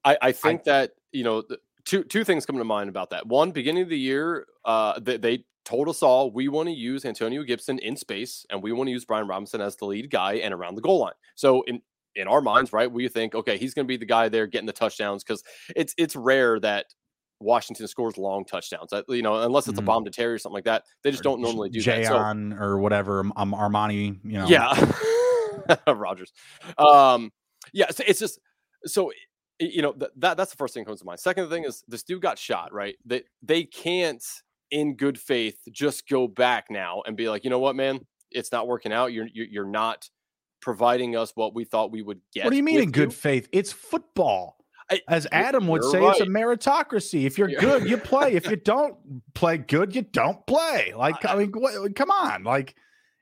I, 0.05 0.19
I 0.21 0.33
think 0.33 0.63
I, 0.63 0.65
that 0.65 0.91
you 1.13 1.23
know 1.23 1.45
two 1.85 2.03
two 2.03 2.25
things 2.25 2.47
come 2.47 2.57
to 2.59 2.65
mind 2.65 2.89
about 2.89 3.11
that. 3.11 3.27
One 3.27 3.53
beginning 3.53 3.85
of 3.85 3.89
the 3.89 3.99
year 3.99 4.47
uh 4.65 4.99
they, 4.99 5.19
they 5.19 5.45
told 5.65 5.89
us 5.89 6.03
all 6.03 6.31
we 6.31 6.49
want 6.49 6.69
to 6.69 6.75
use 6.75 7.05
Antonio 7.05 7.43
Gibson 7.43 7.79
in 7.79 7.97
space 7.97 8.45
and 8.51 8.63
we 8.63 8.73
want 8.73 8.89
to 8.89 8.93
use 8.93 9.05
Brian 9.05 9.27
Robinson 9.27 9.61
as 9.61 9.77
the 9.77 9.87
lead 9.87 10.11
guy 10.11 10.35
and 10.35 10.53
around 10.53 10.75
the 10.75 10.83
goal 10.83 11.01
line. 11.01 11.15
So 11.35 11.63
in 11.63 11.81
in 12.17 12.29
our 12.29 12.41
minds, 12.41 12.73
right, 12.73 12.91
we 12.91 13.09
think, 13.09 13.35
okay, 13.35 13.59
he's 13.59 13.75
going 13.75 13.87
to 13.87 13.89
be 13.89 13.97
the 13.97 14.07
guy 14.07 14.29
there 14.29 14.47
getting 14.47 14.67
the 14.67 14.73
touchdowns 14.73 15.25
because 15.25 15.43
it's 15.75 15.95
it's 15.99 16.15
rare 16.15 16.61
that 16.61 16.87
Washington 17.41 17.89
scores 17.89 18.17
long 18.17 18.45
touchdowns. 18.45 18.91
You 19.09 19.23
know, 19.23 19.43
unless 19.43 19.67
it's 19.67 19.79
mm-hmm. 19.79 19.85
a 19.85 19.87
bomb 19.87 20.05
to 20.05 20.11
Terry 20.11 20.35
or 20.35 20.39
something 20.39 20.55
like 20.55 20.65
that, 20.65 20.85
they 21.03 21.11
just 21.11 21.23
or 21.23 21.25
don't 21.25 21.41
normally 21.41 21.71
do 21.71 21.81
Jay 21.81 22.03
that. 22.03 22.09
So, 22.09 22.57
or 22.59 22.79
whatever, 22.79 23.21
um, 23.37 23.53
Armani. 23.53 24.19
You 24.25 24.39
know, 24.39 24.47
yeah, 24.47 24.93
Rogers. 25.93 26.33
Um, 26.79 27.33
yeah, 27.73 27.91
so 27.91 28.05
it's 28.07 28.21
just 28.21 28.39
so 28.87 29.11
you 29.59 29.83
know 29.83 29.95
that 30.17 30.37
that's 30.37 30.51
the 30.51 30.57
first 30.57 30.75
thing 30.75 30.85
that 30.85 30.89
comes 30.89 31.01
to 31.01 31.07
mind. 31.07 31.21
Second 31.21 31.49
thing 31.49 31.65
is 31.65 31.83
this 31.89 32.03
dude 32.03 32.23
got 32.23 32.39
shot, 32.39 32.73
right? 32.73 32.97
That 33.07 33.25
they, 33.43 33.63
they 33.63 33.65
can't 33.65 34.25
in 34.75 34.97
good 34.97 35.19
faith 35.19 35.57
just 35.71 36.09
go 36.09 36.27
back 36.27 36.67
now 36.69 37.01
and 37.07 37.17
be 37.17 37.29
like, 37.31 37.45
you 37.45 37.51
know 37.51 37.61
what, 37.61 37.77
man, 37.77 38.01
it's 38.33 38.51
not 38.51 38.67
working 38.67 38.93
out. 38.93 39.13
You're 39.13 39.29
you're 39.33 39.65
not 39.65 40.11
providing 40.61 41.17
us 41.17 41.33
what 41.37 41.55
we 41.55 41.65
thought 41.65 41.93
we 41.93 42.03
would 42.03 42.21
get. 42.35 42.45
What 42.45 42.51
do 42.51 42.57
you 42.57 42.63
mean 42.63 42.81
in 42.81 42.91
good 42.91 43.13
you? 43.13 43.17
faith? 43.17 43.49
It's 43.53 43.73
football. 43.73 44.57
As 45.09 45.27
Adam 45.33 45.69
would 45.69 45.83
say, 45.85 46.01
right. 46.01 46.11
it's 46.11 46.21
a 46.21 46.27
meritocracy. 46.27 47.25
If 47.25 47.39
you're 47.39 47.49
good, 47.49 47.89
you 47.89 47.97
play. 47.97 48.35
If 48.35 48.51
you 48.51 48.57
don't 48.65 48.97
play 49.33 49.57
good, 49.57 49.95
you 49.95 50.03
don't 50.03 50.45
play. 50.47 50.93
Like, 50.95 51.25
I 51.25 51.37
mean, 51.37 51.53
what, 51.53 51.97
come 51.97 52.11
on. 52.11 52.45
Like, 52.45 52.75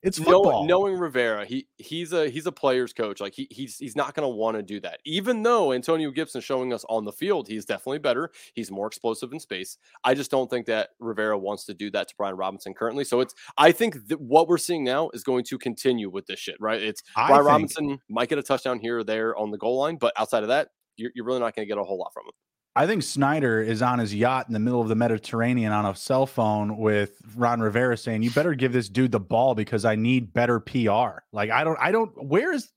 it's 0.03 0.19
football. 0.19 0.67
knowing 0.67 0.99
Rivera, 0.99 1.47
he 1.47 1.69
he's 1.79 2.13
a 2.13 2.29
he's 2.29 2.47
a 2.47 2.53
player's 2.53 2.93
coach. 2.93 3.21
Like 3.21 3.35
he 3.35 3.47
he's 3.51 3.79
he's 3.79 3.95
not 3.95 4.15
going 4.15 4.25
to 4.25 4.35
want 4.35 4.57
to 4.57 4.63
do 4.63 4.81
that. 4.81 5.01
Even 5.05 5.43
though 5.43 5.73
Antonio 5.73 6.11
Gibson 6.11 6.41
showing 6.41 6.73
us 6.73 6.85
on 6.89 7.05
the 7.05 7.13
field, 7.13 7.47
he's 7.49 7.65
definitely 7.65 7.99
better. 7.99 8.31
He's 8.55 8.71
more 8.71 8.87
explosive 8.87 9.33
in 9.33 9.39
space. 9.41 9.79
I 10.05 10.15
just 10.15 10.31
don't 10.31 10.51
think 10.51 10.67
that 10.67 10.91
Rivera 10.99 11.39
wants 11.39 11.65
to 11.67 11.75
do 11.75 11.91
that 11.93 12.09
to 12.09 12.15
Brian 12.17 12.37
Robinson 12.37 12.75
currently. 12.75 13.05
So 13.05 13.21
it's 13.21 13.35
I 13.57 13.71
think 13.71 14.09
that 14.09 14.21
what 14.21 14.49
we're 14.49 14.59
seeing 14.59 14.83
now 14.85 15.11
is 15.15 15.23
going 15.23 15.45
to 15.45 15.59
continue 15.59 16.11
with 16.11 16.27
this 16.27 16.41
shit. 16.41 16.57
Right? 16.61 16.83
It's 16.83 17.03
I 17.17 17.29
Brian 17.29 17.43
think, 17.43 17.49
Robinson 17.49 17.99
might 18.09 18.29
get 18.29 18.39
a 18.39 18.43
touchdown 18.43 18.81
here 18.81 18.99
or 18.99 19.05
there 19.05 19.37
on 19.37 19.51
the 19.51 19.59
goal 19.59 19.79
line, 19.79 19.97
but 19.97 20.13
outside 20.17 20.43
of 20.43 20.49
that, 20.49 20.69
you're, 20.97 21.13
you're 21.15 21.25
really 21.25 21.41
not 21.41 21.55
going 21.55 21.67
to 21.67 21.73
get 21.73 21.81
a 21.81 21.85
whole 21.85 21.99
lot 21.99 22.13
from 22.13 22.27
him. 22.27 22.33
I 22.75 22.87
think 22.87 23.03
Snyder 23.03 23.61
is 23.61 23.83
on 23.83 23.99
his 23.99 24.15
yacht 24.15 24.47
in 24.49 24.55
the 24.55 24.59
middle 24.59 24.81
of 24.81 24.89
the 24.89 24.95
Mediterranean 24.95 25.73
on 25.73 25.85
a 25.85 25.95
cell 25.95 26.27
phone 26.27 26.79
with 26.79 27.21
Ron 27.37 27.61
Rivera 27.61 27.97
saying, 27.99 28.23
"You 28.23 28.31
better 28.31 28.55
give 28.55 28.73
this 28.73 28.89
dude 28.89 29.13
the 29.13 29.21
ball 29.21 29.55
because 29.55 29.85
I 29.85 29.95
need 29.95 30.33
better 30.33 30.59
PR." 30.59 31.23
Like 31.33 31.51
I 31.51 31.65
don't, 31.65 31.79
I 31.79 31.93
don't. 31.93 32.11
Where 32.25 32.53
is? 32.53 32.73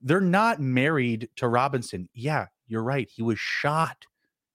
They're 0.00 0.20
not 0.20 0.60
married 0.60 1.28
to 1.36 1.46
Robinson. 1.46 2.08
Yeah, 2.14 2.46
you're 2.66 2.82
right. 2.82 3.08
He 3.08 3.22
was 3.22 3.38
shot. 3.38 4.06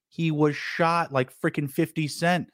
He 0.10 0.32
was 0.32 0.58
shot 0.58 1.14
like 1.14 1.32
freaking 1.34 1.72
Fifty 1.72 2.10
Cent. 2.10 2.50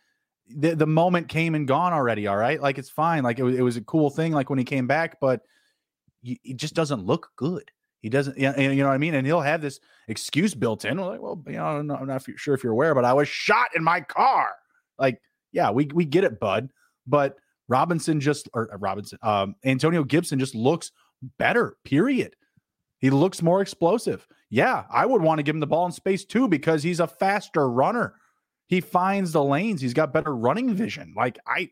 The 0.56 0.76
the 0.76 0.86
moment 0.86 1.30
came 1.30 1.56
and 1.56 1.68
gone 1.68 1.94
already. 1.94 2.28
All 2.28 2.38
right, 2.38 2.62
like 2.62 2.78
it's 2.78 2.92
fine. 2.92 3.24
Like 3.24 3.40
it 3.40 3.44
was, 3.44 3.56
it 3.56 3.62
was 3.64 3.78
a 3.78 3.82
cool 3.82 4.12
thing. 4.12 4.34
Like 4.34 4.52
when 4.52 4.60
he 4.60 4.66
came 4.66 4.86
back, 4.86 5.20
but 5.20 5.42
it 6.24 6.58
just 6.58 6.76
doesn't 6.76 7.06
look 7.06 7.32
good. 7.38 7.72
He 8.04 8.10
doesn't, 8.10 8.38
you 8.38 8.52
know 8.52 8.88
what 8.88 8.94
I 8.94 8.98
mean? 8.98 9.16
And 9.16 9.26
he'll 9.26 9.40
have 9.40 9.62
this 9.62 9.80
excuse 10.10 10.54
built 10.54 10.84
in. 10.84 10.98
Like, 10.98 11.22
well, 11.22 11.42
you 11.48 11.54
know, 11.54 11.66
I'm 11.66 11.88
not 11.88 12.26
sure 12.36 12.54
if 12.54 12.62
you're 12.62 12.74
aware, 12.74 12.94
but 12.94 13.06
I 13.06 13.14
was 13.14 13.30
shot 13.30 13.70
in 13.78 13.84
my 13.84 14.02
car. 14.02 14.50
Like, 15.00 15.22
yeah, 15.54 15.72
we 15.72 15.86
we 15.94 16.04
get 16.04 16.26
it, 16.26 16.38
bud. 16.38 16.70
But 17.08 17.38
Robinson 17.70 18.20
just 18.20 18.50
or 18.54 18.74
uh, 18.74 18.78
Robinson, 18.78 19.20
um, 19.24 19.56
Antonio 19.64 20.04
Gibson 20.04 20.38
just 20.38 20.54
looks 20.54 20.92
better. 21.38 21.78
Period. 21.86 22.36
He 23.00 23.10
looks 23.10 23.42
more 23.42 23.62
explosive. 23.62 24.28
Yeah, 24.50 24.84
I 24.92 25.06
would 25.06 25.22
want 25.22 25.40
to 25.40 25.44
give 25.44 25.56
him 25.56 25.62
the 25.62 25.68
ball 25.68 25.86
in 25.86 25.94
space 25.94 26.26
too 26.26 26.50
because 26.50 26.84
he's 26.84 27.00
a 27.00 27.08
faster 27.08 27.70
runner. 27.70 28.16
He 28.68 28.82
finds 28.82 29.32
the 29.32 29.44
lanes. 29.44 29.80
He's 29.80 29.94
got 29.94 30.12
better 30.12 30.36
running 30.36 30.74
vision. 30.74 31.14
Like 31.16 31.40
I, 31.48 31.70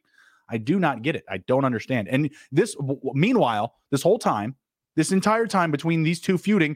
I 0.50 0.58
do 0.58 0.80
not 0.80 1.02
get 1.02 1.18
it. 1.18 1.26
I 1.30 1.40
don't 1.40 1.66
understand. 1.66 2.08
And 2.08 2.30
this, 2.54 2.76
meanwhile, 3.14 3.76
this 3.92 4.02
whole 4.02 4.18
time, 4.18 4.56
this 4.96 5.12
entire 5.12 5.48
time 5.48 5.72
between 5.72 6.04
these 6.04 6.20
two 6.20 6.38
feuding. 6.38 6.76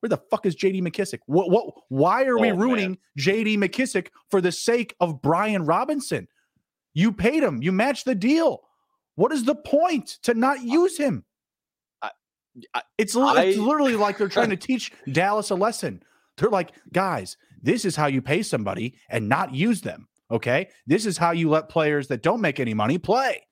Where 0.00 0.08
the 0.08 0.20
fuck 0.30 0.46
is 0.46 0.56
JD 0.56 0.82
McKissic? 0.82 1.20
What 1.26 1.50
what 1.50 1.74
why 1.88 2.24
are 2.24 2.36
oh, 2.36 2.42
we 2.42 2.50
ruining 2.50 2.90
man. 2.90 2.98
JD 3.18 3.58
McKissic 3.58 4.08
for 4.30 4.40
the 4.40 4.50
sake 4.50 4.96
of 5.00 5.22
Brian 5.22 5.64
Robinson? 5.64 6.26
You 6.94 7.12
paid 7.12 7.42
him, 7.42 7.62
you 7.62 7.72
matched 7.72 8.04
the 8.04 8.14
deal. 8.14 8.62
What 9.14 9.32
is 9.32 9.44
the 9.44 9.54
point 9.54 10.18
to 10.22 10.34
not 10.34 10.62
use 10.62 10.98
him? 10.98 11.24
I, 12.00 12.10
I, 12.74 12.82
it's, 12.98 13.16
I, 13.16 13.44
it's 13.44 13.58
literally 13.58 13.96
like 13.96 14.18
they're 14.18 14.28
trying 14.28 14.50
to 14.50 14.56
teach 14.56 14.92
Dallas 15.10 15.50
a 15.50 15.54
lesson. 15.54 16.02
They're 16.36 16.50
like, 16.50 16.72
guys, 16.92 17.36
this 17.62 17.84
is 17.84 17.94
how 17.94 18.06
you 18.06 18.22
pay 18.22 18.42
somebody 18.42 18.94
and 19.08 19.28
not 19.28 19.54
use 19.54 19.80
them. 19.82 20.08
Okay. 20.30 20.68
This 20.86 21.06
is 21.06 21.18
how 21.18 21.32
you 21.32 21.50
let 21.50 21.68
players 21.68 22.08
that 22.08 22.22
don't 22.22 22.40
make 22.40 22.58
any 22.58 22.74
money 22.74 22.98
play. 22.98 23.46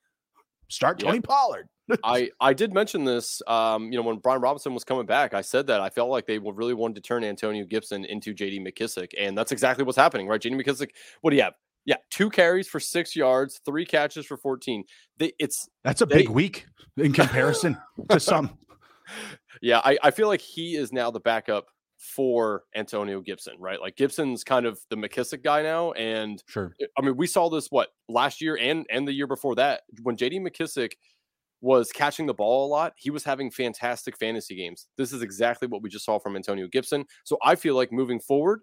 Start 0.69 0.99
Tony 0.99 1.17
yep. 1.17 1.25
Pollard. 1.25 1.69
I 2.05 2.31
I 2.41 2.53
did 2.53 2.73
mention 2.73 3.05
this. 3.05 3.43
Um, 3.47 3.93
you 3.93 3.99
know, 3.99 4.03
when 4.03 4.19
Brian 4.19 4.41
Robinson 4.41 4.75
was 4.75 4.85
coming 4.85 5.07
back, 5.07 5.35
I 5.35 5.41
said 5.41 5.67
that 5.69 5.81
I 5.81 5.91
felt 5.91 6.11
like 6.11 6.27
they 6.27 6.39
really 6.39 6.75
wanted 6.75 6.97
to 6.97 7.01
turn 7.01 7.25
Antonio 7.25 7.65
Gibson 7.65 8.05
into 8.05 8.35
J.D. 8.35 8.61
McKissic, 8.61 9.13
and 9.19 9.37
that's 9.37 9.53
exactly 9.53 9.85
what's 9.85 9.99
happening, 9.99 10.29
right? 10.29 10.41
J.D. 10.41 10.57
McKissic, 10.57 10.91
what 11.21 11.31
do 11.31 11.37
you 11.37 11.43
have? 11.43 11.55
Yeah, 11.87 11.97
two 12.11 12.31
carries 12.31 12.69
for 12.69 12.79
six 12.79 13.17
yards, 13.17 13.61
three 13.65 13.87
catches 13.87 14.27
for 14.27 14.37
fourteen. 14.37 14.85
They, 15.19 15.33
it's 15.39 15.69
that's 15.85 16.03
a 16.03 16.07
they, 16.07 16.19
big 16.19 16.29
week 16.29 16.67
in 16.97 17.13
comparison 17.13 17.79
to 18.09 18.21
some. 18.21 18.59
Yeah, 19.61 19.81
I, 19.85 19.99
I 20.05 20.11
feel 20.13 20.29
like 20.29 20.41
he 20.41 20.77
is 20.77 20.93
now 20.93 21.11
the 21.11 21.21
backup 21.21 21.67
for 22.01 22.65
Antonio 22.75 23.21
Gibson, 23.21 23.55
right? 23.59 23.81
Like 23.81 23.97
Gibson's 23.97 24.43
kind 24.43 24.65
of 24.65 24.81
the 24.89 24.97
McKissic 24.97 25.45
guy 25.45 25.63
now, 25.63 25.93
and 25.93 26.43
sure. 26.47 26.75
I 26.99 27.03
mean, 27.03 27.17
we 27.17 27.27
saw 27.27 27.51
this 27.51 27.69
what 27.69 27.89
last 28.09 28.41
year 28.41 28.57
and 28.57 28.87
and 28.91 29.07
the 29.07 29.13
year 29.13 29.27
before 29.27 29.55
that 29.57 29.83
when 30.03 30.17
J.D. 30.17 30.41
McKissic 30.41 30.93
was 31.61 31.93
catching 31.93 32.27
the 32.27 32.35
ball 32.35 32.67
a 32.67 32.71
lot. 32.71 32.95
He 32.97 33.11
was 33.11 33.25
having 33.25 33.51
fantastic 33.51 34.17
fantasy 34.17 34.57
games. 34.57 34.87
This 34.97 35.13
is 35.13 35.23
exactly 35.23 35.69
what 35.69 35.83
we 35.83 35.91
just 35.91 36.05
saw 36.05 36.19
from 36.19 36.37
Antonio 36.37 36.69
Gibson. 36.69 37.05
So 37.25 37.37
I 37.45 37.55
feel 37.55 37.75
like 37.75 37.93
moving 37.93 38.21
forward, 38.21 38.61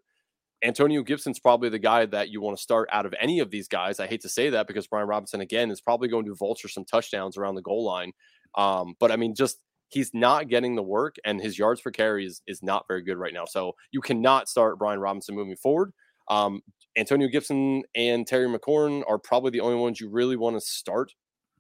Antonio 0.64 1.04
Gibson's 1.04 1.40
probably 1.40 1.70
the 1.70 1.80
guy 1.80 2.06
that 2.08 2.30
you 2.30 2.42
want 2.42 2.58
to 2.58 2.64
start 2.64 2.90
out 2.92 3.06
of 3.06 3.14
any 3.20 3.40
of 3.40 3.52
these 3.52 3.68
guys. 3.68 4.00
I 4.00 4.08
hate 4.08 4.22
to 4.22 4.30
say 4.30 4.50
that 4.50 4.68
because 4.68 4.88
Brian 4.88 5.08
Robinson 5.08 5.42
again 5.42 5.70
is 5.70 5.82
probably 5.82 6.08
going 6.08 6.26
to 6.26 6.36
vulture 6.36 6.68
some 6.68 6.86
touchdowns 6.86 7.38
around 7.38 7.56
the 7.56 7.62
goal 7.62 7.86
line. 7.86 8.12
Um, 8.56 8.96
but 9.00 9.12
I 9.12 9.18
mean, 9.18 9.36
just 9.36 9.60
he's 9.90 10.12
not 10.14 10.50
getting 10.50 10.76
the 10.76 10.84
work, 10.84 11.16
and 11.24 11.40
his 11.40 11.60
yards 11.60 11.82
per 11.82 11.92
carry 11.92 12.26
is, 12.26 12.42
is 12.48 12.64
not 12.64 12.86
very 12.88 13.04
good 13.04 13.18
right 13.18 13.34
now. 13.34 13.46
So 13.46 13.74
you 13.92 14.02
cannot 14.02 14.50
start 14.50 14.80
Brian 14.80 15.00
Robinson 15.00 15.36
moving 15.36 15.56
forward. 15.56 15.94
Um, 16.30 16.62
Antonio 16.98 17.28
Gibson 17.28 17.84
and 17.96 18.26
Terry 18.26 18.48
McLaurin 18.48 19.04
are 19.08 19.20
probably 19.20 19.52
the 19.52 19.60
only 19.60 19.78
ones 19.78 20.02
you 20.02 20.10
really 20.10 20.36
want 20.36 20.56
to 20.56 20.62
start 20.62 21.14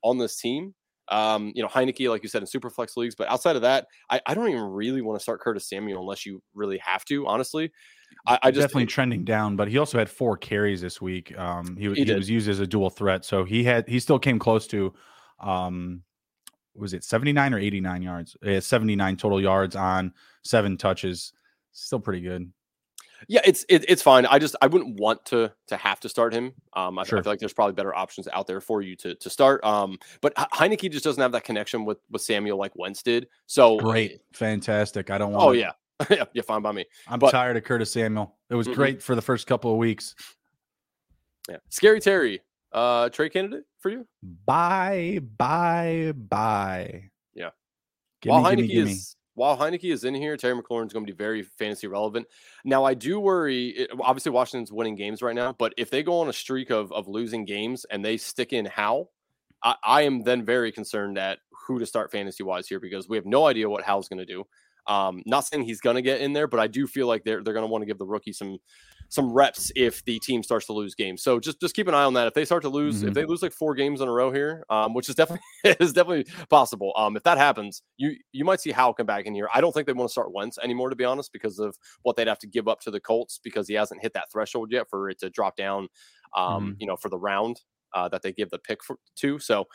on 0.04 0.18
this 0.18 0.38
team. 0.38 0.74
Um, 1.10 1.52
you 1.56 1.62
know, 1.62 1.70
Heinicke, 1.70 2.10
like 2.10 2.24
you 2.24 2.30
said, 2.30 2.42
in 2.42 2.48
super 2.48 2.70
flex 2.70 2.98
leagues. 2.98 3.16
But 3.16 3.30
outside 3.30 3.56
of 3.56 3.62
that, 3.62 3.88
I, 4.10 4.22
I 4.26 4.34
don't 4.34 4.50
even 4.50 4.64
really 4.64 5.02
want 5.02 5.20
to 5.20 5.24
start 5.24 5.40
Curtis 5.40 5.70
Samuel 5.70 6.02
unless 6.02 6.26
you 6.26 6.42
really 6.54 6.78
have 6.80 7.06
to, 7.06 7.26
honestly. 7.28 7.72
I, 8.26 8.40
I 8.44 8.52
just 8.52 8.62
definitely 8.62 8.84
think, 8.84 8.90
trending 8.90 9.24
down, 9.24 9.56
but 9.56 9.68
he 9.68 9.78
also 9.78 9.98
had 9.98 10.10
four 10.10 10.38
carries 10.38 10.82
this 10.82 11.02
week. 11.02 11.38
Um, 11.38 11.76
he, 11.78 11.94
he, 11.94 12.04
he 12.06 12.14
was 12.14 12.30
used 12.30 12.50
as 12.50 12.60
a 12.60 12.68
dual 12.68 12.90
threat, 12.90 13.26
so 13.26 13.44
he 13.44 13.64
had 13.64 13.88
he 13.88 14.00
still 14.00 14.20
came 14.20 14.40
close 14.40 14.68
to 14.68 14.94
um 15.40 16.04
was 16.78 16.94
it 16.94 17.04
79 17.04 17.54
or 17.54 17.60
89 17.60 18.02
yards? 18.02 18.38
Yeah, 18.42 18.60
79 18.60 19.18
total 19.18 19.42
yards 19.42 19.76
on 19.76 20.14
seven 20.44 20.78
touches. 20.78 21.34
Still 21.72 22.00
pretty 22.00 22.22
good. 22.22 22.52
Yeah, 23.28 23.42
it's 23.46 23.66
it, 23.70 23.86
it's 23.88 24.02
fine. 24.02 24.26
I 24.26 24.40
just 24.40 24.56
I 24.62 24.68
wouldn't 24.68 25.00
want 25.00 25.26
to 25.26 25.52
to 25.68 25.78
have 25.78 26.00
to 26.02 26.10
start 26.10 26.34
him. 26.34 26.54
Um, 26.74 27.00
I, 27.00 27.04
sure. 27.04 27.20
I, 27.20 27.22
feel 27.22 27.32
like 27.32 27.40
there's 27.40 27.54
probably 27.54 27.74
better 27.74 27.96
options 27.96 28.28
out 28.32 28.48
there 28.48 28.62
for 28.62 28.82
you 28.82 28.96
to 28.98 29.16
to 29.16 29.30
start. 29.30 29.64
Um, 29.64 29.98
but 30.22 30.36
Heinicke 30.36 30.92
just 30.92 31.04
doesn't 31.04 31.22
have 31.22 31.32
that 31.32 31.44
connection 31.44 31.86
with 31.86 32.00
with 32.10 32.22
Samuel 32.22 32.58
like 32.58 32.76
Wentz 32.76 33.04
did. 33.04 33.28
So 33.46 33.78
great, 33.78 34.22
fantastic. 34.34 35.10
I 35.10 35.18
don't 35.18 35.32
want. 35.32 35.44
Oh 35.44 35.52
yeah, 35.52 35.72
yeah, 36.10 36.26
yeah, 36.34 36.42
fine 36.42 36.62
by 36.62 36.72
me. 36.72 36.86
I'm 37.08 37.20
but, 37.20 37.32
tired 37.32 37.58
of 37.58 37.64
Curtis 37.64 37.92
Samuel. 37.92 38.36
It 38.50 38.56
was 38.56 38.68
mm-hmm. 38.68 38.76
great 38.76 39.02
for 39.02 39.16
the 39.16 39.22
first 39.22 39.48
couple 39.48 39.72
of 39.72 39.78
weeks. 39.78 40.16
Yeah, 41.50 41.58
scary 41.70 42.00
Terry, 42.00 42.42
uh, 42.72 43.10
trade 43.10 43.34
candidate 43.34 43.64
for 43.80 43.90
you? 43.90 44.08
Bye, 44.46 45.20
bye, 45.38 46.14
bye. 46.16 47.10
Yeah. 47.34 47.50
Give 48.22 48.32
While 48.32 48.44
me, 48.44 48.50
Heinicke 48.50 48.72
gimme, 48.72 48.92
is 48.92 49.16
while 49.38 49.56
Heinicke 49.56 49.94
is 49.94 50.04
in 50.04 50.16
here, 50.16 50.36
Terry 50.36 50.60
McLaurin 50.60 50.88
is 50.88 50.94
going 50.94 51.06
to 51.06 51.14
be 51.14 51.16
very 51.16 51.44
fantasy 51.44 51.86
relevant. 51.86 52.26
Now, 52.66 52.84
I 52.84 52.96
do 52.96 53.20
worry. 53.20 53.68
It, 53.68 53.92
obviously, 54.02 54.32
Washington's 54.32 54.72
winning 54.72 54.96
games 54.96 55.22
right 55.22 55.36
now, 55.36 55.54
but 55.54 55.76
if 55.78 55.92
they 55.92 56.02
go 56.02 56.20
on 56.20 56.28
a 56.28 56.34
streak 56.34 56.72
of 56.72 56.92
of 56.92 57.08
losing 57.08 57.46
games 57.46 57.86
and 57.92 58.04
they 58.04 58.18
stick 58.18 58.52
in 58.52 58.66
Howell, 58.66 59.12
I, 59.64 59.76
I 59.84 60.02
am 60.02 60.24
then 60.24 60.44
very 60.44 60.72
concerned 60.72 61.20
at 61.20 61.38
who 61.68 61.78
to 61.78 61.86
start 61.86 62.12
fantasy 62.12 62.42
wise 62.42 62.68
here 62.68 62.80
because 62.80 63.08
we 63.08 63.16
have 63.16 63.28
no 63.28 63.46
idea 63.46 63.70
what 63.70 63.84
Howell's 63.84 64.10
going 64.10 64.18
to 64.18 64.26
do. 64.26 64.44
Um, 64.88 65.22
not 65.26 65.46
saying 65.46 65.64
he's 65.64 65.82
going 65.82 65.96
to 65.96 66.02
get 66.02 66.22
in 66.22 66.34
there, 66.34 66.48
but 66.48 66.60
I 66.60 66.68
do 66.68 66.88
feel 66.88 67.08
like 67.08 67.24
they're 67.24 67.44
they're 67.44 67.54
going 67.54 67.66
to 67.66 67.72
want 67.72 67.82
to 67.82 67.86
give 67.86 67.98
the 67.98 68.06
rookie 68.06 68.34
some 68.34 68.58
some 69.10 69.32
reps 69.32 69.72
if 69.76 70.04
the 70.06 70.20
team 70.20 70.44
starts 70.44 70.66
to 70.66 70.74
lose 70.74 70.96
games. 70.96 71.24
So 71.24 71.40
just 71.40 71.60
just 71.60 71.76
keep 71.76 71.88
an 71.88 71.96
eye 71.96 72.04
on 72.04 72.14
that. 72.14 72.28
If 72.28 72.34
they 72.34 72.46
start 72.46 72.64
to 72.64 72.70
lose, 72.70 72.98
mm-hmm. 72.98 73.10
if 73.10 73.14
they 73.14 73.26
lose 73.26 73.42
like 73.42 73.54
four 73.54 73.76
games 73.76 74.02
in 74.02 74.08
a 74.08 74.12
row 74.12 74.32
here, 74.32 74.66
um, 74.70 74.94
which 74.94 75.10
is 75.10 75.16
definitely 75.16 75.44
is 75.64 75.94
definitely 75.94 76.26
possible. 76.50 76.94
Um, 76.98 77.16
if 77.16 77.24
that 77.24 77.38
happens, 77.38 77.82
you 77.98 78.16
you 78.32 78.46
might 78.46 78.62
see 78.62 78.72
Howell 78.72 78.94
come 78.94 79.06
back 79.06 79.26
in 79.26 79.34
here. 79.34 79.50
I 79.54 79.62
don't 79.62 79.72
think 79.72 79.88
they 79.88 79.94
want 79.94 80.10
to 80.10 80.12
start 80.12 80.34
Wentz 80.34 80.58
anymore, 80.62 80.90
to 80.90 80.96
be 80.96 81.06
honest, 81.06 81.32
because 81.32 81.60
of 81.60 81.78
what 82.04 82.16
they'd 82.16 82.28
have 82.28 82.40
to 82.40 82.48
give 82.48 82.68
up 82.68 82.82
to 82.82 82.92
the 82.92 83.00
Colts 83.00 83.40
because 83.44 83.68
he 83.68 83.76
hasn't 83.76 84.02
hit 84.02 84.14
that 84.14 84.32
threshold 84.32 84.72
yet 84.72 84.88
for 84.90 85.10
it 85.10 85.20
to 85.20 85.30
drop 85.30 85.56
down. 85.56 85.88
Um, 86.36 86.64
mm-hmm. 86.64 86.72
you 86.80 86.88
know, 86.88 86.98
for 86.98 87.10
the 87.10 87.18
round 87.18 87.62
uh, 87.94 88.10
that 88.10 88.22
they 88.22 88.34
give 88.34 88.50
the 88.50 88.60
pick 88.60 88.84
for, 88.84 88.98
to. 89.18 89.40
So. 89.40 89.66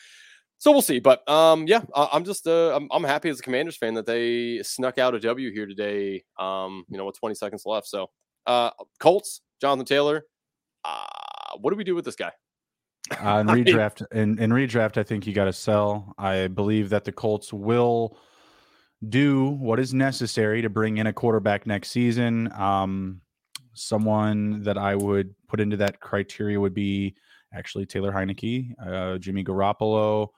So 0.62 0.70
we'll 0.70 0.80
see, 0.80 1.00
but 1.00 1.28
um, 1.28 1.66
yeah, 1.66 1.80
I'm 1.92 2.22
just 2.22 2.46
uh, 2.46 2.76
I'm, 2.76 2.86
I'm 2.92 3.02
happy 3.02 3.28
as 3.28 3.40
a 3.40 3.42
Commanders 3.42 3.76
fan 3.76 3.94
that 3.94 4.06
they 4.06 4.62
snuck 4.62 4.96
out 4.96 5.12
a 5.12 5.18
W 5.18 5.52
here 5.52 5.66
today. 5.66 6.22
Um, 6.38 6.84
you 6.88 6.96
know, 6.96 7.04
with 7.04 7.18
20 7.18 7.34
seconds 7.34 7.64
left. 7.66 7.88
So 7.88 8.10
uh, 8.46 8.70
Colts, 9.00 9.40
Jonathan 9.60 9.86
Taylor. 9.86 10.22
Uh, 10.84 11.56
what 11.60 11.72
do 11.72 11.76
we 11.76 11.82
do 11.82 11.96
with 11.96 12.04
this 12.04 12.14
guy? 12.14 12.30
Uh, 13.10 13.40
in 13.40 13.46
redraft, 13.64 14.06
in, 14.12 14.38
in 14.38 14.50
redraft, 14.50 14.98
I 14.98 15.02
think 15.02 15.26
you 15.26 15.32
got 15.32 15.46
to 15.46 15.52
sell. 15.52 16.14
I 16.16 16.46
believe 16.46 16.90
that 16.90 17.02
the 17.02 17.10
Colts 17.10 17.52
will 17.52 18.16
do 19.08 19.48
what 19.48 19.80
is 19.80 19.92
necessary 19.92 20.62
to 20.62 20.70
bring 20.70 20.98
in 20.98 21.08
a 21.08 21.12
quarterback 21.12 21.66
next 21.66 21.90
season. 21.90 22.52
Um, 22.52 23.20
someone 23.74 24.62
that 24.62 24.78
I 24.78 24.94
would 24.94 25.34
put 25.48 25.58
into 25.58 25.76
that 25.78 25.98
criteria 25.98 26.60
would 26.60 26.72
be 26.72 27.16
actually 27.52 27.84
Taylor 27.84 28.12
Heinicke, 28.12 28.74
uh, 28.80 29.18
Jimmy 29.18 29.42
Garoppolo, 29.42 30.28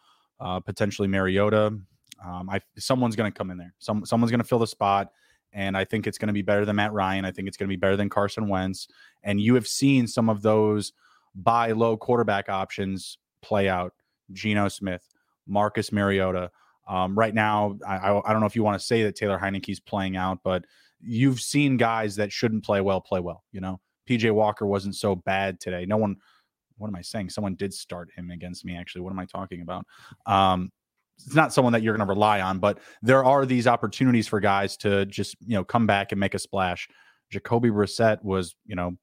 uh, 0.40 0.60
potentially 0.60 1.08
Mariota. 1.08 1.78
Um, 2.24 2.48
I 2.50 2.60
someone's 2.78 3.16
going 3.16 3.30
to 3.30 3.36
come 3.36 3.50
in 3.50 3.58
there. 3.58 3.74
Some 3.78 4.04
someone's 4.04 4.30
going 4.30 4.40
to 4.40 4.46
fill 4.46 4.58
the 4.58 4.66
spot 4.66 5.10
and 5.54 5.76
I 5.76 5.84
think 5.84 6.06
it's 6.06 6.18
going 6.18 6.26
to 6.26 6.34
be 6.34 6.42
better 6.42 6.64
than 6.64 6.76
Matt 6.76 6.92
Ryan. 6.92 7.24
I 7.24 7.30
think 7.30 7.46
it's 7.46 7.56
going 7.56 7.68
to 7.68 7.72
be 7.72 7.78
better 7.78 7.96
than 7.96 8.10
Carson 8.10 8.48
Wentz. 8.48 8.88
And 9.22 9.40
you 9.40 9.54
have 9.54 9.68
seen 9.68 10.06
some 10.08 10.28
of 10.28 10.42
those 10.42 10.92
buy 11.34 11.70
low 11.72 11.96
quarterback 11.96 12.48
options 12.48 13.18
play 13.40 13.68
out. 13.68 13.94
Geno 14.32 14.68
Smith, 14.68 15.08
Marcus 15.46 15.92
Mariota. 15.92 16.50
Um, 16.88 17.16
right 17.16 17.34
now, 17.34 17.78
I, 17.86 18.10
I, 18.10 18.32
don't 18.32 18.40
know 18.40 18.46
if 18.46 18.56
you 18.56 18.62
want 18.62 18.78
to 18.78 18.84
say 18.84 19.04
that 19.04 19.16
Taylor 19.16 19.38
Heinicke's 19.38 19.80
playing 19.80 20.16
out, 20.16 20.40
but 20.42 20.64
you've 21.00 21.40
seen 21.40 21.76
guys 21.76 22.16
that 22.16 22.32
shouldn't 22.32 22.64
play 22.64 22.80
well 22.80 23.00
play 23.00 23.20
well. 23.20 23.44
You 23.52 23.60
know, 23.60 23.80
PJ 24.08 24.32
Walker 24.32 24.66
wasn't 24.66 24.96
so 24.96 25.14
bad 25.14 25.60
today. 25.60 25.86
No 25.86 25.96
one. 25.96 26.16
What 26.76 26.88
am 26.88 26.96
I 26.96 27.02
saying? 27.02 27.30
Someone 27.30 27.54
did 27.54 27.72
start 27.72 28.10
him 28.16 28.30
against 28.30 28.64
me. 28.64 28.76
Actually, 28.76 29.02
what 29.02 29.12
am 29.12 29.18
I 29.18 29.26
talking 29.26 29.62
about? 29.62 29.86
Um, 30.26 30.70
it's 31.18 31.34
not 31.34 31.52
someone 31.52 31.72
that 31.72 31.82
you're 31.82 31.96
going 31.96 32.06
to 32.06 32.12
rely 32.12 32.40
on, 32.40 32.58
but 32.58 32.80
there 33.02 33.24
are 33.24 33.46
these 33.46 33.66
opportunities 33.66 34.26
for 34.26 34.40
guys 34.40 34.76
to 34.78 35.06
just 35.06 35.36
you 35.46 35.54
know 35.54 35.64
come 35.64 35.86
back 35.86 36.12
and 36.12 36.20
make 36.20 36.34
a 36.34 36.38
splash. 36.38 36.88
Jacoby 37.30 37.70
Brissett 37.70 38.22
was 38.22 38.56
you 38.66 38.74
know 38.74 38.96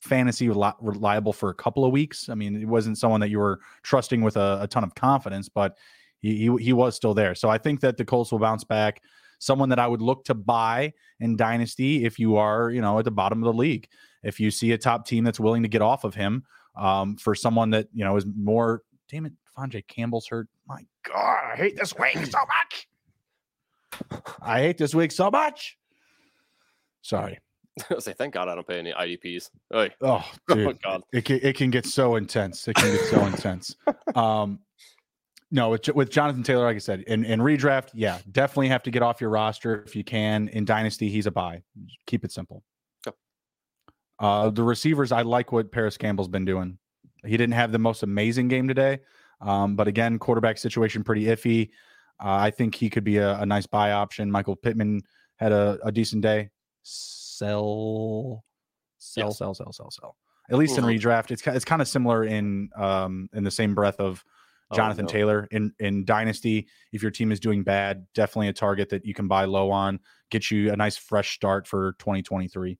fantasy 0.00 0.48
reliable 0.48 1.32
for 1.32 1.50
a 1.50 1.54
couple 1.54 1.84
of 1.84 1.92
weeks. 1.92 2.28
I 2.28 2.34
mean, 2.34 2.60
it 2.60 2.68
wasn't 2.68 2.98
someone 2.98 3.20
that 3.20 3.30
you 3.30 3.38
were 3.38 3.60
trusting 3.82 4.20
with 4.20 4.36
a, 4.36 4.58
a 4.62 4.66
ton 4.66 4.84
of 4.84 4.94
confidence, 4.94 5.48
but 5.48 5.76
he, 6.20 6.36
he, 6.36 6.56
he 6.64 6.72
was 6.72 6.94
still 6.94 7.14
there. 7.14 7.34
So 7.34 7.48
I 7.48 7.56
think 7.58 7.80
that 7.80 7.96
the 7.96 8.04
Colts 8.04 8.30
will 8.30 8.38
bounce 8.38 8.64
back. 8.64 9.00
Someone 9.38 9.70
that 9.70 9.78
I 9.78 9.86
would 9.86 10.02
look 10.02 10.24
to 10.26 10.34
buy 10.34 10.92
in 11.20 11.36
dynasty 11.36 12.04
if 12.04 12.18
you 12.18 12.36
are 12.36 12.70
you 12.70 12.80
know 12.80 12.98
at 12.98 13.04
the 13.04 13.10
bottom 13.10 13.42
of 13.42 13.46
the 13.52 13.58
league. 13.58 13.88
If 14.22 14.40
you 14.40 14.50
see 14.50 14.72
a 14.72 14.78
top 14.78 15.06
team 15.06 15.24
that's 15.24 15.40
willing 15.40 15.62
to 15.62 15.68
get 15.68 15.82
off 15.82 16.04
of 16.04 16.14
him 16.14 16.44
um, 16.76 17.16
for 17.16 17.34
someone 17.34 17.70
that 17.70 17.88
you 17.92 18.04
know 18.04 18.16
is 18.16 18.26
more. 18.36 18.82
Damn 19.10 19.26
it, 19.26 19.32
De'Vondre 19.56 19.86
Campbell's 19.86 20.26
hurt. 20.26 20.48
My 20.66 20.84
God, 21.02 21.52
I 21.52 21.56
hate 21.56 21.76
this 21.76 21.94
week 21.98 22.16
so 22.26 22.38
much. 22.38 22.88
I 24.40 24.60
hate 24.60 24.78
this 24.78 24.94
week 24.94 25.12
so 25.12 25.30
much. 25.30 25.76
Sorry. 27.02 27.38
I 27.90 27.98
say, 27.98 28.12
thank 28.12 28.34
God 28.34 28.48
I 28.48 28.54
don't 28.54 28.66
pay 28.66 28.78
any 28.78 28.92
IDPs. 28.92 29.50
Oy. 29.74 29.90
Oh, 30.00 30.24
dude, 30.48 30.68
oh 30.68 30.72
God, 30.82 31.02
it 31.12 31.24
can, 31.24 31.40
it 31.42 31.56
can 31.56 31.70
get 31.70 31.86
so 31.86 32.16
intense. 32.16 32.66
It 32.68 32.74
can 32.76 32.92
get 32.92 33.04
so 33.06 33.24
intense. 33.26 33.76
Um, 34.14 34.60
no, 35.50 35.70
with, 35.70 35.88
with 35.94 36.10
Jonathan 36.10 36.42
Taylor, 36.42 36.64
like 36.64 36.76
I 36.76 36.80
said, 36.80 37.02
in, 37.02 37.24
in 37.24 37.40
redraft, 37.40 37.90
yeah, 37.94 38.18
definitely 38.32 38.68
have 38.68 38.82
to 38.84 38.90
get 38.90 39.02
off 39.02 39.20
your 39.20 39.30
roster 39.30 39.82
if 39.82 39.94
you 39.94 40.02
can. 40.02 40.48
In 40.48 40.64
dynasty, 40.64 41.08
he's 41.08 41.26
a 41.26 41.30
buy. 41.30 41.62
Keep 42.06 42.24
it 42.24 42.32
simple. 42.32 42.62
Uh, 44.18 44.50
the 44.50 44.62
receivers, 44.62 45.12
I 45.12 45.22
like 45.22 45.52
what 45.52 45.72
Parris 45.72 45.96
Campbell's 45.96 46.28
been 46.28 46.44
doing. 46.44 46.78
He 47.24 47.36
didn't 47.36 47.54
have 47.54 47.72
the 47.72 47.78
most 47.78 48.02
amazing 48.02 48.48
game 48.48 48.68
today, 48.68 49.00
um, 49.40 49.76
but 49.76 49.88
again, 49.88 50.18
quarterback 50.18 50.58
situation 50.58 51.02
pretty 51.02 51.24
iffy. 51.24 51.70
Uh, 52.22 52.36
I 52.36 52.50
think 52.50 52.74
he 52.74 52.90
could 52.90 53.04
be 53.04 53.16
a, 53.16 53.38
a, 53.40 53.46
nice 53.46 53.66
buy 53.66 53.92
option. 53.92 54.30
Michael 54.30 54.54
Pittman 54.54 55.02
had 55.36 55.52
a, 55.52 55.78
a 55.82 55.90
decent 55.90 56.22
day. 56.22 56.50
Sell, 56.82 58.44
sell, 58.98 59.28
yes. 59.28 59.38
sell, 59.38 59.54
sell, 59.54 59.72
sell, 59.72 59.90
sell. 59.90 60.16
At 60.50 60.58
least 60.58 60.76
mm-hmm. 60.76 60.88
in 60.88 60.98
redraft, 60.98 61.30
it's 61.30 61.44
it's 61.46 61.64
kind 61.64 61.80
of 61.82 61.88
similar 61.88 62.24
in 62.24 62.68
um 62.76 63.28
in 63.32 63.44
the 63.44 63.50
same 63.50 63.74
breath 63.74 63.98
of 63.98 64.22
oh, 64.70 64.76
Jonathan 64.76 65.06
oh, 65.06 65.08
no. 65.08 65.12
Taylor 65.12 65.48
in 65.50 65.72
in 65.80 66.04
dynasty. 66.04 66.68
If 66.92 67.02
your 67.02 67.10
team 67.10 67.32
is 67.32 67.40
doing 67.40 67.64
bad, 67.64 68.06
definitely 68.14 68.48
a 68.48 68.52
target 68.52 68.90
that 68.90 69.06
you 69.06 69.14
can 69.14 69.26
buy 69.26 69.46
low 69.46 69.70
on, 69.70 70.00
get 70.30 70.50
you 70.50 70.70
a 70.70 70.76
nice 70.76 70.96
fresh 70.96 71.34
start 71.34 71.66
for 71.66 71.94
2023. 71.98 72.78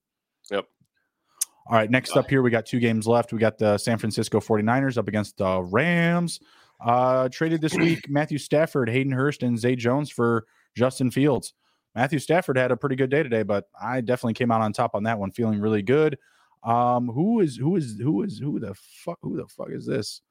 All 1.67 1.75
right, 1.75 1.89
next 1.89 2.15
up 2.15 2.29
here, 2.29 2.43
we 2.43 2.51
got 2.51 2.65
two 2.67 2.79
games 2.79 3.07
left. 3.07 3.33
We 3.33 3.39
got 3.39 3.57
the 3.57 3.77
San 3.79 3.97
Francisco 3.97 4.39
49ers 4.39 4.97
up 4.97 5.07
against 5.07 5.37
the 5.37 5.63
Rams. 5.63 6.39
Uh, 6.79 7.27
traded 7.29 7.59
this 7.59 7.73
week 7.73 8.07
Matthew 8.09 8.37
Stafford, 8.37 8.87
Hayden 8.87 9.11
Hurst, 9.11 9.41
and 9.41 9.57
Zay 9.57 9.75
Jones 9.75 10.11
for 10.11 10.45
Justin 10.75 11.09
Fields. 11.09 11.53
Matthew 11.95 12.19
Stafford 12.19 12.57
had 12.57 12.71
a 12.71 12.77
pretty 12.77 12.95
good 12.95 13.09
day 13.09 13.23
today, 13.23 13.41
but 13.41 13.65
I 13.81 14.01
definitely 14.01 14.33
came 14.33 14.51
out 14.51 14.61
on 14.61 14.73
top 14.73 14.93
on 14.93 15.03
that 15.03 15.17
one, 15.17 15.31
feeling 15.31 15.59
really 15.59 15.81
good. 15.81 16.19
Um, 16.63 17.07
who 17.07 17.39
is 17.39 17.55
who 17.55 17.75
is 17.77 17.97
who 17.99 18.23
is 18.23 18.37
who 18.37 18.59
the 18.59 18.75
fuck 18.75 19.19
who 19.21 19.37
the 19.37 19.47
fuck 19.47 19.69
is 19.71 19.85
this? 19.85 20.21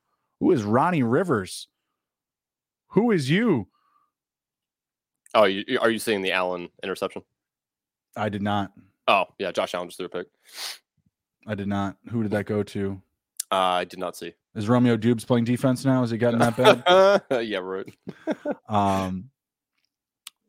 Who 0.40 0.52
is 0.52 0.62
Ronnie 0.62 1.02
Rivers? 1.02 1.69
Who 2.89 3.11
is 3.11 3.31
you? 3.31 3.69
Oh, 5.35 5.44
you, 5.44 5.78
are 5.81 5.90
you 5.90 5.98
seeing 5.98 6.23
the 6.23 6.32
Allen 6.32 6.69
interception? 6.82 7.23
I 8.16 8.28
did 8.28 8.43
not. 8.43 8.73
Oh, 9.09 9.24
yeah, 9.39 9.51
Josh 9.51 9.74
Allen 9.74 9.89
just 9.89 9.98
threw 9.98 10.06
a 10.06 10.09
pick. 10.09 10.28
I 11.47 11.55
did 11.55 11.69
not. 11.69 11.97
Who 12.11 12.23
did 12.23 12.33
that 12.33 12.47
go 12.47 12.62
to? 12.62 13.01
Uh, 13.51 13.57
I 13.57 13.85
did 13.85 13.99
not 13.99 14.16
see. 14.16 14.35
Is 14.55 14.69
Romeo 14.69 14.97
Doubs 14.97 15.25
playing 15.25 15.45
defense 15.45 15.85
now? 15.85 16.01
Has 16.01 16.11
he 16.11 16.19
gotten 16.19 16.41
that 16.41 16.57
bad? 16.57 17.23
yeah, 17.47 17.59
right. 17.59 17.87
um, 18.69 19.31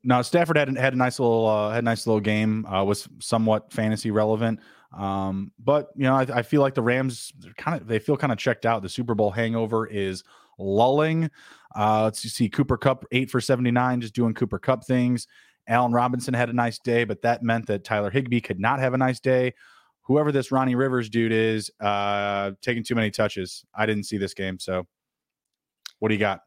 now 0.04 0.22
Stafford 0.22 0.58
had 0.58 0.76
had 0.78 0.94
a 0.94 0.98
nice 0.98 1.20
little 1.20 1.48
uh, 1.48 1.72
had 1.72 1.80
a 1.80 1.86
nice 1.86 2.08
little 2.08 2.22
game. 2.22 2.66
Uh, 2.66 2.84
was 2.84 3.08
somewhat 3.20 3.72
fantasy 3.72 4.12
relevant. 4.12 4.60
Um, 4.96 5.52
but 5.60 5.90
you 5.96 6.04
know, 6.04 6.16
I, 6.16 6.22
I 6.22 6.42
feel 6.42 6.62
like 6.62 6.76
the 6.76 6.82
Rams 6.82 7.34
kind 7.58 7.82
of 7.82 7.88
they 7.88 8.00
feel 8.00 8.16
kind 8.16 8.32
of 8.32 8.38
checked 8.38 8.66
out. 8.66 8.82
The 8.82 8.90
Super 8.90 9.16
Bowl 9.16 9.32
hangover 9.32 9.88
is 9.88 10.24
lulling. 10.58 11.30
Uh, 11.76 12.04
let's 12.04 12.22
see, 12.22 12.48
Cooper 12.48 12.78
Kupp 12.78 13.06
eight 13.12 13.30
for 13.30 13.42
seventy 13.42 13.72
nine, 13.72 14.00
just 14.00 14.14
doing 14.14 14.34
Cooper 14.34 14.60
Kupp 14.60 14.86
things. 14.86 15.28
Allen 15.68 15.92
Robinson 15.92 16.34
had 16.34 16.50
a 16.50 16.54
nice 16.54 16.78
day, 16.78 17.04
but 17.04 17.24
that 17.24 17.42
meant 17.42 17.66
that 17.68 17.84
Tyler 17.84 18.12
Higbee 18.12 18.40
could 18.40 18.60
not 18.60 18.80
have 18.80 18.94
a 18.94 18.98
nice 18.98 19.20
day 19.20 19.54
whoever 20.06 20.32
this 20.32 20.52
Ronnie 20.52 20.76
Rivers 20.76 21.10
dude 21.10 21.32
is, 21.32 21.70
uh, 21.80 22.52
taking 22.62 22.84
too 22.84 22.96
many 22.96 23.12
touches. 23.12 23.66
I 23.76 23.86
didn't 23.86 24.04
see 24.04 24.18
this 24.18 24.34
game, 24.34 24.60
so 24.60 24.86
what 26.00 26.10
do 26.10 26.16
you 26.16 26.20
got? 26.20 26.42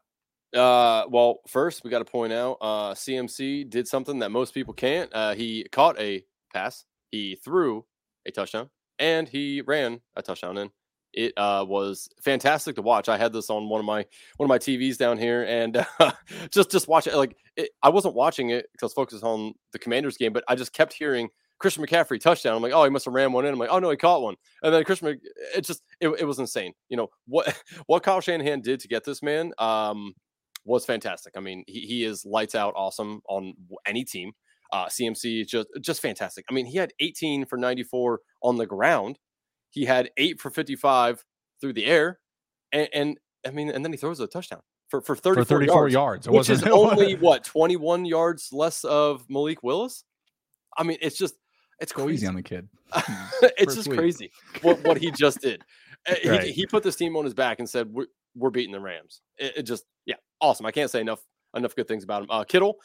Uh, 0.55 1.05
well, 1.09 1.41
first 1.47 1.83
we 1.83 1.91
got 1.91 1.99
to 1.99 2.05
point 2.05 2.33
out 2.33 2.57
uh, 2.61 2.93
CMC 2.93 3.69
did 3.69 3.87
something 3.87 4.19
that 4.19 4.31
most 4.31 4.53
people 4.53 4.73
can't. 4.73 5.13
Uh, 5.13 5.35
he 5.35 5.65
caught 5.71 5.99
a 5.99 6.23
pass, 6.53 6.85
he 7.11 7.35
threw 7.35 7.85
a 8.25 8.31
touchdown, 8.31 8.69
and 8.97 9.29
he 9.29 9.61
ran 9.61 10.01
a 10.15 10.21
touchdown 10.21 10.57
in. 10.57 10.71
It 11.11 11.33
uh, 11.37 11.65
was 11.67 12.07
fantastic 12.21 12.75
to 12.75 12.83
watch. 12.83 13.09
I 13.09 13.17
had 13.17 13.33
this 13.33 13.49
on 13.49 13.67
one 13.67 13.79
of 13.79 13.85
my 13.85 14.05
one 14.37 14.45
of 14.45 14.49
my 14.49 14.59
TVs 14.59 14.97
down 14.97 15.17
here, 15.17 15.43
and 15.43 15.85
uh, 15.99 16.11
just 16.51 16.71
just 16.71 16.87
watch 16.87 17.07
it. 17.07 17.15
Like 17.15 17.35
it, 17.55 17.71
I 17.81 17.89
wasn't 17.89 18.13
watching 18.15 18.51
it 18.51 18.67
because 18.71 18.83
I 18.83 18.85
was 18.87 18.93
focused 18.93 19.23
on 19.23 19.53
the 19.71 19.79
Commanders 19.79 20.17
game, 20.17 20.33
but 20.33 20.43
I 20.47 20.55
just 20.55 20.71
kept 20.71 20.93
hearing 20.93 21.29
Christian 21.59 21.85
McCaffrey 21.85 22.19
touchdown. 22.19 22.55
I'm 22.55 22.61
like, 22.61 22.73
oh, 22.73 22.83
he 22.83 22.89
must 22.89 23.05
have 23.05 23.13
ran 23.13 23.31
one 23.31 23.45
in. 23.45 23.53
I'm 23.53 23.59
like, 23.59 23.69
oh 23.71 23.79
no, 23.79 23.89
he 23.89 23.97
caught 23.97 24.21
one. 24.21 24.35
And 24.63 24.73
then 24.73 24.83
Christian, 24.83 25.19
it 25.55 25.61
just 25.61 25.83
it, 25.99 26.09
it 26.09 26.25
was 26.25 26.39
insane. 26.39 26.73
You 26.89 26.97
know 26.97 27.09
what 27.27 27.61
what 27.87 28.03
Kyle 28.03 28.21
Shanahan 28.21 28.61
did 28.61 28.79
to 28.81 28.87
get 28.87 29.03
this 29.03 29.21
man 29.21 29.51
um, 29.59 30.13
was 30.65 30.85
fantastic. 30.85 31.33
I 31.35 31.41
mean, 31.41 31.63
he, 31.67 31.81
he 31.81 32.03
is 32.03 32.25
lights 32.25 32.55
out 32.55 32.73
awesome 32.75 33.21
on 33.27 33.53
any 33.85 34.03
team. 34.03 34.31
Uh, 34.71 34.85
CMC 34.85 35.47
just 35.47 35.67
just 35.81 36.01
fantastic. 36.01 36.45
I 36.49 36.53
mean, 36.53 36.65
he 36.65 36.77
had 36.77 36.93
18 36.99 37.45
for 37.45 37.57
94 37.57 38.21
on 38.43 38.57
the 38.57 38.65
ground. 38.65 39.17
He 39.71 39.85
had 39.85 40.11
eight 40.17 40.39
for 40.39 40.49
55 40.49 41.23
through 41.61 41.73
the 41.73 41.85
air, 41.85 42.19
and, 42.71 42.87
and 42.93 43.19
I 43.45 43.51
mean, 43.51 43.69
and 43.69 43.83
then 43.83 43.91
he 43.91 43.97
throws 43.97 44.19
a 44.19 44.27
touchdown 44.27 44.61
for 44.89 45.01
for 45.01 45.15
34, 45.15 45.43
for 45.43 45.49
34 45.49 45.89
yards, 45.89 45.93
yards. 45.93 46.29
which 46.29 46.49
is 46.49 46.63
only 46.67 47.15
what 47.15 47.43
21 47.43 48.05
yards 48.05 48.49
less 48.51 48.83
of 48.83 49.25
Malik 49.29 49.63
Willis. 49.63 50.03
I 50.77 50.83
mean, 50.83 50.97
it's 51.01 51.17
just 51.17 51.35
it's 51.79 51.91
crazy 51.91 52.13
easy 52.13 52.27
on 52.27 52.35
the 52.35 52.43
kid. 52.43 52.67
it's 53.57 53.75
just 53.75 53.87
week. 53.87 53.97
crazy 53.97 54.31
what, 54.61 54.83
what 54.83 54.97
he 54.97 55.11
just 55.11 55.41
did. 55.41 55.63
Eh, 56.07 56.29
right. 56.29 56.43
he, 56.43 56.53
he, 56.53 56.65
put 56.65 56.81
this 56.81 56.95
team 56.95 57.17
on 57.17 57.25
his 57.25 57.33
back 57.33 57.59
and 57.59 57.69
said, 57.69 57.91
"We're, 57.91 58.05
we're 58.33 58.51
beating 58.51 58.71
the 58.71 58.79
Rams." 58.79 59.19
It, 59.37 59.57
it, 59.57 59.63
just, 59.63 59.83
yeah, 60.05 60.15
awesome. 60.39 60.65
I 60.65 60.71
can't 60.71 60.89
say 60.89 61.01
enough 61.01 61.19
enough 61.53 61.75
good 61.75 61.89
things 61.89 62.05
about 62.05 62.23
him. 62.23 62.31
Uh, 62.31 62.45
Kittle 62.45 62.77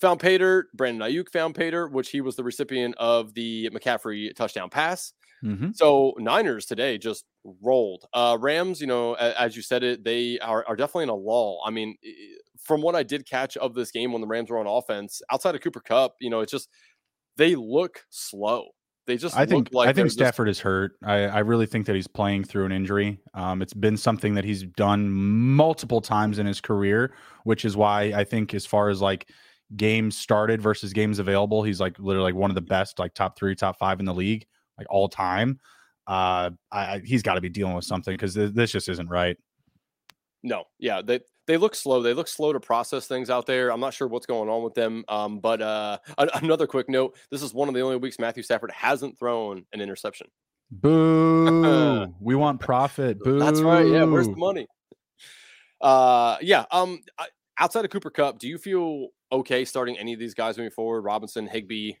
found 0.00 0.20
Pater. 0.20 0.68
Brandon 0.72 1.06
Aiyuk 1.06 1.28
found 1.28 1.54
Pater, 1.54 1.86
which 1.86 2.10
he 2.10 2.22
was 2.22 2.34
the 2.34 2.42
recipient 2.42 2.94
of 2.96 3.34
the 3.34 3.68
McCaffrey 3.74 4.34
touchdown 4.34 4.70
pass. 4.70 5.12
Mm-hmm. 5.44 5.70
So 5.74 6.14
Niners 6.18 6.66
today 6.66 6.98
just 6.98 7.24
rolled. 7.62 8.06
Uh, 8.14 8.38
Rams, 8.40 8.80
you 8.80 8.86
know, 8.86 9.14
as 9.14 9.56
you 9.56 9.62
said 9.62 9.82
it, 9.82 10.04
they 10.04 10.38
are, 10.38 10.64
are 10.66 10.76
definitely 10.76 11.04
in 11.04 11.08
a 11.10 11.14
lull. 11.14 11.60
I 11.66 11.70
mean, 11.70 11.96
from 12.60 12.80
what 12.80 12.94
I 12.94 13.02
did 13.02 13.28
catch 13.28 13.56
of 13.56 13.74
this 13.74 13.90
game 13.90 14.12
when 14.12 14.20
the 14.20 14.26
Rams 14.26 14.50
were 14.50 14.58
on 14.58 14.66
offense, 14.66 15.20
outside 15.30 15.54
of 15.54 15.60
Cooper 15.60 15.80
Kupp, 15.80 16.14
you 16.20 16.30
know, 16.30 16.40
it's 16.40 16.52
just 16.52 16.68
they 17.36 17.54
look 17.54 18.04
slow. 18.10 18.68
They 19.06 19.16
just 19.16 19.36
I 19.36 19.46
think 19.46 19.70
like 19.72 19.88
I 19.88 19.92
think 19.92 20.10
Stafford 20.10 20.46
just... 20.46 20.60
is 20.60 20.62
hurt. 20.62 20.92
I, 21.02 21.24
I 21.24 21.38
really 21.40 21.66
think 21.66 21.86
that 21.86 21.96
he's 21.96 22.06
playing 22.06 22.44
through 22.44 22.66
an 22.66 22.72
injury. 22.72 23.20
Um, 23.34 23.60
it's 23.60 23.74
been 23.74 23.96
something 23.96 24.34
that 24.34 24.44
he's 24.44 24.62
done 24.62 25.10
multiple 25.10 26.00
times 26.00 26.38
in 26.38 26.46
his 26.46 26.60
career, 26.60 27.14
which 27.44 27.64
is 27.64 27.76
why 27.76 28.12
I 28.14 28.22
think 28.22 28.54
as 28.54 28.64
far 28.64 28.90
as 28.90 29.00
like 29.00 29.28
games 29.76 30.16
started 30.16 30.62
versus 30.62 30.92
games 30.92 31.18
available, 31.18 31.64
he's 31.64 31.80
like 31.80 31.98
literally 31.98 32.32
like 32.32 32.40
one 32.40 32.50
of 32.50 32.54
the 32.54 32.60
best, 32.60 33.00
like 33.00 33.12
top 33.14 33.36
three, 33.36 33.56
top 33.56 33.76
five 33.76 33.98
in 33.98 34.06
the 34.06 34.14
league, 34.14 34.46
like 34.78 34.86
all 34.88 35.08
time. 35.08 35.58
Uh, 36.06 36.50
I, 36.70 37.00
he's 37.04 37.22
got 37.22 37.34
to 37.34 37.40
be 37.40 37.48
dealing 37.48 37.74
with 37.74 37.84
something 37.84 38.14
because 38.14 38.34
th- 38.34 38.54
this 38.54 38.70
just 38.70 38.88
isn't 38.88 39.08
right. 39.08 39.36
No, 40.44 40.64
yeah, 40.78 41.02
they 41.02 41.20
they 41.46 41.56
look 41.56 41.74
slow. 41.74 42.02
They 42.02 42.14
look 42.14 42.28
slow 42.28 42.52
to 42.52 42.60
process 42.60 43.06
things 43.06 43.30
out 43.30 43.46
there. 43.46 43.70
I'm 43.70 43.80
not 43.80 43.94
sure 43.94 44.08
what's 44.08 44.26
going 44.26 44.48
on 44.48 44.62
with 44.62 44.74
them. 44.74 45.04
Um, 45.08 45.40
but 45.40 45.60
uh, 45.60 45.98
another 46.34 46.66
quick 46.66 46.88
note: 46.88 47.16
this 47.30 47.42
is 47.42 47.52
one 47.52 47.68
of 47.68 47.74
the 47.74 47.80
only 47.80 47.96
weeks 47.96 48.18
Matthew 48.18 48.42
Stafford 48.42 48.70
hasn't 48.72 49.18
thrown 49.18 49.64
an 49.72 49.80
interception. 49.80 50.28
Boo! 50.70 52.14
we 52.20 52.34
want 52.34 52.60
profit. 52.60 53.18
Boo! 53.20 53.38
That's 53.38 53.60
right. 53.60 53.86
Yeah, 53.86 54.04
where's 54.04 54.28
the 54.28 54.36
money? 54.36 54.66
Uh, 55.80 56.36
yeah. 56.40 56.64
Um, 56.70 57.00
outside 57.58 57.84
of 57.84 57.90
Cooper 57.90 58.10
Kupp, 58.10 58.38
do 58.38 58.48
you 58.48 58.56
feel 58.56 59.08
okay 59.30 59.64
starting 59.64 59.98
any 59.98 60.12
of 60.12 60.20
these 60.20 60.34
guys 60.34 60.56
moving 60.56 60.70
forward? 60.70 61.02
Robinson, 61.02 61.46
Higbee. 61.46 61.94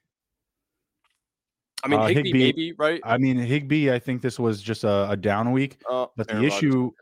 I 1.84 1.88
mean, 1.88 1.98
uh, 1.98 2.06
Higbee, 2.06 2.22
Higbee, 2.22 2.38
maybe 2.38 2.74
right. 2.78 3.00
I 3.04 3.18
mean, 3.18 3.36
Higbee. 3.36 3.90
I 3.90 3.98
think 3.98 4.22
this 4.22 4.38
was 4.38 4.62
just 4.62 4.84
a, 4.84 5.10
a 5.10 5.16
down 5.16 5.50
week. 5.50 5.82
Uh, 5.90 6.06
but 6.16 6.28
the 6.28 6.44
issue, 6.44 6.92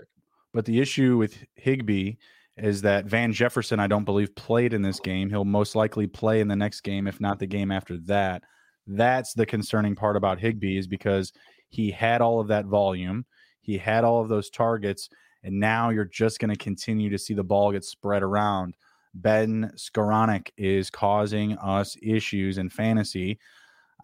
but 0.52 0.64
the 0.64 0.80
issue 0.80 1.16
with 1.16 1.44
Higbee 1.54 2.14
is 2.56 2.82
that 2.82 3.06
Van 3.06 3.32
Jefferson, 3.32 3.80
I 3.80 3.86
don't 3.86 4.04
believe, 4.04 4.34
played 4.34 4.74
in 4.74 4.82
this 4.82 5.00
game. 5.00 5.30
He'll 5.30 5.44
most 5.44 5.74
likely 5.74 6.06
play 6.06 6.40
in 6.40 6.48
the 6.48 6.56
next 6.56 6.82
game, 6.82 7.06
if 7.06 7.20
not 7.20 7.38
the 7.38 7.46
game 7.46 7.70
after 7.70 7.96
that. 8.06 8.42
That's 8.86 9.32
the 9.34 9.46
concerning 9.46 9.94
part 9.94 10.16
about 10.16 10.38
Higbee 10.38 10.76
is 10.76 10.86
because 10.86 11.32
he 11.68 11.90
had 11.90 12.20
all 12.20 12.40
of 12.40 12.48
that 12.48 12.66
volume, 12.66 13.24
he 13.60 13.78
had 13.78 14.04
all 14.04 14.20
of 14.20 14.28
those 14.28 14.50
targets, 14.50 15.08
and 15.42 15.58
now 15.58 15.90
you're 15.90 16.04
just 16.04 16.38
going 16.38 16.50
to 16.50 16.56
continue 16.56 17.08
to 17.10 17.18
see 17.18 17.34
the 17.34 17.44
ball 17.44 17.72
get 17.72 17.84
spread 17.84 18.22
around. 18.22 18.74
Ben 19.14 19.72
Skowronek 19.76 20.50
is 20.56 20.90
causing 20.90 21.56
us 21.58 21.96
issues 22.02 22.58
in 22.58 22.68
fantasy. 22.68 23.38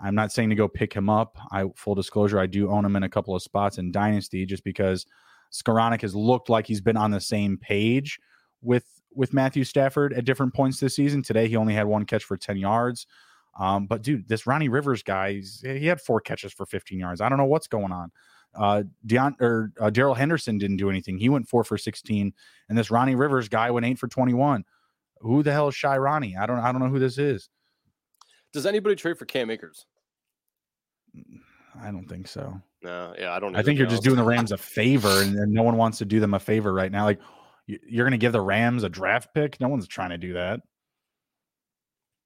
I'm 0.01 0.15
not 0.15 0.33
saying 0.33 0.51
to 0.51 0.57
go 0.57 0.69
pick 0.69 0.93
him 0.93 1.09
up. 1.09 1.37
I 1.53 1.65
full 1.75 1.95
disclosure, 1.95 2.39
I 2.39 2.47
do 2.47 2.71
own 2.71 2.85
him 2.85 2.97
in 2.97 3.03
a 3.03 3.09
couple 3.09 3.35
of 3.35 3.43
spots 3.43 3.79
in 3.79 3.93
Dynasty 3.93 4.47
just 4.47 4.65
because 4.65 5.07
Skowronek 5.53 6.03
has 6.03 6.15
looked 6.15 6.49
like 6.49 6.67
he's 6.67 6.81
been 6.81 6.97
on 6.97 7.11
the 7.11 7.21
same 7.21 7.57
page 7.59 8.19
with 8.63 8.85
with 9.15 9.33
Matthew 9.33 9.65
Stafford 9.65 10.13
at 10.13 10.25
different 10.25 10.55
points 10.55 10.79
this 10.79 10.95
season. 10.95 11.23
Today 11.23 11.49
he 11.49 11.57
only 11.57 11.75
had 11.75 11.87
one 11.87 12.05
catch 12.05 12.25
for 12.25 12.37
10 12.37 12.59
yards. 12.59 13.07
Um, 13.59 13.87
but 13.87 14.03
dude, 14.03 14.29
this 14.29 14.47
Ronnie 14.47 14.69
Rivers 14.69 15.03
guy, 15.03 15.41
he 15.63 15.87
had 15.87 16.01
four 16.01 16.21
catches 16.21 16.53
for 16.53 16.67
15 16.67 16.99
yards. 16.99 17.23
I 17.23 17.29
don't 17.31 17.39
know 17.39 17.47
what's 17.47 17.67
going 17.67 17.93
on. 17.93 18.13
Uh, 18.55 18.83
Deon 19.07 19.41
or 19.41 19.73
uh, 19.81 19.91
Darrell 19.91 20.15
Henderson 20.15 20.59
didn't 20.59 20.77
do 20.77 20.91
anything. 20.91 21.19
He 21.19 21.29
went 21.29 21.49
four 21.49 21.65
for 21.65 21.77
16, 21.77 22.33
and 22.69 22.79
this 22.79 22.91
Ronnie 22.91 23.15
Rivers 23.15 23.49
guy 23.49 23.71
went 23.71 23.87
eight 23.87 23.99
for 23.99 24.09
21. 24.09 24.65
Who 25.21 25.43
the 25.43 25.53
hell 25.53 25.69
is 25.69 25.75
Shy 25.75 25.97
Ronnie? 25.97 26.37
I 26.37 26.47
don't 26.47 26.59
I 26.59 26.73
don't 26.73 26.81
know 26.81 26.89
who 26.89 26.99
this 26.99 27.19
is. 27.19 27.49
Does 28.53 28.67
anybody 28.67 28.97
trade 28.97 29.19
for 29.19 29.27
Cam 29.27 29.51
Akers? 29.51 29.87
I 31.81 31.91
don't 31.91 32.09
think 32.09 32.29
so. 32.29 32.61
No, 32.87 33.15
yeah, 33.19 33.33
I 33.33 33.41
don't. 33.41 33.57
I 33.57 33.65
think 33.65 33.81
you're 33.81 33.89
just 33.89 34.05
doing 34.05 34.17
the 34.17 34.23
Rams 34.23 34.53
a 34.53 34.57
favor, 34.57 35.21
and, 35.21 35.37
and, 35.37 35.53
no 35.53 35.65
one 35.65 35.77
wants 35.77 35.99
to 35.99 36.05
do 36.05 36.21
them 36.21 36.35
a 36.35 36.39
favor 36.39 36.73
right 36.73 36.93
now. 36.93 37.05
Like 37.05 37.19
you're 37.67 38.05
going 38.05 38.13
to 38.13 38.17
give 38.17 38.33
the 38.33 38.41
Rams 38.41 38.85
a 38.85 38.89
draft 38.89 39.35
pick. 39.35 39.61
No 39.61 39.67
one's 39.67 39.89
trying 39.89 40.11
to 40.11 40.19
do 40.19 40.35
that. 40.35 40.61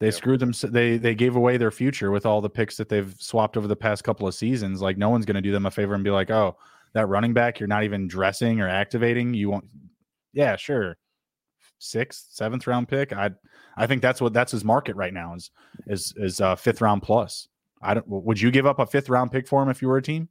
They 0.00 0.08
yep. 0.08 0.14
screwed 0.14 0.38
them. 0.38 0.52
They 0.62 0.98
they 0.98 1.14
gave 1.14 1.34
away 1.34 1.56
their 1.56 1.70
future 1.70 2.10
with 2.10 2.26
all 2.26 2.42
the 2.42 2.50
picks 2.50 2.76
that 2.76 2.90
they've 2.90 3.14
swapped 3.18 3.56
over 3.56 3.66
the 3.66 3.74
past 3.74 4.04
couple 4.04 4.28
of 4.28 4.34
seasons. 4.34 4.82
Like 4.82 4.98
no 4.98 5.08
one's 5.08 5.24
going 5.24 5.36
to 5.36 5.40
do 5.40 5.50
them 5.50 5.64
a 5.64 5.70
favor 5.70 5.94
and 5.94 6.04
be 6.04 6.10
like, 6.10 6.30
oh, 6.30 6.58
that 6.92 7.08
running 7.08 7.32
back 7.32 7.58
you're 7.58 7.66
not 7.66 7.84
even 7.84 8.06
dressing 8.06 8.60
or 8.60 8.68
activating. 8.68 9.32
You 9.32 9.48
won't. 9.48 9.64
Yeah, 10.34 10.56
sure. 10.56 10.98
Sixth, 11.78 12.26
seventh 12.32 12.66
round 12.66 12.88
pick. 12.88 13.14
I 13.14 13.30
I 13.78 13.86
think 13.86 14.02
that's 14.02 14.20
what 14.20 14.34
that's 14.34 14.52
his 14.52 14.62
market 14.62 14.94
right 14.94 15.14
now 15.14 15.36
is 15.36 15.50
is 15.86 16.12
is 16.18 16.38
uh, 16.42 16.54
fifth 16.54 16.82
round 16.82 17.02
plus. 17.02 17.48
I 17.80 17.94
don't. 17.94 18.06
Would 18.06 18.38
you 18.38 18.50
give 18.50 18.66
up 18.66 18.78
a 18.78 18.84
fifth 18.84 19.08
round 19.08 19.32
pick 19.32 19.48
for 19.48 19.62
him 19.62 19.70
if 19.70 19.80
you 19.80 19.88
were 19.88 19.96
a 19.96 20.02
team? 20.02 20.28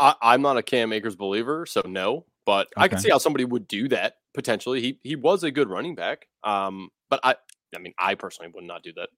I, 0.00 0.34
am 0.34 0.42
not 0.42 0.56
a 0.56 0.62
Cam 0.62 0.92
Akers 0.92 1.16
believer, 1.16 1.66
so 1.66 1.82
no. 1.86 2.24
But 2.46 2.68
okay. 2.76 2.84
I 2.84 2.88
can 2.88 2.98
see 2.98 3.10
how 3.10 3.18
somebody 3.18 3.44
would 3.44 3.68
do 3.68 3.88
that 3.88 4.14
potentially. 4.34 4.80
He 4.80 4.98
he 5.02 5.14
was 5.14 5.44
a 5.44 5.50
good 5.50 5.68
running 5.68 5.94
back. 5.94 6.26
Um, 6.42 6.88
but 7.08 7.20
I 7.22 7.36
I 7.74 7.78
mean 7.78 7.92
I 7.98 8.14
personally 8.14 8.50
would 8.54 8.64
not 8.64 8.82
do 8.82 8.92
that. 8.94 9.08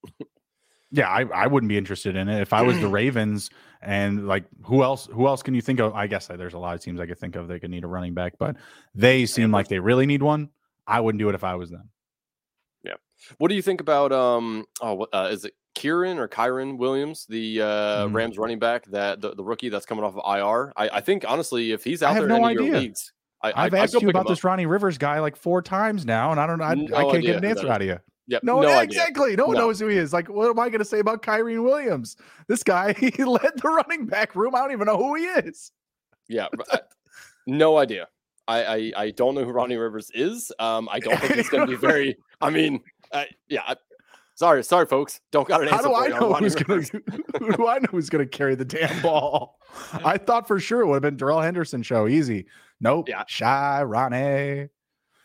yeah, 0.91 1.09
I, 1.09 1.23
I 1.23 1.47
wouldn't 1.47 1.69
be 1.69 1.79
interested 1.79 2.17
in 2.17 2.29
it 2.29 2.41
if 2.41 2.53
I 2.53 2.63
was 2.63 2.79
the 2.81 2.89
Ravens 3.01 3.51
and 3.81 4.27
like 4.27 4.45
who 4.65 4.83
else 4.83 5.09
who 5.13 5.27
else 5.27 5.43
can 5.43 5.55
you 5.55 5.63
think 5.63 5.81
of? 5.81 5.95
I 5.95 6.07
guess 6.07 6.27
there's 6.27 6.55
a 6.55 6.59
lot 6.59 6.75
of 6.75 6.83
teams 6.83 7.01
I 7.01 7.07
could 7.07 7.19
think 7.19 7.37
of 7.37 7.49
that 7.49 7.61
could 7.61 7.71
need 7.71 7.85
a 7.85 7.89
running 7.89 8.13
back, 8.13 8.35
but 8.39 8.57
they 8.95 9.25
seem 9.25 9.51
like 9.51 9.69
they 9.69 9.79
really 9.79 10.07
need 10.07 10.23
one. 10.23 10.51
I 10.87 11.01
wouldn't 11.01 11.21
do 11.21 11.29
it 11.29 11.35
if 11.35 11.45
I 11.45 11.55
was 11.55 11.71
them. 11.71 11.91
Yeah. 12.83 12.95
What 13.39 13.49
do 13.49 13.55
you 13.55 13.63
think 13.63 13.81
about 13.81 14.13
um 14.13 14.67
oh 14.81 15.07
uh, 15.13 15.29
is 15.31 15.45
it 15.45 15.55
Kieran 15.75 16.19
or 16.19 16.29
Kyren 16.29 16.77
Williams, 16.77 17.27
the 17.29 17.63
uh, 17.63 17.67
mm. 18.07 18.15
Rams 18.15 18.39
running 18.39 18.59
back, 18.59 18.85
that 18.87 19.21
the, 19.21 19.35
the, 19.35 19.43
rookie 19.43 19.69
that's 19.69 19.87
coming 19.87 20.05
off 20.05 20.17
of 20.17 20.23
IR. 20.27 20.73
I, 20.77 20.99
I 20.99 21.01
think 21.01 21.25
honestly, 21.27 21.73
if 21.73 21.83
he's 21.83 22.03
out 22.03 22.15
there 22.15 22.27
no 22.27 22.37
in 22.37 22.45
idea. 22.45 22.79
leagues, 22.79 23.13
I, 23.43 23.65
have 23.65 23.75
asked 23.75 24.01
you 24.01 24.09
about 24.09 24.29
this 24.29 24.45
Ronnie 24.45 24.67
Rivers 24.67 24.99
guy 24.99 25.19
like 25.21 25.37
four 25.37 25.63
times 25.63 26.05
now, 26.05 26.31
and 26.31 26.39
I 26.39 26.47
don't, 26.47 26.61
I, 26.61 26.75
no 26.75 26.97
I 26.97 27.11
can't 27.11 27.25
get 27.25 27.37
an 27.37 27.45
answer 27.45 27.69
out 27.69 27.81
of 27.81 27.89
you. 27.89 27.99
Yep, 28.29 28.45
no, 28.45 28.61
no 28.61 28.79
exactly. 28.81 29.35
No 29.35 29.47
one 29.47 29.57
no. 29.57 29.63
knows 29.63 29.81
who 29.81 29.89
he 29.89 29.97
is. 29.97 30.13
Like, 30.13 30.29
what 30.29 30.49
am 30.49 30.59
I 30.59 30.69
going 30.69 30.79
to 30.79 30.85
say 30.85 31.01
about 31.01 31.23
Kyren 31.23 31.65
Williams? 31.65 32.17
This 32.47 32.63
guy, 32.63 32.93
he 32.99 33.11
led 33.25 33.53
the 33.57 33.69
running 33.69 34.07
back 34.07 34.37
room. 34.37 34.55
I 34.55 34.61
don't 34.61 34.73
even 34.73 34.87
know 34.87 34.97
who 34.97 35.17
he 35.17 35.25
is. 35.25 35.73
Yeah, 36.29 36.47
no 37.47 37.79
idea. 37.79 38.09
I, 38.47 38.65
I, 38.65 38.93
I 38.97 39.11
don't 39.11 39.35
know 39.35 39.45
who 39.45 39.51
Ronnie 39.51 39.77
Rivers 39.77 40.11
is. 40.15 40.53
Um, 40.59 40.89
I 40.91 40.99
don't 40.99 41.19
think 41.21 41.35
he's 41.35 41.49
going 41.49 41.67
to 41.67 41.73
be 41.73 41.79
very. 41.79 42.17
I 42.41 42.51
mean, 42.51 42.81
uh, 43.13 43.25
yeah, 43.49 43.75
Sorry, 44.43 44.65
sorry, 44.65 44.87
folks. 44.87 45.21
Don't 45.31 45.47
got 45.47 45.63
an 45.63 45.69
answer. 45.69 45.77
How 45.77 45.83
do 45.83 45.95
I 45.95 46.09
know 46.09 46.33
who's 46.33 46.57
going 46.57 46.83
to? 46.83 47.03
Who 47.39 47.53
do 47.53 47.69
I 47.69 47.79
know 47.79 47.87
who's 47.93 48.11
going 48.11 48.29
to 48.29 48.29
carry 48.29 48.57
the 48.57 48.65
damn 48.65 49.01
ball? 49.01 49.61
I 50.05 50.19
thought 50.19 50.49
for 50.49 50.59
sure 50.59 50.81
it 50.81 50.87
would 50.87 50.95
have 50.95 51.03
been 51.03 51.17
Darrell 51.17 51.41
Henderson 51.41 51.85
show. 51.85 52.09
Easy. 52.09 52.47
Nope. 52.81 53.09
Yeah. 53.09 53.23
Shy 53.29 53.85
Ronnie. 53.85 54.69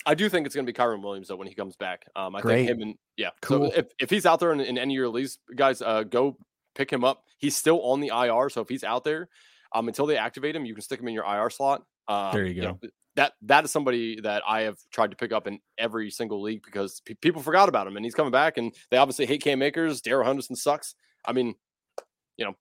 I 0.05 0.13
do 0.13 0.29
think 0.29 0.45
it's 0.45 0.53
going 0.53 0.67
to 0.67 0.71
be 0.71 0.77
Kyren 0.77 1.01
Williams 1.01 1.29
though 1.29 1.35
when 1.35 1.47
he 1.47 1.55
comes 1.55 1.75
back. 1.75 2.05
Um, 2.15 2.35
I 2.35 2.41
Great. 2.41 2.67
think 2.67 2.69
him 2.69 2.81
and 2.83 2.95
yeah. 3.17 3.31
Cool. 3.41 3.71
So 3.71 3.77
if, 3.77 3.87
if 3.97 4.11
he's 4.11 4.27
out 4.27 4.39
there 4.39 4.53
in, 4.53 4.59
in 4.59 4.77
any 4.77 4.93
of 4.93 4.97
your 4.97 5.09
leagues, 5.09 5.39
guys, 5.55 5.81
uh, 5.81 6.03
go 6.03 6.37
pick 6.75 6.93
him 6.93 7.03
up. 7.03 7.23
He's 7.39 7.55
still 7.55 7.81
on 7.81 8.01
the 8.01 8.09
IR, 8.09 8.51
so 8.51 8.61
if 8.61 8.69
he's 8.69 8.83
out 8.83 9.03
there, 9.03 9.29
um, 9.73 9.87
until 9.87 10.05
they 10.05 10.17
activate 10.17 10.55
him, 10.55 10.63
you 10.63 10.75
can 10.75 10.83
stick 10.83 10.99
him 10.99 11.07
in 11.07 11.15
your 11.15 11.25
IR 11.25 11.49
slot. 11.49 11.83
Um, 12.07 12.33
there 12.33 12.45
you 12.45 12.61
go. 12.61 12.79
That 13.17 13.33
that 13.41 13.65
is 13.65 13.71
somebody 13.71 14.21
that 14.21 14.43
I 14.47 14.61
have 14.61 14.77
tried 14.91 15.11
to 15.11 15.17
pick 15.17 15.33
up 15.33 15.45
in 15.47 15.59
every 15.77 16.09
single 16.09 16.41
league 16.41 16.61
because 16.63 17.01
people 17.21 17.41
forgot 17.41 17.67
about 17.67 17.85
him 17.87 17.97
and 17.97 18.05
he's 18.05 18.15
coming 18.15 18.31
back 18.31 18.57
and 18.57 18.73
they 18.89 18.97
obviously 18.97 19.25
hate 19.25 19.43
Cam 19.43 19.61
Akers. 19.61 19.99
Darrell 20.01 20.25
Henderson 20.25 20.55
sucks. 20.55 20.95
I 21.25 21.33
mean, 21.33 21.55
you 22.37 22.45
know, 22.45 22.55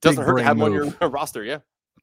doesn't 0.00 0.22
Big 0.22 0.26
hurt 0.26 0.38
to 0.38 0.44
have 0.44 0.56
move. 0.56 0.72
him 0.72 0.88
on 0.88 0.96
your 1.00 1.10
roster. 1.10 1.44
Yeah. 1.44 1.58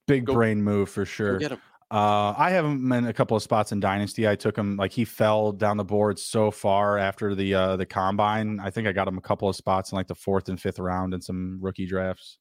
Big 0.06 0.26
Go, 0.26 0.34
brain 0.34 0.62
move 0.62 0.90
for 0.90 1.06
sure. 1.06 1.40
Get 1.40 1.54
him. 1.54 1.62
Uh, 1.90 2.34
I 2.38 2.50
have 2.50 2.66
him 2.66 2.92
in 2.92 3.08
a 3.08 3.14
couple 3.14 3.38
of 3.38 3.44
spots 3.44 3.72
in 3.72 3.80
Dynasty. 3.80 4.28
I 4.28 4.36
took 4.36 4.58
him 4.58 4.76
like 4.76 4.92
he 4.92 5.06
fell 5.06 5.54
down 5.54 5.78
the 5.78 5.86
board 5.86 6.20
so 6.20 6.52
far 6.52 6.98
after 6.98 7.34
the 7.34 7.54
uh, 7.54 7.78
the 7.78 7.86
combine. 7.86 8.60
I 8.60 8.70
think 8.70 8.88
I 8.88 8.92
got 8.92 9.08
him 9.08 9.18
a 9.18 9.22
couple 9.22 9.48
of 9.48 9.56
spots 9.56 9.94
in 9.94 9.96
like 9.96 10.08
the 10.08 10.16
fourth 10.16 10.50
and 10.50 10.60
fifth 10.60 10.80
round 10.80 11.14
in 11.14 11.22
some 11.22 11.60
rookie 11.62 11.86
drafts. 11.86 12.40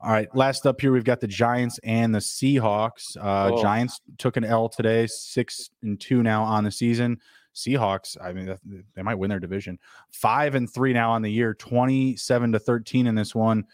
All 0.00 0.10
right. 0.10 0.28
Last 0.34 0.66
up 0.66 0.80
here, 0.80 0.92
we've 0.92 1.04
got 1.04 1.20
the 1.20 1.26
Giants 1.26 1.78
and 1.82 2.14
the 2.14 2.18
Seahawks. 2.18 3.16
Uh, 3.16 3.50
oh. 3.52 3.62
Giants 3.62 4.00
took 4.18 4.36
an 4.36 4.44
L 4.44 4.68
today, 4.68 5.06
six 5.06 5.70
and 5.82 5.98
two 5.98 6.22
now 6.22 6.42
on 6.42 6.64
the 6.64 6.70
season. 6.70 7.20
Seahawks, 7.54 8.16
I 8.20 8.32
mean, 8.32 8.56
they 8.94 9.02
might 9.02 9.14
win 9.14 9.30
their 9.30 9.38
division. 9.38 9.78
Five 10.10 10.54
and 10.56 10.72
three 10.72 10.92
now 10.92 11.12
on 11.12 11.22
the 11.22 11.30
year, 11.30 11.54
27 11.54 12.52
to 12.52 12.58
13 12.58 13.06
in 13.06 13.14
this 13.14 13.34
one. 13.34 13.64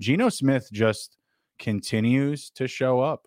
Geno 0.00 0.28
Smith 0.28 0.68
just 0.72 1.16
continues 1.58 2.50
to 2.50 2.68
show 2.68 3.00
up. 3.00 3.26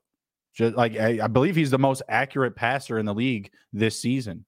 Just 0.53 0.75
like 0.75 0.97
I, 0.97 1.19
I, 1.23 1.27
believe 1.27 1.55
he's 1.55 1.71
the 1.71 1.79
most 1.79 2.03
accurate 2.07 2.55
passer 2.55 2.99
in 2.99 3.07
the 3.07 3.13
league 3.13 3.49
this 3.71 3.99
season, 3.99 4.45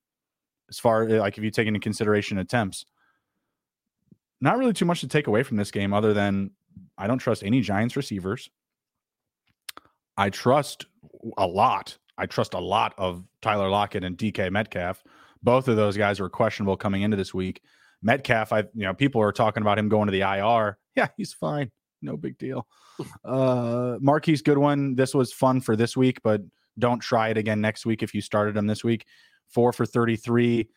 as 0.70 0.78
far 0.78 1.08
eh, 1.08 1.20
like 1.20 1.40
if 1.40 1.44
you 1.44 1.50
take 1.50 1.68
into 1.68 1.80
consideration 1.80 2.38
attempts. 2.38 2.86
Not 4.40 4.60
really 4.60 4.74
too 4.74 4.86
much 4.86 5.02
to 5.02 5.08
take 5.08 5.26
away 5.26 5.42
from 5.42 5.58
this 5.58 5.72
game, 5.72 5.94
other 5.94 6.14
than 6.14 6.52
I 6.98 7.08
don't 7.08 7.20
trust 7.20 7.44
any 7.44 7.62
Giants 7.62 7.96
receivers. 7.96 8.50
I 10.18 10.30
trust 10.30 10.86
a 11.38 11.46
lot. 11.46 11.98
I 12.18 12.26
trust 12.26 12.54
a 12.54 12.60
lot 12.60 12.94
of 12.98 13.24
Tyler 13.42 13.70
Lockett 13.70 14.04
and 14.04 14.18
DK 14.18 14.52
Metcalf. 14.52 15.04
Both 15.44 15.68
of 15.68 15.76
those 15.76 15.98
guys 15.98 16.20
were 16.20 16.30
questionable 16.30 16.78
coming 16.78 17.02
into 17.02 17.18
this 17.18 17.34
week. 17.34 17.62
Metcalf, 18.02 18.54
I 18.54 18.60
you 18.60 18.86
know, 18.86 18.94
people 18.94 19.22
are 19.22 19.32
talking 19.32 19.62
about 19.62 19.78
him 19.78 19.90
going 19.90 20.08
to 20.08 20.12
the 20.12 20.22
IR. 20.22 20.78
Yeah, 20.96 21.10
he's 21.18 21.34
fine. 21.34 21.72
No 22.02 22.18
big 22.18 22.38
deal. 22.38 22.68
Uh 23.26 23.98
Marquise 24.00 24.42
Goodwin, 24.42 24.96
this 24.96 25.14
was 25.14 25.34
fun 25.34 25.60
for 25.60 25.76
this 25.76 25.98
week, 25.98 26.22
but 26.24 26.40
don't 26.80 27.00
try 27.00 27.28
it 27.28 27.38
again 27.38 27.60
next 27.60 27.86
week 27.86 28.02
if 28.04 28.14
you 28.14 28.22
started 28.22 28.56
him 28.56 28.68
this 28.68 28.86
week. 28.86 29.06
Four 29.50 29.74
for 29.74 29.86
33. 29.86 30.70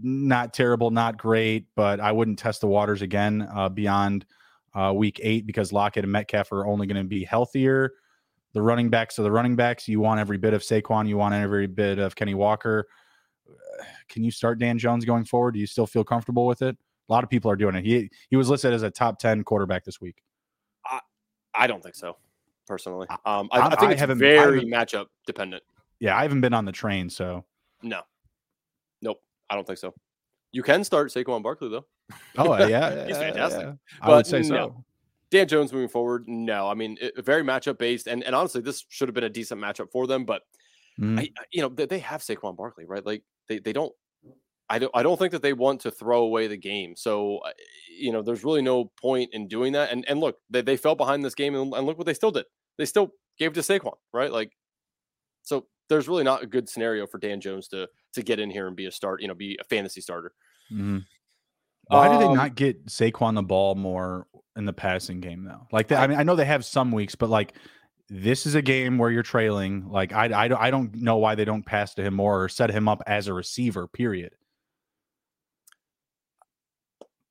Not 0.00 0.54
terrible, 0.54 0.92
not 0.92 1.16
great, 1.16 1.66
but 1.74 1.98
I 1.98 2.12
wouldn't 2.12 2.38
test 2.38 2.60
the 2.60 2.68
waters 2.68 3.02
again 3.02 3.48
uh, 3.52 3.68
beyond 3.68 4.26
uh, 4.76 4.92
week 4.92 5.20
eight 5.22 5.46
because 5.46 5.72
Lockett 5.72 6.04
and 6.04 6.12
Metcalf 6.12 6.52
are 6.52 6.66
only 6.66 6.86
going 6.86 7.02
to 7.02 7.08
be 7.08 7.24
healthier. 7.24 7.92
The 8.52 8.62
running 8.62 8.90
backs 8.90 9.18
are 9.18 9.22
the 9.22 9.32
running 9.32 9.56
backs. 9.56 9.88
You 9.88 10.00
want 10.00 10.20
every 10.20 10.38
bit 10.38 10.54
of 10.54 10.62
Saquon. 10.62 11.08
You 11.08 11.16
want 11.16 11.34
every 11.34 11.66
bit 11.66 11.98
of 11.98 12.14
Kenny 12.14 12.34
Walker. 12.34 12.86
Can 14.08 14.22
you 14.22 14.30
start 14.30 14.58
Dan 14.58 14.78
Jones 14.78 15.04
going 15.04 15.24
forward? 15.24 15.54
Do 15.54 15.60
you 15.60 15.66
still 15.66 15.86
feel 15.86 16.04
comfortable 16.04 16.46
with 16.46 16.62
it? 16.62 16.76
A 17.08 17.12
lot 17.12 17.24
of 17.24 17.30
people 17.30 17.50
are 17.50 17.56
doing 17.56 17.74
it. 17.74 17.84
He 17.84 18.10
he 18.30 18.36
was 18.36 18.48
listed 18.48 18.72
as 18.72 18.82
a 18.82 18.90
top 18.90 19.18
ten 19.18 19.44
quarterback 19.44 19.84
this 19.84 20.00
week. 20.00 20.22
I, 20.84 21.00
I 21.54 21.66
don't 21.66 21.82
think 21.82 21.94
so, 21.94 22.16
personally. 22.66 23.06
Um, 23.24 23.48
I, 23.52 23.60
I, 23.60 23.66
I 23.68 23.76
think 23.76 23.92
it's 23.92 24.18
very 24.18 24.62
matchup 24.62 25.06
dependent. 25.26 25.62
Yeah, 26.00 26.16
I 26.16 26.22
haven't 26.22 26.40
been 26.40 26.52
on 26.52 26.64
the 26.64 26.72
train, 26.72 27.08
so 27.08 27.44
no, 27.82 28.02
nope, 29.02 29.22
I 29.48 29.54
don't 29.54 29.66
think 29.66 29.78
so. 29.78 29.94
You 30.50 30.62
can 30.62 30.82
start 30.82 31.10
Saquon 31.10 31.42
Barkley 31.42 31.68
though. 31.68 31.86
Oh 32.38 32.56
yeah, 32.66 33.06
he's 33.06 33.16
fantastic. 33.16 33.62
Yeah. 33.62 33.72
I 34.00 34.10
would 34.10 34.26
say 34.26 34.42
so. 34.42 34.54
No. 34.54 34.84
Dan 35.30 35.48
Jones 35.48 35.72
moving 35.72 35.88
forward, 35.88 36.28
no. 36.28 36.68
I 36.68 36.74
mean, 36.74 36.98
it, 37.00 37.24
very 37.24 37.42
matchup 37.42 37.78
based, 37.78 38.06
and 38.06 38.22
and 38.22 38.34
honestly, 38.34 38.60
this 38.60 38.84
should 38.88 39.08
have 39.08 39.14
been 39.14 39.24
a 39.24 39.28
decent 39.28 39.60
matchup 39.60 39.90
for 39.90 40.06
them. 40.06 40.24
But 40.24 40.42
mm. 41.00 41.18
I, 41.18 41.30
you 41.50 41.62
know, 41.62 41.68
they, 41.68 41.86
they 41.86 41.98
have 41.98 42.20
Saquon 42.20 42.56
Barkley, 42.56 42.84
right? 42.84 43.04
Like 43.04 43.22
they 43.48 43.58
they 43.58 43.72
don't. 43.72 43.92
I 44.68 44.78
don't. 44.78 44.90
I 44.94 45.02
don't 45.02 45.18
think 45.18 45.32
that 45.32 45.42
they 45.42 45.52
want 45.52 45.80
to 45.82 45.90
throw 45.90 46.22
away 46.22 46.46
the 46.46 46.56
game. 46.56 46.94
So, 46.96 47.38
uh, 47.38 47.50
you 47.98 48.12
know, 48.12 48.22
there's 48.22 48.44
really 48.44 48.62
no 48.62 48.92
point 49.00 49.30
in 49.32 49.48
doing 49.48 49.72
that. 49.72 49.90
And 49.90 50.04
and 50.08 50.20
look, 50.20 50.38
they, 50.50 50.62
they 50.62 50.76
fell 50.76 50.94
behind 50.94 51.24
this 51.24 51.34
game, 51.34 51.54
and, 51.54 51.72
and 51.74 51.86
look 51.86 51.98
what 51.98 52.06
they 52.06 52.14
still 52.14 52.32
did. 52.32 52.46
They 52.78 52.84
still 52.84 53.12
gave 53.38 53.50
it 53.50 53.54
to 53.54 53.60
Saquon, 53.60 53.94
right? 54.12 54.30
Like, 54.30 54.52
so 55.42 55.66
there's 55.88 56.08
really 56.08 56.24
not 56.24 56.42
a 56.42 56.46
good 56.46 56.68
scenario 56.68 57.06
for 57.06 57.18
Dan 57.18 57.40
Jones 57.40 57.68
to 57.68 57.88
to 58.14 58.22
get 58.22 58.40
in 58.40 58.50
here 58.50 58.66
and 58.68 58.76
be 58.76 58.86
a 58.86 58.92
start. 58.92 59.22
You 59.22 59.28
know, 59.28 59.34
be 59.34 59.58
a 59.60 59.64
fantasy 59.64 60.00
starter. 60.00 60.32
Mm. 60.72 61.04
Why 61.88 62.08
um, 62.08 62.12
do 62.12 62.18
they 62.18 62.24
um 62.26 62.34
not 62.34 62.54
get 62.54 62.86
Saquon 62.86 63.34
the 63.34 63.42
ball 63.42 63.74
more 63.74 64.26
in 64.56 64.64
the 64.64 64.72
passing 64.72 65.20
game 65.20 65.44
though? 65.44 65.66
Like, 65.72 65.88
they, 65.88 65.96
I 65.96 66.06
mean, 66.06 66.18
I 66.18 66.22
know 66.22 66.36
they 66.36 66.44
have 66.44 66.64
some 66.64 66.92
weeks, 66.92 67.14
but 67.14 67.30
like 67.30 67.54
this 68.08 68.46
is 68.46 68.54
a 68.54 68.62
game 68.62 68.98
where 68.98 69.10
you're 69.10 69.22
trailing. 69.22 69.88
Like, 69.88 70.12
I, 70.12 70.26
I, 70.26 70.66
I 70.66 70.70
don't 70.70 70.94
know 70.94 71.16
why 71.16 71.34
they 71.34 71.44
don't 71.44 71.64
pass 71.64 71.94
to 71.94 72.02
him 72.02 72.14
more 72.14 72.44
or 72.44 72.48
set 72.48 72.70
him 72.70 72.88
up 72.88 73.02
as 73.06 73.28
a 73.28 73.34
receiver. 73.34 73.86
Period. 73.88 74.32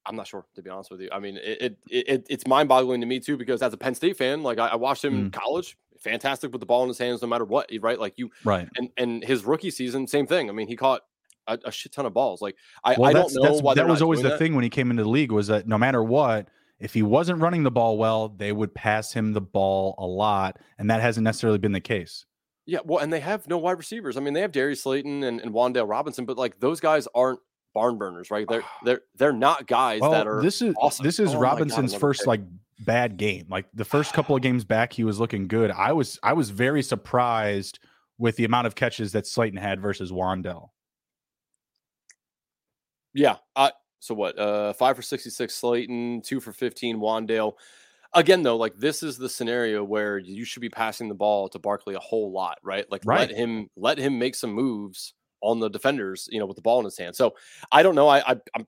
I'm 0.05 0.15
not 0.15 0.27
sure 0.27 0.45
to 0.55 0.61
be 0.61 0.69
honest 0.69 0.91
with 0.91 1.01
you. 1.01 1.09
I 1.11 1.19
mean, 1.19 1.37
it, 1.37 1.77
it, 1.89 2.07
it 2.07 2.27
it's 2.29 2.47
mind 2.47 2.69
boggling 2.69 3.01
to 3.01 3.07
me 3.07 3.19
too 3.19 3.37
because 3.37 3.61
as 3.61 3.73
a 3.73 3.77
Penn 3.77 3.95
State 3.95 4.17
fan, 4.17 4.43
like 4.43 4.59
I, 4.59 4.67
I 4.67 4.75
watched 4.75 5.03
him 5.03 5.13
mm. 5.13 5.19
in 5.19 5.31
college, 5.31 5.77
fantastic 5.99 6.51
with 6.51 6.59
the 6.59 6.65
ball 6.65 6.83
in 6.83 6.89
his 6.89 6.99
hands 6.99 7.21
no 7.21 7.27
matter 7.27 7.45
what. 7.45 7.69
Right, 7.81 7.99
like 7.99 8.13
you, 8.17 8.29
right, 8.43 8.69
and 8.77 8.89
and 8.97 9.23
his 9.23 9.45
rookie 9.45 9.71
season, 9.71 10.05
same 10.05 10.27
thing. 10.27 10.47
I 10.49 10.53
mean, 10.53 10.67
he 10.67 10.75
caught 10.75 11.01
a, 11.47 11.59
a 11.65 11.71
shit 11.71 11.91
ton 11.91 12.05
of 12.05 12.13
balls. 12.13 12.41
Like 12.41 12.55
I, 12.83 12.95
well, 12.97 13.09
I 13.09 13.13
don't 13.13 13.33
know 13.33 13.57
why 13.59 13.75
that 13.75 13.87
was 13.87 14.01
always 14.01 14.21
the 14.21 14.29
that. 14.29 14.39
thing 14.39 14.55
when 14.55 14.63
he 14.63 14.69
came 14.69 14.91
into 14.91 15.03
the 15.03 15.09
league 15.09 15.31
was 15.31 15.47
that 15.47 15.67
no 15.67 15.77
matter 15.77 16.03
what, 16.03 16.47
if 16.79 16.93
he 16.93 17.03
wasn't 17.03 17.41
running 17.41 17.63
the 17.63 17.71
ball 17.71 17.97
well, 17.97 18.29
they 18.29 18.51
would 18.51 18.73
pass 18.73 19.13
him 19.13 19.33
the 19.33 19.41
ball 19.41 19.95
a 19.97 20.05
lot, 20.05 20.59
and 20.77 20.89
that 20.89 21.01
hasn't 21.01 21.23
necessarily 21.23 21.57
been 21.57 21.71
the 21.71 21.79
case. 21.79 22.25
Yeah, 22.65 22.79
well, 22.83 22.99
and 22.99 23.13
they 23.13 23.19
have 23.19 23.47
no 23.47 23.57
wide 23.57 23.77
receivers. 23.77 24.17
I 24.17 24.21
mean, 24.21 24.33
they 24.33 24.41
have 24.41 24.51
Darius 24.51 24.83
Slayton 24.83 25.23
and, 25.23 25.39
and 25.39 25.53
Wan'Dale 25.53 25.87
Robinson, 25.87 26.25
but 26.25 26.37
like 26.37 26.59
those 26.59 26.79
guys 26.79 27.07
aren't 27.13 27.39
barn 27.73 27.97
burners, 27.97 28.31
right? 28.31 28.47
They're 28.49 28.63
they're 28.83 29.01
they're 29.15 29.33
not 29.33 29.67
guys 29.67 30.01
well, 30.01 30.11
that 30.11 30.27
are. 30.27 30.41
This 30.41 30.61
is 30.61 30.73
awesome. 30.81 31.05
this 31.05 31.19
is 31.19 31.35
oh 31.35 31.39
Robinson's 31.39 31.91
God, 31.91 32.01
first 32.01 32.27
like 32.27 32.41
bad 32.79 33.17
game. 33.17 33.45
Like 33.49 33.67
the 33.73 33.85
first 33.85 34.13
couple 34.13 34.35
of 34.35 34.41
games 34.41 34.63
back, 34.63 34.93
he 34.93 35.03
was 35.03 35.19
looking 35.19 35.47
good. 35.47 35.71
I 35.71 35.93
was 35.93 36.19
I 36.23 36.33
was 36.33 36.49
very 36.49 36.81
surprised 36.81 37.79
with 38.17 38.35
the 38.37 38.45
amount 38.45 38.65
of 38.65 38.75
catches 38.75 39.11
that 39.11 39.27
Slayton 39.27 39.59
had 39.59 39.79
versus 39.79 40.11
Wan'Dale. 40.11 40.69
Yeah. 43.15 43.37
Uh, 43.55 43.71
so 43.99 44.13
what? 44.13 44.37
Uh, 44.37 44.73
five 44.73 44.95
for 44.95 45.01
66 45.01 45.53
Slayton, 45.53 46.21
two 46.21 46.39
for 46.39 46.51
15 46.51 46.97
Wan'Dale. 46.97 47.53
Again, 48.13 48.43
though, 48.43 48.55
like 48.55 48.77
this 48.77 49.01
is 49.01 49.17
the 49.17 49.27
scenario 49.27 49.83
where 49.83 50.19
you 50.19 50.45
should 50.45 50.61
be 50.61 50.69
passing 50.69 51.09
the 51.09 51.15
ball 51.15 51.49
to 51.49 51.59
Barkley 51.59 51.95
a 51.95 51.99
whole 51.99 52.31
lot, 52.31 52.59
right? 52.63 52.85
Like 52.91 53.01
right. 53.05 53.27
let 53.27 53.31
him 53.31 53.69
let 53.75 53.97
him 53.97 54.19
make 54.19 54.35
some 54.35 54.51
moves 54.51 55.13
on 55.41 55.59
the 55.59 55.69
defenders, 55.69 56.29
you 56.31 56.39
know, 56.39 56.45
with 56.45 56.55
the 56.55 56.61
ball 56.61 56.79
in 56.79 56.85
his 56.85 56.97
hand. 56.97 57.15
So 57.15 57.35
I 57.71 57.83
don't 57.83 57.95
know. 57.95 58.07
I, 58.07 58.19
I 58.19 58.35
I'm 58.55 58.67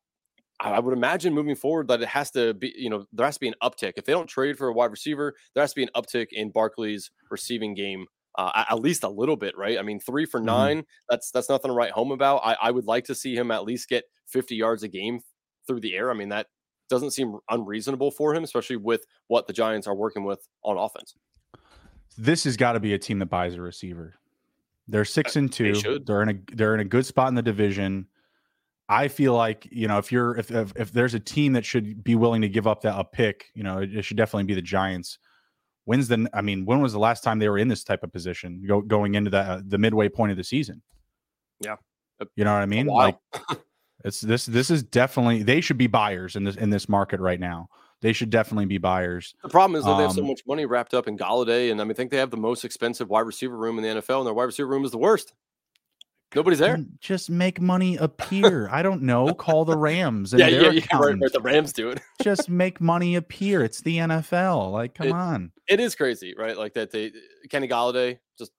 I 0.59 0.79
would 0.79 0.93
imagine 0.93 1.33
moving 1.33 1.55
forward 1.55 1.87
that 1.89 2.01
it 2.01 2.07
has 2.07 2.31
to 2.31 2.53
be, 2.55 2.73
you 2.75 2.89
know, 2.89 3.05
there 3.13 3.25
has 3.25 3.35
to 3.35 3.39
be 3.39 3.47
an 3.47 3.53
uptick. 3.61 3.93
If 3.95 4.05
they 4.05 4.13
don't 4.13 4.27
trade 4.27 4.57
for 4.57 4.67
a 4.69 4.73
wide 4.73 4.91
receiver, 4.91 5.35
there 5.53 5.61
has 5.61 5.71
to 5.73 5.75
be 5.75 5.83
an 5.83 5.89
uptick 5.95 6.27
in 6.31 6.49
Barkley's 6.49 7.11
receiving 7.29 7.75
game 7.75 8.07
uh, 8.37 8.65
at 8.69 8.79
least 8.79 9.03
a 9.03 9.09
little 9.09 9.35
bit, 9.35 9.57
right? 9.57 9.79
I 9.79 9.81
mean, 9.81 9.99
three 9.99 10.25
for 10.25 10.39
mm-hmm. 10.39 10.45
9 10.45 10.85
that's 11.09 11.31
that's 11.31 11.49
nothing 11.49 11.69
to 11.69 11.73
write 11.73 11.91
home 11.91 12.11
about. 12.11 12.41
I, 12.43 12.55
I 12.61 12.71
would 12.71 12.85
like 12.85 13.05
to 13.05 13.15
see 13.15 13.35
him 13.35 13.51
at 13.51 13.63
least 13.63 13.89
get 13.89 14.05
50 14.27 14.55
yards 14.55 14.83
a 14.83 14.87
game 14.87 15.21
through 15.65 15.81
the 15.81 15.95
air. 15.95 16.11
I 16.11 16.13
mean, 16.13 16.29
that 16.29 16.47
doesn't 16.89 17.11
seem 17.11 17.37
unreasonable 17.49 18.11
for 18.11 18.33
him, 18.33 18.43
especially 18.43 18.77
with 18.77 19.05
what 19.27 19.47
the 19.47 19.53
Giants 19.53 19.87
are 19.87 19.95
working 19.95 20.23
with 20.23 20.47
on 20.63 20.77
offense. 20.77 21.15
This 22.17 22.45
has 22.45 22.57
got 22.57 22.73
to 22.73 22.79
be 22.79 22.93
a 22.93 22.99
team 22.99 23.19
that 23.19 23.27
buys 23.27 23.55
a 23.55 23.61
receiver. 23.61 24.15
They're 24.87 25.05
six 25.05 25.35
and 25.35 25.51
two. 25.51 25.73
They 25.73 25.99
they're 26.05 26.21
in 26.21 26.29
a 26.29 26.55
they're 26.55 26.73
in 26.73 26.79
a 26.79 26.85
good 26.85 27.05
spot 27.05 27.27
in 27.29 27.35
the 27.35 27.41
division. 27.41 28.07
I 28.89 29.09
feel 29.09 29.33
like 29.33 29.67
you 29.69 29.87
know 29.87 29.97
if 29.97 30.11
you're 30.11 30.37
if, 30.37 30.49
if 30.49 30.71
if, 30.77 30.91
there's 30.93 31.13
a 31.13 31.19
team 31.19 31.53
that 31.53 31.65
should 31.65 32.03
be 32.03 32.15
willing 32.15 32.41
to 32.41 32.49
give 32.49 32.67
up 32.67 32.81
that 32.83 32.97
a 32.97 33.03
pick, 33.03 33.47
you 33.53 33.63
know, 33.63 33.79
it, 33.79 33.95
it 33.95 34.03
should 34.03 34.15
definitely 34.15 34.45
be 34.45 34.53
the 34.53 34.61
Giants. 34.61 35.19
When's 35.87 36.09
the? 36.09 36.29
I 36.33 36.41
mean, 36.41 36.65
when 36.65 36.81
was 36.81 36.91
the 36.91 36.99
last 36.99 37.23
time 37.23 37.39
they 37.39 37.47
were 37.47 37.57
in 37.57 37.69
this 37.69 37.85
type 37.85 38.03
of 38.03 38.11
position 38.11 38.61
go, 38.67 38.81
going 38.81 39.15
into 39.15 39.31
the 39.31 39.39
uh, 39.39 39.61
the 39.65 39.77
midway 39.77 40.09
point 40.09 40.31
of 40.31 40.37
the 40.37 40.43
season? 40.43 40.81
Yeah, 41.61 41.77
you 42.35 42.43
know 42.43 42.51
what 42.51 42.61
I 42.61 42.65
mean. 42.65 42.87
Like 42.87 43.17
it's 44.03 44.19
this. 44.19 44.45
This 44.45 44.69
is 44.69 44.83
definitely 44.83 45.43
they 45.43 45.61
should 45.61 45.77
be 45.77 45.87
buyers 45.87 46.35
in 46.35 46.43
this 46.43 46.57
in 46.57 46.71
this 46.71 46.89
market 46.89 47.21
right 47.21 47.39
now. 47.39 47.69
They 48.01 48.11
should 48.11 48.29
definitely 48.29 48.65
be 48.65 48.79
buyers. 48.79 49.33
The 49.41 49.47
problem 49.47 49.79
is 49.79 49.85
that 49.85 49.91
um, 49.91 49.97
they 49.97 50.03
have 50.03 50.11
so 50.11 50.23
um 50.23 50.27
much 50.27 50.41
money 50.45 50.65
wrapped 50.65 50.93
up 50.93 51.07
in 51.07 51.17
Golladay, 51.17 51.71
and 51.71 51.79
I 51.79 51.85
mean, 51.85 51.91
I 51.91 51.93
think 51.93 52.11
they 52.11 52.17
have 52.17 52.31
the 52.31 52.35
most 52.35 52.65
expensive 52.65 53.07
wide 53.09 53.21
receiver 53.21 53.55
room 53.55 53.79
in 53.79 53.83
the 53.83 54.01
NFL, 54.01 54.17
and 54.17 54.27
their 54.27 54.33
wide 54.33 54.43
receiver 54.43 54.67
room 54.67 54.83
is 54.83 54.91
the 54.91 54.97
worst. 54.97 55.31
Nobody's 56.35 56.59
there. 56.59 56.83
Just 56.99 57.29
make 57.29 57.61
money 57.61 57.95
appear. 57.95 58.67
I 58.69 58.81
don't 58.81 59.01
know. 59.03 59.33
Call 59.33 59.63
the 59.63 59.77
Rams. 59.77 60.33
And 60.33 60.39
yeah, 60.41 60.47
yeah, 60.47 60.71
yeah. 60.71 60.83
Right, 60.93 61.17
right, 61.19 61.31
The 61.31 61.39
Rams 61.41 61.71
do 61.71 61.89
it. 61.89 62.01
just 62.21 62.49
make 62.49 62.81
money 62.81 63.15
appear. 63.15 63.63
It's 63.63 63.81
the 63.81 63.97
NFL. 63.97 64.71
Like, 64.71 64.93
come 64.93 65.07
it, 65.07 65.13
on. 65.13 65.51
It 65.67 65.79
is 65.79 65.95
crazy, 65.95 66.35
right? 66.37 66.57
Like 66.57 66.73
that. 66.73 66.91
They 66.91 67.11
Kenny 67.49 67.67
Golladay 67.67 68.19
just 68.37 68.51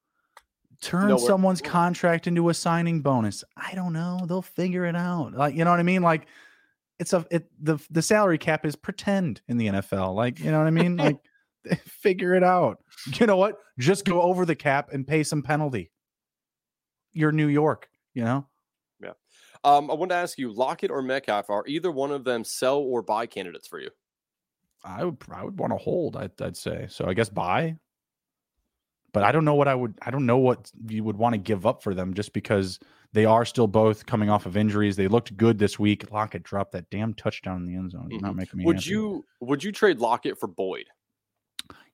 turn 0.81 1.09
nowhere. 1.09 1.27
someone's 1.27 1.61
contract 1.61 2.27
into 2.27 2.49
a 2.49 2.55
signing 2.55 3.03
bonus. 3.03 3.45
I 3.57 3.75
don't 3.75 3.93
know. 3.93 4.25
They'll 4.27 4.43
figure 4.43 4.87
it 4.87 4.97
out. 4.97 5.35
Like, 5.35 5.55
you 5.55 5.65
know 5.65 5.71
what 5.71 5.81
I 5.81 5.85
mean? 5.85 6.03
Like, 6.03 6.27
it's 6.99 7.13
a 7.13 7.27
it 7.31 7.51
the 7.61 7.79
the 7.91 8.03
salary 8.03 8.39
cap 8.39 8.65
is 8.65 8.77
pretend 8.77 9.43
in 9.47 9.59
the 9.59 9.67
NFL. 9.67 10.15
Like, 10.15 10.41
you 10.41 10.51
know 10.51 10.59
what 10.59 10.67
I 10.67 10.71
mean? 10.71 10.97
like, 10.97 11.19
figure 11.85 12.35
it 12.35 12.43
out. 12.43 12.79
You 13.21 13.27
know 13.27 13.37
what? 13.37 13.57
Just 13.79 14.07
go 14.07 14.23
over 14.23 14.47
the 14.47 14.57
cap 14.57 14.89
and 14.93 15.07
pay 15.07 15.23
some 15.23 15.43
penalty. 15.43 15.91
You're 17.19 17.33
New 17.33 17.49
York, 17.49 17.89
you 18.15 18.25
know. 18.25 18.47
Yeah. 19.01 19.13
Um, 19.65 19.91
I 19.91 19.95
want 19.95 20.11
to 20.11 20.17
ask 20.17 20.39
you, 20.39 20.53
Lockett 20.53 20.91
or 20.91 21.03
Metcalf, 21.03 21.51
are 21.51 21.65
either 21.67 21.91
one 21.91 22.13
of 22.13 22.25
them 22.25 22.45
sell 22.45 22.79
or 22.79 23.03
buy 23.03 23.27
candidates 23.27 23.67
for 23.67 23.81
you? 23.81 23.91
I 24.85 25.05
would 25.05 25.17
I 25.31 25.45
would 25.45 25.59
want 25.59 25.73
to 25.73 25.77
hold. 25.77 26.17
I'd, 26.17 26.41
I'd 26.41 26.57
say 26.57 26.87
so. 26.89 27.07
I 27.07 27.15
guess 27.15 27.29
buy. 27.29 27.77
But 29.13 29.25
I 29.25 29.33
don't 29.33 29.45
know 29.45 29.55
what 29.55 29.69
I 29.69 29.75
would. 29.75 29.99
I 30.03 30.11
don't 30.11 30.27
know 30.27 30.39
what 30.39 30.71
you 30.87 31.03
would 31.03 31.17
want 31.17 31.33
to 31.33 31.39
give 31.39 31.67
up 31.67 31.83
for 31.83 31.95
them 31.95 32.15
just 32.15 32.33
because 32.33 32.79
they 33.13 33.25
are 33.25 33.45
still 33.45 33.67
both 33.67 34.07
coming 34.07 34.31
off 34.31 34.47
of 34.47 34.57
injuries. 34.57 34.97
They 34.97 35.09
looked 35.09 35.37
good 35.37 35.59
this 35.59 35.79
week. 35.79 36.13
Lockett 36.13 36.43
dropped 36.43 36.73
that 36.73 36.89
damn 36.91 37.15
touchdown 37.15 37.63
in 37.63 37.65
the 37.65 37.75
end 37.75 37.91
zone. 37.91 38.11
Mm-hmm. 38.13 38.25
Not 38.25 38.37
making 38.37 38.59
me. 38.59 38.65
Would 38.67 38.77
happy. 38.77 38.91
you 38.91 39.25
Would 39.41 39.65
you 39.65 39.73
trade 39.73 39.99
Lockett 39.99 40.39
for 40.39 40.47
Boyd? 40.47 40.87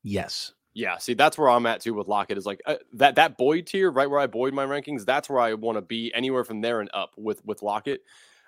Yes. 0.03 0.53
Yeah, 0.75 0.99
see, 0.99 1.15
that's 1.15 1.39
where 1.39 1.49
I'm 1.49 1.67
at 1.67 1.81
too 1.81 1.95
with 1.95 2.09
Lockett. 2.09 2.37
Is 2.37 2.47
like 2.47 2.61
uh, 2.67 2.77
that 2.95 3.15
that 3.15 3.39
Boyd 3.39 3.67
tier, 3.67 3.91
right 3.91 4.11
where 4.11 4.21
I 4.21 4.27
Boyd 4.27 4.55
my 4.55 4.67
rankings. 4.67 5.05
That's 5.05 5.29
where 5.29 5.41
I 5.41 5.55
want 5.55 5.79
to 5.79 5.83
be. 5.83 6.13
Anywhere 6.15 6.45
from 6.45 6.61
there 6.61 6.81
and 6.81 6.91
up 6.93 7.13
with 7.17 7.45
with 7.45 7.63
Lockett 7.63 8.03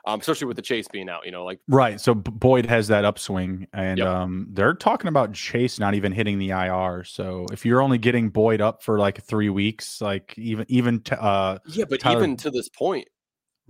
um, 0.06 0.20
especially 0.20 0.46
with 0.46 0.56
the 0.56 0.62
Chase 0.62 0.86
being 0.88 1.08
out. 1.08 1.26
You 1.26 1.32
know, 1.32 1.44
like 1.44 1.58
right. 1.68 2.00
So 2.00 2.14
Boyd 2.14 2.66
has 2.66 2.88
that 2.88 3.04
upswing, 3.04 3.66
and 3.72 3.98
yep. 3.98 4.06
um, 4.06 4.46
they're 4.50 4.74
talking 4.74 5.08
about 5.08 5.32
Chase 5.34 5.78
not 5.78 5.94
even 5.94 6.12
hitting 6.12 6.38
the 6.38 6.50
IR. 6.50 7.04
So 7.04 7.46
if 7.52 7.66
you're 7.66 7.82
only 7.82 7.98
getting 7.98 8.30
Boyd 8.30 8.60
up 8.60 8.82
for 8.82 8.98
like 8.98 9.22
three 9.22 9.50
weeks, 9.50 10.00
like 10.00 10.34
even 10.38 10.64
even 10.68 11.00
t- 11.00 11.16
uh, 11.18 11.58
yeah, 11.66 11.84
but 11.88 12.00
Tyler... 12.00 12.18
even 12.18 12.36
to 12.38 12.50
this 12.50 12.68
point, 12.68 13.08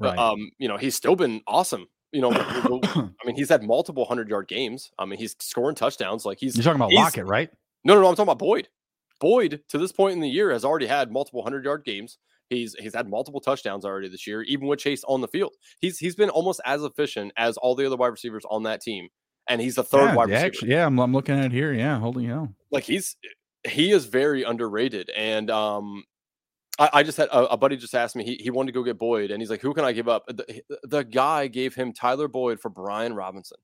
uh, 0.00 0.08
right. 0.08 0.18
um, 0.18 0.50
you 0.58 0.68
know, 0.68 0.76
he's 0.76 0.94
still 0.94 1.16
been 1.16 1.40
awesome. 1.46 1.88
You 2.12 2.20
know, 2.20 2.30
I 2.34 3.10
mean, 3.24 3.34
he's 3.34 3.48
had 3.48 3.62
multiple 3.62 4.04
hundred 4.04 4.28
yard 4.28 4.46
games. 4.46 4.90
I 4.98 5.06
mean, 5.06 5.18
he's 5.18 5.34
scoring 5.40 5.74
touchdowns. 5.74 6.26
Like 6.26 6.38
he's 6.38 6.54
you're 6.54 6.64
talking 6.64 6.80
about 6.80 6.92
Lockett, 6.92 7.26
right? 7.26 7.50
No, 7.86 7.94
no, 7.94 8.00
no. 8.00 8.08
I'm 8.08 8.16
talking 8.16 8.24
about 8.24 8.40
Boyd. 8.40 8.68
Boyd 9.20 9.62
to 9.68 9.78
this 9.78 9.92
point 9.92 10.14
in 10.14 10.20
the 10.20 10.28
year 10.28 10.50
has 10.50 10.64
already 10.64 10.86
had 10.86 11.12
multiple 11.12 11.42
hundred 11.42 11.64
yard 11.64 11.84
games. 11.84 12.18
He's 12.50 12.74
he's 12.74 12.94
had 12.94 13.08
multiple 13.08 13.40
touchdowns 13.40 13.84
already 13.84 14.08
this 14.08 14.26
year, 14.26 14.42
even 14.42 14.66
with 14.66 14.80
Chase 14.80 15.04
on 15.04 15.20
the 15.20 15.28
field. 15.28 15.54
He's 15.80 15.98
he's 15.98 16.16
been 16.16 16.30
almost 16.30 16.60
as 16.64 16.82
efficient 16.82 17.32
as 17.36 17.56
all 17.56 17.74
the 17.76 17.86
other 17.86 17.96
wide 17.96 18.08
receivers 18.08 18.44
on 18.50 18.64
that 18.64 18.80
team, 18.80 19.08
and 19.48 19.60
he's 19.60 19.76
the 19.76 19.84
third 19.84 20.10
yeah, 20.10 20.14
wide 20.16 20.28
receiver. 20.28 20.46
Actually, 20.46 20.70
yeah, 20.72 20.86
I'm, 20.86 20.98
I'm 20.98 21.12
looking 21.12 21.38
at 21.38 21.46
it 21.46 21.52
here. 21.52 21.72
Yeah, 21.72 21.98
holding 21.98 22.26
hell. 22.26 22.52
Like 22.70 22.84
he's 22.84 23.16
he 23.64 23.92
is 23.92 24.06
very 24.06 24.42
underrated, 24.42 25.10
and 25.16 25.48
um, 25.50 26.04
I, 26.78 26.90
I 26.92 27.02
just 27.04 27.18
had 27.18 27.28
a, 27.28 27.52
a, 27.52 27.56
buddy 27.56 27.76
just 27.76 27.94
asked 27.94 28.16
me 28.16 28.24
he 28.24 28.34
he 28.34 28.50
wanted 28.50 28.72
to 28.72 28.78
go 28.78 28.82
get 28.82 28.98
Boyd, 28.98 29.30
and 29.30 29.40
he's 29.40 29.50
like, 29.50 29.62
who 29.62 29.74
can 29.74 29.84
I 29.84 29.92
give 29.92 30.08
up? 30.08 30.24
The, 30.26 30.62
the 30.82 31.04
guy 31.04 31.46
gave 31.46 31.74
him 31.74 31.92
Tyler 31.92 32.28
Boyd 32.28 32.60
for 32.60 32.68
Brian 32.68 33.14
Robinson. 33.14 33.58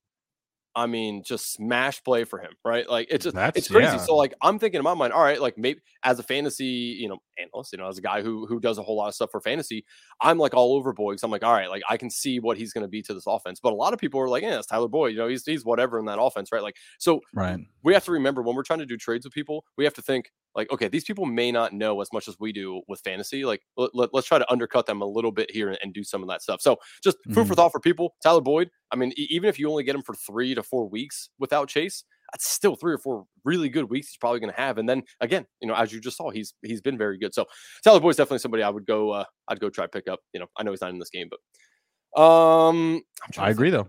I 0.75 0.87
mean, 0.87 1.23
just 1.23 1.53
smash 1.53 2.03
play 2.03 2.23
for 2.23 2.39
him, 2.39 2.51
right? 2.65 2.89
Like 2.89 3.07
it's 3.11 3.23
just 3.23 3.35
That's, 3.35 3.57
it's 3.57 3.67
crazy. 3.67 3.85
Yeah. 3.85 3.97
So 3.97 4.15
like 4.15 4.33
I'm 4.41 4.57
thinking 4.57 4.79
in 4.79 4.83
my 4.83 4.93
mind, 4.93 5.13
all 5.13 5.21
right, 5.21 5.39
like 5.39 5.57
maybe 5.57 5.81
as 6.03 6.17
a 6.17 6.23
fantasy, 6.23 6.65
you 6.99 7.07
know, 7.07 7.19
analyst, 7.37 7.73
you 7.73 7.77
know, 7.77 7.87
as 7.87 7.97
a 7.97 8.01
guy 8.01 8.21
who 8.21 8.47
who 8.47 8.59
does 8.59 8.77
a 8.77 8.83
whole 8.83 8.95
lot 8.95 9.07
of 9.07 9.15
stuff 9.15 9.29
for 9.31 9.39
fantasy, 9.39 9.85
I'm 10.21 10.37
like 10.37 10.53
all 10.53 10.75
over 10.75 10.91
Boyd. 10.91 11.19
So 11.19 11.25
I'm 11.25 11.31
like, 11.31 11.43
all 11.43 11.53
right, 11.53 11.69
like 11.69 11.83
I 11.89 11.97
can 11.97 12.09
see 12.09 12.39
what 12.39 12.57
he's 12.57 12.73
going 12.73 12.83
to 12.83 12.87
be 12.87 13.01
to 13.03 13.13
this 13.13 13.27
offense. 13.27 13.59
But 13.61 13.73
a 13.73 13.75
lot 13.75 13.93
of 13.93 13.99
people 13.99 14.19
are 14.19 14.27
like, 14.27 14.43
yeah, 14.43 14.57
it's 14.57 14.67
Tyler 14.67 14.87
Boyd. 14.87 15.11
You 15.11 15.19
know, 15.19 15.27
he's 15.27 15.45
he's 15.45 15.63
whatever 15.63 15.99
in 15.99 16.05
that 16.05 16.19
offense, 16.19 16.51
right? 16.51 16.63
Like 16.63 16.77
so, 16.97 17.21
right. 17.33 17.59
We 17.83 17.93
have 17.93 18.05
to 18.05 18.11
remember 18.11 18.41
when 18.41 18.55
we're 18.55 18.63
trying 18.63 18.79
to 18.79 18.85
do 18.85 18.97
trades 18.97 19.25
with 19.25 19.33
people, 19.33 19.65
we 19.77 19.83
have 19.83 19.93
to 19.95 20.01
think 20.01 20.31
like 20.55 20.71
okay 20.71 20.87
these 20.87 21.03
people 21.03 21.25
may 21.25 21.51
not 21.51 21.73
know 21.73 21.99
as 22.01 22.09
much 22.13 22.27
as 22.27 22.35
we 22.39 22.51
do 22.51 22.81
with 22.87 22.99
fantasy 23.01 23.45
like 23.45 23.61
let, 23.77 24.09
us 24.13 24.25
try 24.25 24.37
to 24.37 24.51
undercut 24.51 24.85
them 24.85 25.01
a 25.01 25.05
little 25.05 25.31
bit 25.31 25.49
here 25.51 25.69
and, 25.69 25.77
and, 25.81 25.93
do 25.93 26.03
some 26.03 26.23
of 26.23 26.29
that 26.29 26.41
stuff. 26.41 26.61
So 26.61 26.77
just 27.03 27.17
food 27.25 27.35
mm-hmm. 27.35 27.47
for 27.47 27.55
thought 27.55 27.71
for 27.71 27.79
people. 27.79 28.15
Tyler 28.23 28.41
boyd 28.41 28.69
i 28.91 28.95
mean 28.95 29.11
even 29.17 29.49
if 29.49 29.59
you 29.59 29.69
only 29.69 29.83
get 29.83 29.95
him 29.95 30.01
for 30.01 30.15
three 30.15 30.55
to 30.55 30.63
four 30.63 30.87
weeks 30.87 31.29
without 31.39 31.67
chase 31.67 32.03
that's 32.31 32.47
still 32.47 32.75
three 32.75 32.93
or 32.93 32.97
four 32.97 33.25
really 33.43 33.69
good 33.69 33.89
weeks 33.89 34.09
he's 34.09 34.17
probably 34.17 34.39
going 34.39 34.51
to 34.51 34.59
have. 34.59 34.77
And 34.77 34.87
then 34.87 35.03
again 35.19 35.45
you 35.61 35.67
know 35.67 35.75
as 35.75 35.91
you 35.91 35.99
just 35.99 36.17
saw 36.17 36.29
he's 36.29 36.53
he's 36.61 36.81
been 36.81 36.97
very 36.97 37.17
good. 37.17 37.33
So 37.33 37.45
tyler 37.83 37.99
boyd's 37.99 38.17
definitely 38.17 38.39
somebody 38.39 38.63
i 38.63 38.69
would 38.69 38.85
go 38.85 39.11
uh 39.11 39.25
i'd 39.49 39.59
go 39.59 39.69
try 39.69 39.87
pick 39.87 40.07
up. 40.07 40.19
You 40.33 40.39
know 40.39 40.47
i 40.57 40.63
know 40.63 40.71
he's 40.71 40.81
not 40.81 40.91
in 40.91 40.99
this 40.99 41.09
game 41.09 41.29
but 41.29 42.21
um 42.21 43.01
i 43.37 43.49
agree 43.49 43.69
though. 43.69 43.87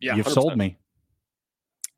Yeah 0.00 0.16
you've 0.16 0.26
100%. 0.26 0.32
sold 0.32 0.58
me 0.58 0.76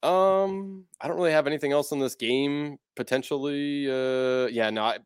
um, 0.07 0.85
I 1.01 1.09
don't 1.09 1.17
really 1.17 1.33
have 1.33 1.47
anything 1.47 1.73
else 1.73 1.93
in 1.93 1.99
this 1.99 2.15
game 2.15 2.79
potentially. 2.95 3.91
Uh, 3.91 4.47
yeah, 4.47 4.71
no, 4.71 4.85
I, 4.85 4.99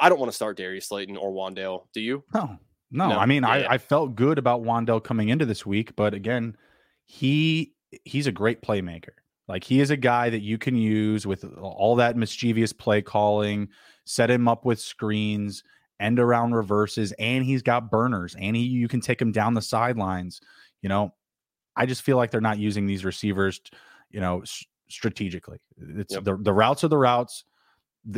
I 0.00 0.08
don't 0.08 0.18
want 0.18 0.30
to 0.30 0.36
start 0.36 0.56
Darius 0.56 0.88
Slayton 0.88 1.16
or 1.16 1.30
Wan'Dale. 1.30 1.84
Do 1.94 2.00
you? 2.00 2.24
No, 2.34 2.58
no. 2.90 3.10
no? 3.10 3.18
I 3.18 3.26
mean, 3.26 3.42
yeah, 3.42 3.48
I, 3.48 3.58
yeah. 3.58 3.66
I 3.70 3.78
felt 3.78 4.16
good 4.16 4.38
about 4.38 4.62
Wan'Dale 4.62 5.04
coming 5.04 5.28
into 5.28 5.46
this 5.46 5.64
week, 5.64 5.94
but 5.94 6.12
again, 6.12 6.56
he 7.06 7.74
he's 8.04 8.26
a 8.26 8.32
great 8.32 8.62
playmaker. 8.62 9.10
Like 9.48 9.64
he 9.64 9.80
is 9.80 9.90
a 9.90 9.96
guy 9.96 10.30
that 10.30 10.42
you 10.42 10.58
can 10.58 10.76
use 10.76 11.26
with 11.26 11.44
all 11.60 11.96
that 11.96 12.16
mischievous 12.16 12.72
play 12.72 13.02
calling, 13.02 13.68
set 14.04 14.30
him 14.30 14.48
up 14.48 14.64
with 14.64 14.80
screens, 14.80 15.62
end 16.00 16.18
around 16.18 16.54
reverses, 16.54 17.12
and 17.12 17.44
he's 17.44 17.62
got 17.62 17.90
burners, 17.90 18.34
and 18.38 18.56
he 18.56 18.62
you 18.62 18.88
can 18.88 19.00
take 19.00 19.20
him 19.20 19.32
down 19.32 19.54
the 19.54 19.62
sidelines. 19.62 20.40
You 20.82 20.88
know, 20.88 21.14
I 21.76 21.86
just 21.86 22.02
feel 22.02 22.16
like 22.16 22.30
they're 22.30 22.40
not 22.40 22.58
using 22.58 22.86
these 22.86 23.04
receivers 23.04 23.60
you 24.10 24.20
know, 24.20 24.40
s- 24.40 24.64
strategically. 24.88 25.58
It's 25.78 26.14
yep. 26.14 26.24
the 26.24 26.36
the 26.36 26.52
routes 26.52 26.84
are 26.84 26.88
the 26.88 26.98
routes. 26.98 27.44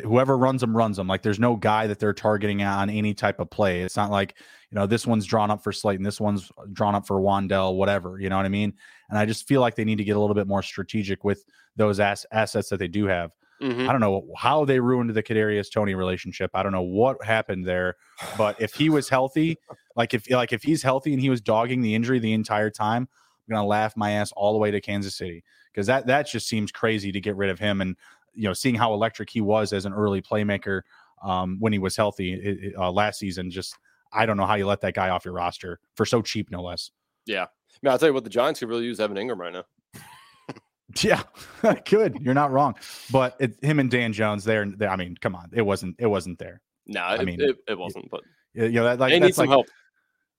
Whoever 0.05 0.39
runs 0.39 0.61
them 0.61 0.77
runs 0.77 0.97
them. 0.97 1.09
Like 1.09 1.23
there's 1.23 1.41
no 1.41 1.57
guy 1.57 1.89
that 1.89 1.99
they're 1.99 2.13
targeting 2.13 2.63
on 2.63 2.89
any 2.89 3.15
type 3.15 3.41
of 3.41 3.51
play. 3.51 3.83
It's 3.83 3.97
not 3.97 4.11
like 4.11 4.37
you 4.71 4.77
know 4.77 4.87
this 4.87 5.07
one's 5.07 5.27
drawn 5.27 5.51
up 5.51 5.63
for 5.63 5.73
Slayton, 5.73 6.05
this 6.05 6.21
one's 6.21 6.51
drawn 6.73 6.95
up 6.95 7.07
for 7.07 7.21
Wan'Dale, 7.21 7.77
whatever. 7.77 8.19
You 8.21 8.29
know 8.29 8.37
what 8.37 8.47
I 8.47 8.51
mean? 8.51 8.73
And 9.11 9.19
I 9.19 9.27
just 9.27 9.47
feel 9.49 9.61
like 9.61 9.75
they 9.75 9.85
need 9.85 9.99
to 9.99 10.05
get 10.05 10.17
a 10.17 10.21
little 10.21 10.35
bit 10.35 10.47
more 10.47 10.63
strategic 10.63 11.25
with 11.25 11.45
those 11.77 12.01
ass- 12.01 12.27
assets 12.33 12.69
that 12.69 12.79
they 12.79 12.89
do 12.89 13.07
have. 13.07 13.33
Mm-hmm. 13.61 13.89
I 13.89 13.93
don't 13.93 14.01
know 14.01 14.29
how 14.37 14.65
they 14.65 14.81
ruined 14.81 15.11
the 15.11 15.23
Kadarius 15.23 15.71
Toney 15.71 15.95
relationship. 15.95 16.51
I 16.55 16.63
don't 16.65 16.73
know 16.73 16.83
what 16.83 17.23
happened 17.25 17.65
there, 17.65 17.95
but 18.37 18.61
if 18.61 18.75
he 18.75 18.91
was 18.91 19.09
healthy, 19.09 19.57
like 19.95 20.15
if 20.15 20.29
like 20.31 20.53
if 20.53 20.63
he's 20.63 20.83
healthy 20.83 21.13
and 21.13 21.21
he 21.21 21.31
was 21.31 21.41
dogging 21.41 21.81
the 21.81 21.95
injury 21.95 22.19
the 22.19 22.33
entire 22.33 22.71
time, 22.71 23.09
I'm 23.49 23.55
gonna 23.55 23.67
laugh 23.67 23.97
my 23.97 24.13
ass 24.13 24.33
all 24.33 24.53
the 24.53 24.59
way 24.59 24.73
to 24.73 24.81
Kansas 24.81 25.17
City 25.17 25.45
because 25.73 25.87
that 25.87 26.07
that 26.07 26.29
just 26.29 26.49
seems 26.49 26.71
crazy 26.71 27.13
to 27.13 27.21
get 27.21 27.37
rid 27.37 27.51
of 27.51 27.59
him. 27.59 27.81
And 27.81 27.97
you 28.35 28.45
know, 28.45 28.53
seeing 28.53 28.75
how 28.75 28.93
electric 28.93 29.31
he 29.31 29.41
was 29.41 29.73
as 29.73 29.85
an 29.85 29.93
early 29.93 30.23
playmaker 30.23 30.83
um, 31.23 31.57
when 31.61 31.73
he 31.73 31.79
was 31.79 31.97
healthy 31.97 32.73
uh, 32.79 32.91
last 32.91 33.19
season, 33.19 33.51
just 33.51 33.77
I 34.13 34.27
don't 34.27 34.37
know 34.37 34.47
how 34.47 34.55
you 34.55 34.67
let 34.67 34.81
that 34.83 34.95
guy 34.95 35.09
off 35.11 35.25
your 35.25 35.35
roster 35.35 35.81
for 35.95 36.05
so 36.05 36.23
cheap, 36.23 36.51
no 36.51 36.63
less. 36.63 36.91
Yeah, 37.27 37.45
I 37.45 37.79
mean, 37.83 37.93
I'll 37.93 37.99
tell 37.99 38.09
you 38.09 38.15
what, 38.15 38.25
the 38.25 38.31
Giants 38.31 38.61
could 38.61 38.69
really 38.69 38.85
use 38.85 39.01
Evan 39.01 39.17
Engram 39.17 39.39
right 39.39 39.53
now. 39.53 39.65
yeah, 41.03 41.23
good. 41.85 42.19
You're 42.21 42.35
not 42.35 42.51
wrong. 42.51 42.75
But 43.11 43.37
it, 43.39 43.63
him 43.63 43.79
and 43.79 43.91
Dan 43.91 44.13
Jones, 44.13 44.45
there. 44.45 44.67
I 44.89 44.97
mean, 44.97 45.17
come 45.21 45.35
on, 45.35 45.51
it 45.53 45.63
wasn't. 45.63 45.97
It 45.99 46.07
wasn't 46.07 46.39
there. 46.39 46.61
No, 46.87 47.01
I 47.01 47.17
it, 47.17 47.25
mean, 47.25 47.41
it, 47.41 47.57
it 47.69 47.79
wasn't. 47.79 48.11
But 48.11 48.23
you 48.55 48.71
know, 48.71 48.85
that, 48.85 48.99
like, 48.99 49.13
they 49.13 49.21
need 49.21 49.35
some 49.35 49.47
like, 49.47 49.55
help 49.55 49.67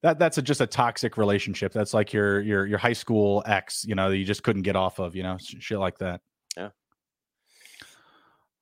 that 0.03 0.19
that's 0.19 0.37
a, 0.37 0.41
just 0.41 0.61
a 0.61 0.67
toxic 0.67 1.17
relationship. 1.17 1.71
That's 1.71 1.93
like 1.93 2.13
your 2.13 2.41
your 2.41 2.65
your 2.65 2.77
high 2.77 2.93
school 2.93 3.41
ex, 3.45 3.85
you 3.85 3.95
know, 3.95 4.09
that 4.09 4.17
you 4.17 4.25
just 4.25 4.43
couldn't 4.43 4.61
get 4.61 4.75
off 4.75 4.99
of, 4.99 5.15
you 5.15 5.23
know, 5.23 5.37
shit 5.39 5.79
like 5.79 5.97
that. 5.99 6.21
Yeah. 6.55 6.69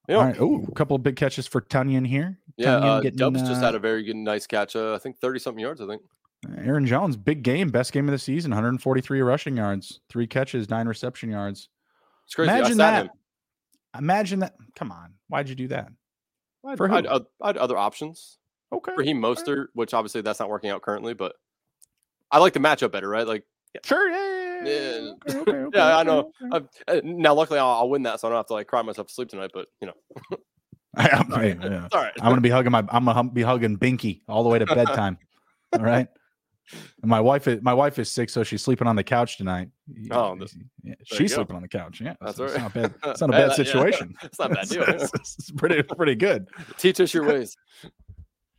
Yeah. 0.07 0.15
Right. 0.15 0.35
Oh, 0.39 0.63
a 0.67 0.71
couple 0.73 0.95
of 0.95 1.03
big 1.03 1.15
catches 1.15 1.47
for 1.47 1.61
Tonyan 1.61 2.07
here. 2.07 2.37
Yeah, 2.57 2.75
uh, 2.75 3.01
getting, 3.01 3.17
Doubs 3.17 3.41
uh, 3.41 3.47
just 3.47 3.61
had 3.61 3.75
a 3.75 3.79
very 3.79 4.03
good, 4.03 4.15
nice 4.15 4.45
catch. 4.45 4.75
Uh, 4.75 4.93
I 4.93 4.99
think 4.99 5.17
thirty 5.17 5.39
something 5.39 5.59
yards. 5.59 5.81
I 5.81 5.87
think. 5.87 6.03
Aaron 6.57 6.85
Jones, 6.87 7.17
big 7.17 7.43
game, 7.43 7.69
best 7.69 7.91
game 7.91 8.07
of 8.07 8.13
the 8.13 8.17
season, 8.17 8.49
143 8.49 9.21
rushing 9.21 9.57
yards, 9.57 9.99
three 10.09 10.25
catches, 10.25 10.71
nine 10.71 10.87
reception 10.87 11.29
yards. 11.29 11.69
It's 12.25 12.33
crazy. 12.33 12.49
Imagine 12.49 12.77
that. 12.77 13.05
Him. 13.05 13.11
Imagine 13.99 14.39
that. 14.39 14.55
Come 14.75 14.91
on, 14.91 15.13
why'd 15.27 15.49
you 15.49 15.55
do 15.55 15.67
that? 15.67 15.89
I'd, 16.65 16.77
For 16.77 16.87
who? 16.87 16.95
I'd, 16.95 17.07
I'd, 17.07 17.21
I'd 17.41 17.57
other 17.57 17.77
options. 17.77 18.39
Okay. 18.73 18.93
Raheem 18.95 19.21
Mostert, 19.21 19.67
which 19.73 19.93
obviously 19.93 20.21
that's 20.21 20.39
not 20.39 20.49
working 20.49 20.69
out 20.69 20.81
currently, 20.81 21.13
but 21.13 21.35
I 22.31 22.39
like 22.39 22.53
the 22.53 22.59
matchup 22.59 22.91
better, 22.91 23.09
right? 23.09 23.27
Like, 23.27 23.43
yeah. 23.73 23.81
sure, 23.83 24.09
yeah, 24.09 24.63
yeah, 24.63 24.99
yeah. 24.99 25.11
Okay, 25.27 25.37
okay, 25.39 25.51
okay, 25.51 25.77
yeah 25.77 25.97
I 25.97 26.03
know. 26.03 26.31
Uh, 26.51 26.61
now, 27.03 27.33
luckily, 27.33 27.59
I'll, 27.59 27.69
I'll, 27.69 27.89
win 27.89 28.03
that, 28.03 28.19
so 28.19 28.27
I 28.27 28.31
don't 28.31 28.37
have 28.37 28.47
to 28.47 28.53
like 28.53 28.67
cry 28.67 28.81
myself 28.81 29.07
to 29.07 29.13
sleep 29.13 29.29
tonight. 29.29 29.51
But 29.53 29.67
you 29.81 29.87
know, 29.87 30.37
I'm, 30.95 31.29
right. 31.29 31.57
yeah. 31.61 31.87
all 31.91 32.01
right. 32.01 32.13
I'm 32.21 32.29
gonna 32.29 32.41
be 32.41 32.49
hugging 32.49 32.71
my. 32.71 32.85
I'm 32.89 33.05
gonna 33.05 33.29
be 33.29 33.41
hugging 33.41 33.77
Binky 33.77 34.21
all 34.27 34.43
the 34.43 34.49
way 34.49 34.59
to 34.59 34.65
bedtime. 34.65 35.17
all 35.73 35.81
right. 35.81 36.07
And 37.01 37.09
my 37.09 37.19
wife 37.19 37.47
is 37.47 37.61
my 37.61 37.73
wife 37.73 37.99
is 37.99 38.09
sick, 38.09 38.29
so 38.29 38.43
she's 38.43 38.61
sleeping 38.61 38.87
on 38.87 38.95
the 38.95 39.03
couch 39.03 39.37
tonight. 39.37 39.69
Oh, 40.11 40.37
yeah, 40.83 40.95
she's 41.03 41.33
sleeping 41.33 41.55
on 41.55 41.61
the 41.61 41.67
couch. 41.67 41.99
Yeah, 41.99 42.15
that's 42.21 42.37
so 42.37 42.45
right. 42.45 42.53
It's 42.53 42.61
not 42.61 42.73
bad. 42.73 42.93
It's 43.03 43.21
not 43.21 43.29
a 43.29 43.33
bad 43.33 43.53
situation. 43.53 44.15
it's 44.23 44.39
not 44.39 44.51
a 44.51 44.55
bad 44.55 44.69
deal. 44.69 44.83
it's, 44.83 45.11
it's 45.13 45.51
pretty 45.51 45.81
pretty 45.83 46.15
good. 46.15 46.47
Teach 46.77 47.01
us 47.01 47.13
your 47.13 47.25
ways. 47.25 47.57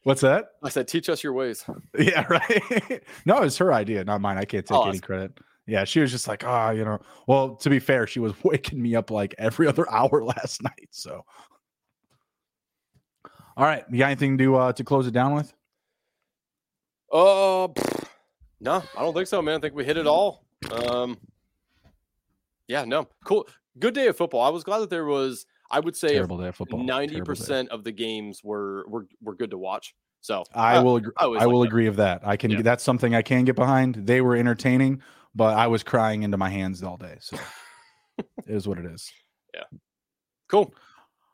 What's 0.05 0.21
that? 0.23 0.47
I 0.63 0.69
said, 0.69 0.89
teach 0.89 1.09
us 1.09 1.23
your 1.23 1.33
ways. 1.33 1.65
Yeah, 1.99 2.27
right. 2.29 3.03
no, 3.27 3.43
it's 3.43 3.59
her 3.59 3.73
idea, 3.73 4.05
not 4.05 4.21
mine. 4.21 4.39
I 4.39 4.45
can't 4.45 4.67
take 4.67 4.77
oh, 4.77 4.89
any 4.89 4.99
credit. 4.99 5.33
Yeah, 5.67 5.85
she 5.85 6.01
was 6.01 6.11
just 6.11 6.27
like, 6.27 6.45
ah, 6.45 6.69
oh, 6.69 6.71
you 6.73 6.85
know. 6.85 7.01
Well, 7.29 7.55
to 7.57 7.71
be 7.71 7.79
fair, 7.79 8.07
she 8.07 8.19
was 8.19 8.33
waking 8.45 8.83
me 8.83 8.97
up 8.97 9.11
like 9.11 9.35
every 9.39 9.69
other 9.69 9.89
hour 9.91 10.25
last 10.25 10.63
night. 10.63 10.89
So, 10.91 11.25
all 13.57 13.65
right, 13.65 13.85
you 13.91 13.99
got 13.99 14.07
anything 14.07 14.39
to 14.39 14.57
uh 14.57 14.73
to 14.73 14.85
close 14.85 15.07
it 15.07 15.13
down 15.13 15.35
with? 15.35 15.53
Uh, 17.13 17.69
no, 18.61 18.83
I 18.97 19.01
don't 19.01 19.15
think 19.15 19.29
so, 19.29 19.43
man. 19.43 19.57
I 19.57 19.61
think 19.61 19.75
we 19.75 19.85
hit 19.85 19.99
it 19.99 20.07
all. 20.07 20.47
Um, 20.73 21.19
yeah, 22.67 22.85
no, 22.85 23.07
cool, 23.25 23.47
good 23.79 23.95
day 23.95 24.07
of 24.07 24.17
football. 24.17 24.41
I 24.41 24.49
was 24.49 24.65
glad 24.65 24.79
that 24.81 24.91
there 24.91 25.05
was 25.05 25.47
I 25.73 25.81
would 25.81 25.97
say 25.97 26.13
terrible 26.13 26.39
day 26.39 26.49
of 26.49 26.57
football. 26.57 26.85
Ninety 26.85 27.21
percent 27.23 27.71
of 27.71 27.83
the 27.83 27.93
games 27.93 28.45
were 28.45 28.85
were 28.89 29.07
were 29.23 29.35
good 29.35 29.51
to 29.51 29.59
watch. 29.59 29.95
So 30.21 30.45
I 30.55 30.77
uh, 30.77 30.85
will 30.85 30.97
agree. 30.97 31.13
I, 31.19 31.25
I 31.25 31.47
will 31.47 31.63
agree 31.65 31.87
of 31.87 31.97
that. 31.97 32.21
I 32.25 32.37
can. 32.37 32.51
Yeah. 32.51 32.63
That's 32.63 32.85
something 32.85 33.15
I 33.15 33.23
can 33.23 33.45
get 33.45 33.57
behind. 33.57 33.95
They 34.07 34.21
were 34.21 34.37
entertaining, 34.37 35.03
but 35.35 35.57
I 35.57 35.67
was 35.67 35.83
crying 35.83 36.23
into 36.23 36.37
my 36.37 36.49
hands 36.51 36.83
all 36.83 36.97
day. 36.97 37.17
So 37.21 37.37
it 38.19 38.27
is 38.47 38.69
what 38.69 38.79
it 38.79 38.87
is. 38.87 39.11
Yeah. 39.53 39.65
Cool. 40.49 40.73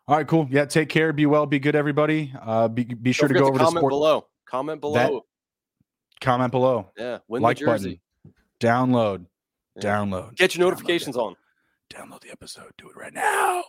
All 0.07 0.17
right. 0.17 0.27
Cool. 0.27 0.49
Yeah. 0.51 0.65
Take 0.65 0.89
care. 0.89 1.13
Be 1.13 1.27
well. 1.27 1.45
Be 1.45 1.59
good, 1.59 1.77
everybody. 1.77 2.33
Uh, 2.41 2.69
be 2.69 2.85
be 2.85 3.13
sure 3.13 3.29
to 3.29 3.35
go 3.35 3.41
to 3.41 3.47
over 3.47 3.59
to 3.59 3.65
comment 3.65 3.89
below. 3.89 4.27
Comment 4.47 4.81
below. 4.81 4.95
That, 4.95 6.25
comment 6.25 6.51
below. 6.51 6.91
Yeah. 6.97 7.19
Win 7.29 7.43
like 7.43 7.61
button. 7.61 8.01
Download. 8.61 9.27
Yeah. 9.77 9.83
Download. 9.83 10.35
Get 10.37 10.55
your 10.55 10.65
notifications 10.65 11.17
download 11.17 11.21
on. 11.27 11.37
Download 11.91 12.21
the 12.21 12.31
episode. 12.31 12.73
Do 12.79 12.89
it 12.89 12.97
right 12.97 13.13
now. 13.13 13.65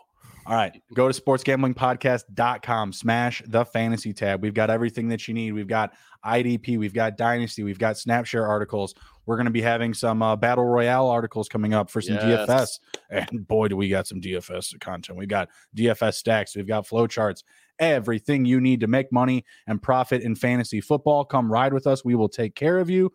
All 0.49 0.55
right. 0.55 0.81
Go 0.95 1.11
to 1.11 1.21
sportsgamblingpodcast.com, 1.21 2.93
smash 2.93 3.43
the 3.45 3.65
fantasy 3.65 4.13
tab. 4.13 4.41
We've 4.41 4.53
got 4.53 4.71
everything 4.71 5.07
that 5.09 5.27
you 5.27 5.35
need. 5.35 5.51
We've 5.51 5.67
got 5.67 5.93
IDP, 6.25 6.79
we've 6.79 6.93
got 6.93 7.17
Dynasty, 7.17 7.63
we've 7.63 7.77
got 7.77 7.99
Snapshare 7.99 8.47
articles. 8.47 8.95
We're 9.27 9.35
going 9.35 9.45
to 9.45 9.51
be 9.51 9.61
having 9.61 9.93
some 9.93 10.23
uh, 10.23 10.35
Battle 10.35 10.65
Royale 10.65 11.07
articles 11.07 11.47
coming 11.47 11.75
up 11.75 11.91
for 11.91 12.01
some 12.01 12.15
yes. 12.15 12.49
DFS. 12.49 12.79
And 13.11 13.47
boy, 13.47 13.67
do 13.67 13.77
we 13.77 13.89
got 13.89 14.07
some 14.07 14.21
DFS 14.21 14.79
content. 14.79 15.19
We've 15.19 15.27
got 15.27 15.49
DFS 15.77 16.15
stacks, 16.15 16.55
we've 16.55 16.67
got 16.67 16.87
flowcharts, 16.87 17.43
everything 17.77 18.43
you 18.45 18.59
need 18.59 18.79
to 18.79 18.87
make 18.87 19.11
money 19.11 19.45
and 19.67 19.79
profit 19.79 20.23
in 20.23 20.35
fantasy 20.35 20.81
football. 20.81 21.25
Come 21.25 21.51
ride 21.51 21.73
with 21.73 21.85
us. 21.85 22.03
We 22.03 22.15
will 22.15 22.29
take 22.29 22.55
care 22.55 22.79
of 22.79 22.89
you. 22.89 23.11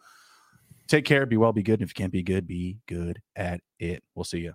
Take 0.86 1.04
care. 1.04 1.26
Be 1.26 1.36
well, 1.36 1.52
be 1.52 1.64
good. 1.64 1.80
And 1.80 1.82
if 1.82 1.90
you 1.90 1.94
can't 1.94 2.12
be 2.12 2.22
good, 2.22 2.46
be 2.46 2.78
good 2.86 3.20
at 3.34 3.60
it. 3.80 4.04
We'll 4.14 4.24
see 4.24 4.38
you. 4.38 4.54